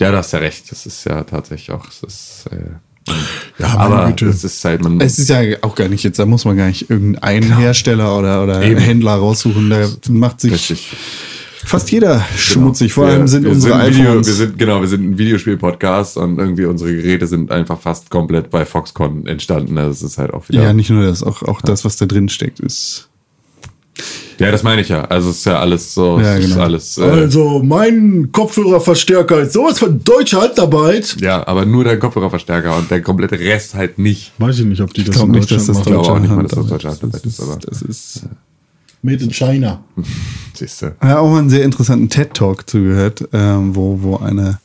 ja, 0.00 0.10
du 0.10 0.16
hast 0.16 0.32
ja 0.32 0.38
recht, 0.38 0.70
es 0.72 0.86
ist 0.86 1.04
ja 1.04 1.22
tatsächlich 1.24 1.70
auch, 1.72 1.86
es 1.88 2.02
ist, 2.02 2.44
äh, 2.50 3.12
Ja, 3.58 3.76
aber 3.78 4.06
Güte. 4.08 4.26
es 4.28 4.42
ist 4.44 4.64
halt, 4.64 4.82
man, 4.82 4.98
Es 5.00 5.18
ist 5.18 5.28
ja 5.28 5.40
auch 5.60 5.74
gar 5.74 5.88
nicht 5.88 6.02
jetzt, 6.04 6.18
da 6.18 6.24
muss 6.26 6.44
man 6.46 6.56
gar 6.56 6.68
nicht 6.68 6.88
irgendeinen 6.88 7.56
Hersteller 7.58 8.18
oder, 8.18 8.42
oder 8.42 8.62
Eben. 8.62 8.80
Händler 8.80 9.12
raussuchen. 9.16 9.68
Da 9.68 9.86
macht 10.08 10.40
sich 10.40 10.52
richtig. 10.52 10.96
fast 11.66 11.90
jeder 11.90 12.24
schmutzig. 12.36 12.92
Vor 12.94 13.06
Wir- 13.06 13.12
allem 13.14 13.28
sind 13.28 13.44
wir 13.44 13.50
unsere 13.52 13.78
sind 13.84 13.94
Video, 13.94 14.10
iPhones. 14.10 14.26
wir 14.26 14.34
sind, 14.34 14.58
genau, 14.58 14.80
wir 14.80 14.88
sind 14.88 15.02
ein 15.04 15.18
Videospiel-Podcast 15.18 16.16
und 16.16 16.38
irgendwie 16.38 16.64
unsere 16.64 16.94
Geräte 16.94 17.26
sind 17.26 17.50
einfach 17.50 17.78
fast 17.80 18.08
komplett 18.10 18.50
bei 18.50 18.64
Foxconn 18.64 19.26
entstanden. 19.26 19.76
Also 19.76 19.90
es 19.92 20.02
ist 20.12 20.18
halt 20.18 20.32
auch 20.32 20.48
wieder. 20.48 20.62
ja, 20.62 20.72
nicht 20.72 20.88
nur 20.90 21.04
das, 21.04 21.22
auch, 21.22 21.42
auch 21.42 21.60
das, 21.60 21.84
was 21.84 21.96
da 21.96 22.06
drin 22.06 22.28
steckt, 22.30 22.58
ist. 22.60 23.08
Ja, 24.38 24.50
das 24.50 24.64
meine 24.64 24.80
ich 24.80 24.88
ja. 24.88 25.02
Also 25.04 25.30
es 25.30 25.38
ist 25.38 25.46
ja 25.46 25.60
alles 25.60 25.94
so, 25.94 26.18
Ja, 26.18 26.34
es 26.36 26.44
ist 26.46 26.50
genau. 26.52 26.64
alles, 26.64 26.98
äh, 26.98 27.02
Also, 27.02 27.62
mein 27.62 28.30
Kopfhörerverstärker 28.32 29.42
ist 29.42 29.52
sowas 29.52 29.78
von 29.78 30.02
deutscher 30.02 30.40
Handarbeit. 30.42 31.16
ja, 31.20 31.46
aber 31.46 31.64
nur 31.64 31.84
der 31.84 31.98
Kopfhörerverstärker 32.00 32.76
und 32.76 32.90
der 32.90 33.00
komplette 33.02 33.38
Rest 33.38 33.74
halt 33.74 33.98
nicht. 33.98 34.32
Weiß 34.38 34.58
ich 34.58 34.64
nicht, 34.66 34.80
ob 34.80 34.92
die 34.92 35.02
das 35.04 35.10
Ich 35.10 35.14
glaube 35.14 35.32
in 35.32 35.38
nicht, 35.38 35.50
dass 35.52 35.66
Deutschland 35.66 35.86
das 35.86 35.92
machen. 35.92 36.02
glaube 36.02 36.16
auch 36.16 36.20
nicht 36.20 36.34
mal, 36.34 36.42
dass 36.42 36.50
das 36.50 36.58
Handarbeit 36.58 36.82
deutsche 36.84 36.88
Handarbeit 36.88 37.24
ist, 37.26 37.40
aber- 37.40 37.58
Das 37.64 37.82
ist. 37.82 38.22
Made 39.02 39.22
in 39.22 39.30
China. 39.32 39.84
Siehst 40.54 40.82
du. 40.82 40.94
Ja, 41.02 41.18
auch 41.20 41.30
mal 41.30 41.38
einen 41.38 41.50
sehr 41.50 41.62
interessanten 41.62 42.08
TED-Talk 42.08 42.68
zugehört, 42.68 43.28
ähm, 43.32 43.76
wo, 43.76 43.98
wo 44.02 44.16
eine 44.16 44.58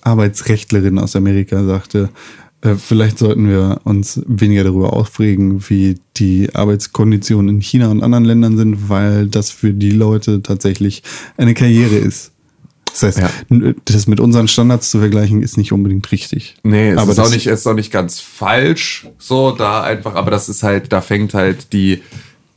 Arbeitsrechtlerin 0.00 0.98
aus 0.98 1.14
Amerika 1.14 1.62
sagte, 1.64 2.08
äh, 2.62 2.74
vielleicht 2.76 3.18
sollten 3.18 3.48
wir 3.48 3.80
uns 3.84 4.20
weniger 4.26 4.64
darüber 4.64 4.92
aufregen, 4.92 5.68
wie 5.68 5.96
die 6.16 6.54
Arbeitskonditionen 6.54 7.56
in 7.56 7.60
China 7.60 7.88
und 7.90 8.02
anderen 8.02 8.24
Ländern 8.24 8.56
sind, 8.56 8.88
weil 8.88 9.26
das 9.26 9.50
für 9.50 9.72
die 9.72 9.90
Leute 9.90 10.42
tatsächlich 10.42 11.02
eine 11.36 11.54
Karriere 11.54 11.96
ist. 11.96 12.30
Das 12.92 13.02
heißt, 13.04 13.18
Ja. 13.20 13.30
das 13.86 14.06
mit 14.06 14.20
unseren 14.20 14.48
Standards 14.48 14.90
zu 14.90 14.98
vergleichen, 14.98 15.42
ist 15.42 15.56
nicht 15.56 15.72
unbedingt 15.72 16.12
richtig. 16.12 16.56
Nee, 16.62 16.90
es 16.90 16.98
aber 16.98 17.12
ist, 17.12 17.18
auch 17.18 17.30
nicht, 17.30 17.46
es 17.46 17.60
ist 17.60 17.66
auch 17.66 17.74
nicht 17.74 17.90
ganz 17.90 18.20
falsch, 18.20 19.06
so 19.18 19.50
da 19.52 19.82
einfach, 19.82 20.14
aber 20.14 20.30
das 20.30 20.48
ist 20.50 20.62
halt, 20.62 20.92
da 20.92 21.00
fängt 21.00 21.32
halt 21.32 21.72
die, 21.72 22.02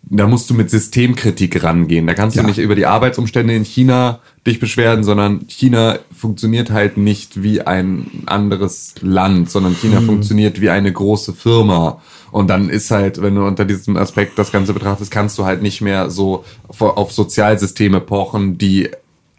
da 0.03 0.27
musst 0.27 0.49
du 0.49 0.53
mit 0.53 0.69
Systemkritik 0.69 1.64
rangehen. 1.64 2.06
Da 2.06 2.14
kannst 2.14 2.36
Ja. 2.36 2.44
du 2.44 2.49
nicht 2.49 2.60
über 2.60 2.76
die 2.76 2.86
Arbeitsumstände 2.86 3.56
in 3.56 3.64
China 3.64 4.19
dich 4.46 4.60
beschweren, 4.60 5.04
sondern 5.04 5.48
China 5.48 5.98
funktioniert 6.16 6.70
halt 6.70 6.98
nicht 6.98 7.42
wie 7.42 7.62
ein 7.62 8.24
anderes 8.28 8.94
Land, 9.02 9.50
sondern 9.50 9.76
China 9.76 10.02
Mhm. 10.02 10.06
funktioniert 10.06 10.62
wie 10.62 10.70
eine 10.70 10.92
große 10.94 11.34
Firma. 11.34 12.02
Und 12.32 12.50
dann 12.50 12.70
ist 12.70 12.92
halt, 12.92 13.22
wenn 13.22 13.36
du 13.36 13.46
unter 13.46 13.66
diesem 13.66 13.98
Aspekt 13.98 14.38
das 14.38 14.52
Ganze 14.52 14.74
betrachtest, 14.74 15.10
kannst 15.10 15.38
du 15.40 15.46
halt 15.46 15.62
nicht 15.62 15.82
mehr 15.82 16.10
so 16.10 16.44
auf 16.78 17.12
Sozialsysteme 17.12 18.02
pochen, 18.02 18.58
die 18.58 18.90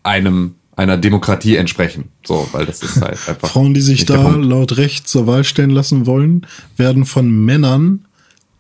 einem 0.03 0.55
einer 0.75 0.97
Demokratie 0.99 1.57
entsprechen. 1.57 2.11
So, 2.25 2.47
weil 2.53 2.67
das 2.67 2.83
ist 2.83 3.01
halt 3.01 3.19
einfach. 3.29 3.49
Frauen, 3.49 3.75
die 3.75 3.81
sich 3.81 4.05
da 4.05 4.29
laut 4.37 4.77
Recht 4.77 5.09
zur 5.09 5.27
Wahl 5.27 5.45
stellen 5.45 5.71
lassen 5.71 6.05
wollen, 6.07 6.47
werden 6.77 7.07
von 7.07 7.31
Männern, 7.31 8.05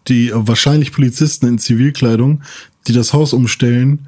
die 0.09 0.31
wahrscheinlich 0.33 0.93
Polizisten 0.93 1.47
in 1.47 1.59
Zivilkleidung, 1.59 2.43
die 2.87 2.93
das 2.93 3.13
Haus 3.13 3.33
umstellen, 3.33 4.07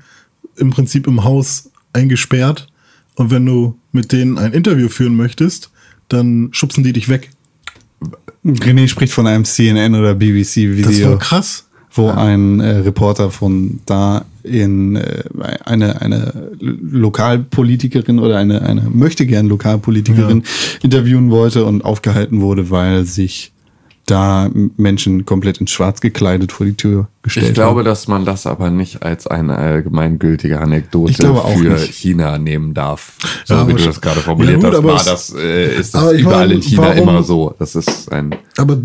im 0.56 0.70
Prinzip 0.70 1.06
im 1.06 1.24
Haus 1.24 1.70
eingesperrt. 1.98 2.68
Und 3.16 3.30
wenn 3.30 3.44
du 3.44 3.76
mit 3.92 4.12
denen 4.12 4.38
ein 4.38 4.52
Interview 4.52 4.88
führen 4.88 5.16
möchtest, 5.16 5.70
dann 6.08 6.48
schubsen 6.52 6.84
die 6.84 6.92
dich 6.92 7.08
weg. 7.08 7.30
René 8.44 8.88
spricht 8.88 9.12
von 9.12 9.26
einem 9.26 9.44
CNN 9.44 9.94
oder 9.94 10.14
Das 10.14 10.18
BBC-Video. 10.18 11.10
war 11.10 11.18
krass. 11.18 11.66
wo 11.92 12.08
ein 12.10 12.60
äh, 12.60 12.76
Reporter 12.78 13.30
von 13.30 13.80
da 13.86 14.24
in 14.44 14.94
äh, 14.96 15.24
eine, 15.64 16.00
eine 16.00 16.52
Lokalpolitikerin 16.60 18.18
oder 18.20 18.36
eine, 18.38 18.62
eine 18.62 18.82
möchte 18.82 19.26
gern 19.26 19.46
Lokalpolitikerin 19.48 20.44
interviewen 20.82 21.30
wollte 21.30 21.64
und 21.64 21.84
aufgehalten 21.84 22.40
wurde, 22.40 22.70
weil 22.70 23.04
sich 23.04 23.52
da 24.10 24.51
Menschen 24.76 25.24
komplett 25.24 25.59
in 25.59 25.66
schwarz 25.66 26.01
gekleidet 26.01 26.52
vor 26.52 26.66
die 26.66 26.74
Tür 26.76 27.09
gestellt 27.22 27.48
Ich 27.48 27.55
glaube, 27.55 27.80
haben. 27.80 27.85
dass 27.86 28.09
man 28.09 28.24
das 28.24 28.47
aber 28.47 28.70
nicht 28.70 29.02
als 29.02 29.26
eine 29.26 29.56
allgemeingültige 29.56 30.60
Anekdote 30.60 31.12
für 31.14 31.68
nicht. 31.70 31.94
China 31.94 32.39
nehmen 32.39 32.74
darf. 32.74 33.12
So 33.44 33.55
Ja, 33.55 33.68
wie 33.68 33.74
du 33.74 33.85
das 33.85 34.01
gerade 34.01 34.20
formuliert 34.20 34.62
Ja, 34.62 34.70
gut, 34.70 34.78
hast, 34.94 35.06
war 35.06 35.12
das, 35.12 35.35
äh, 35.35 35.76
ist 35.78 35.94
das 35.94 36.12
überall 36.12 36.40
meine, 36.48 36.55
in 36.55 36.62
China 36.62 36.82
warum- 36.82 36.98
immer 37.09 37.22
so. 37.22 37.55
Das 37.59 37.74
ist 37.74 38.10
ein, 38.12 38.35
Aber 38.56 38.78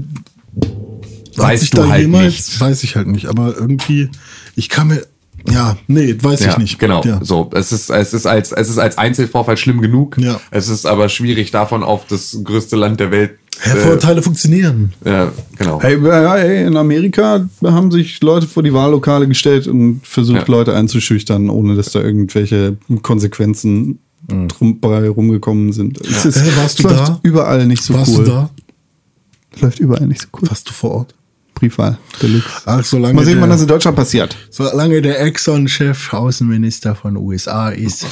Weißt 1.35 1.73
du 1.73 1.77
da 1.81 1.89
halt 1.89 2.01
jemals, 2.01 2.25
nicht. 2.25 2.61
weiß 2.61 2.83
ich 2.83 2.95
halt 2.95 3.07
nicht, 3.07 3.25
aber 3.25 3.55
irgendwie, 3.57 4.09
ich 4.55 4.69
kann 4.69 4.87
mir, 4.89 5.01
ja, 5.49 5.77
nee, 5.87 6.15
weiß 6.21 6.41
ja, 6.45 6.51
ich 6.51 6.57
nicht. 6.57 6.79
genau, 6.79 7.01
Ja. 7.03 7.19
so. 7.23 7.49
Es 7.53 7.71
ist, 7.71 7.89
es 7.89 8.13
ist 8.13 8.25
als, 8.25 8.51
es 8.51 8.69
ist 8.69 8.77
als 8.77 8.97
Einzelvorfall 8.97 9.57
schlimm 9.57 9.81
genug. 9.81 10.17
Ja. 10.17 10.39
Es 10.51 10.69
ist 10.69 10.85
aber 10.85 11.09
schwierig 11.09 11.51
davon 11.51 11.83
auf 11.83 12.05
das 12.07 12.39
größte 12.43 12.75
Land 12.75 12.99
der 12.99 13.11
Welt. 13.11 13.31
Herr, 13.59 13.75
Vorteile 13.77 14.21
funktionieren. 14.23 14.93
Äh, 15.05 15.09
ja, 15.11 15.31
genau. 15.57 15.79
Hey, 15.81 15.99
hey, 16.01 16.65
in 16.65 16.75
Amerika 16.75 17.47
haben 17.63 17.91
sich 17.91 18.19
Leute 18.21 18.47
vor 18.47 18.63
die 18.63 18.73
Wahllokale 18.73 19.27
gestellt 19.27 19.67
und 19.67 20.01
versucht, 20.03 20.47
Ja. 20.47 20.55
Leute 20.55 20.73
einzuschüchtern, 20.75 21.49
ohne 21.49 21.75
dass 21.75 21.91
da 21.91 22.01
irgendwelche 22.01 22.77
Konsequenzen 23.03 23.99
drum, 24.27 24.79
bei 24.79 25.07
rumgekommen 25.07 25.71
sind. 25.73 25.99
Es 26.01 26.25
ist, 26.25 26.37
Äh, 26.37 26.57
warst 26.57 26.79
du 26.79 26.87
da? 26.87 27.19
überall 27.23 27.67
nicht 27.67 27.83
so 27.83 27.93
Warst 27.93 28.17
cool. 28.17 28.23
du 28.23 28.31
da? 28.31 28.49
Läuft 29.61 29.79
überall 29.79 30.07
nicht 30.07 30.21
so 30.21 30.27
cool. 30.41 30.49
Warst 30.49 30.67
du 30.69 30.73
vor 30.73 30.91
Ort? 30.91 31.15
Briefwahl, 31.63 31.97
Deluxe. 32.21 32.61
Ach, 32.65 32.83
solange 32.83 33.13
Mal 33.13 33.23
sehen, 33.25 33.35
wann 33.39 33.47
der- 33.49 33.55
das 33.55 33.61
in 33.61 33.67
Deutschland 33.69 33.95
passiert. 33.95 34.35
Solange 34.49 35.01
der 35.01 35.21
Exxon-Chef 35.21 36.11
Außenminister 36.13 36.93
von 36.93 37.15
USA 37.15 37.69
ist, 37.69 38.05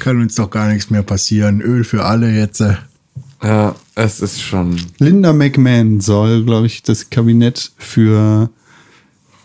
kann 0.00 0.20
uns 0.20 0.34
doch 0.34 0.50
gar 0.50 0.68
nichts 0.72 0.90
mehr 0.90 1.04
passieren. 1.04 1.60
Öl 1.60 1.84
für 1.84 2.04
alle 2.04 2.28
jetzt. 2.34 2.62
Ja, 3.42 3.76
es 3.94 4.18
ist 4.20 4.42
schon. 4.42 4.80
Linda 4.98 5.32
McMahon 5.32 6.00
soll, 6.00 6.44
glaube 6.44 6.66
ich, 6.66 6.82
das 6.82 7.08
Kabinett 7.08 7.70
für 7.78 8.50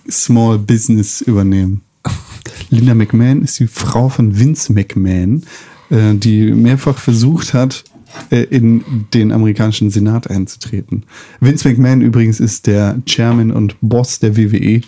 Small 0.10 0.58
Business 0.58 1.22
übernehmen. 1.22 1.82
Linda 2.72 2.96
McMahon 2.96 3.44
ist 3.44 3.60
die 3.60 3.68
Frau 3.68 4.10
von 4.10 4.40
Vince 4.40 4.74
McMahon, 4.74 5.44
äh, 5.92 6.16
die 6.16 6.52
mehrfach 6.54 6.98
versucht 6.98 7.54
hat, 7.54 7.84
äh, 8.30 8.44
in 8.44 9.08
den 9.14 9.32
amerikanischen 9.32 9.90
Senat 9.90 10.30
einzutreten. 10.30 11.04
Vince 11.40 11.68
McMahon 11.68 12.02
übrigens 12.02 12.40
ist 12.40 12.68
der 12.68 13.02
Chairman 13.06 13.52
und 13.52 13.76
Boss 13.82 14.20
der 14.20 14.38
WWE. 14.38 14.82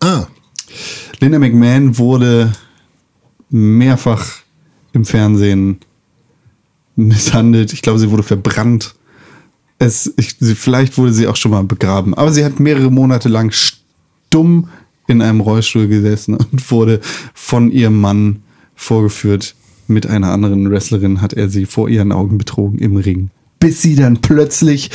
Ah, 0.00 0.26
Linda 1.20 1.38
McMahon 1.38 1.98
wurde 1.98 2.52
mehrfach 3.50 4.26
im 4.92 5.04
Fernsehen 5.04 5.78
misshandelt. 6.96 7.72
Ich 7.72 7.82
glaube, 7.82 7.98
sie 7.98 8.10
wurde 8.10 8.22
verbrannt. 8.22 8.94
Es, 9.78 10.12
ich, 10.16 10.36
sie, 10.38 10.54
vielleicht 10.54 10.96
wurde 10.96 11.12
sie 11.12 11.26
auch 11.26 11.36
schon 11.36 11.50
mal 11.50 11.64
begraben. 11.64 12.14
Aber 12.14 12.32
sie 12.32 12.44
hat 12.44 12.60
mehrere 12.60 12.90
Monate 12.90 13.28
lang 13.28 13.52
stumm 13.52 14.68
in 15.06 15.22
einem 15.22 15.40
Rollstuhl 15.40 15.88
gesessen 15.88 16.34
und 16.34 16.70
wurde 16.70 17.00
von 17.34 17.70
ihrem 17.70 18.00
Mann 18.00 18.42
vorgeführt. 18.74 19.54
Mit 19.88 20.06
einer 20.06 20.32
anderen 20.32 20.70
Wrestlerin 20.70 21.20
hat 21.20 21.32
er 21.32 21.48
sie 21.48 21.66
vor 21.66 21.88
ihren 21.88 22.12
Augen 22.12 22.38
betrogen 22.38 22.78
im 22.78 22.96
Ring. 22.96 23.30
Bis 23.60 23.82
sie 23.82 23.94
dann 23.94 24.18
plötzlich 24.20 24.90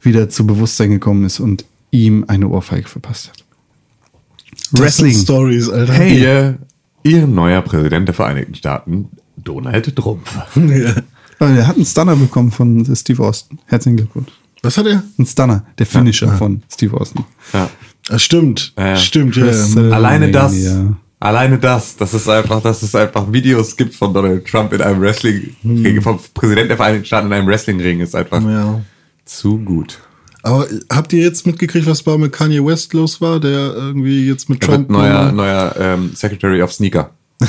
wieder 0.00 0.28
zu 0.28 0.46
Bewusstsein 0.46 0.90
gekommen 0.90 1.24
ist 1.24 1.40
und 1.40 1.64
ihm 1.90 2.24
eine 2.28 2.48
Ohrfeige 2.48 2.88
verpasst 2.88 3.28
hat. 3.30 4.92
sind 4.92 5.14
Stories, 5.14 5.68
Alter. 5.68 5.92
Hey. 5.92 6.20
Ihr, 6.20 6.58
ihr 7.02 7.26
neuer 7.26 7.62
Präsident 7.62 8.08
der 8.08 8.14
Vereinigten 8.14 8.54
Staaten, 8.54 9.08
Donald 9.36 9.94
Trump. 9.96 10.26
Ja. 10.56 10.94
Oh, 11.40 11.44
er 11.46 11.66
hat 11.66 11.74
einen 11.74 11.84
Stunner 11.84 12.14
bekommen 12.14 12.52
von 12.52 12.84
Steve 12.94 13.20
Austin. 13.24 13.58
Herzlichen 13.66 13.96
Glückwunsch. 13.96 14.30
Was 14.62 14.78
hat 14.78 14.86
er? 14.86 15.02
Ein 15.18 15.26
Stunner, 15.26 15.64
der 15.76 15.86
Finisher 15.86 16.28
von 16.36 16.62
Steve 16.72 16.96
Austin. 17.00 17.24
Ja. 17.52 17.68
Ah, 18.10 18.18
stimmt. 18.18 18.72
Ja. 18.78 18.94
Stimmt, 18.96 19.34
ja. 19.36 19.46
Ja. 19.46 19.88
äh, 19.88 19.92
Alleine 19.92 20.30
das, 20.30 20.56
Ja. 20.56 20.94
Alleine 21.22 21.58
das, 21.58 21.96
dass 21.96 22.12
es 22.12 22.28
einfach, 22.28 22.60
dass 22.60 22.82
es 22.82 22.94
einfach 22.94 23.32
Videos 23.32 23.76
gibt 23.76 23.94
von 23.94 24.12
Donald 24.12 24.44
Trump 24.46 24.72
in 24.72 24.82
einem 24.82 25.00
Wrestling-Ring, 25.00 26.02
vom 26.02 26.18
Präsident 26.34 26.70
der 26.70 26.76
Vereinigten 26.76 27.06
Staaten 27.06 27.28
in 27.28 27.32
einem 27.32 27.46
Wrestling-Ring, 27.46 28.00
ist 28.00 28.14
einfach 28.14 28.42
ja. 28.42 28.82
zu 29.24 29.58
gut. 29.58 30.00
Aber 30.42 30.66
habt 30.92 31.12
ihr 31.12 31.22
jetzt 31.22 31.46
mitgekriegt, 31.46 31.86
was 31.86 32.04
mit 32.04 32.32
Kanye 32.32 32.64
West 32.64 32.92
los 32.94 33.20
war, 33.20 33.38
der 33.38 33.74
irgendwie 33.74 34.26
jetzt 34.26 34.48
mit 34.50 34.62
Er 34.62 34.68
Trump. 34.68 34.90
neuer, 34.90 35.30
neuer 35.30 35.74
ähm, 35.78 36.10
Secretary 36.14 36.60
of 36.62 36.72
Sneaker. 36.72 37.10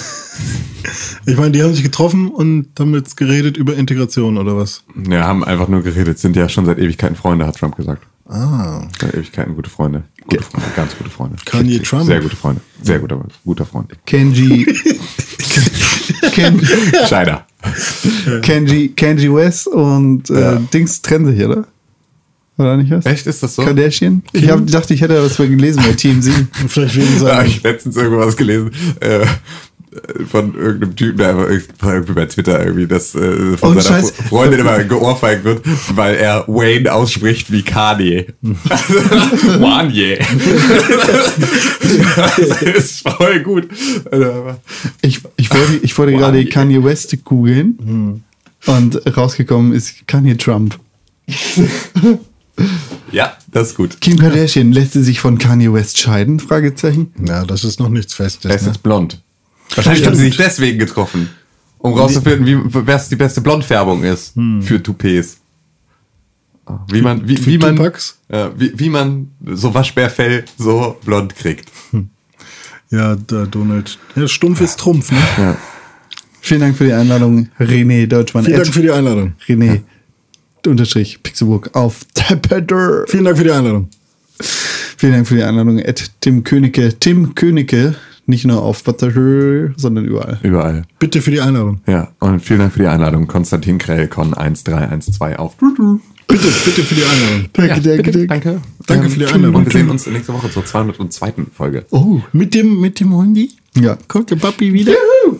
Ich 1.26 1.38
meine, 1.38 1.52
die 1.52 1.64
haben 1.64 1.74
sich 1.74 1.84
getroffen 1.84 2.30
und 2.30 2.68
haben 2.78 2.94
jetzt 2.94 3.16
geredet 3.16 3.56
über 3.56 3.76
Integration 3.76 4.38
oder 4.38 4.58
was? 4.58 4.84
Ja, 5.10 5.24
haben 5.24 5.44
einfach 5.44 5.70
nur 5.70 5.82
geredet, 5.82 6.20
sind 6.20 6.36
ja 6.36 6.50
schon 6.50 6.66
seit 6.66 6.78
Ewigkeiten 6.78 7.16
Freunde, 7.16 7.48
hat 7.48 7.58
Trump 7.58 7.78
gesagt. 7.78 8.06
Ah. 8.28 8.82
Seit 9.00 9.14
Ewigkeiten 9.14 9.56
gute 9.56 9.70
Freunde. 9.70 10.04
Gute 10.28 10.44
Freunde, 10.44 10.68
ganz 10.76 10.98
gute 10.98 11.10
Freunde. 11.10 11.36
Kanye 11.46 11.80
Trump. 11.80 12.06
Sehr 12.06 12.22
gute 12.22 12.36
Freunde. 12.36 12.62
Sehr 12.82 13.00
guter, 13.00 13.24
guter 13.46 13.66
Freund. 13.66 13.90
Kenji. 14.06 14.66
Ken, 16.34 16.60
Scheiner. 17.08 17.46
Kenji, 18.42 18.90
Kenji 18.90 19.34
West 19.34 19.68
und 19.68 20.30
äh, 20.30 20.40
Ja. 20.40 20.56
Dings 20.74 21.02
trennen 21.02 21.26
sich, 21.36 21.44
oder? 21.46 21.66
Oder 22.58 22.78
nicht 22.78 22.92
was? 22.92 23.06
Echt, 23.06 23.26
ist 23.26 23.42
das 23.42 23.56
so? 23.56 23.64
Kardashian? 23.64 24.22
Ich 24.32 24.48
hab, 24.50 24.66
dachte, 24.68 24.94
ich 24.94 25.02
hätte 25.02 25.22
was 25.24 25.40
mal 25.40 25.50
gelesen 25.50 25.82
bei 25.84 25.94
TMZ. 25.94 26.30
Vielleicht 26.68 26.96
wegen 26.96 27.08
Da 27.08 27.12
habe 27.14 27.20
seinem. 27.38 27.48
ich 27.48 27.64
letztens 27.64 27.96
irgendwas 27.98 28.38
gelesen 28.38 28.72
äh, 29.00 29.26
von 30.30 30.56
irgendeinem 30.56 30.96
Typen, 30.96 31.18
der 31.18 31.30
einfach 31.38 31.88
irgendwie 31.94 32.14
bei 32.14 32.26
Twitter 32.26 32.64
irgendwie 32.66 32.88
das 32.88 33.14
äh, 33.16 33.58
von 33.58 33.78
Oh, 33.78 33.80
seiner 33.80 34.02
Scheiß. 34.02 34.14
Fre- 34.14 34.24
Freundin 34.30 34.60
immer 34.62 34.84
geohrfeigt 34.84 35.44
wird, 35.44 35.62
weil 35.96 36.16
er 36.16 36.46
Wayne 36.48 36.92
ausspricht 36.94 37.52
wie 37.52 37.62
Kanye. 37.64 38.28
Wanye. 38.42 40.18
das 42.18 42.40
ist 42.76 43.08
voll 43.10 43.40
gut. 43.42 43.68
Ich, 45.02 45.22
ich 45.38 45.50
wollte, 45.54 45.74
ich 45.82 45.98
wollte 45.98 46.14
gerade 46.14 46.46
Kanye 46.46 46.84
West 46.84 47.16
googeln 47.24 48.24
und 48.66 49.18
rausgekommen 49.18 49.74
ist 49.74 50.08
Kanye 50.08 50.38
Trump. 50.38 50.80
Ja, 53.12 53.36
das 53.52 53.70
ist 53.70 53.76
gut. 53.78 54.00
Kim 54.00 54.18
Kardashian 54.20 54.72
lässt 54.74 54.94
sie 54.94 55.02
sich 55.04 55.20
von 55.20 55.40
Kanye 55.40 55.74
West 55.74 55.98
scheiden? 56.00 56.40
Fragezeichen. 56.40 57.12
Ja, 57.28 57.46
das 57.46 57.64
ist 57.64 57.80
noch 57.80 57.90
nichts 57.90 58.14
Er 58.14 58.26
Festes. 58.26 58.54
ist 58.56 58.62
Ne? 58.62 58.68
jetzt 58.68 58.84
blond. 58.84 59.22
Wahrscheinlich 59.76 60.06
haben 60.06 60.16
sie 60.16 60.26
sich 60.26 60.38
deswegen 60.38 60.80
getroffen. 60.80 61.30
Um 61.78 61.94
rauszufinden, 61.94 62.46
wie 62.46 62.88
was 62.88 63.10
die 63.10 63.18
beste 63.18 63.42
Blondfärbung 63.42 64.04
ist 64.04 64.34
für 64.62 64.82
Toupets. 64.82 65.38
Wie 66.90 67.02
man, 67.02 67.28
wie, 67.28 67.46
wie 67.46 67.58
man, 67.58 67.78
äh, 67.78 68.50
wie, 68.56 68.80
wie 68.80 68.90
man 68.90 69.32
so 69.46 69.74
Waschbärfell 69.74 70.46
so 70.58 70.98
blond 71.04 71.36
kriegt. 71.36 71.70
Ja, 72.90 73.16
der 73.16 73.48
Donald. 73.48 73.98
Ja, 74.16 74.28
stumpf 74.28 74.62
ist 74.62 74.80
Trumpf, 74.80 75.12
ne? 75.12 75.18
Ja. 75.38 75.58
Vielen 76.42 76.62
Dank 76.62 76.78
für 76.78 76.86
die 76.86 76.94
Einladung, 76.94 77.50
René 77.60 78.06
Deutschmann. 78.06 78.46
Vielen 78.46 78.62
Dank 78.62 78.74
für 78.74 78.82
die 78.82 78.92
Einladung. 78.92 79.34
René 79.48 79.82
Unterstrich 80.68 81.22
Pixelburg 81.24 81.76
auf 81.76 82.06
Twitter. 82.14 83.06
Vielen 83.08 83.26
Dank 83.26 83.38
für 83.38 83.44
die 83.44 83.52
Einladung. 83.52 83.90
Vielen 84.40 85.14
Dank 85.14 85.28
für 85.28 85.36
die 85.36 85.44
Einladung, 85.44 85.80
Ed 85.80 86.12
Tim 86.22 86.44
Königke. 86.44 86.98
Tim 87.00 87.36
Königke, 87.36 87.96
nicht 88.26 88.46
nur 88.46 88.62
auf 88.62 88.82
Twitter, 88.82 89.12
sondern 89.78 90.06
überall. 90.06 90.40
Überall. 90.44 90.84
Bitte 91.00 91.22
für 91.22 91.32
die 91.32 91.42
Einladung. 91.42 91.82
Ja, 91.88 92.10
und 92.20 92.40
vielen 92.40 92.60
Dank 92.60 92.74
für 92.74 92.80
die 92.80 92.88
Einladung. 92.88 93.28
Konstantin 93.28 93.78
Krellkon 93.78 94.34
1312 94.34 95.38
auf. 95.40 95.56
Bitte, 95.58 96.48
bitte 96.66 96.84
für 96.84 96.96
die 96.96 97.04
Einladung. 97.04 97.50
Danke, 97.54 97.82
danke, 97.82 98.12
danke. 98.12 98.28
Danke. 98.28 98.62
Danke 98.88 99.10
für 99.10 99.20
die 99.20 99.26
Und 99.26 99.34
Einladung. 99.34 99.66
wir 99.66 99.72
sehen 99.72 99.90
uns 99.90 100.08
nächste 100.08 100.34
Woche 100.34 100.50
zur 100.50 100.66
202. 100.66 101.34
Folge. 101.54 101.86
Oh, 101.92 102.22
Mit 102.32 102.54
dem, 102.54 102.80
mit 102.80 103.00
dem 103.00 103.14
Hundi? 103.14 103.52
ja. 103.76 103.98
Kommt 104.08 104.30
der 104.32 104.38
Papi 104.38 104.72
wieder? 104.74 104.94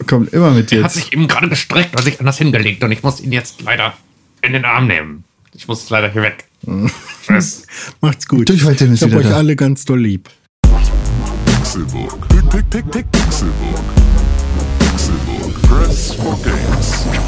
Kommt 0.08 0.34
immer 0.34 0.52
mit 0.52 0.72
Er 0.72 0.84
hat 0.84 0.92
sich 0.92 1.14
eben 1.14 1.28
gerade 1.28 1.50
gestreckt 1.50 1.96
und 1.96 2.04
sich 2.04 2.20
anders 2.20 2.38
hingelegt 2.38 2.84
und 2.84 2.92
ich 2.92 3.02
muss 3.04 3.22
ihn 3.22 3.32
jetzt 3.32 3.62
leider 3.62 3.94
in 4.42 4.54
den 4.54 4.66
Arm 4.66 4.88
nehmen. 4.88 5.24
Ich 5.56 5.68
muss 5.68 5.90
leider 5.90 6.12
hier 6.12 6.24
weg. 6.24 6.46
Tschüss. 7.26 7.66
Macht's 8.02 8.28
gut. 8.28 8.50
Ich 8.50 8.64
hab 8.64 8.72
euch 8.72 9.00
da. 9.00 9.36
alle 9.38 9.56
ganz 9.56 9.86
doll 9.86 10.02
lieb. 10.02 10.30
Pick, 11.74 11.90
pick, 12.52 12.70
pick, 12.70 12.92
pick, 12.92 13.06
Pixelburg. 13.12 13.82
Pixelburg. 14.78 15.54
Press 15.64 16.14
for 16.14 16.36
games. 16.46 17.23